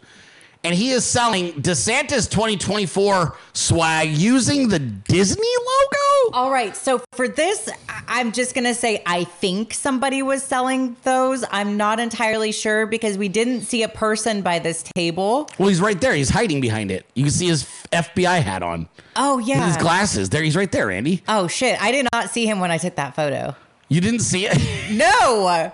and 0.65 0.73
he 0.73 0.89
is 0.89 1.05
selling 1.05 1.53
DeSantis 1.53 2.27
2024 2.29 3.37
swag 3.53 4.09
using 4.09 4.67
the 4.67 4.79
Disney 4.79 5.47
logo. 5.59 6.35
All 6.35 6.49
right. 6.51 6.75
So 6.75 7.03
for 7.11 7.27
this, 7.27 7.69
I'm 8.07 8.31
just 8.31 8.55
going 8.55 8.63
to 8.63 8.73
say 8.73 9.03
I 9.05 9.25
think 9.25 9.75
somebody 9.75 10.23
was 10.23 10.41
selling 10.41 10.95
those. 11.03 11.45
I'm 11.51 11.77
not 11.77 11.99
entirely 11.99 12.51
sure 12.51 12.87
because 12.87 13.15
we 13.15 13.29
didn't 13.29 13.61
see 13.61 13.83
a 13.83 13.87
person 13.87 14.41
by 14.41 14.57
this 14.57 14.81
table. 14.95 15.47
Well, 15.59 15.69
he's 15.69 15.81
right 15.81 16.01
there. 16.01 16.15
He's 16.15 16.31
hiding 16.31 16.61
behind 16.61 16.89
it. 16.89 17.05
You 17.13 17.25
can 17.25 17.31
see 17.31 17.47
his 17.47 17.65
FBI 17.91 18.41
hat 18.41 18.63
on. 18.63 18.89
Oh, 19.15 19.37
yeah. 19.37 19.67
His 19.67 19.77
glasses. 19.77 20.29
There, 20.29 20.41
he's 20.41 20.55
right 20.55 20.71
there, 20.71 20.89
Andy. 20.89 21.21
Oh, 21.27 21.47
shit. 21.47 21.79
I 21.79 21.91
did 21.91 22.07
not 22.11 22.31
see 22.31 22.47
him 22.47 22.59
when 22.59 22.71
I 22.71 22.79
took 22.79 22.95
that 22.95 23.15
photo. 23.15 23.55
You 23.87 24.01
didn't 24.01 24.21
see 24.21 24.47
it? 24.47 24.57
No. 24.95 25.71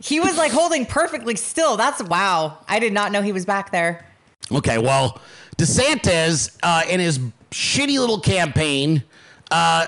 He 0.00 0.20
was 0.20 0.36
like 0.36 0.52
holding 0.52 0.84
perfectly 0.84 1.34
still. 1.36 1.76
That's 1.78 2.02
wow. 2.02 2.58
I 2.68 2.78
did 2.78 2.92
not 2.92 3.10
know 3.10 3.22
he 3.22 3.32
was 3.32 3.46
back 3.46 3.70
there. 3.72 4.04
Okay, 4.52 4.78
well, 4.78 5.20
DeSantis 5.56 6.56
uh, 6.62 6.82
in 6.88 7.00
his 7.00 7.18
shitty 7.50 7.98
little 7.98 8.20
campaign. 8.20 9.02
Uh, 9.50 9.86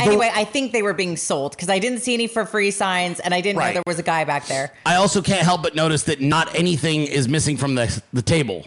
Anyway, 0.00 0.28
I 0.34 0.42
think 0.42 0.72
they 0.72 0.82
were 0.82 0.92
being 0.92 1.16
sold 1.16 1.52
because 1.52 1.68
I 1.70 1.78
didn't 1.78 2.00
see 2.00 2.14
any 2.14 2.26
for 2.26 2.44
free 2.44 2.72
signs 2.72 3.20
and 3.20 3.32
I 3.32 3.40
didn't 3.40 3.60
Right. 3.60 3.68
know 3.68 3.74
there 3.74 3.82
was 3.86 4.00
a 4.00 4.02
guy 4.02 4.24
back 4.24 4.48
there. 4.48 4.72
I 4.84 4.96
also 4.96 5.22
can't 5.22 5.42
help 5.42 5.62
but 5.62 5.76
notice 5.76 6.02
that 6.04 6.20
not 6.20 6.52
anything 6.56 7.02
is 7.02 7.28
missing 7.28 7.56
from 7.56 7.76
the 7.76 8.02
the 8.12 8.20
table. 8.20 8.66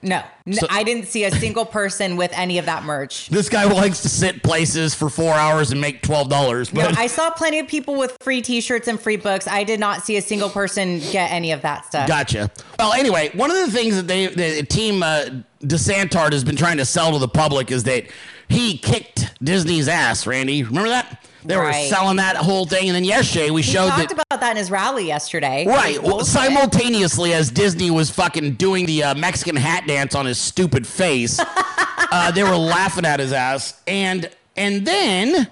No, 0.00 0.22
So- 0.52 0.66
I 0.70 0.84
didn't 0.84 1.06
see 1.06 1.24
a 1.24 1.30
single 1.30 1.66
person 1.66 2.16
with 2.16 2.30
any 2.32 2.58
of 2.58 2.66
that 2.66 2.84
merch. 2.84 3.28
This 3.38 3.48
guy 3.48 3.64
likes 3.64 4.02
to 4.02 4.08
sit 4.08 4.42
places 4.42 4.94
for 4.94 5.08
four 5.10 5.34
hours 5.34 5.72
and 5.72 5.80
make 5.80 6.02
twelve 6.02 6.28
dollars. 6.28 6.72
No, 6.72 6.90
I 6.96 7.06
saw 7.08 7.30
plenty 7.30 7.58
of 7.58 7.66
people 7.66 7.96
with 7.96 8.16
free 8.20 8.40
T-shirts 8.42 8.86
and 8.88 9.00
free 9.00 9.16
books. 9.16 9.46
I 9.48 9.64
did 9.64 9.80
not 9.80 10.04
see 10.04 10.16
a 10.16 10.22
single 10.22 10.50
person 10.50 11.00
get 11.10 11.30
any 11.32 11.50
of 11.52 11.62
that 11.62 11.86
stuff. 11.86 12.06
Gotcha. 12.06 12.50
Well, 12.78 12.92
anyway, 12.92 13.30
one 13.34 13.50
of 13.50 13.56
the 13.56 13.70
things 13.72 13.96
that 13.96 14.06
they, 14.06 14.26
the 14.28 14.62
team 14.64 15.02
uh, 15.02 15.26
DeSantard 15.62 16.32
has 16.32 16.44
been 16.44 16.56
trying 16.56 16.76
to 16.78 16.84
sell 16.84 17.12
to 17.12 17.18
the 17.18 17.28
public 17.28 17.70
is 17.70 17.82
that 17.84 18.04
he 18.48 18.78
kicked 18.78 19.34
Disney's 19.42 19.88
ass. 19.88 20.26
Randy, 20.26 20.62
remember 20.62 20.88
that? 20.90 21.24
They 21.44 21.56
were 21.56 21.72
selling 21.72 22.16
that 22.16 22.36
whole 22.36 22.66
thing, 22.66 22.88
and 22.88 22.96
then 22.96 23.04
yesterday 23.04 23.50
we 23.50 23.62
He 23.62 23.72
showed 23.72 23.88
talked 23.88 24.08
that. 24.08 24.12
about 24.12 24.40
that 24.40 24.50
in 24.52 24.56
his 24.56 24.70
rally 24.70 25.06
yesterday. 25.06 25.66
Right. 25.66 26.02
Well, 26.02 26.24
simultaneously, 26.24 27.32
as 27.32 27.50
Disney 27.50 27.90
was 27.90 28.10
fucking 28.10 28.54
doing 28.54 28.86
the 28.86 29.04
uh, 29.04 29.14
Mexican 29.14 29.56
hat 29.56 29.86
dance 29.86 30.14
on 30.14 30.26
his 30.26 30.38
stupid 30.38 30.86
face, 30.86 31.38
uh, 32.12 32.30
they 32.32 32.42
were 32.42 32.56
laughing 32.56 33.04
at 33.04 33.20
his 33.20 33.32
ass, 33.32 33.80
and 33.86 34.28
and 34.56 34.84
then 34.84 35.48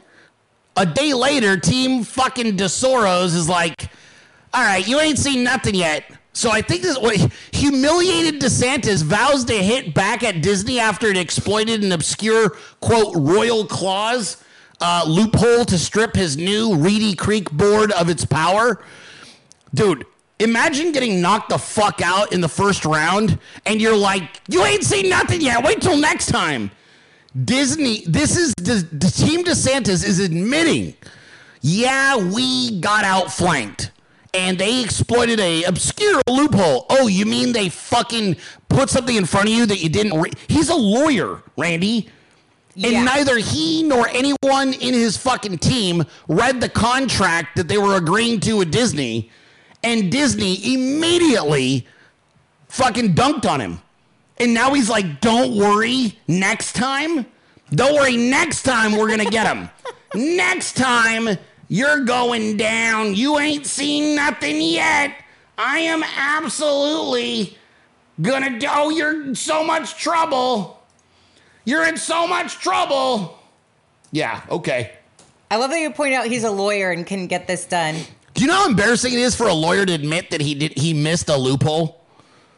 a 0.76 0.84
day 0.86 1.14
later, 1.14 1.56
Team 1.56 2.02
fucking 2.02 2.56
DeSoros 2.56 3.36
is 3.36 3.48
like, 3.48 3.88
"All 4.52 4.62
right, 4.64 4.86
you 4.86 4.98
ain't 5.00 5.18
seen 5.18 5.44
nothing 5.44 5.74
yet." 5.76 6.04
So 6.32 6.50
I 6.50 6.60
think 6.60 6.82
this 6.82 6.98
what 6.98 7.16
humiliated 7.52 8.42
DeSantis 8.42 9.02
vows 9.02 9.44
to 9.44 9.54
hit 9.54 9.94
back 9.94 10.22
at 10.22 10.42
Disney 10.42 10.78
after 10.78 11.06
it 11.06 11.16
exploited 11.16 11.82
an 11.82 11.92
obscure 11.92 12.50
quote 12.80 13.14
royal 13.16 13.64
clause 13.64 14.42
uh, 14.80 15.04
loophole 15.06 15.64
to 15.64 15.78
strip 15.78 16.14
his 16.14 16.36
new 16.36 16.74
Reedy 16.76 17.14
Creek 17.14 17.50
board 17.50 17.92
of 17.92 18.08
its 18.08 18.24
power. 18.24 18.82
Dude, 19.74 20.06
imagine 20.38 20.92
getting 20.92 21.20
knocked 21.20 21.50
the 21.50 21.58
fuck 21.58 22.00
out 22.02 22.32
in 22.32 22.40
the 22.40 22.48
first 22.48 22.84
round 22.84 23.38
and 23.64 23.80
you're 23.80 23.96
like, 23.96 24.40
you 24.48 24.64
ain't 24.64 24.84
seen 24.84 25.08
nothing 25.08 25.40
yet. 25.40 25.64
Wait 25.64 25.80
till 25.80 25.96
next 25.96 26.26
time. 26.26 26.70
Disney, 27.44 28.02
this 28.06 28.36
is 28.36 28.54
the, 28.56 28.86
the 28.92 29.10
team 29.10 29.44
DeSantis 29.44 30.06
is 30.06 30.20
admitting, 30.20 30.94
yeah, 31.60 32.16
we 32.16 32.80
got 32.80 33.04
outflanked 33.04 33.90
and 34.32 34.58
they 34.58 34.82
exploited 34.82 35.40
a 35.40 35.64
obscure 35.64 36.20
loophole. 36.28 36.86
Oh, 36.90 37.08
you 37.08 37.26
mean 37.26 37.52
they 37.52 37.68
fucking 37.68 38.36
put 38.68 38.90
something 38.90 39.16
in 39.16 39.24
front 39.24 39.48
of 39.48 39.54
you 39.54 39.66
that 39.66 39.82
you 39.82 39.88
didn't? 39.88 40.38
He's 40.48 40.68
a 40.68 40.74
lawyer, 40.74 41.42
Randy. 41.56 42.10
And 42.82 43.04
neither 43.04 43.38
he 43.38 43.82
nor 43.82 44.08
anyone 44.08 44.74
in 44.74 44.92
his 44.94 45.16
fucking 45.16 45.58
team 45.58 46.04
read 46.28 46.60
the 46.60 46.68
contract 46.68 47.56
that 47.56 47.68
they 47.68 47.78
were 47.78 47.96
agreeing 47.96 48.40
to 48.40 48.58
with 48.58 48.70
Disney. 48.70 49.30
And 49.82 50.10
Disney 50.10 50.74
immediately 50.74 51.86
fucking 52.68 53.14
dunked 53.14 53.48
on 53.48 53.60
him. 53.60 53.80
And 54.38 54.52
now 54.52 54.74
he's 54.74 54.90
like, 54.90 55.20
don't 55.20 55.56
worry, 55.56 56.18
next 56.28 56.74
time, 56.74 57.24
don't 57.70 57.94
worry, 57.94 58.16
next 58.16 58.62
time 58.64 58.92
we're 58.92 59.06
going 59.06 59.24
to 59.24 59.30
get 59.30 59.46
him. 59.46 59.70
next 60.14 60.76
time 60.76 61.38
you're 61.68 62.04
going 62.04 62.56
down. 62.56 63.14
You 63.14 63.38
ain't 63.38 63.66
seen 63.66 64.14
nothing 64.14 64.60
yet. 64.60 65.14
I 65.58 65.78
am 65.80 66.02
absolutely 66.02 67.56
gonna 68.20 68.58
do. 68.58 68.66
Oh, 68.70 68.90
you're 68.90 69.34
so 69.34 69.64
much 69.64 69.96
trouble. 69.96 70.75
You're 71.66 71.86
in 71.86 71.98
so 71.98 72.26
much 72.26 72.58
trouble. 72.58 73.38
Yeah, 74.12 74.40
okay. 74.48 74.92
I 75.50 75.56
love 75.56 75.70
that 75.70 75.80
you 75.80 75.90
point 75.90 76.14
out 76.14 76.26
he's 76.26 76.44
a 76.44 76.50
lawyer 76.50 76.92
and 76.92 77.04
can 77.06 77.26
get 77.26 77.46
this 77.46 77.66
done. 77.66 77.96
Do 78.34 78.42
you 78.42 78.46
know 78.48 78.54
how 78.54 78.68
embarrassing 78.68 79.12
it 79.12 79.18
is 79.18 79.34
for 79.34 79.48
a 79.48 79.52
lawyer 79.52 79.84
to 79.84 79.92
admit 79.92 80.30
that 80.30 80.40
he 80.40 80.54
did 80.54 80.78
he 80.78 80.94
missed 80.94 81.28
a 81.28 81.36
loophole? 81.36 82.04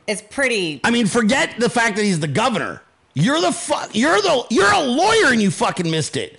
It's 0.07 0.23
pretty. 0.23 0.81
I 0.85 0.91
mean, 0.91 1.07
forget 1.07 1.59
the 1.59 1.71
fact 1.71 1.97
that 1.97 2.05
he's 2.05 2.21
the 2.21 2.29
governor. 2.29 2.83
You're 3.15 3.41
the 3.41 3.53
fu- 3.53 3.91
you're 3.99 4.21
the 4.21 4.45
you're 4.51 4.73
a 4.73 4.81
lawyer 4.81 5.33
and 5.33 5.41
you 5.41 5.51
fucking 5.51 5.91
missed 5.91 6.17
it. 6.17 6.39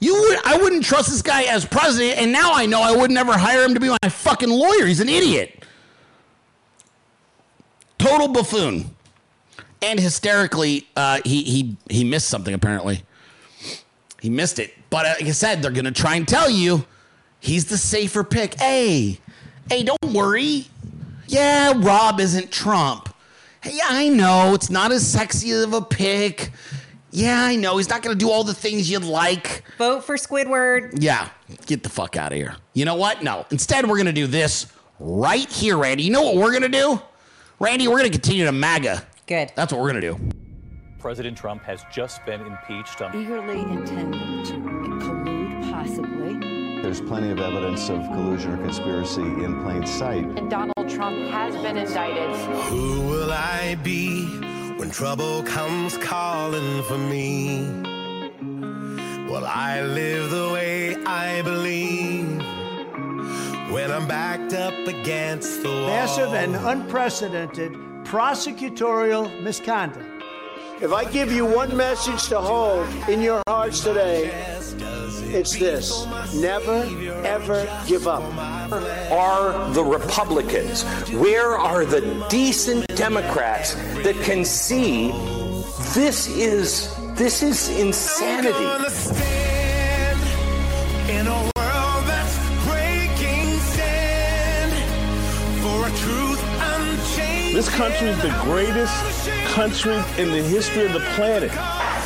You 0.00 0.14
would 0.14 0.38
I 0.44 0.56
wouldn't 0.56 0.84
trust 0.84 1.08
this 1.10 1.22
guy 1.22 1.42
as 1.44 1.64
president, 1.64 2.18
and 2.18 2.32
now 2.32 2.52
I 2.52 2.66
know 2.66 2.82
I 2.82 2.94
would 2.96 3.10
never 3.10 3.32
hire 3.32 3.62
him 3.64 3.74
to 3.74 3.80
be 3.80 3.88
my 3.88 4.08
fucking 4.08 4.50
lawyer. 4.50 4.86
He's 4.86 5.00
an 5.00 5.08
idiot. 5.08 5.64
Total 7.98 8.28
buffoon. 8.28 8.94
And 9.80 10.00
hysterically, 10.00 10.88
uh, 10.96 11.20
he 11.24 11.42
he 11.44 11.76
he 11.88 12.04
missed 12.04 12.28
something 12.28 12.52
apparently. 12.52 13.02
He 14.20 14.30
missed 14.30 14.58
it. 14.58 14.74
But 14.90 15.06
uh, 15.06 15.14
like 15.20 15.28
I 15.28 15.32
said, 15.32 15.62
they're 15.62 15.70
gonna 15.70 15.92
try 15.92 16.16
and 16.16 16.26
tell 16.26 16.50
you 16.50 16.84
he's 17.40 17.66
the 17.66 17.78
safer 17.78 18.24
pick. 18.24 18.58
Hey, 18.58 19.18
hey, 19.68 19.82
don't 19.84 20.12
worry. 20.12 20.66
Yeah, 21.28 21.74
Rob 21.76 22.18
isn't 22.20 22.50
Trump. 22.50 23.14
Hey, 23.60 23.76
yeah, 23.76 23.86
I 23.88 24.08
know 24.08 24.54
it's 24.54 24.70
not 24.70 24.90
as 24.92 25.06
sexy 25.06 25.52
of 25.52 25.72
a 25.72 25.82
pick. 25.82 26.50
Yeah, 27.10 27.42
I 27.42 27.56
know 27.56 27.76
he's 27.76 27.88
not 27.88 28.02
gonna 28.02 28.16
do 28.16 28.30
all 28.30 28.44
the 28.44 28.54
things 28.54 28.90
you'd 28.90 29.04
like. 29.04 29.62
Vote 29.78 30.04
for 30.04 30.16
Squidward. 30.16 31.00
Yeah, 31.00 31.28
get 31.66 31.82
the 31.82 31.88
fuck 31.88 32.16
out 32.16 32.32
of 32.32 32.36
here. 32.36 32.56
You 32.74 32.84
know 32.84 32.96
what? 32.96 33.22
No. 33.22 33.46
Instead, 33.50 33.88
we're 33.88 33.96
gonna 33.96 34.12
do 34.12 34.26
this 34.26 34.66
right 34.98 35.48
here, 35.48 35.78
Randy. 35.78 36.02
You 36.02 36.10
know 36.10 36.22
what 36.22 36.36
we're 36.36 36.52
gonna 36.52 36.68
do? 36.68 37.00
Randy, 37.60 37.88
we're 37.88 37.96
gonna 37.98 38.10
continue 38.10 38.44
to 38.44 38.52
MAGA. 38.52 39.06
Good. 39.28 39.52
That's 39.54 39.74
what 39.74 39.82
we're 39.82 39.88
gonna 39.88 40.00
do. 40.00 40.18
President 40.98 41.36
Trump 41.36 41.62
has 41.64 41.84
just 41.92 42.24
been 42.24 42.40
impeached 42.40 43.02
on 43.02 43.14
eagerly 43.14 43.60
intending 43.60 44.42
to 44.42 44.52
collude, 44.54 45.70
possibly. 45.70 46.80
There's 46.80 47.02
plenty 47.02 47.30
of 47.30 47.38
evidence 47.38 47.90
of 47.90 48.00
collusion 48.06 48.52
or 48.52 48.56
conspiracy 48.56 49.20
in 49.20 49.62
plain 49.62 49.86
sight. 49.86 50.24
And 50.38 50.50
Donald 50.50 50.88
Trump 50.88 51.30
has 51.30 51.54
been 51.56 51.76
indicted. 51.76 52.34
Who 52.70 53.02
will 53.02 53.30
I 53.30 53.76
be 53.82 54.24
when 54.78 54.90
trouble 54.90 55.42
comes 55.42 55.98
calling 55.98 56.82
for 56.84 56.96
me? 56.96 57.68
Will 59.30 59.44
I 59.44 59.82
live 59.82 60.30
the 60.30 60.50
way 60.54 60.96
I 61.04 61.42
believe 61.42 62.38
when 63.70 63.92
I'm 63.92 64.08
backed 64.08 64.54
up 64.54 64.72
against 64.86 65.62
the 65.62 65.68
wall? 65.68 65.86
Massive 65.88 66.32
and 66.32 66.56
unprecedented 66.56 67.87
prosecutorial 68.08 69.28
misconduct. 69.42 70.06
If 70.80 70.92
I 70.92 71.04
give 71.04 71.30
you 71.30 71.44
one 71.44 71.76
message 71.76 72.28
to 72.28 72.40
hold 72.40 72.88
in 73.06 73.20
your 73.20 73.42
hearts 73.46 73.80
today, 73.80 74.30
it's 75.30 75.58
this 75.58 76.06
never, 76.34 76.84
ever 77.26 77.68
give 77.86 78.08
up. 78.08 78.22
are 79.12 79.70
the 79.74 79.84
Republicans? 79.84 80.84
Where 81.12 81.58
are 81.58 81.84
the 81.84 82.26
decent 82.30 82.86
Democrats 82.96 83.74
that 84.04 84.16
can 84.22 84.42
see 84.42 85.10
this 85.92 86.28
is 86.28 86.96
this 87.14 87.42
is 87.42 87.68
insanity? 87.68 88.64
This 97.58 97.68
country 97.70 98.06
is 98.06 98.22
the 98.22 98.30
greatest 98.44 99.28
country 99.46 99.96
in 100.16 100.30
the 100.30 100.40
history 100.40 100.86
of 100.86 100.92
the 100.92 101.00
planet. 101.16 101.50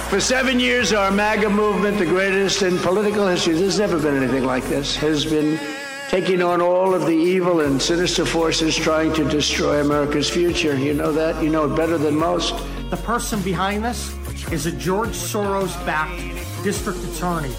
For 0.09 0.19
seven 0.19 0.59
years, 0.59 0.95
our 0.95 1.11
MAGA 1.11 1.51
movement, 1.51 1.99
the 1.99 2.07
greatest 2.07 2.62
in 2.62 2.79
political 2.79 3.29
history, 3.29 3.53
there's 3.53 3.79
never 3.79 4.01
been 4.01 4.16
anything 4.16 4.45
like 4.45 4.65
this, 4.65 4.97
has 4.97 5.27
been 5.27 5.61
taking 6.09 6.41
on 6.41 6.62
all 6.62 6.95
of 6.95 7.03
the 7.03 7.12
evil 7.12 7.61
and 7.61 7.83
sinister 7.83 8.24
forces 8.24 8.74
trying 8.74 9.12
to 9.12 9.29
destroy 9.29 9.83
America's 9.83 10.31
future. 10.31 10.74
You 10.74 10.95
know 10.95 11.12
that? 11.12 11.45
You 11.45 11.51
know 11.51 11.70
it 11.70 11.77
better 11.77 11.99
than 11.99 12.16
most. 12.16 12.55
The 12.89 12.97
person 12.97 13.43
behind 13.43 13.85
this 13.85 14.16
is 14.51 14.65
a 14.65 14.73
George 14.73 15.11
Soros 15.11 15.74
backed 15.85 16.19
district 16.65 17.05
attorney. 17.05 17.55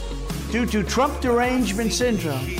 Due 0.49 0.65
to 0.65 0.81
Trump 0.81 1.21
derangement 1.21 1.93
syndrome 1.93 2.57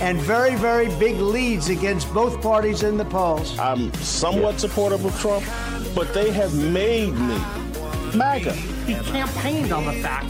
and 0.00 0.18
very, 0.18 0.54
very 0.54 0.88
big 0.98 1.16
leads 1.16 1.68
against 1.68 2.12
both 2.14 2.40
parties 2.40 2.82
in 2.82 2.96
the 2.96 3.04
polls. 3.04 3.58
I'm 3.58 3.92
somewhat 3.94 4.60
supportive 4.60 5.04
of 5.04 5.18
Trump, 5.20 5.44
but 5.94 6.12
they 6.14 6.30
have 6.30 6.54
made 6.54 7.14
me 7.14 7.38
MAGA. 8.14 8.52
He 8.52 8.94
campaigned 8.94 9.72
on 9.72 9.84
the 9.84 9.92
fact 9.94 10.28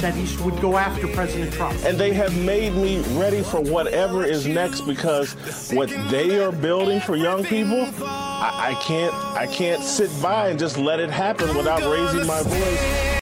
that 0.00 0.14
he 0.14 0.42
would 0.42 0.60
go 0.60 0.76
after 0.76 1.06
President 1.08 1.52
Trump. 1.52 1.78
And 1.84 1.98
they 1.98 2.12
have 2.12 2.36
made 2.44 2.74
me 2.74 3.00
ready 3.18 3.42
for 3.42 3.60
whatever 3.60 4.24
is 4.24 4.46
next 4.46 4.80
because 4.82 5.34
what 5.72 5.88
they 6.10 6.40
are 6.40 6.52
building 6.52 7.00
for 7.00 7.16
young 7.16 7.44
people, 7.44 7.88
I, 8.02 8.70
I 8.70 8.82
can't 8.82 9.14
I 9.14 9.46
can't 9.46 9.82
sit 9.82 10.10
by 10.20 10.48
and 10.48 10.58
just 10.58 10.76
let 10.76 10.98
it 10.98 11.10
happen 11.10 11.56
without 11.56 11.82
raising 11.82 12.26
my 12.26 12.42
voice. 12.42 13.20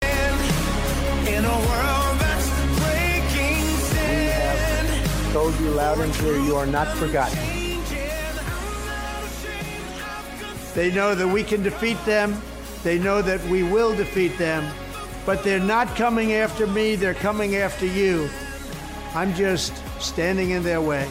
Told 5.39 5.60
you 5.60 5.70
loud 5.70 6.01
and 6.01 6.12
clear, 6.15 6.36
you 6.40 6.56
are 6.56 6.66
not 6.66 6.89
forgotten. 6.97 7.39
They 10.74 10.90
know 10.90 11.15
that 11.15 11.28
we 11.32 11.44
can 11.44 11.62
defeat 11.62 11.97
them. 12.05 12.43
They 12.82 12.98
know 12.98 13.23
that 13.23 13.40
we 13.44 13.62
will 13.62 13.94
defeat 13.94 14.36
them. 14.36 14.69
But 15.24 15.44
they're 15.44 15.60
not 15.60 15.94
coming 15.94 16.32
after 16.32 16.66
me, 16.66 16.97
they're 16.97 17.15
coming 17.15 17.55
after 17.55 17.86
you. 17.86 18.28
I'm 19.15 19.32
just 19.32 19.73
standing 20.01 20.51
in 20.51 20.65
their 20.65 20.81
way. 20.81 21.09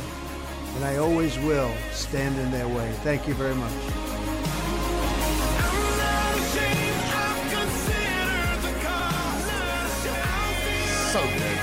And 0.75 0.83
I 0.83 0.97
always 0.97 1.39
will 1.39 1.71
stand 1.93 2.37
in 2.37 2.51
their 2.51 2.67
way. 2.67 2.91
Thank 3.03 3.29
you 3.29 3.33
very 3.33 3.55
much. 3.55 3.71
So 11.13 11.21
good. 11.39 11.56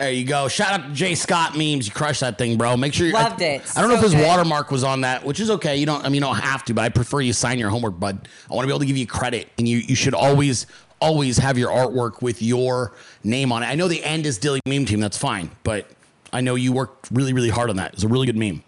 There 0.00 0.10
you 0.10 0.24
go. 0.24 0.48
Shout 0.48 0.72
out 0.80 0.86
to 0.88 0.94
Jay 0.94 1.14
Scott 1.14 1.58
memes. 1.58 1.86
You 1.86 1.92
crushed 1.92 2.22
that 2.22 2.38
thing, 2.38 2.56
bro. 2.56 2.74
Make 2.74 2.94
sure 2.94 3.06
you 3.06 3.12
Loved 3.12 3.42
I, 3.42 3.46
it. 3.46 3.72
I 3.76 3.82
don't 3.82 3.90
know 3.90 3.96
So 3.96 4.06
if 4.06 4.12
his 4.12 4.14
good. 4.14 4.26
watermark 4.26 4.70
was 4.70 4.82
on 4.82 5.02
that, 5.02 5.22
which 5.26 5.40
is 5.40 5.50
okay. 5.50 5.76
You 5.76 5.84
don't. 5.84 6.00
I 6.02 6.04
mean, 6.04 6.14
you 6.14 6.20
don't 6.22 6.36
have 6.36 6.64
to, 6.64 6.74
but 6.74 6.80
I 6.80 6.88
prefer 6.88 7.20
you 7.20 7.34
sign 7.34 7.58
your 7.58 7.68
homework, 7.68 8.00
bud. 8.00 8.26
I 8.50 8.54
want 8.54 8.64
to 8.64 8.66
be 8.66 8.72
able 8.72 8.80
to 8.80 8.86
give 8.86 8.96
you 8.96 9.06
credit, 9.06 9.50
and 9.58 9.68
you 9.68 9.76
you 9.76 9.94
should 9.94 10.14
always 10.14 10.66
always 11.02 11.36
have 11.36 11.58
your 11.58 11.68
artwork 11.68 12.22
with 12.22 12.40
your 12.40 12.94
name 13.24 13.52
on 13.52 13.62
it. 13.62 13.66
I 13.66 13.74
know 13.74 13.88
the 13.88 14.02
end 14.02 14.24
is 14.24 14.38
Dilley 14.38 14.60
Meme 14.64 14.86
Team. 14.86 15.00
That's 15.00 15.18
fine, 15.18 15.50
but 15.64 15.86
I 16.32 16.40
know 16.40 16.54
you 16.54 16.72
worked 16.72 17.10
really 17.12 17.34
really 17.34 17.50
hard 17.50 17.68
on 17.68 17.76
that. 17.76 17.92
It's 17.92 18.02
a 18.02 18.08
really 18.08 18.24
good 18.24 18.38
meme. 18.38 18.62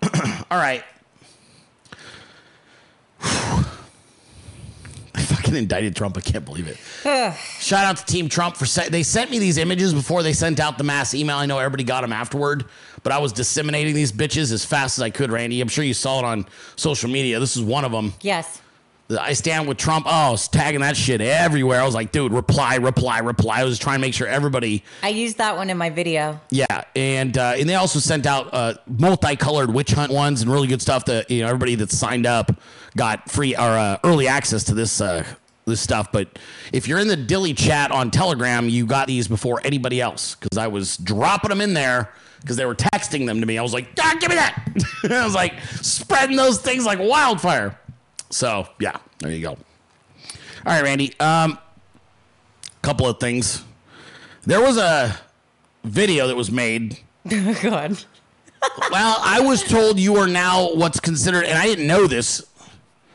All 0.50 0.56
right. 0.58 0.82
I 5.14 5.22
fucking 5.50 5.62
indicted 5.62 5.96
Trump. 5.96 6.16
I 6.16 6.20
can't 6.20 6.44
believe 6.44 6.68
it. 6.68 6.76
Shout 7.58 7.84
out 7.84 7.96
to 7.98 8.04
Team 8.04 8.28
Trump 8.28 8.56
for 8.56 8.66
se- 8.66 8.88
they 8.90 9.02
sent 9.02 9.30
me 9.30 9.38
these 9.38 9.58
images 9.58 9.92
before 9.92 10.22
they 10.22 10.32
sent 10.32 10.60
out 10.60 10.78
the 10.78 10.84
mass 10.84 11.14
email. 11.14 11.36
I 11.36 11.46
know 11.46 11.58
everybody 11.58 11.84
got 11.84 12.02
them 12.02 12.12
afterward, 12.12 12.64
but 13.02 13.12
I 13.12 13.18
was 13.18 13.32
disseminating 13.32 13.94
these 13.94 14.12
bitches 14.12 14.52
as 14.52 14.64
fast 14.64 14.98
as 14.98 15.02
I 15.02 15.10
could. 15.10 15.30
Randy, 15.30 15.60
I'm 15.60 15.68
sure 15.68 15.84
you 15.84 15.94
saw 15.94 16.20
it 16.20 16.24
on 16.24 16.46
social 16.76 17.10
media. 17.10 17.40
This 17.40 17.56
is 17.56 17.62
one 17.62 17.84
of 17.84 17.92
them. 17.92 18.14
Yes. 18.20 18.62
I 19.18 19.32
stand 19.32 19.66
with 19.66 19.76
Trump. 19.76 20.06
Oh, 20.06 20.10
I 20.10 20.30
was 20.30 20.46
tagging 20.46 20.82
that 20.82 20.96
shit 20.96 21.20
everywhere. 21.20 21.80
I 21.80 21.84
was 21.84 21.96
like, 21.96 22.12
dude, 22.12 22.30
reply, 22.30 22.76
reply, 22.76 23.18
reply. 23.18 23.60
I 23.60 23.64
was 23.64 23.76
trying 23.76 23.96
to 23.96 24.00
make 24.00 24.14
sure 24.14 24.28
everybody 24.28 24.84
I 25.02 25.08
used 25.08 25.38
that 25.38 25.56
one 25.56 25.68
in 25.68 25.76
my 25.76 25.90
video. 25.90 26.40
yeah, 26.50 26.84
and 26.94 27.36
uh, 27.36 27.54
and 27.58 27.68
they 27.68 27.74
also 27.74 27.98
sent 27.98 28.24
out 28.24 28.50
uh, 28.54 28.74
multicolored 28.86 29.74
witch 29.74 29.90
hunt 29.90 30.12
ones 30.12 30.42
and 30.42 30.52
really 30.52 30.68
good 30.68 30.80
stuff. 30.80 31.06
That 31.06 31.28
you 31.28 31.40
know 31.42 31.48
everybody 31.48 31.74
that 31.74 31.90
signed 31.90 32.24
up 32.24 32.52
got 32.96 33.28
free 33.28 33.56
or 33.56 33.62
uh, 33.62 33.98
early 34.04 34.28
access 34.28 34.62
to 34.64 34.74
this 34.74 35.00
uh, 35.00 35.24
this 35.70 35.80
stuff. 35.80 36.12
But 36.12 36.38
if 36.72 36.86
you're 36.86 36.98
in 36.98 37.08
the 37.08 37.16
Dilley 37.16 37.56
chat 37.56 37.90
on 37.90 38.10
Telegram, 38.10 38.68
you 38.68 38.86
got 38.86 39.06
these 39.06 39.28
before 39.28 39.60
anybody 39.64 40.00
else 40.00 40.34
because 40.34 40.58
I 40.58 40.66
was 40.66 40.96
dropping 40.98 41.48
them 41.48 41.60
in 41.60 41.74
there 41.74 42.12
because 42.40 42.56
they 42.56 42.66
were 42.66 42.74
texting 42.74 43.26
them 43.26 43.40
to 43.40 43.46
me. 43.46 43.58
I 43.58 43.62
was 43.62 43.72
like, 43.72 43.88
ah, 43.98 44.16
give 44.20 44.30
me 44.30 44.36
that. 44.36 44.66
I 45.10 45.24
was 45.24 45.34
like 45.34 45.60
spreading 45.82 46.36
those 46.36 46.58
things 46.60 46.84
like 46.84 46.98
wildfire. 46.98 47.78
So 48.30 48.66
yeah, 48.78 48.96
there 49.18 49.32
you 49.32 49.42
go. 49.42 49.50
All 49.50 49.56
right, 50.66 50.82
Randy. 50.82 51.18
Um, 51.20 51.58
couple 52.82 53.06
of 53.06 53.20
things. 53.20 53.64
There 54.42 54.60
was 54.60 54.76
a 54.76 55.18
video 55.84 56.26
that 56.26 56.36
was 56.36 56.50
made. 56.50 56.98
Oh 57.32 57.58
God. 57.62 58.04
well, 58.90 59.16
I 59.22 59.40
was 59.40 59.62
told 59.62 59.98
you 59.98 60.16
are 60.16 60.26
now 60.26 60.74
what's 60.74 61.00
considered, 61.00 61.44
and 61.44 61.56
I 61.58 61.64
didn't 61.64 61.86
know 61.86 62.06
this. 62.06 62.44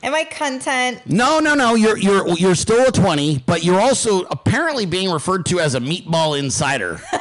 Am 0.06 0.14
I 0.14 0.24
content? 0.24 1.02
No, 1.08 1.40
no, 1.40 1.56
no. 1.56 1.74
You're 1.74 1.98
you're 1.98 2.30
you're 2.38 2.54
still 2.54 2.88
a 2.88 2.92
twenty, 2.92 3.40
but 3.40 3.64
you're 3.64 3.82
also 3.82 4.22
apparently 4.26 4.86
being 4.86 5.10
referred 5.10 5.48
to 5.48 5.60
as 5.60 5.74
a 5.74 5.80
meatball 5.80 6.38
insider. 6.38 7.02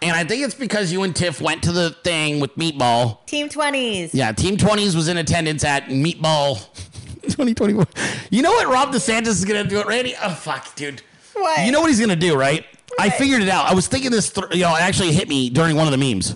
and 0.00 0.12
I 0.12 0.24
think 0.24 0.42
it's 0.42 0.54
because 0.54 0.90
you 0.90 1.02
and 1.02 1.14
Tiff 1.14 1.42
went 1.42 1.62
to 1.64 1.72
the 1.72 1.90
thing 1.90 2.40
with 2.40 2.54
meatball. 2.56 3.26
Team 3.26 3.50
20s. 3.50 4.14
Yeah, 4.14 4.32
Team 4.32 4.56
20s 4.56 4.96
was 4.96 5.08
in 5.08 5.18
attendance 5.18 5.62
at 5.62 5.88
Meatball 5.88 6.72
2021. 7.22 7.86
You 8.30 8.40
know 8.40 8.52
what 8.52 8.68
Rob 8.68 8.90
DeSantis 8.90 9.26
is 9.26 9.44
going 9.44 9.62
to 9.62 9.68
do 9.68 9.80
it, 9.80 9.86
Randy? 9.86 10.14
Oh, 10.22 10.30
fuck, 10.30 10.74
dude. 10.74 11.02
What? 11.34 11.66
You 11.66 11.72
know 11.72 11.82
what 11.82 11.88
he's 11.90 11.98
going 12.00 12.08
to 12.08 12.16
do, 12.16 12.34
right? 12.34 12.64
I 12.98 13.10
figured 13.10 13.42
it 13.42 13.50
out. 13.50 13.70
I 13.70 13.74
was 13.74 13.88
thinking 13.88 14.10
this, 14.10 14.30
th- 14.30 14.54
you 14.54 14.62
know, 14.62 14.74
it 14.74 14.80
actually 14.80 15.12
hit 15.12 15.28
me 15.28 15.50
during 15.50 15.76
one 15.76 15.86
of 15.86 15.92
the 15.92 15.98
memes. 15.98 16.34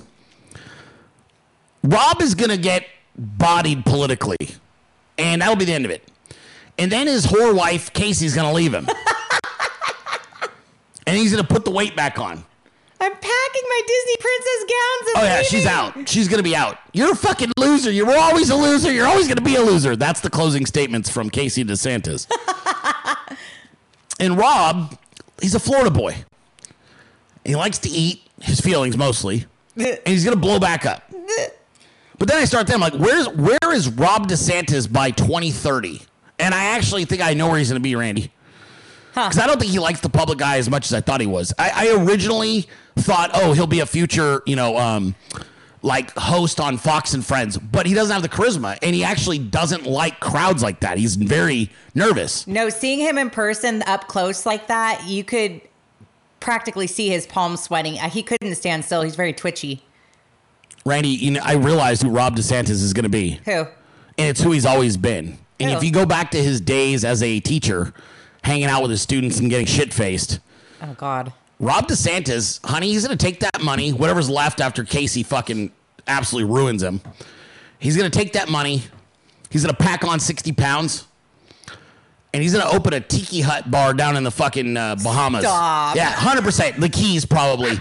Rob 1.83 2.21
is 2.21 2.35
going 2.35 2.51
to 2.51 2.59
get 2.59 2.85
bodied 3.17 3.85
politically, 3.85 4.37
and 5.19 5.43
that'll 5.43 5.57
be 5.57 5.65
the 5.65 5.73
end 5.73 5.85
of 5.85 5.91
it. 5.91 6.09
And 6.79 6.91
then 6.91 7.07
his 7.07 7.27
whore 7.27 7.55
wife, 7.55 7.93
Casey's 7.93 8.35
going 8.35 8.49
to 8.49 8.55
leave 8.55 8.73
him. 8.73 8.89
and 11.07 11.17
he's 11.17 11.33
going 11.33 11.45
to 11.45 11.49
put 11.49 11.65
the 11.65 11.71
weight 11.71 11.95
back 11.95 12.19
on. 12.19 12.45
I'm 13.03 13.11
packing 13.11 13.63
my 13.69 13.81
Disney 13.85 14.17
princess 14.21 14.61
gowns 14.61 15.09
and 15.09 15.17
Oh 15.17 15.25
yeah, 15.25 15.43
she's 15.43 15.67
out. 15.67 16.09
She's 16.09 16.29
gonna 16.29 16.45
be 16.45 16.55
out. 16.55 16.79
You're 16.93 17.11
a 17.11 17.17
fucking 17.17 17.51
loser. 17.57 17.91
You 17.91 18.07
were 18.07 18.17
always 18.17 18.49
a 18.51 18.55
loser. 18.55 18.93
You're 18.93 19.09
always 19.09 19.27
gonna 19.27 19.41
be 19.41 19.57
a 19.57 19.61
loser. 19.61 19.97
That's 19.97 20.21
the 20.21 20.31
closing 20.31 20.67
statements 20.67 21.11
from 21.11 21.29
Casey 21.29 21.65
DeSantis. 21.65 22.31
and 24.21 24.39
Rob, 24.39 24.97
he's 25.41 25.57
a 25.57 25.59
Florida 25.59 25.91
boy. 25.91 26.15
He 27.45 27.57
likes 27.57 27.79
to 27.79 27.89
eat 27.89 28.23
his 28.41 28.61
feelings 28.61 28.97
mostly, 28.97 29.47
and 29.77 29.99
he's 30.07 30.25
gonna 30.25 30.37
blow 30.37 30.61
back 30.61 30.87
up. 30.87 31.12
But 32.23 32.29
then 32.29 32.39
I 32.39 32.45
start 32.45 32.69
thinking, 32.69 32.81
like, 32.81 32.95
where's 32.95 33.29
where 33.31 33.75
is 33.75 33.89
Rob 33.89 34.29
DeSantis 34.29 34.91
by 34.91 35.11
2030? 35.11 36.03
And 36.39 36.55
I 36.55 36.67
actually 36.67 37.05
think 37.05 37.21
I 37.21 37.35
know 37.35 37.49
where 37.49 37.59
he's 37.59 37.67
gonna 37.67 37.81
be, 37.81 37.97
Randy. 37.97 38.31
Because 39.09 39.41
I 39.41 39.49
don't 39.49 39.59
think 39.59 39.73
he 39.73 39.81
likes 39.81 39.99
the 39.99 40.09
public 40.09 40.41
eye 40.41 40.59
as 40.59 40.71
much 40.71 40.87
as 40.87 40.95
I 40.95 41.01
thought 41.01 41.21
he 41.21 41.27
was. 41.27 41.53
I, 41.59 41.89
I 41.89 42.05
originally 42.05 42.69
thought, 42.95 43.33
oh, 43.35 43.55
he'll 43.55 43.67
be 43.67 43.81
a 43.81 43.87
future, 43.87 44.41
you 44.47 44.55
know, 44.55 44.77
um, 44.79 45.17
like 45.83 46.13
host 46.17 46.61
on 46.61 46.79
Fox 46.79 47.13
and 47.13 47.27
Friends, 47.27 47.59
but 47.59 47.87
he 47.87 47.93
doesn't 47.93 48.13
have 48.15 48.23
the 48.23 48.29
charisma, 48.29 48.79
and 48.83 48.95
he 48.95 49.03
actually 49.03 49.41
doesn't 49.41 49.85
like 49.85 50.21
crowds 50.21 50.63
like 50.63 50.79
that. 50.79 50.99
He's 50.99 51.17
very 51.17 51.71
nervous. 51.93 52.47
No, 52.47 52.69
seeing 52.69 53.01
him 53.01 53.19
in 53.19 53.31
person 53.31 53.83
up 53.89 54.07
close 54.07 54.47
like 54.47 54.69
that, 54.69 55.09
you 55.09 55.25
could 55.25 55.61
practically 56.39 56.87
see 56.87 57.09
his 57.09 57.27
palms 57.27 57.65
sweating. 57.65 57.99
Uh, 57.99 58.09
He 58.09 58.23
couldn't 58.23 58.55
stand 58.55 58.85
still. 58.85 59.03
He's 59.03 59.17
very 59.17 59.33
twitchy. 59.33 59.83
Randy, 60.85 61.09
you 61.11 61.31
know, 61.33 61.41
I 61.45 61.55
realized 61.55 62.03
who 62.03 62.11
Rob 62.11 62.37
DeSantis 62.37 62.71
is 62.71 62.93
going 62.93 63.05
to 63.05 63.09
be, 63.09 63.41
Who? 63.45 63.51
and 63.53 63.69
it's 64.19 64.41
who 64.43 64.53
he's 64.53 64.67
always 64.67 64.97
been. 64.97 65.39
And 65.61 65.71
Who? 65.71 65.77
if 65.77 65.85
you 65.85 65.93
go 65.93 66.05
back 66.07 66.31
to 66.33 66.43
his 66.43 66.61
days 66.61 67.05
as 67.05 67.23
a 67.23 67.39
teacher, 67.41 67.93
hanging 68.43 68.65
out 68.67 68.83
with 68.83 68.91
his 68.91 69.01
students 69.03 69.39
and 69.39 69.49
getting 69.49 69.67
shit 69.67 69.93
faced, 69.95 70.41
Oh 70.83 70.95
God. 70.95 71.33
Rob 71.61 71.87
DeSantis, 71.87 72.65
honey, 72.67 72.89
he's 72.89 73.07
going 73.07 73.17
to 73.17 73.25
take 73.25 73.39
that 73.41 73.63
money, 73.63 73.91
whatever's 73.93 74.29
left 74.29 74.61
after 74.61 74.83
Casey 74.83 75.23
fucking 75.23 75.71
absolutely 76.09 76.53
ruins 76.53 76.83
him. 76.83 77.01
He's 77.79 77.97
going 77.97 78.11
to 78.11 78.19
take 78.19 78.33
that 78.33 78.49
money. 78.49 78.83
He's 79.51 79.63
going 79.65 79.75
to 79.75 79.81
pack 79.81 80.05
on 80.05 80.19
60 80.19 80.51
pounds. 80.53 81.07
And 82.35 82.43
he's 82.43 82.55
to 82.55 82.67
open 82.67 82.95
a 82.95 83.01
tiki 83.01 83.43
hut 83.43 83.71
bar 83.71 83.93
down 83.93 84.17
in 84.17 84.25
the 84.25 84.31
fucking 84.31 84.75
uh, 84.77 84.97
Bahamas. 84.97 85.43
Stop. 85.43 85.97
Yeah, 85.97 86.13
100%. 86.15 86.81
The 86.81 86.89
keys, 86.89 87.27
probably. 87.27 87.79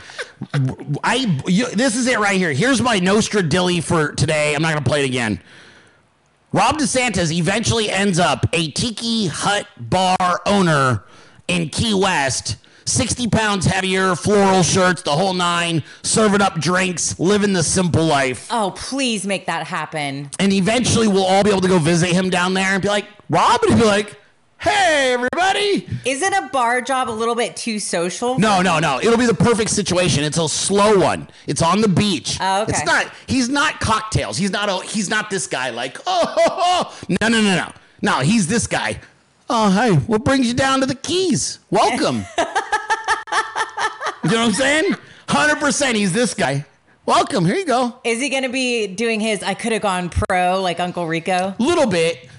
I. 1.04 1.40
You, 1.48 1.68
this 1.68 1.96
is 1.96 2.08
it 2.08 2.20
right 2.20 2.36
here. 2.36 2.52
Here's 2.52 2.82
my 2.82 3.00
Nostra 3.00 3.42
Dilley 3.42 3.82
for 3.82 4.12
today. 4.12 4.54
I'm 4.54 4.62
not 4.62 4.76
to 4.76 4.82
play 4.84 5.04
it 5.04 5.06
again. 5.06 5.40
Rob 6.54 6.78
DeSantis 6.78 7.32
eventually 7.32 7.90
ends 7.90 8.20
up 8.20 8.46
a 8.52 8.72
tiki 8.72 9.28
hut 9.28 9.68
bar 9.78 10.42
owner 10.46 11.06
in 11.48 11.70
Key 11.70 11.94
West, 11.94 12.58
60 12.86 13.28
pounds 13.30 13.66
heavier, 13.66 14.16
floral 14.16 14.62
shirts, 14.64 15.02
the 15.02 15.12
whole 15.12 15.34
nine, 15.34 15.82
serving 16.04 16.42
up 16.42 16.56
drinks, 16.56 17.18
living 17.20 17.54
the 17.54 17.64
simple 17.64 18.04
life. 18.04 18.48
Oh, 18.52 18.74
please 18.76 19.26
make 19.26 19.46
that 19.46 19.66
happen. 19.66 20.30
And 20.40 20.52
eventually 20.52 21.08
we'll 21.08 21.26
all 21.26 21.44
be 21.44 21.52
able 21.52 21.62
to 21.62 21.70
go 21.70 21.80
visit 21.80 22.10
him 22.10 22.30
down 22.30 22.54
there 22.54 22.74
and 22.74 22.82
be 22.82 22.90
like, 22.90 23.06
Rob? 23.30 23.62
And 23.64 23.74
he'll 23.74 23.84
be 23.84 23.88
like, 23.88 24.18
hey, 24.62 25.14
everybody. 25.14 25.88
Isn't 26.06 26.34
a 26.34 26.50
bar 26.50 26.82
job 26.82 27.10
a 27.10 27.12
little 27.12 27.36
bit 27.36 27.56
too 27.56 27.80
social? 27.80 28.38
No, 28.40 28.62
no, 28.62 28.80
no. 28.80 29.00
It'll 29.00 29.18
be 29.18 29.26
the 29.26 29.34
perfect 29.34 29.72
situation. 29.72 30.24
It's 30.24 30.38
a 30.38 30.48
slow 30.48 31.00
one. 31.00 31.28
It's 31.48 31.62
on 31.62 31.82
the 31.82 31.88
beach. 31.88 32.38
Oh, 32.40 32.64
okay. 32.64 32.72
It's 32.72 32.86
not. 32.86 33.12
He's 33.28 33.50
not 33.50 33.80
cocktails. 33.80 34.38
He's 34.38 34.52
not. 34.52 34.70
A, 34.70 34.86
he's 34.86 35.10
not 35.10 35.30
this 35.30 35.48
guy. 35.48 35.72
Like, 35.72 35.98
oh, 36.08 36.26
ho, 36.28 36.44
ho. 36.48 37.06
no, 37.22 37.28
no, 37.28 37.42
no, 37.42 37.56
no. 37.56 37.72
No, 38.02 38.20
he's 38.20 38.48
this 38.48 38.68
guy. 38.68 39.00
Oh, 39.50 39.70
hey, 39.70 39.96
what 39.96 40.24
brings 40.24 40.48
you 40.48 40.54
down 40.54 40.80
to 40.80 40.86
the 40.86 40.96
Keys? 40.96 41.60
Welcome. 41.70 42.18
you 42.38 42.44
know 42.46 42.54
what 44.24 44.36
I'm 44.38 44.54
saying? 44.54 44.96
Hundred 45.28 45.60
percent. 45.60 45.98
He's 45.98 46.14
this 46.14 46.34
guy. 46.34 46.66
Welcome. 47.06 47.46
Here 47.46 47.56
you 47.56 47.66
go. 47.66 48.00
Is 48.04 48.22
he 48.22 48.30
going 48.30 48.44
to 48.44 48.50
be 48.50 48.88
doing 48.88 49.20
his 49.20 49.44
I 49.44 49.56
could 49.56 49.72
have 49.72 49.82
gone 49.82 50.10
pro 50.10 50.62
like 50.62 50.80
Uncle 50.80 51.08
Rico? 51.08 51.34
A 51.34 51.56
little 51.60 51.88
bit. 51.88 52.30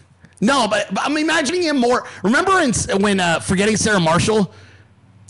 No, 0.43 0.67
but, 0.67 0.93
but 0.93 1.05
I'm 1.05 1.17
imagining 1.17 1.63
him 1.63 1.79
more. 1.79 2.07
Remember 2.25 2.61
in, 2.61 2.73
when 3.01 3.21
uh, 3.21 3.39
forgetting 3.39 3.77
Sarah 3.77 4.01
Marshall? 4.01 4.53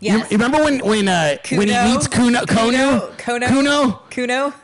Yes. 0.00 0.30
You, 0.30 0.38
remember 0.38 0.64
when 0.64 0.80
when 0.80 1.06
uh, 1.06 1.36
when 1.52 1.68
he 1.68 1.74
meets 1.92 2.08
Kuno 2.08 2.40
Konu? 2.40 3.16
Kuno? 3.18 3.46
Kuno? 3.46 4.00
Kuno? 4.10 4.54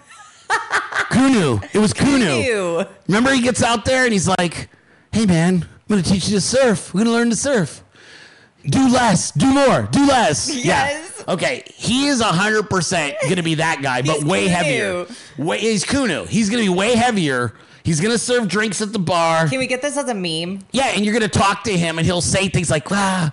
Kunu. 1.11 1.75
It 1.75 1.79
was 1.79 1.93
Kunu. 1.93 2.43
Kunu. 2.43 2.89
Remember 3.07 3.31
he 3.33 3.43
gets 3.43 3.62
out 3.62 3.85
there 3.85 4.05
and 4.05 4.12
he's 4.12 4.27
like, 4.27 4.69
"Hey 5.12 5.27
man, 5.27 5.62
I'm 5.62 5.87
gonna 5.89 6.03
teach 6.03 6.29
you 6.29 6.35
to 6.37 6.41
surf. 6.41 6.93
We're 6.93 7.01
gonna 7.05 7.12
learn 7.12 7.31
to 7.31 7.37
surf. 7.37 7.85
Do 8.65 8.89
less, 8.89 9.31
do 9.31 9.53
more, 9.53 9.83
do 9.93 10.07
less." 10.07 10.49
Yes. 10.65 10.65
Yeah. 11.27 11.35
Okay. 11.35 11.62
He 11.66 12.07
is 12.09 12.20
hundred 12.23 12.70
percent 12.70 13.15
gonna 13.29 13.43
be 13.43 13.57
that 13.57 13.81
guy, 13.83 14.03
but 14.03 14.25
way 14.25 14.47
Kunu. 14.47 14.51
heavier. 14.51 15.07
Way 15.37 15.59
he's 15.59 15.85
Kunu. 15.85 16.27
He's 16.27 16.49
gonna 16.51 16.62
be 16.62 16.69
way 16.70 16.97
heavier. 16.97 17.55
He's 17.83 18.01
gonna 18.01 18.19
serve 18.19 18.49
drinks 18.49 18.81
at 18.83 18.93
the 18.93 18.99
bar. 18.99 19.49
Can 19.49 19.59
we 19.59 19.67
get 19.67 19.81
this 19.83 19.97
as 19.97 20.09
a 20.09 20.15
meme? 20.15 20.61
Yeah, 20.73 20.93
and 20.95 21.05
you're 21.05 21.15
gonna 21.15 21.29
talk 21.29 21.65
to 21.65 21.77
him, 21.77 21.99
and 21.99 22.05
he'll 22.07 22.21
say 22.21 22.49
things 22.49 22.71
like, 22.71 22.91
"Ah, 22.93 23.33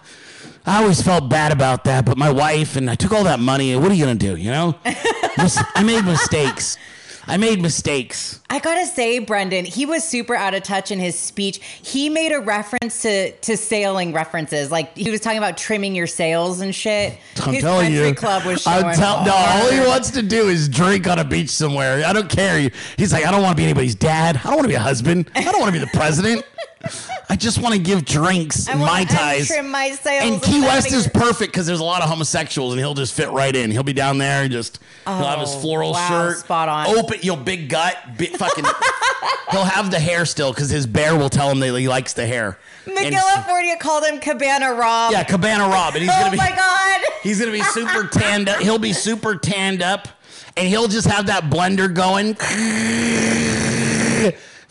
I 0.66 0.82
always 0.82 1.02
felt 1.02 1.30
bad 1.30 1.52
about 1.52 1.84
that, 1.86 2.06
but 2.06 2.18
my 2.18 2.30
wife 2.32 2.76
and 2.76 2.90
I 2.90 2.96
took 2.96 3.12
all 3.12 3.24
that 3.26 3.40
money. 3.40 3.74
and 3.74 3.82
What 3.82 3.92
are 3.92 3.96
you 3.96 4.04
gonna 4.06 4.16
do? 4.16 4.36
You 4.36 4.52
know, 4.52 4.76
Mis- 5.38 5.62
I 5.76 5.84
made 5.84 6.06
mistakes. 6.06 6.78
I 7.28 7.38
made 7.38 7.62
mistakes. 7.62 8.40
I 8.50 8.60
gotta 8.60 8.86
say, 8.86 9.20
Brenden, 9.20 9.66
he 9.66 9.86
was 9.86 10.04
super 10.04 10.36
out 10.36 10.54
of 10.54 10.64
touch 10.64 10.92
in 10.92 11.00
his 11.00 11.18
speech. 11.18 11.58
He 11.64 12.10
made 12.10 12.32
a 12.32 12.40
reference 12.40 13.02
to 13.02 13.32
to 13.32 13.58
sailing 13.58 14.14
references, 14.14 14.72
like 14.72 14.96
he 14.98 15.10
was 15.10 15.22
talking 15.22 15.38
about 15.38 15.58
trimming 15.58 15.96
your 15.96 16.08
sails 16.08 16.62
and 16.62 16.74
shit. 16.74 17.18
I'm 17.44 17.54
his 17.54 17.64
telling 17.64 17.88
country 17.88 18.08
you, 18.10 18.16
club 18.16 18.46
was 18.46 18.62
showing. 18.62 18.86
I'm 18.86 18.96
tell- 18.96 19.26
no, 19.26 19.34
all 19.34 19.72
he 19.72 19.80
wants 19.80 20.12
to 20.12 20.22
do 20.22 20.48
is 20.50 20.70
drink 20.70 21.08
on 21.08 21.20
a 21.20 21.24
beach 21.26 21.50
somewhere. 21.50 22.06
I 22.06 22.14
don't 22.14 22.30
care. 22.30 22.70
He's 22.98 23.12
like, 23.12 23.26
I 23.26 23.32
don't 23.32 23.42
want 23.42 23.56
to 23.56 23.60
be 23.60 23.64
anybody's 23.66 23.96
dad. 23.96 24.38
I 24.38 24.44
don't 24.44 24.56
want 24.56 24.64
to 24.64 24.70
be 24.70 24.76
a 24.76 24.80
husband. 24.80 25.30
I 25.36 25.44
don't 25.44 25.60
want 25.60 25.74
to 25.74 25.80
be 25.80 25.84
the 25.84 25.92
president. 25.98 26.44
I 27.30 27.36
just 27.36 27.62
want 27.62 27.74
to 27.76 27.80
give 27.82 28.06
drinks 28.06 28.68
I 28.70 28.76
mai 28.76 29.04
tais. 29.06 29.50
my 29.64 29.92
sails 29.92 30.24
And 30.34 30.42
Key 30.42 30.62
West 30.62 30.92
is 30.94 31.08
perfect 31.08 31.52
because 31.52 31.66
there's 31.68 31.80
a 31.80 31.84
lot 31.84 32.02
of 32.04 32.10
homosexuals, 32.10 32.74
and 32.74 32.80
he'll 32.80 32.94
just 32.94 33.14
fit 33.14 33.30
right 33.32 33.56
in. 33.56 33.72
He'll 33.72 33.84
be 33.84 33.94
down 33.94 34.18
there, 34.20 34.44
and 34.44 34.52
just 34.52 34.80
he'll 35.06 35.16
have 35.16 35.40
his 35.40 35.54
Oh, 35.56 35.60
floral 35.60 35.92
wow, 35.94 36.08
shirt, 36.08 36.38
spot 36.38 36.70
on. 36.70 36.88
open, 36.98 37.20
you 37.22 37.36
know, 37.36 37.42
big 37.42 37.70
gut, 37.70 37.98
big 38.18 38.38
fucking 38.38 38.64
he'll 39.52 39.64
have 39.66 39.90
the 39.92 40.00
hair 40.00 40.26
still 40.26 40.54
because 40.54 40.70
his 40.70 40.86
bear 40.88 41.16
will 41.18 41.30
tell 41.30 41.50
him 41.50 41.60
that 41.60 41.78
he 41.78 41.88
likes 41.88 42.14
the 42.14 42.26
hair. 42.28 42.58
McGillifornia 42.86 43.80
called 43.80 44.04
him 44.06 44.20
Cabana 44.20 44.74
Rob. 44.74 45.12
yeah, 45.12 45.24
Cabana 45.24 45.68
Rob, 45.68 45.96
and 45.96 46.04
he's 46.04 46.12
oh 46.16 46.20
gonna 46.20 46.32
be 46.32 46.38
my 46.38 46.52
god. 46.52 47.02
he's 47.24 47.40
gonna 47.40 47.52
be 47.52 47.64
super 47.64 48.08
tanned 48.08 48.48
up. 48.50 48.60
He'll 48.62 48.78
be 48.80 48.94
super 48.94 49.36
tanned 49.36 49.82
up, 49.82 50.08
and 50.56 50.68
he'll 50.68 50.88
just 50.88 51.08
have 51.08 51.26
that 51.28 51.46
blender 51.46 51.92
going. 51.94 52.36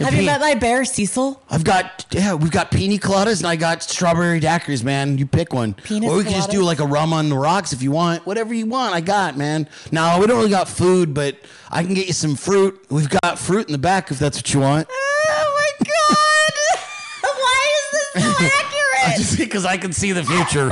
Have 0.00 0.14
you 0.14 0.22
met 0.22 0.40
my 0.40 0.54
bear, 0.54 0.84
Cecil? 0.84 1.40
I've 1.50 1.62
got 1.64 2.06
yeah, 2.10 2.34
we've 2.34 2.50
got 2.50 2.70
pina 2.70 2.96
coladas 2.96 3.38
and 3.38 3.46
I 3.46 3.56
got 3.56 3.82
strawberry 3.82 4.40
daiquiris, 4.40 4.82
man. 4.82 5.18
You 5.18 5.26
pick 5.26 5.52
one. 5.52 5.74
Pina 5.74 6.08
or 6.08 6.16
we 6.16 6.24
can 6.24 6.32
just 6.32 6.50
do 6.50 6.62
like 6.62 6.80
a 6.80 6.86
rum 6.86 7.12
on 7.12 7.28
the 7.28 7.36
rocks 7.36 7.72
if 7.72 7.82
you 7.82 7.90
want. 7.92 8.26
Whatever 8.26 8.54
you 8.54 8.66
want, 8.66 8.94
I 8.94 9.00
got, 9.00 9.36
man. 9.36 9.68
Now 9.92 10.18
we 10.20 10.26
don't 10.26 10.38
really 10.38 10.50
got 10.50 10.68
food, 10.68 11.14
but 11.14 11.36
I 11.70 11.84
can 11.84 11.94
get 11.94 12.06
you 12.08 12.12
some 12.12 12.34
fruit. 12.34 12.84
We've 12.90 13.08
got 13.22 13.38
fruit 13.38 13.66
in 13.66 13.72
the 13.72 13.78
back 13.78 14.10
if 14.10 14.18
that's 14.18 14.36
what 14.38 14.52
you 14.52 14.60
want. 14.60 14.88
Oh 14.90 15.74
my 15.80 15.86
god. 15.86 16.80
Why 17.38 17.68
is 17.78 17.90
this 18.14 18.24
so 18.24 18.44
accurate? 18.44 19.18
Just 19.18 19.38
because 19.44 19.64
I 19.64 19.76
can 19.76 19.92
see 19.92 20.12
the 20.12 20.24
future. 20.24 20.70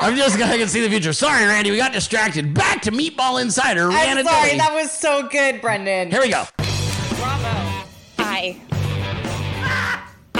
I'm 0.00 0.16
just 0.16 0.40
I 0.40 0.56
can 0.58 0.68
see 0.68 0.80
the 0.80 0.88
future. 0.90 1.12
Sorry, 1.12 1.44
Randy, 1.44 1.70
we 1.70 1.76
got 1.76 1.92
distracted. 1.92 2.54
Back 2.54 2.82
to 2.82 2.90
Meatball 2.92 3.40
Insider. 3.42 3.84
I'm 3.90 3.94
Rana 4.16 4.24
sorry, 4.24 4.50
Dilley. 4.50 4.58
that 4.58 4.72
was 4.74 4.90
so 4.92 5.28
good, 5.28 5.60
Brenden. 5.60 6.10
Here 6.10 6.20
we 6.20 6.30
go. 6.30 6.44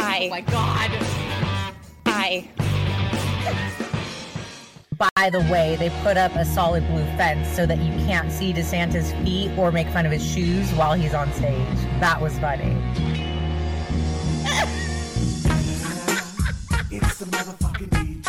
I. 0.09 0.24
Oh 0.24 0.28
my 0.30 0.40
god. 0.40 0.90
I. 2.06 2.48
By 4.97 5.30
the 5.30 5.40
way, 5.52 5.76
they 5.76 5.90
put 6.02 6.16
up 6.16 6.35
a 6.35 6.44
solid 6.44 6.86
blue 6.89 7.05
fence 7.16 7.47
so 7.55 7.66
that 7.66 7.78
you 7.78 7.93
can't 8.06 8.32
see 8.32 8.52
DeSantis' 8.52 9.12
feet 9.22 9.56
or 9.59 9.70
make 9.70 9.86
fun 9.89 10.06
of 10.06 10.12
his 10.12 10.24
shoes 10.24 10.70
while 10.72 10.94
he's 10.94 11.14
on 11.14 11.30
stage. 11.35 11.76
That 12.01 12.20
was 12.20 12.39
funny. 12.39 12.76
It's 16.90 17.18
the 17.18 17.26
motherfucking 17.26 18.24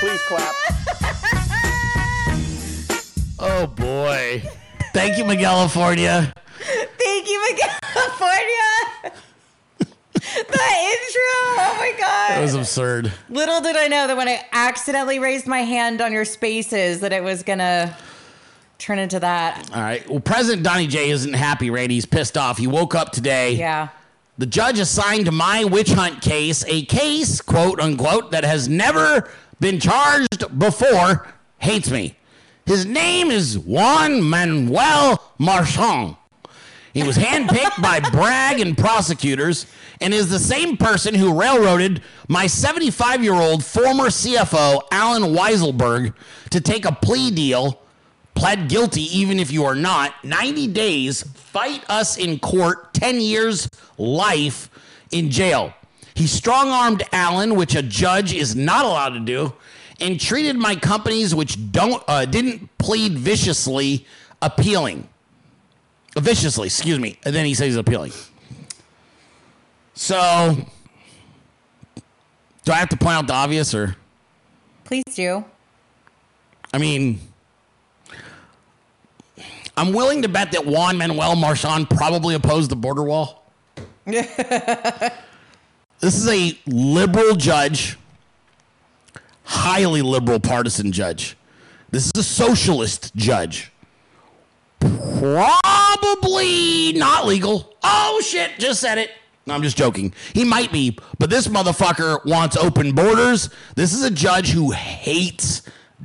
Please 0.00 0.22
clap. 0.22 0.54
Oh 3.38 3.66
boy. 3.66 4.42
Thank 4.94 5.18
you, 5.18 5.24
Miguel 5.24 5.68
Miguelifornia. 5.68 6.32
Thank 6.58 7.28
you, 7.28 7.56
California. 7.82 9.12
the 10.14 10.30
intro. 10.30 11.30
Oh 11.60 11.76
my 11.78 11.94
god. 11.98 12.30
That 12.30 12.40
was 12.42 12.54
absurd. 12.54 13.12
Little 13.30 13.60
did 13.60 13.76
I 13.76 13.88
know 13.88 14.06
that 14.06 14.16
when 14.16 14.28
I 14.28 14.44
accidentally 14.52 15.18
raised 15.18 15.46
my 15.46 15.60
hand 15.60 16.00
on 16.00 16.12
your 16.12 16.24
spaces 16.24 17.00
that 17.00 17.12
it 17.12 17.22
was 17.22 17.42
gonna 17.42 17.96
turn 18.78 18.98
into 18.98 19.20
that. 19.20 19.70
All 19.74 19.82
right. 19.82 20.08
Well, 20.08 20.20
President 20.20 20.62
Donnie 20.62 20.86
J 20.86 21.10
isn't 21.10 21.34
happy, 21.34 21.70
right? 21.70 21.90
He's 21.90 22.06
pissed 22.06 22.36
off. 22.36 22.58
He 22.58 22.66
woke 22.66 22.94
up 22.94 23.12
today. 23.12 23.52
Yeah. 23.54 23.88
The 24.38 24.46
judge 24.46 24.78
assigned 24.78 25.32
my 25.32 25.64
witch 25.64 25.90
hunt 25.90 26.20
case 26.20 26.64
a 26.68 26.84
case, 26.84 27.40
quote 27.40 27.80
unquote, 27.80 28.30
that 28.30 28.44
has 28.44 28.68
never 28.68 29.28
been 29.58 29.80
charged 29.80 30.58
before, 30.58 31.26
hates 31.58 31.90
me. 31.90 32.16
His 32.64 32.84
name 32.84 33.30
is 33.30 33.58
Juan 33.58 34.22
Manuel 34.22 35.22
Merchan. 35.40 36.17
He 36.94 37.02
was 37.02 37.16
handpicked 37.16 37.82
by 37.82 38.00
Bragg 38.00 38.60
and 38.60 38.76
prosecutors 38.76 39.66
and 40.00 40.14
is 40.14 40.30
the 40.30 40.38
same 40.38 40.76
person 40.76 41.14
who 41.14 41.38
railroaded 41.38 42.02
my 42.28 42.46
75 42.46 43.22
year 43.22 43.34
old 43.34 43.64
former 43.64 44.06
CFO, 44.06 44.82
Allen 44.90 45.34
Weisselberg, 45.34 46.14
to 46.50 46.60
take 46.60 46.84
a 46.84 46.92
plea 46.92 47.30
deal, 47.30 47.80
pled 48.34 48.68
guilty 48.68 49.02
even 49.16 49.38
if 49.38 49.50
you 49.50 49.64
are 49.64 49.74
not, 49.74 50.24
90 50.24 50.68
days, 50.68 51.22
fight 51.22 51.84
us 51.90 52.16
in 52.16 52.38
court, 52.38 52.94
10 52.94 53.20
years, 53.20 53.68
life 53.98 54.70
in 55.10 55.30
jail. 55.30 55.74
He 56.14 56.26
strong 56.26 56.68
armed 56.68 57.02
Allen, 57.12 57.54
which 57.54 57.74
a 57.74 57.82
judge 57.82 58.32
is 58.32 58.56
not 58.56 58.84
allowed 58.84 59.10
to 59.10 59.20
do, 59.20 59.52
and 60.00 60.18
treated 60.18 60.56
my 60.56 60.74
companies, 60.74 61.34
which 61.34 61.70
don't 61.70 62.02
uh, 62.08 62.24
didn't 62.24 62.76
plead 62.78 63.12
viciously, 63.12 64.06
appealing 64.40 65.08
viciously, 66.20 66.66
excuse 66.66 66.98
me. 66.98 67.18
And 67.24 67.34
then 67.34 67.46
he 67.46 67.54
says 67.54 67.66
he's 67.66 67.76
appealing. 67.76 68.12
So, 69.94 70.56
do 72.64 72.72
I 72.72 72.76
have 72.76 72.88
to 72.90 72.96
point 72.96 73.16
out 73.16 73.26
the 73.26 73.34
obvious, 73.34 73.74
or 73.74 73.96
Please 74.84 75.04
do. 75.14 75.44
I 76.72 76.78
mean, 76.78 77.20
I'm 79.76 79.92
willing 79.92 80.22
to 80.22 80.28
bet 80.28 80.52
that 80.52 80.64
Juan 80.64 80.96
Manuel 80.96 81.36
Merchan 81.36 81.88
probably 81.88 82.34
opposed 82.34 82.70
the 82.70 82.76
border 82.76 83.02
wall. 83.02 83.44
This 86.00 86.14
is 86.14 86.28
a 86.28 86.56
liberal 86.66 87.34
judge, 87.34 87.98
highly 89.42 90.00
liberal 90.00 90.38
partisan 90.38 90.92
judge. 90.92 91.36
This 91.90 92.06
is 92.06 92.12
a 92.16 92.22
socialist 92.22 93.16
judge. 93.16 93.72
Probably 96.00 96.92
not 96.92 97.26
legal. 97.26 97.74
Oh 97.82 98.20
shit, 98.24 98.52
just 98.58 98.80
said 98.80 98.98
it. 98.98 99.10
No, 99.46 99.54
I'm 99.54 99.62
just 99.62 99.76
joking. 99.76 100.12
He 100.34 100.44
might 100.44 100.70
be, 100.70 100.98
but 101.18 101.30
this 101.30 101.48
motherfucker 101.48 102.24
wants 102.26 102.56
open 102.56 102.92
borders. 102.92 103.50
This 103.76 103.94
is 103.94 104.02
a 104.04 104.10
judge 104.10 104.50
who 104.50 104.72
hates 104.72 105.62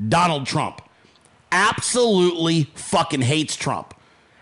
Donald 0.07 0.47
Trump. 0.47 0.81
Absolutely 1.51 2.71
fucking 2.75 3.21
hates 3.21 3.55
Trump. 3.55 3.93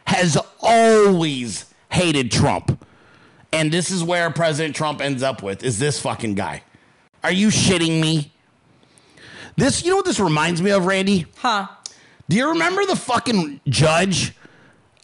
Has 0.05 0.37
always 0.61 1.65
hated 1.91 2.31
Trump. 2.31 2.85
And 3.51 3.71
this 3.71 3.91
is 3.91 4.03
where 4.03 4.29
President 4.29 4.75
Trump 4.75 5.01
ends 5.01 5.23
up 5.23 5.41
with 5.43 5.63
is 5.63 5.79
this 5.79 5.99
fucking 5.99 6.35
guy. 6.35 6.63
Are 7.23 7.31
you 7.31 7.47
shitting 7.47 8.01
me? 8.01 8.31
This, 9.57 9.83
you 9.83 9.89
know 9.89 9.97
what 9.97 10.05
this 10.05 10.19
reminds 10.19 10.61
me 10.61 10.71
of, 10.71 10.85
Randy? 10.85 11.25
Huh. 11.37 11.67
Do 12.29 12.37
you 12.37 12.49
remember 12.49 12.85
the 12.85 12.95
fucking 12.95 13.59
judge? 13.67 14.33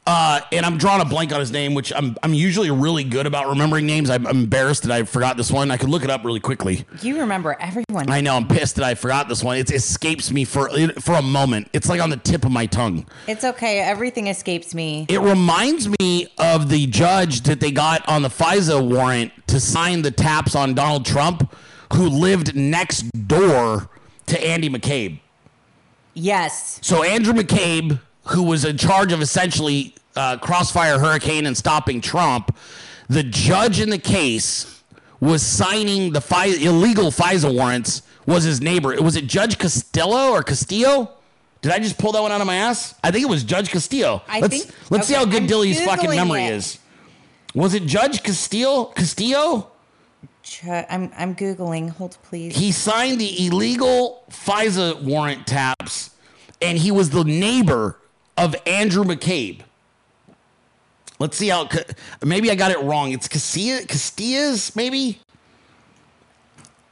Uh, 0.08 0.40
and 0.54 0.66
I'm 0.66 0.78
drawing 0.78 1.02
a 1.02 1.06
blank 1.06 1.34
on 1.34 1.42
his 1.42 1.52
name, 1.52 1.74
which 1.74 1.92
I'm 1.94 2.16
I'm 2.24 2.34
usually 2.34 2.72
really 2.72 3.04
good 3.04 3.26
about 3.26 3.50
remembering 3.50 3.86
names. 3.86 4.10
I'm, 4.10 4.26
embarrassed 4.26 4.84
that 4.84 4.92
I 4.94 5.04
forgot 5.04 5.36
this 5.36 5.52
one. 5.52 5.70
I 5.70 5.76
could 5.76 5.90
look 5.90 6.06
it 6.06 6.10
up 6.10 6.24
really 6.24 6.40
quickly. 6.40 6.86
You 7.02 7.20
remember 7.20 7.58
everyone. 7.60 8.10
I 8.10 8.22
know 8.22 8.38
I'm 8.38 8.48
pissed 8.48 8.78
that 8.78 8.86
I 8.86 8.96
forgot 8.96 9.28
this 9.28 9.44
one. 9.44 9.58
It 9.58 9.70
escapes 9.70 10.32
me 10.32 10.46
for 10.46 10.70
for 11.02 11.16
a 11.16 11.22
moment. 11.22 11.70
It's 11.74 11.90
like 11.90 12.00
on 12.00 12.10
the 12.10 12.16
tip 12.16 12.46
of 12.46 12.52
my 12.52 12.68
tongue. 12.68 13.06
It's 13.28 13.44
okay. 13.44 13.80
Everything 13.80 14.28
escapes 14.28 14.74
me. 14.74 15.06
It 15.10 15.20
reminds 15.20 15.90
me 16.00 16.28
of 16.38 16.70
the 16.70 16.88
judge 16.88 17.42
that 17.42 17.60
they 17.60 17.72
got 17.72 18.08
on 18.08 18.22
the 18.22 18.30
FISA 18.30 18.90
warrant 18.90 19.34
to 19.48 19.60
sign 19.60 20.04
the 20.04 20.12
taps 20.12 20.56
on 20.56 20.74
Donald 20.74 21.06
Trump, 21.06 21.54
who 21.94 22.08
lived 22.08 22.56
next 22.56 23.02
door 23.28 23.90
to 24.28 24.42
Andy 24.42 24.70
McCabe. 24.70 25.20
Yes. 26.14 26.80
So 26.82 27.04
Andrew 27.04 27.34
McCabe, 27.34 28.00
who 28.30 28.44
was 28.44 28.66
in 28.66 28.78
charge 28.78 29.12
of 29.12 29.22
essentially 29.22 29.96
uh, 30.16 30.38
Crossfire 30.38 31.00
Hurricane 31.00 31.46
and 31.46 31.56
stopping 31.58 32.02
Trump, 32.02 32.56
the 33.10 33.24
judge 33.24 33.80
in 33.80 33.90
the 33.90 33.98
case 34.00 34.82
was 35.20 35.42
signing 35.44 36.12
the 36.14 36.22
FI- 36.22 36.58
illegal 36.62 37.06
FISA 37.12 37.54
warrants. 37.54 38.02
Was 38.26 38.44
his 38.44 38.60
neighbor? 38.62 38.94
Was 39.02 39.16
it 39.16 39.26
Judge 39.28 39.58
Castillo 39.58 40.32
or 40.32 40.44
Castillo? 40.44 41.12
Did 41.62 41.72
I 41.72 41.80
just 41.80 41.98
pull 41.98 42.12
that 42.12 42.22
one 42.22 42.32
out 42.32 42.42
of 42.42 42.48
my 42.48 42.56
ass? 42.56 42.94
I 43.04 43.10
think 43.10 43.24
it 43.24 43.30
was 43.30 43.44
Judge 43.44 43.70
Castillo. 43.72 44.22
I 44.28 44.42
let's 44.42 44.64
think- 44.66 44.76
let's 44.90 45.08
see 45.08 45.14
how 45.14 45.24
good 45.26 45.44
I'm 45.44 45.48
Dilley's 45.48 45.82
fucking 45.84 46.10
memory 46.10 46.44
it. 46.44 46.54
is. 46.54 46.78
Was 47.56 47.74
it 47.74 47.86
Judge 47.86 48.22
Castillo? 48.24 48.86
Castillo? 48.86 49.72
Ch- 50.44 50.66
I'm 50.66 51.12
I'm 51.18 51.36
googling. 51.36 51.90
Hold 51.92 52.18
please. 52.24 52.56
He 52.56 52.72
signed 52.74 53.20
the 53.20 53.48
illegal 53.48 54.24
FISA 54.30 55.02
warrant 55.04 55.48
taps, 55.48 56.12
and 56.62 56.78
he 56.78 56.92
was 56.92 57.10
the 57.12 57.24
neighbor 57.24 57.98
of 58.38 58.56
Andrew 58.66 59.04
McCabe. 59.04 59.62
Let's 61.20 61.38
see 61.38 61.48
how. 61.48 61.68
Maybe 62.24 62.52
I 62.52 62.56
got 62.56 62.72
it 62.72 62.80
wrong. 62.80 63.12
It's 63.12 63.28
Castilla, 63.28 63.82
Castillas, 63.82 64.76
maybe. 64.76 65.20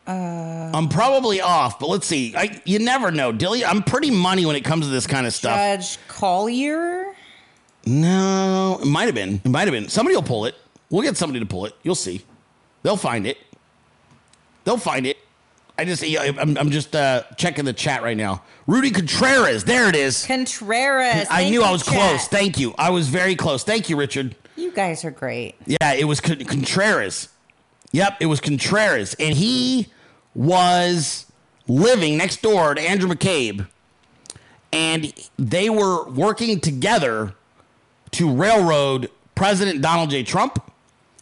Uh, 0.08 0.72
I'm 0.74 0.88
probably 0.88 1.42
off, 1.42 1.80
but 1.80 1.90
let's 1.90 2.06
see. 2.06 2.36
I, 2.36 2.62
you 2.66 2.80
never 2.80 3.12
know, 3.12 3.32
Dilley. 3.32 3.64
I'm 3.66 3.82
pretty 3.84 4.12
money 4.12 4.46
when 4.46 4.56
it 4.56 4.64
comes 4.64 4.86
to 4.86 4.92
this 4.92 5.08
kind 5.08 5.26
of 5.26 5.34
stuff. 5.34 5.56
Judge 5.56 5.98
Collier. 6.08 7.14
No, 7.86 8.80
it 8.82 8.86
might 8.86 9.06
have 9.06 9.16
been. 9.16 9.42
It 9.44 9.50
might 9.50 9.62
have 9.62 9.72
been. 9.72 9.90
Somebody 9.90 10.16
will 10.16 10.24
pull 10.24 10.46
it. 10.46 10.56
We'll 10.90 11.04
get 11.04 11.18
somebody 11.18 11.40
to 11.40 11.46
pull 11.46 11.66
it. 11.66 11.74
You'll 11.84 11.96
see. 11.96 12.24
They'll 12.84 12.98
find 12.98 13.26
it. 13.26 13.38
They'll 14.64 14.78
find 14.78 15.06
it. 15.06 15.18
I 15.78 15.86
just, 15.86 16.04
I'm, 16.04 16.58
I'm 16.58 16.70
just 16.72 16.96
uh, 16.96 17.24
checking 17.38 17.66
the 17.66 17.74
chat 17.74 18.02
right 18.04 18.16
now. 18.16 18.44
Rudy 18.68 18.92
Contreras. 18.92 19.66
There 19.66 19.90
it 19.90 19.96
is. 19.96 20.26
Contreras. 20.26 21.28
I 21.30 21.42
Thank 21.42 21.52
knew 21.52 21.60
you, 21.60 21.66
I 21.66 21.72
was 21.72 21.84
chat. 21.86 21.94
close. 21.96 22.28
Thank 22.28 22.58
you. 22.60 22.74
I 22.78 22.90
was 22.92 23.08
very 23.10 23.36
close. 23.36 23.64
Thank 23.64 23.90
you, 23.90 23.98
Richard. 23.98 24.36
You 24.56 24.72
guys 24.72 25.04
are 25.04 25.12
great. 25.12 25.56
Yeah, 25.66 25.94
it 25.94 26.06
was 26.06 26.22
Con- 26.22 26.44
Contreras. 26.46 27.28
Yep, 27.92 28.18
it 28.22 28.26
was 28.28 28.40
Contreras. 28.40 29.16
And 29.20 29.36
he 29.36 29.88
was 30.34 31.26
living 31.68 32.18
next 32.18 32.42
door 32.42 32.74
to 32.76 32.82
Andrew 32.82 33.10
McCabe. 33.10 33.68
and 34.72 35.14
they 35.38 35.70
were 35.70 36.08
working 36.10 36.60
together 36.60 37.34
to 38.12 38.32
railroad 38.34 39.10
President 39.36 39.82
Donald 39.82 40.10
J. 40.10 40.24
Trump, 40.24 40.72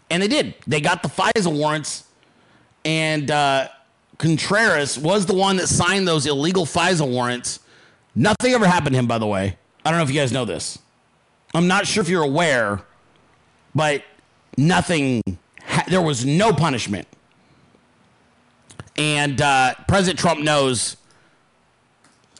and 0.09 0.21
they 0.21 0.27
did. 0.27 0.55
They 0.67 0.81
got 0.81 1.01
the 1.03 1.09
FISA 1.09 1.51
warrants, 1.55 2.03
and 2.85 3.29
uh, 3.31 3.67
Contreras 4.17 4.97
was 4.97 5.25
the 5.25 5.33
one 5.33 5.57
that 5.57 5.67
signed 5.67 6.07
those 6.07 6.25
illegal 6.25 6.65
FISA 6.65 7.07
warrants. 7.07 7.59
Nothing 8.15 8.53
ever 8.53 8.67
happened 8.67 8.93
to 8.93 8.99
him, 8.99 9.07
by 9.07 9.17
the 9.17 9.25
way. 9.25 9.57
I 9.83 9.89
don't 9.89 9.99
know 9.99 10.03
if 10.03 10.09
you 10.09 10.19
guys 10.19 10.31
know 10.31 10.45
this. 10.45 10.79
I'm 11.53 11.67
not 11.67 11.85
sure 11.87 12.01
if 12.01 12.09
you're 12.09 12.23
aware, 12.23 12.81
but 13.75 14.03
nothing. 14.57 15.21
There 15.87 16.01
was 16.01 16.25
no 16.25 16.53
punishment, 16.53 17.07
and 18.97 19.41
uh, 19.41 19.73
President 19.87 20.19
Trump 20.19 20.41
knows. 20.41 20.97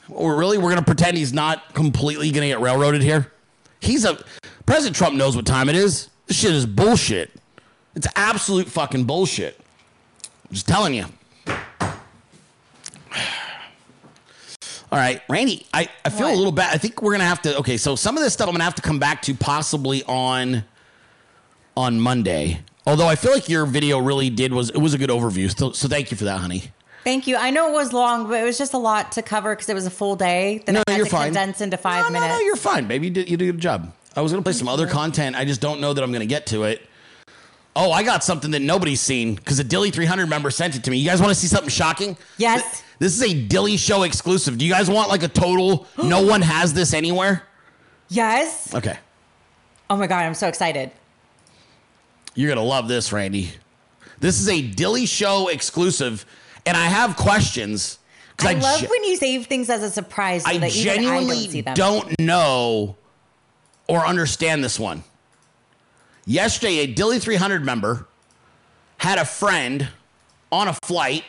Or 0.10 0.36
really, 0.36 0.58
we're 0.58 0.70
gonna 0.70 0.84
pretend 0.84 1.18
he's 1.18 1.34
not 1.34 1.74
completely 1.74 2.30
gonna 2.32 2.48
get 2.48 2.60
railroaded 2.60 3.02
here. 3.02 3.32
He's 3.80 4.06
a 4.06 4.24
President 4.66 4.96
Trump 4.96 5.16
knows 5.16 5.36
what 5.36 5.46
time 5.46 5.70
it 5.70 5.76
is. 5.76 6.10
This 6.28 6.38
shit 6.38 6.52
is 6.52 6.66
bullshit. 6.66 7.32
It's 7.96 8.08
absolute 8.16 8.68
fucking 8.68 9.06
bullshit. 9.06 9.60
I'm 10.50 10.54
just 10.54 10.68
telling 10.68 10.94
you. 10.94 11.06
All 14.94 15.00
right, 15.00 15.24
Randy, 15.28 15.66
I, 15.74 15.90
I 16.06 16.12
feel 16.12 16.28
a 16.28 16.36
little 16.36 16.52
bad. 16.52 16.72
I 16.72 16.78
think 16.78 17.02
we're 17.02 17.14
gonna 17.14 17.24
have 17.24 17.42
to 17.42 17.58
okay, 17.58 17.78
so 17.78 17.96
some 17.96 18.16
of 18.16 18.22
this 18.24 18.32
stuff 18.34 18.48
I'm 18.48 18.54
gonna 18.54 18.64
have 18.64 18.76
to 18.76 18.84
come 18.84 19.00
back 19.00 19.24
to 19.24 19.34
possibly 19.34 20.04
on 20.04 20.64
on 21.76 22.00
Monday. 22.00 22.60
Although 22.86 23.08
I 23.08 23.16
feel 23.16 23.32
like 23.34 23.50
your 23.50 23.66
video 23.66 23.98
really 23.98 24.30
did 24.30 24.54
was 24.54 24.70
it 24.70 24.78
was 24.78 24.94
a 24.94 25.00
good 25.00 25.10
overview. 25.10 25.58
So, 25.58 25.72
so 25.72 25.88
thank 25.88 26.12
you 26.12 26.18
for 26.18 26.26
that, 26.26 26.40
honey. 26.42 26.66
Thank 27.04 27.26
you. 27.26 27.38
I 27.38 27.50
know 27.50 27.70
it 27.70 27.74
was 27.74 27.92
long, 27.92 28.28
but 28.28 28.40
it 28.40 28.44
was 28.44 28.60
just 28.60 28.74
a 28.74 28.78
lot 28.78 29.14
to 29.14 29.24
cover 29.24 29.56
because 29.56 29.68
it 29.68 29.74
was 29.74 29.88
a 29.88 29.90
full 29.90 30.16
day 30.16 30.62
that 30.68 30.72
No, 30.74 30.84
I 30.88 30.92
had 30.92 30.98
you're 30.98 31.06
to 31.08 31.12
fine. 31.12 31.26
condense 31.30 31.60
into 31.60 31.76
five 31.78 32.04
No, 32.04 32.10
minutes. 32.12 32.32
no, 32.32 32.40
you're 32.42 32.56
fine, 32.56 32.88
baby. 32.88 33.08
You 33.08 33.14
did, 33.14 33.30
you 33.32 33.36
did 33.38 33.50
a 33.50 33.52
good 33.54 33.62
job. 33.62 33.92
I 34.16 34.22
was 34.22 34.32
gonna 34.32 34.44
play 34.44 34.54
some 34.54 34.68
other 34.68 34.86
content. 34.86 35.36
I 35.36 35.44
just 35.44 35.60
don't 35.60 35.82
know 35.82 35.94
that 35.94 36.04
I'm 36.04 36.12
gonna 36.12 36.28
get 36.28 36.46
to 36.48 36.66
it. 36.66 36.88
Oh, 37.76 37.92
I 37.92 38.04
got 38.04 38.24
something 38.24 38.52
that 38.52 38.62
nobody's 38.62 39.02
seen 39.02 39.34
because 39.34 39.60
a 39.60 39.64
Dilley 39.64 39.92
300 39.92 40.28
member 40.28 40.52
sent 40.52 40.76
it 40.76 40.84
to 40.84 40.92
me. 40.92 40.98
You 40.98 41.10
guys 41.10 41.20
want 41.20 41.32
to 41.32 41.36
see 41.36 41.48
something 41.48 41.70
shocking? 41.72 42.16
Yes. 42.38 42.84
This 43.04 43.22
is 43.22 43.34
a 43.34 43.36
Dilley 43.48 43.78
Show 43.78 44.04
exclusive. 44.04 44.58
Do 44.58 44.64
you 44.66 44.72
guys 44.72 44.90
want 44.90 45.10
like 45.10 45.24
a 45.24 45.28
total? 45.28 45.86
no 46.02 46.22
one 46.26 46.42
has 46.42 46.74
this 46.74 46.94
anywhere. 46.94 47.44
Yes. 48.08 48.74
Okay, 48.74 48.98
Oh 49.90 49.98
my 49.98 50.08
god, 50.08 50.24
I'm 50.24 50.34
so 50.34 50.48
excited. 50.48 50.90
you're 52.34 52.48
gonna 52.48 52.64
love 52.66 52.88
this, 52.88 53.12
Randy. 53.12 53.52
This 54.22 54.40
is 54.40 54.48
a 54.48 54.64
Dilley 54.72 55.06
Show 55.06 55.50
exclusive, 55.50 56.26
and 56.66 56.78
I 56.78 56.86
have 56.86 57.18
questions. 57.18 58.00
'cause 58.38 58.48
I, 58.48 58.54
love 58.54 58.80
ge- 58.80 58.90
when 58.90 59.04
you 59.04 59.18
save 59.18 59.48
things 59.48 59.70
as 59.70 59.84
a 59.84 59.90
surprise 59.92 60.44
so 60.44 60.52
I 60.52 60.54
even 60.54 60.64
I 60.64 60.70
genuinely 60.70 61.36
don't 61.36 61.52
see 61.52 61.62
them. 61.62 61.74
don't 61.74 62.20
know 62.22 62.96
or 63.90 64.06
understand 64.08 64.64
this 64.64 64.80
one. 64.80 65.04
Yesterday, 66.26 66.78
a 66.80 66.88
Dilley 66.88 67.22
300 67.22 67.66
member 67.66 68.08
had 69.00 69.18
a 69.20 69.26
friend 69.26 69.90
on 70.54 70.70
a 70.70 70.74
flight, 70.86 71.26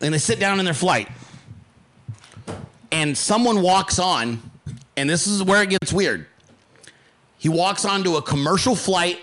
and 0.00 0.14
they 0.14 0.18
sit 0.18 0.38
down 0.38 0.58
in 0.58 0.64
their 0.64 0.74
flight, 0.74 1.08
and 2.92 3.16
someone 3.16 3.62
walks 3.62 3.98
on, 3.98 4.40
and 4.96 5.08
this 5.08 5.26
is 5.26 5.42
where 5.42 5.62
it 5.62 5.70
gets 5.70 5.92
weird. 5.92 6.26
He 7.38 7.48
walks 7.48 7.84
onto 7.84 8.16
a 8.16 8.22
commercial 8.22 8.74
flight 8.74 9.20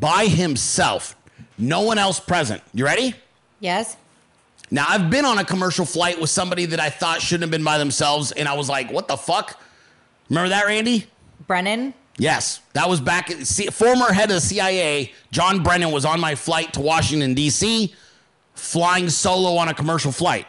by 0.00 0.26
himself, 0.26 1.16
no 1.58 1.82
one 1.82 1.98
else 1.98 2.20
present. 2.20 2.62
You 2.72 2.84
ready? 2.84 3.14
Yes. 3.60 3.96
Now, 4.70 4.84
I've 4.88 5.10
been 5.10 5.24
on 5.24 5.38
a 5.38 5.44
commercial 5.44 5.84
flight 5.84 6.20
with 6.20 6.30
somebody 6.30 6.66
that 6.66 6.78
I 6.78 6.90
thought 6.90 7.20
shouldn't 7.22 7.42
have 7.42 7.50
been 7.50 7.64
by 7.64 7.78
themselves, 7.78 8.32
and 8.32 8.46
I 8.46 8.54
was 8.54 8.68
like, 8.68 8.92
what 8.92 9.08
the 9.08 9.16
fuck? 9.16 9.60
Remember 10.28 10.50
that, 10.50 10.66
Randy? 10.66 11.06
Brennan. 11.46 11.94
Yes, 12.18 12.60
that 12.74 12.88
was 12.88 13.00
back. 13.00 13.30
C- 13.30 13.68
former 13.68 14.12
head 14.12 14.28
of 14.28 14.36
the 14.36 14.40
CIA, 14.40 15.12
John 15.30 15.62
Brennan, 15.62 15.90
was 15.90 16.04
on 16.04 16.20
my 16.20 16.34
flight 16.34 16.72
to 16.74 16.80
Washington, 16.80 17.32
D.C., 17.34 17.94
flying 18.58 19.08
solo 19.08 19.56
on 19.56 19.68
a 19.68 19.74
commercial 19.74 20.12
flight. 20.12 20.46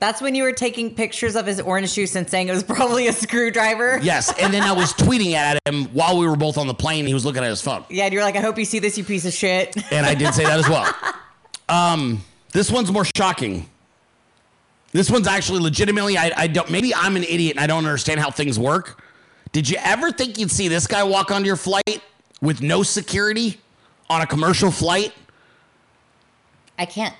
That's 0.00 0.20
when 0.20 0.34
you 0.34 0.42
were 0.42 0.52
taking 0.52 0.94
pictures 0.96 1.36
of 1.36 1.46
his 1.46 1.60
orange 1.60 1.94
juice 1.94 2.16
and 2.16 2.28
saying 2.28 2.48
it 2.48 2.52
was 2.52 2.64
probably 2.64 3.06
a 3.06 3.12
screwdriver. 3.12 4.00
Yes, 4.02 4.36
and 4.40 4.52
then 4.52 4.62
I 4.64 4.72
was 4.72 4.92
tweeting 4.94 5.34
at 5.34 5.58
him 5.64 5.84
while 5.94 6.18
we 6.18 6.26
were 6.26 6.34
both 6.34 6.58
on 6.58 6.66
the 6.66 6.74
plane. 6.74 7.06
He 7.06 7.14
was 7.14 7.24
looking 7.24 7.44
at 7.44 7.48
his 7.48 7.62
phone. 7.62 7.84
Yeah, 7.88 8.06
and 8.06 8.12
you're 8.12 8.24
like, 8.24 8.34
I 8.34 8.40
hope 8.40 8.58
you 8.58 8.64
see 8.64 8.80
this, 8.80 8.98
you 8.98 9.04
piece 9.04 9.24
of 9.24 9.32
shit. 9.32 9.76
And 9.92 10.04
I 10.04 10.14
did 10.14 10.34
say 10.34 10.44
that 10.44 10.58
as 10.58 10.68
well. 10.68 10.92
Um, 11.68 12.22
this 12.52 12.70
one's 12.70 12.92
more 12.92 13.06
shocking. 13.16 13.66
This 14.90 15.10
one's 15.10 15.26
actually 15.26 15.60
legitimately, 15.60 16.18
I, 16.18 16.32
I 16.36 16.46
don't, 16.48 16.70
maybe 16.70 16.94
I'm 16.94 17.16
an 17.16 17.22
idiot 17.22 17.56
and 17.56 17.60
I 17.64 17.66
don't 17.66 17.86
understand 17.86 18.20
how 18.20 18.30
things 18.30 18.58
work. 18.58 19.02
Did 19.52 19.70
you 19.70 19.78
ever 19.80 20.12
think 20.12 20.38
you'd 20.38 20.50
see 20.50 20.68
this 20.68 20.86
guy 20.86 21.02
walk 21.02 21.30
onto 21.30 21.46
your 21.46 21.56
flight 21.56 22.02
with 22.42 22.60
no 22.60 22.82
security 22.82 23.58
on 24.10 24.20
a 24.20 24.26
commercial 24.26 24.70
flight? 24.70 25.14
I 26.78 26.84
can't. 26.84 27.14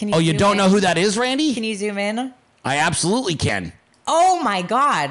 Can 0.00 0.08
you? 0.08 0.14
Oh, 0.14 0.18
you 0.18 0.32
don't 0.32 0.52
in? 0.52 0.56
know 0.56 0.70
who 0.70 0.80
that 0.80 0.96
is, 0.96 1.18
Randy? 1.18 1.52
Can 1.52 1.62
you 1.62 1.74
zoom 1.74 1.98
in? 1.98 2.32
I 2.64 2.78
absolutely 2.78 3.34
can. 3.34 3.74
Oh 4.06 4.42
my 4.42 4.62
god. 4.62 5.10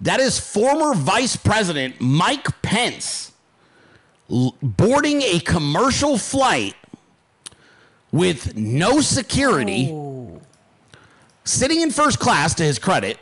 That 0.00 0.18
is 0.18 0.40
former 0.40 0.92
Vice 0.92 1.36
President 1.36 2.00
Mike 2.00 2.62
Pence 2.62 3.30
boarding 4.28 5.22
a 5.22 5.38
commercial 5.38 6.18
flight 6.18 6.74
with 8.10 8.56
no 8.56 9.00
security, 9.00 9.90
oh. 9.92 10.42
sitting 11.44 11.80
in 11.80 11.92
first 11.92 12.18
class 12.18 12.54
to 12.54 12.64
his 12.64 12.80
credit. 12.80 13.18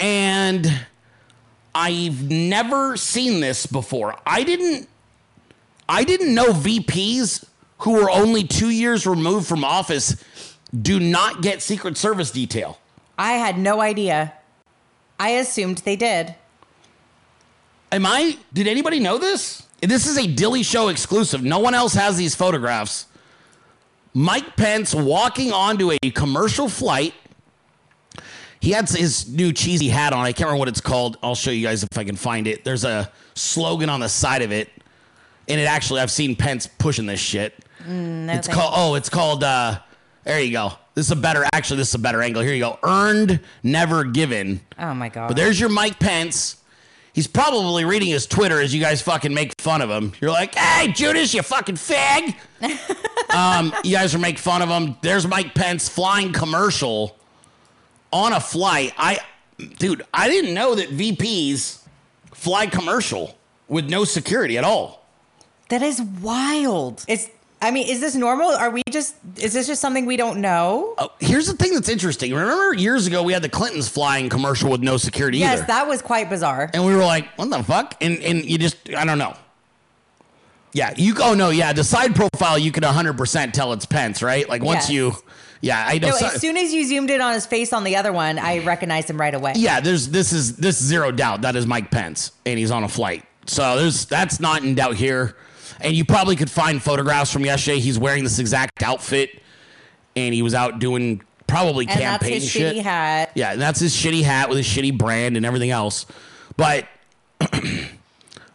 And 0.00 0.68
I've 1.76 2.28
never 2.28 2.96
seen 2.96 3.38
this 3.38 3.66
before. 3.66 4.16
I 4.26 4.42
didn't 4.42 4.88
I 5.88 6.02
didn't 6.02 6.34
know 6.34 6.46
VPs 6.52 7.44
who 7.80 7.92
were 7.92 8.10
only 8.10 8.44
2 8.44 8.70
years 8.70 9.06
removed 9.06 9.46
from 9.46 9.64
office 9.64 10.22
do 10.82 11.00
not 11.00 11.42
get 11.42 11.62
secret 11.62 11.96
service 11.96 12.30
detail. 12.30 12.78
I 13.18 13.32
had 13.32 13.58
no 13.58 13.80
idea. 13.80 14.32
I 15.18 15.30
assumed 15.30 15.78
they 15.78 15.96
did. 15.96 16.34
Am 17.92 18.06
I? 18.06 18.38
Did 18.52 18.66
anybody 18.66 19.00
know 19.00 19.18
this? 19.18 19.66
This 19.80 20.06
is 20.06 20.16
a 20.16 20.22
Dilley 20.22 20.64
Show 20.64 20.88
exclusive. 20.88 21.42
No 21.42 21.58
one 21.58 21.74
else 21.74 21.94
has 21.94 22.16
these 22.16 22.34
photographs. 22.34 23.06
Mike 24.14 24.56
Pence 24.56 24.94
walking 24.94 25.52
onto 25.52 25.90
a 25.90 26.10
commercial 26.10 26.68
flight. 26.68 27.14
He 28.60 28.72
had 28.72 28.88
his 28.88 29.28
new 29.28 29.52
cheesy 29.52 29.88
hat 29.88 30.12
on. 30.12 30.20
I 30.20 30.32
can't 30.32 30.46
remember 30.46 30.58
what 30.58 30.68
it's 30.68 30.80
called. 30.80 31.16
I'll 31.22 31.34
show 31.34 31.50
you 31.50 31.66
guys 31.66 31.82
if 31.82 31.96
I 31.96 32.04
can 32.04 32.16
find 32.16 32.46
it. 32.46 32.62
There's 32.64 32.84
a 32.84 33.10
slogan 33.34 33.88
on 33.88 34.00
the 34.00 34.08
side 34.08 34.42
of 34.42 34.52
it. 34.52 34.68
And 35.48 35.58
it 35.60 35.64
actually, 35.64 36.00
I've 36.00 36.10
seen 36.10 36.36
Pence 36.36 36.66
pushing 36.66 37.06
this 37.06 37.20
shit. 37.20 37.64
Mm, 37.86 38.26
no 38.26 38.34
it's 38.34 38.48
called, 38.48 38.72
oh, 38.76 38.94
it's 38.94 39.08
called, 39.08 39.44
uh, 39.44 39.78
there 40.24 40.40
you 40.40 40.52
go. 40.52 40.72
This 40.94 41.06
is 41.06 41.12
a 41.12 41.16
better, 41.16 41.44
actually, 41.52 41.78
this 41.78 41.88
is 41.88 41.94
a 41.94 41.98
better 41.98 42.22
angle. 42.22 42.42
Here 42.42 42.52
you 42.52 42.60
go. 42.60 42.78
Earned, 42.82 43.40
never 43.62 44.04
given. 44.04 44.60
Oh 44.78 44.94
my 44.94 45.08
god. 45.08 45.28
But 45.28 45.36
there's 45.36 45.58
your 45.58 45.68
Mike 45.68 45.98
Pence. 45.98 46.56
He's 47.12 47.26
probably 47.26 47.84
reading 47.84 48.08
his 48.08 48.26
Twitter 48.26 48.60
as 48.60 48.72
you 48.72 48.80
guys 48.80 49.02
fucking 49.02 49.34
make 49.34 49.60
fun 49.60 49.82
of 49.82 49.90
him. 49.90 50.12
You're 50.20 50.30
like, 50.30 50.54
hey, 50.54 50.92
Judas, 50.92 51.34
you 51.34 51.42
fucking 51.42 51.74
fag. 51.74 52.34
um, 53.34 53.74
you 53.82 53.96
guys 53.96 54.14
are 54.14 54.18
making 54.18 54.38
fun 54.38 54.62
of 54.62 54.68
him. 54.68 54.96
There's 55.02 55.26
Mike 55.26 55.54
Pence 55.54 55.88
flying 55.88 56.32
commercial 56.32 57.16
on 58.12 58.32
a 58.32 58.40
flight. 58.40 58.92
I, 58.96 59.18
dude, 59.78 60.02
I 60.14 60.28
didn't 60.28 60.54
know 60.54 60.74
that 60.76 60.90
VPs 60.90 61.80
fly 62.32 62.66
commercial 62.66 63.36
with 63.68 63.88
no 63.88 64.04
security 64.04 64.56
at 64.56 64.64
all. 64.64 65.06
That 65.68 65.82
is 65.82 66.00
wild. 66.00 67.04
It's. 67.08 67.28
I 67.62 67.70
mean, 67.70 67.88
is 67.88 68.00
this 68.00 68.14
normal? 68.14 68.48
Are 68.50 68.70
we 68.70 68.82
just? 68.90 69.14
Is 69.36 69.52
this 69.52 69.66
just 69.66 69.80
something 69.82 70.06
we 70.06 70.16
don't 70.16 70.40
know? 70.40 70.94
Oh, 70.96 71.10
here's 71.20 71.46
the 71.46 71.52
thing 71.54 71.74
that's 71.74 71.88
interesting. 71.90 72.32
Remember 72.34 72.74
years 72.74 73.06
ago 73.06 73.22
we 73.22 73.32
had 73.34 73.42
the 73.42 73.50
Clintons 73.50 73.88
flying 73.88 74.28
commercial 74.30 74.70
with 74.70 74.80
no 74.80 74.96
security 74.96 75.38
yes, 75.38 75.58
either. 75.58 75.66
that 75.66 75.86
was 75.86 76.00
quite 76.00 76.30
bizarre. 76.30 76.70
And 76.72 76.86
we 76.86 76.94
were 76.94 77.04
like, 77.04 77.28
what 77.36 77.50
the 77.50 77.62
fuck? 77.62 77.96
And 78.00 78.18
and 78.20 78.44
you 78.44 78.56
just 78.56 78.76
I 78.96 79.04
don't 79.04 79.18
know. 79.18 79.34
Yeah, 80.72 80.94
you 80.96 81.14
oh 81.20 81.34
no, 81.34 81.50
yeah, 81.50 81.72
the 81.72 81.84
side 81.84 82.14
profile 82.14 82.58
you 82.58 82.72
could 82.72 82.84
100% 82.84 83.52
tell 83.52 83.72
it's 83.72 83.86
Pence, 83.86 84.22
right? 84.22 84.48
Like 84.48 84.62
once 84.62 84.88
Yes. 84.88 84.90
you 84.90 85.12
Yeah, 85.60 85.84
I 85.86 85.98
know. 85.98 86.10
No, 86.10 86.16
so- 86.16 86.26
as 86.28 86.40
soon 86.40 86.56
as 86.56 86.72
you 86.72 86.84
zoomed 86.86 87.10
in 87.10 87.20
on 87.20 87.34
his 87.34 87.44
face 87.44 87.72
on 87.72 87.84
the 87.84 87.96
other 87.96 88.12
one, 88.12 88.38
I 88.38 88.60
recognized 88.64 89.10
him 89.10 89.20
right 89.20 89.34
away. 89.34 89.54
yeah, 89.56 89.80
there's 89.80 90.08
this 90.08 90.32
is 90.32 90.56
this 90.56 90.80
is 90.80 90.86
zero 90.86 91.10
doubt 91.12 91.42
that 91.42 91.56
is 91.56 91.66
Mike 91.66 91.90
Pence 91.90 92.32
and 92.46 92.58
he's 92.58 92.70
on 92.70 92.84
a 92.84 92.88
flight. 92.88 93.24
So 93.46 93.76
there's 93.78 94.06
that's 94.06 94.40
not 94.40 94.62
in 94.62 94.76
doubt 94.76 94.94
here. 94.94 95.36
And 95.80 95.94
you 95.94 96.04
probably 96.04 96.36
could 96.36 96.50
find 96.50 96.82
photographs 96.82 97.32
from 97.32 97.44
yesterday. 97.44 97.80
He's 97.80 97.98
wearing 97.98 98.24
this 98.24 98.38
exact 98.38 98.82
outfit 98.82 99.40
and 100.16 100.34
he 100.34 100.42
was 100.42 100.54
out 100.54 100.78
doing 100.78 101.22
probably 101.46 101.86
And 101.88 102.00
that's 102.00 102.22
campaign 102.22 102.40
his 102.40 102.48
shit. 102.48 102.76
shitty 102.76 102.82
hat. 102.82 103.32
Yeah, 103.34 103.52
and 103.52 103.60
that's 103.60 103.80
his 103.80 103.94
shitty 103.94 104.22
hat 104.22 104.48
with 104.48 104.58
his 104.58 104.66
shitty 104.66 104.96
brand 104.96 105.36
and 105.36 105.44
everything 105.46 105.70
else. 105.70 106.06
But 106.56 106.86
I 107.40 107.88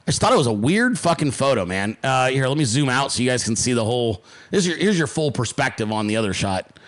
just 0.06 0.22
thought 0.22 0.34
it 0.34 0.38
was 0.38 0.48
a 0.48 0.54
weird 0.54 1.00
fucking 1.00 1.32
photo, 1.32 1.66
man. 1.66 1.98
Uh, 2.04 2.30
here, 2.30 2.48
let 2.48 2.58
me 2.58 2.66
zoom 2.66 2.90
out 2.90 3.12
so 3.12 3.24
you 3.24 3.30
guys 3.30 3.44
can 3.44 3.56
see 3.56 3.74
the 3.74 3.84
whole. 3.84 4.24
Here's 4.52 4.68
your 4.68 4.78
here's 4.78 4.98
your 4.98 5.08
full 5.08 5.32
perspective 5.32 5.92
on 5.92 6.08
the 6.08 6.18
other 6.18 6.34
shot. 6.34 6.80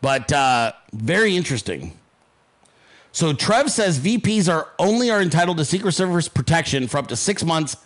But 0.00 0.32
uh, 0.32 0.72
very 0.92 1.36
interesting. 1.36 1.98
So 3.12 3.32
Trev 3.32 3.70
says 3.70 3.98
VPs 3.98 4.52
are 4.52 4.68
only 4.78 5.10
are 5.10 5.22
entitled 5.22 5.56
to 5.56 5.64
Secret 5.64 5.92
Service 5.92 6.28
protection 6.28 6.86
for 6.86 6.98
up 6.98 7.08
to 7.08 7.16
six 7.16 7.42
months 7.42 7.76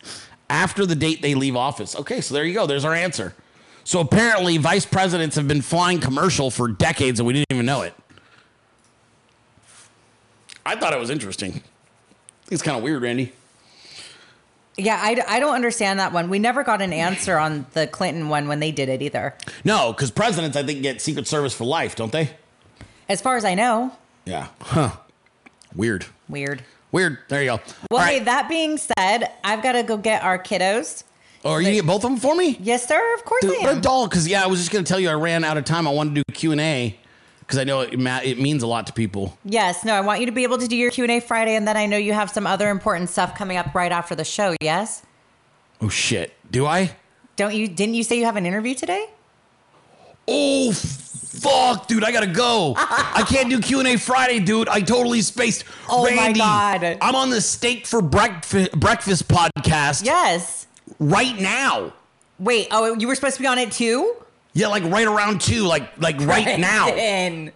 after 0.51 0.85
the 0.85 0.95
date 0.97 1.23
they 1.23 1.35
leave 1.35 1.57
office. 1.57 1.97
Okay, 1.97 2.21
so 2.21 2.35
there 2.35 2.45
you 2.45 2.53
go. 2.53 2.67
There's 2.67 2.85
our 2.85 2.95
answer. 2.95 3.35
So 3.85 4.01
apparently, 4.01 4.59
vice 4.59 4.85
presidents 4.85 5.37
have 5.37 5.49
been 5.49 5.63
flying 5.63 6.01
commercial 6.01 6.51
for 6.51 6.69
decades 6.69 7.21
and 7.21 7.27
we 7.27 7.33
didn't 7.33 7.47
even 7.51 7.65
know 7.65 7.83
it. 7.83 7.95
I 10.67 10.77
thought 10.77 10.93
it 10.93 10.99
was 11.01 11.09
interesting. 11.09 11.63
It's 12.51 12.63
kind 12.63 12.77
of 12.77 12.83
weird, 12.83 13.03
Randy. 13.03 13.33
Yeah, 14.77 14.99
I, 15.01 15.23
I 15.27 15.41
don't 15.41 15.55
understand 15.55 15.99
that 16.01 16.13
one. 16.13 16.29
We 16.29 16.39
never 16.39 16.63
got 16.63 16.83
an 16.83 16.93
answer 16.93 17.39
on 17.39 17.67
the 17.73 17.87
Clinton 17.87 18.29
one 18.29 18.49
when 18.49 18.61
they 18.61 18.71
did 18.71 18.89
it 18.89 19.03
either. 19.03 19.35
No, 19.65 19.93
because 19.93 20.11
presidents, 20.11 20.57
I 20.57 20.63
think, 20.63 20.83
get 20.83 21.01
Secret 21.01 21.27
Service 21.27 21.55
for 21.55 21.65
life, 21.65 21.97
don't 21.97 22.13
they? 22.13 22.31
As 23.09 23.21
far 23.21 23.37
as 23.37 23.45
I 23.45 23.55
know. 23.55 23.93
Yeah. 24.25 24.49
Huh. 24.61 24.93
Weird. 25.75 26.07
Weird. 26.29 26.63
Weird. 26.93 27.19
There 27.29 27.43
you 27.43 27.51
go. 27.51 27.61
Well, 27.91 28.01
All 28.01 28.07
hey, 28.07 28.17
right. 28.19 28.25
that 28.25 28.49
being 28.49 28.77
said, 28.79 29.31
I've 29.45 29.63
got 29.63 29.73
to 29.73 29.83
go 29.83 29.97
get 29.97 30.23
our 30.23 30.39
kiddos. 30.39 31.05
Oh, 31.45 31.53
are 31.53 31.63
you 31.63 31.73
get 31.73 31.87
both 31.87 32.05
of 32.05 32.11
them 32.11 32.17
for 32.19 32.35
me? 32.35 32.57
Yes, 32.61 32.87
sir. 32.87 33.15
Of 33.15 33.25
course 33.25 33.43
Dude, 33.43 33.57
I 33.65 33.69
a 33.69 33.73
am. 33.73 33.81
doll. 33.81 34.07
Because 34.09 34.29
yeah, 34.29 34.45
I 34.45 34.47
was 34.47 34.59
just 34.59 34.71
gonna 34.71 34.85
tell 34.85 35.01
you 35.01 35.09
I 35.09 35.15
ran 35.15 35.43
out 35.45 35.57
of 35.57 35.65
time. 35.65 35.89
I 35.89 35.91
wanted 35.91 36.15
to 36.17 36.23
do 36.27 36.33
Q 36.35 36.53
and 36.53 36.61
A 36.61 36.95
because 37.41 37.59
I 37.59 37.65
know 37.65 37.81
it, 37.81 37.99
ma- 37.99 38.21
it 38.23 38.39
means 38.39 38.63
a 38.63 38.67
lot 38.67 38.87
to 38.89 38.93
people. 38.93 39.39
Yes, 39.45 39.83
no, 39.85 39.95
I 39.95 40.03
want 40.03 40.21
you 40.21 40.27
to 40.27 40.33
be 40.33 40.43
able 40.43 40.59
to 40.59 40.69
do 40.69 40.77
your 40.77 40.91
Q&A 40.91 41.19
Friday 41.21 41.57
and 41.57 41.67
then 41.67 41.77
I 41.79 41.87
know 41.87 41.97
you 41.97 42.13
have 42.13 42.31
some 42.31 42.47
other 42.47 42.69
important 42.69 43.09
stuff 43.09 43.35
coming 43.35 43.57
up 43.57 43.75
right 43.75 43.91
after 43.91 44.15
the 44.15 44.23
show, 44.23 44.55
yes? 44.61 45.03
Oh 45.81 45.89
shit. 45.89 46.35
Do 46.51 46.67
I? 46.67 46.95
Don't 47.37 47.55
you 47.55 47.67
didn't 47.69 47.95
you 47.95 48.05
say 48.05 48.19
you 48.19 48.27
have 48.27 48.37
an 48.37 48.45
interview 48.45 48.75
today? 48.75 49.07
Oh 50.29 50.73
fuck, 51.31 51.87
dude! 51.87 52.05
I 52.05 52.13
gotta 52.13 52.27
go. 52.27 52.75
I 52.79 53.25
can't 53.29 53.49
do 53.49 53.61
Q 53.61 53.79
and 53.81 53.89
A 53.89 53.97
Friday, 53.97 54.41
dude. 54.41 54.69
I 54.69 54.81
totally 54.81 55.23
spaced. 55.23 55.65
Oh 55.89 56.05
my 56.05 56.11
Randy, 56.17 56.41
God. 56.41 56.99
I'm 57.01 57.15
on 57.15 57.31
the 57.31 57.41
Steak 57.41 57.87
for 57.87 58.03
Breakfast 58.03 58.73
breakfast 58.73 59.29
podcast. 59.29 60.05
Yes. 60.05 60.67
Right 60.99 61.39
now. 61.41 61.93
Wait, 62.39 62.69
oh, 62.71 62.95
you 62.99 63.07
were 63.07 63.15
supposed 63.15 63.37
to 63.37 63.43
be 63.43 63.47
on 63.47 63.59
it 63.59 63.71
too? 63.71 64.17
Yeah, 64.53 64.67
like 64.67 64.83
right 64.85 65.07
around 65.07 65.41
two, 65.41 65.63
like 65.63 65.97
like 66.01 66.19
right 66.21 66.59
now. 66.59 66.87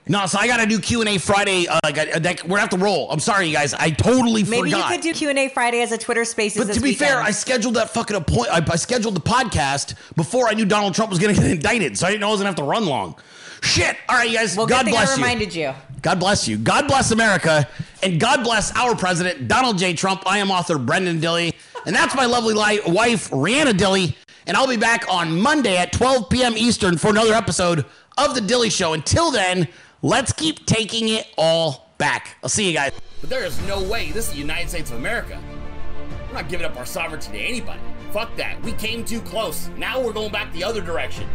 No, 0.06 0.26
so 0.26 0.38
I 0.38 0.46
gotta 0.46 0.66
do 0.66 0.78
Q 0.78 1.00
and 1.00 1.08
A 1.08 1.18
Friday. 1.18 1.66
Uh, 1.66 1.80
like, 1.84 1.98
I, 1.98 2.18
like, 2.18 2.42
we're 2.44 2.50
gonna 2.50 2.60
have 2.60 2.68
to 2.70 2.76
roll. 2.76 3.10
I'm 3.10 3.18
sorry, 3.18 3.48
you 3.48 3.52
guys. 3.52 3.74
I 3.74 3.90
totally 3.90 4.44
Maybe 4.44 4.70
forgot. 4.70 4.90
Maybe 4.90 5.06
you 5.06 5.12
could 5.12 5.18
do 5.18 5.26
Q&A 5.34 5.48
Friday 5.48 5.80
as 5.82 5.90
a 5.90 5.98
Twitter 5.98 6.24
Spaces 6.24 6.64
But 6.64 6.72
to 6.74 6.80
be 6.80 6.90
weekend. 6.90 7.10
fair, 7.10 7.20
I 7.20 7.32
scheduled 7.32 7.74
that 7.74 7.90
fucking 7.90 8.16
appointment. 8.16 8.68
I, 8.70 8.72
I 8.72 8.76
scheduled 8.76 9.16
the 9.16 9.20
podcast 9.20 9.94
before 10.14 10.46
I 10.48 10.54
knew 10.54 10.64
Donald 10.66 10.94
Trump 10.94 11.10
was 11.10 11.18
to 11.18 11.26
get 11.32 11.38
indicted, 11.44 11.98
so 11.98 12.06
I 12.06 12.10
didn't 12.10 12.20
know 12.20 12.28
I 12.28 12.30
was 12.30 12.40
to 12.40 12.46
have 12.46 12.54
to 12.56 12.62
run 12.62 12.86
long. 12.86 13.16
Shit! 13.64 13.96
All 14.08 14.16
right, 14.16 14.28
you 14.28 14.36
guys. 14.36 14.56
well, 14.56 14.66
God 14.66 14.80
good 14.80 14.84
thing 14.86 14.94
bless 14.94 15.08
I 15.12 15.16
you. 15.16 15.22
reminded 15.22 15.54
you. 15.54 15.72
God 16.02 16.20
bless 16.20 16.46
you. 16.46 16.58
God 16.58 16.86
bless 16.86 17.10
America, 17.12 17.66
and 18.02 18.20
God 18.20 18.44
bless 18.44 18.76
our 18.76 18.94
president, 18.94 19.48
Donald 19.48 19.78
J. 19.78 19.94
Trump. 19.94 20.22
I 20.26 20.38
am 20.38 20.50
author 20.50 20.76
Brenden 20.76 21.18
Dilley, 21.20 21.54
and 21.86 21.96
that's 21.96 22.14
my 22.14 22.26
lovely 22.26 22.52
li- 22.54 22.80
wife, 22.86 23.30
Rihanna 23.30 23.72
Dilley. 23.72 24.14
And 24.46 24.54
I'll 24.56 24.68
be 24.68 24.76
back 24.76 25.06
on 25.10 25.40
Monday 25.40 25.78
at 25.78 25.92
12 25.92 26.28
p.m. 26.28 26.52
Eastern 26.58 26.98
for 26.98 27.08
another 27.08 27.32
episode 27.32 27.86
of 28.18 28.34
The 28.34 28.42
Dilley 28.42 28.70
Show. 28.70 28.92
Until 28.92 29.30
then, 29.30 29.66
let's 30.02 30.32
keep 30.32 30.66
taking 30.66 31.08
it 31.08 31.26
all 31.38 31.90
back. 31.96 32.36
I'll 32.42 32.50
see 32.50 32.68
you 32.68 32.74
guys. 32.74 32.92
But 33.22 33.30
there 33.30 33.44
is 33.46 33.58
no 33.66 33.82
way. 33.82 34.10
This 34.12 34.26
is 34.26 34.32
the 34.34 34.38
United 34.38 34.68
States 34.68 34.90
of 34.90 34.98
America. 34.98 35.40
We're 36.28 36.34
not 36.34 36.50
giving 36.50 36.66
up 36.66 36.76
our 36.76 36.84
sovereignty 36.84 37.32
to 37.32 37.38
anybody. 37.38 37.80
Fuck 38.12 38.36
that. 38.36 38.60
We 38.62 38.72
came 38.72 39.02
too 39.06 39.22
close. 39.22 39.68
Now 39.78 39.98
we're 39.98 40.12
going 40.12 40.30
back 40.30 40.52
the 40.52 40.62
other 40.64 40.82
direction. 40.82 41.26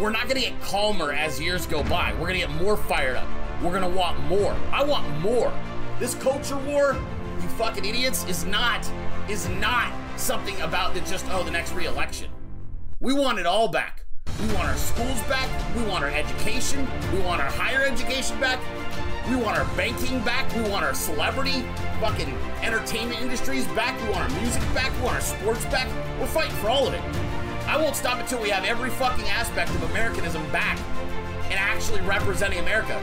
We're 0.00 0.08
not 0.08 0.28
gonna 0.28 0.40
get 0.40 0.58
calmer 0.62 1.12
as 1.12 1.38
years 1.38 1.66
go 1.66 1.84
by. 1.84 2.14
We're 2.14 2.28
gonna 2.28 2.38
get 2.38 2.50
more 2.52 2.74
fired 2.74 3.16
up. 3.16 3.28
We're 3.62 3.74
gonna 3.74 3.94
want 3.94 4.18
more. 4.20 4.56
I 4.72 4.82
want 4.82 5.06
more. 5.20 5.52
This 5.98 6.14
culture 6.14 6.56
war, 6.56 6.96
you 7.42 7.48
fucking 7.58 7.84
idiots, 7.84 8.24
is 8.24 8.46
not 8.46 8.90
is 9.28 9.46
not 9.50 9.92
something 10.16 10.58
about 10.62 10.94
the 10.94 11.00
just 11.00 11.26
oh 11.28 11.42
the 11.42 11.50
next 11.50 11.74
re-election. 11.74 12.30
We 13.00 13.12
want 13.12 13.40
it 13.40 13.44
all 13.44 13.68
back. 13.68 14.06
We 14.40 14.46
want 14.54 14.68
our 14.68 14.76
schools 14.76 15.20
back. 15.28 15.50
We 15.76 15.82
want 15.82 16.02
our 16.02 16.10
education. 16.10 16.88
We 17.12 17.20
want 17.20 17.42
our 17.42 17.50
higher 17.50 17.82
education 17.82 18.40
back. 18.40 18.58
We 19.28 19.36
want 19.36 19.58
our 19.58 19.66
banking 19.76 20.18
back. 20.24 20.50
We 20.54 20.62
want 20.62 20.82
our 20.82 20.94
celebrity 20.94 21.62
fucking 22.00 22.34
entertainment 22.62 23.20
industries 23.20 23.66
back. 23.68 24.00
We 24.00 24.08
want 24.14 24.32
our 24.32 24.40
music 24.40 24.62
back. 24.72 24.96
We 24.96 25.02
want 25.02 25.16
our 25.16 25.20
sports 25.20 25.66
back. 25.66 25.88
We're 26.18 26.26
fighting 26.26 26.56
for 26.56 26.70
all 26.70 26.88
of 26.88 26.94
it. 26.94 27.29
I 27.66 27.76
won't 27.76 27.96
stop 27.96 28.18
until 28.18 28.40
we 28.40 28.50
have 28.50 28.64
every 28.64 28.90
fucking 28.90 29.28
aspect 29.28 29.70
of 29.70 29.82
Americanism 29.90 30.42
back 30.50 30.78
and 31.44 31.54
actually 31.54 32.00
representing 32.02 32.58
America. 32.58 33.00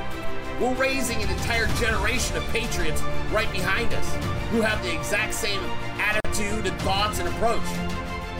We're 0.60 0.74
raising 0.74 1.22
an 1.22 1.30
entire 1.30 1.68
generation 1.76 2.38
of 2.38 2.44
patriots 2.50 3.02
right 3.32 3.52
behind 3.52 3.94
us 3.94 4.16
who 4.50 4.62
have 4.62 4.82
the 4.84 4.94
exact 4.94 5.34
same 5.34 5.62
attitude 6.00 6.66
and 6.66 6.82
thoughts 6.82 7.20
and 7.20 7.28
approach. 7.28 7.62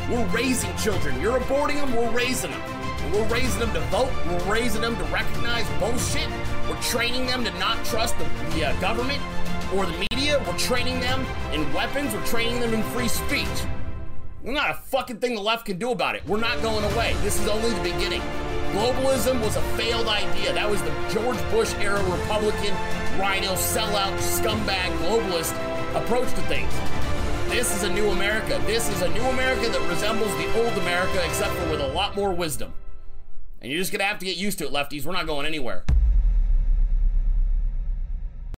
We're 0.10 0.26
raising 0.28 0.76
children. 0.78 1.20
You're 1.22 1.40
aborting 1.40 1.76
them, 1.76 1.96
we're 1.96 2.10
raising 2.12 2.52
them. 2.52 2.62
And 2.62 3.14
we're 3.14 3.28
raising 3.28 3.60
them 3.60 3.74
to 3.74 3.82
vote. 3.92 4.12
We're 4.26 4.52
raising 4.52 4.82
them 4.82 4.96
to 4.98 5.04
recognize 5.06 5.70
bullshit. 5.80 6.28
We're 6.68 6.82
training 6.82 7.28
them 7.28 7.44
to 7.44 7.52
not 7.60 7.84
trust 7.86 8.18
the, 8.18 8.26
the 8.56 8.66
uh, 8.66 8.80
government 8.80 9.22
or 9.76 9.86
the 9.86 10.06
media. 10.12 10.44
We're 10.48 10.58
training 10.58 11.00
them 11.00 11.26
in 11.54 11.72
weapons. 11.74 12.14
We're 12.14 12.26
training 12.26 12.60
them 12.60 12.74
in 12.74 12.84
free 12.84 13.08
speech. 13.08 13.48
Not 14.48 14.70
a 14.70 14.76
fucking 14.76 15.18
thing 15.18 15.36
the 15.36 15.42
left 15.42 15.66
can 15.66 15.78
do 15.78 15.92
about 15.92 16.16
it. 16.16 16.26
We're 16.26 16.40
not 16.40 16.62
going 16.62 16.86
away. 16.94 17.14
This 17.22 17.38
is 17.38 17.50
only 17.50 17.70
the 17.70 17.82
beginning. 17.82 18.22
Globalism 18.72 19.42
was 19.42 19.58
a 19.58 19.62
failed 19.76 20.08
idea. 20.08 20.54
That 20.54 20.70
was 20.70 20.82
the 20.84 20.92
George 21.12 21.38
Bush 21.52 21.74
era 21.76 22.02
Republican, 22.10 22.74
RINO, 23.20 23.56
sellout, 23.56 24.18
scumbag, 24.20 24.98
globalist 25.00 25.52
approach 26.02 26.30
to 26.30 26.42
things. 26.44 26.72
This 27.50 27.76
is 27.76 27.84
a 27.84 27.90
new 27.90 28.10
America. 28.12 28.62
This 28.66 28.88
is 28.88 29.02
a 29.02 29.10
new 29.10 29.24
America 29.24 29.68
that 29.68 29.90
resembles 29.90 30.32
the 30.38 30.64
old 30.64 30.78
America, 30.78 31.22
except 31.26 31.54
for 31.56 31.70
with 31.70 31.82
a 31.82 31.88
lot 31.88 32.16
more 32.16 32.32
wisdom. 32.32 32.74
And 33.62 33.70
you're 33.70 33.82
just 33.82 33.92
gonna 33.92 34.06
have 34.06 34.20
to 34.20 34.26
get 34.26 34.38
used 34.38 34.60
to 34.60 34.68
it, 34.68 34.72
lefties. 34.72 35.04
We're 35.04 35.12
not 35.12 35.26
going 35.26 35.46
anywhere. 35.46 35.84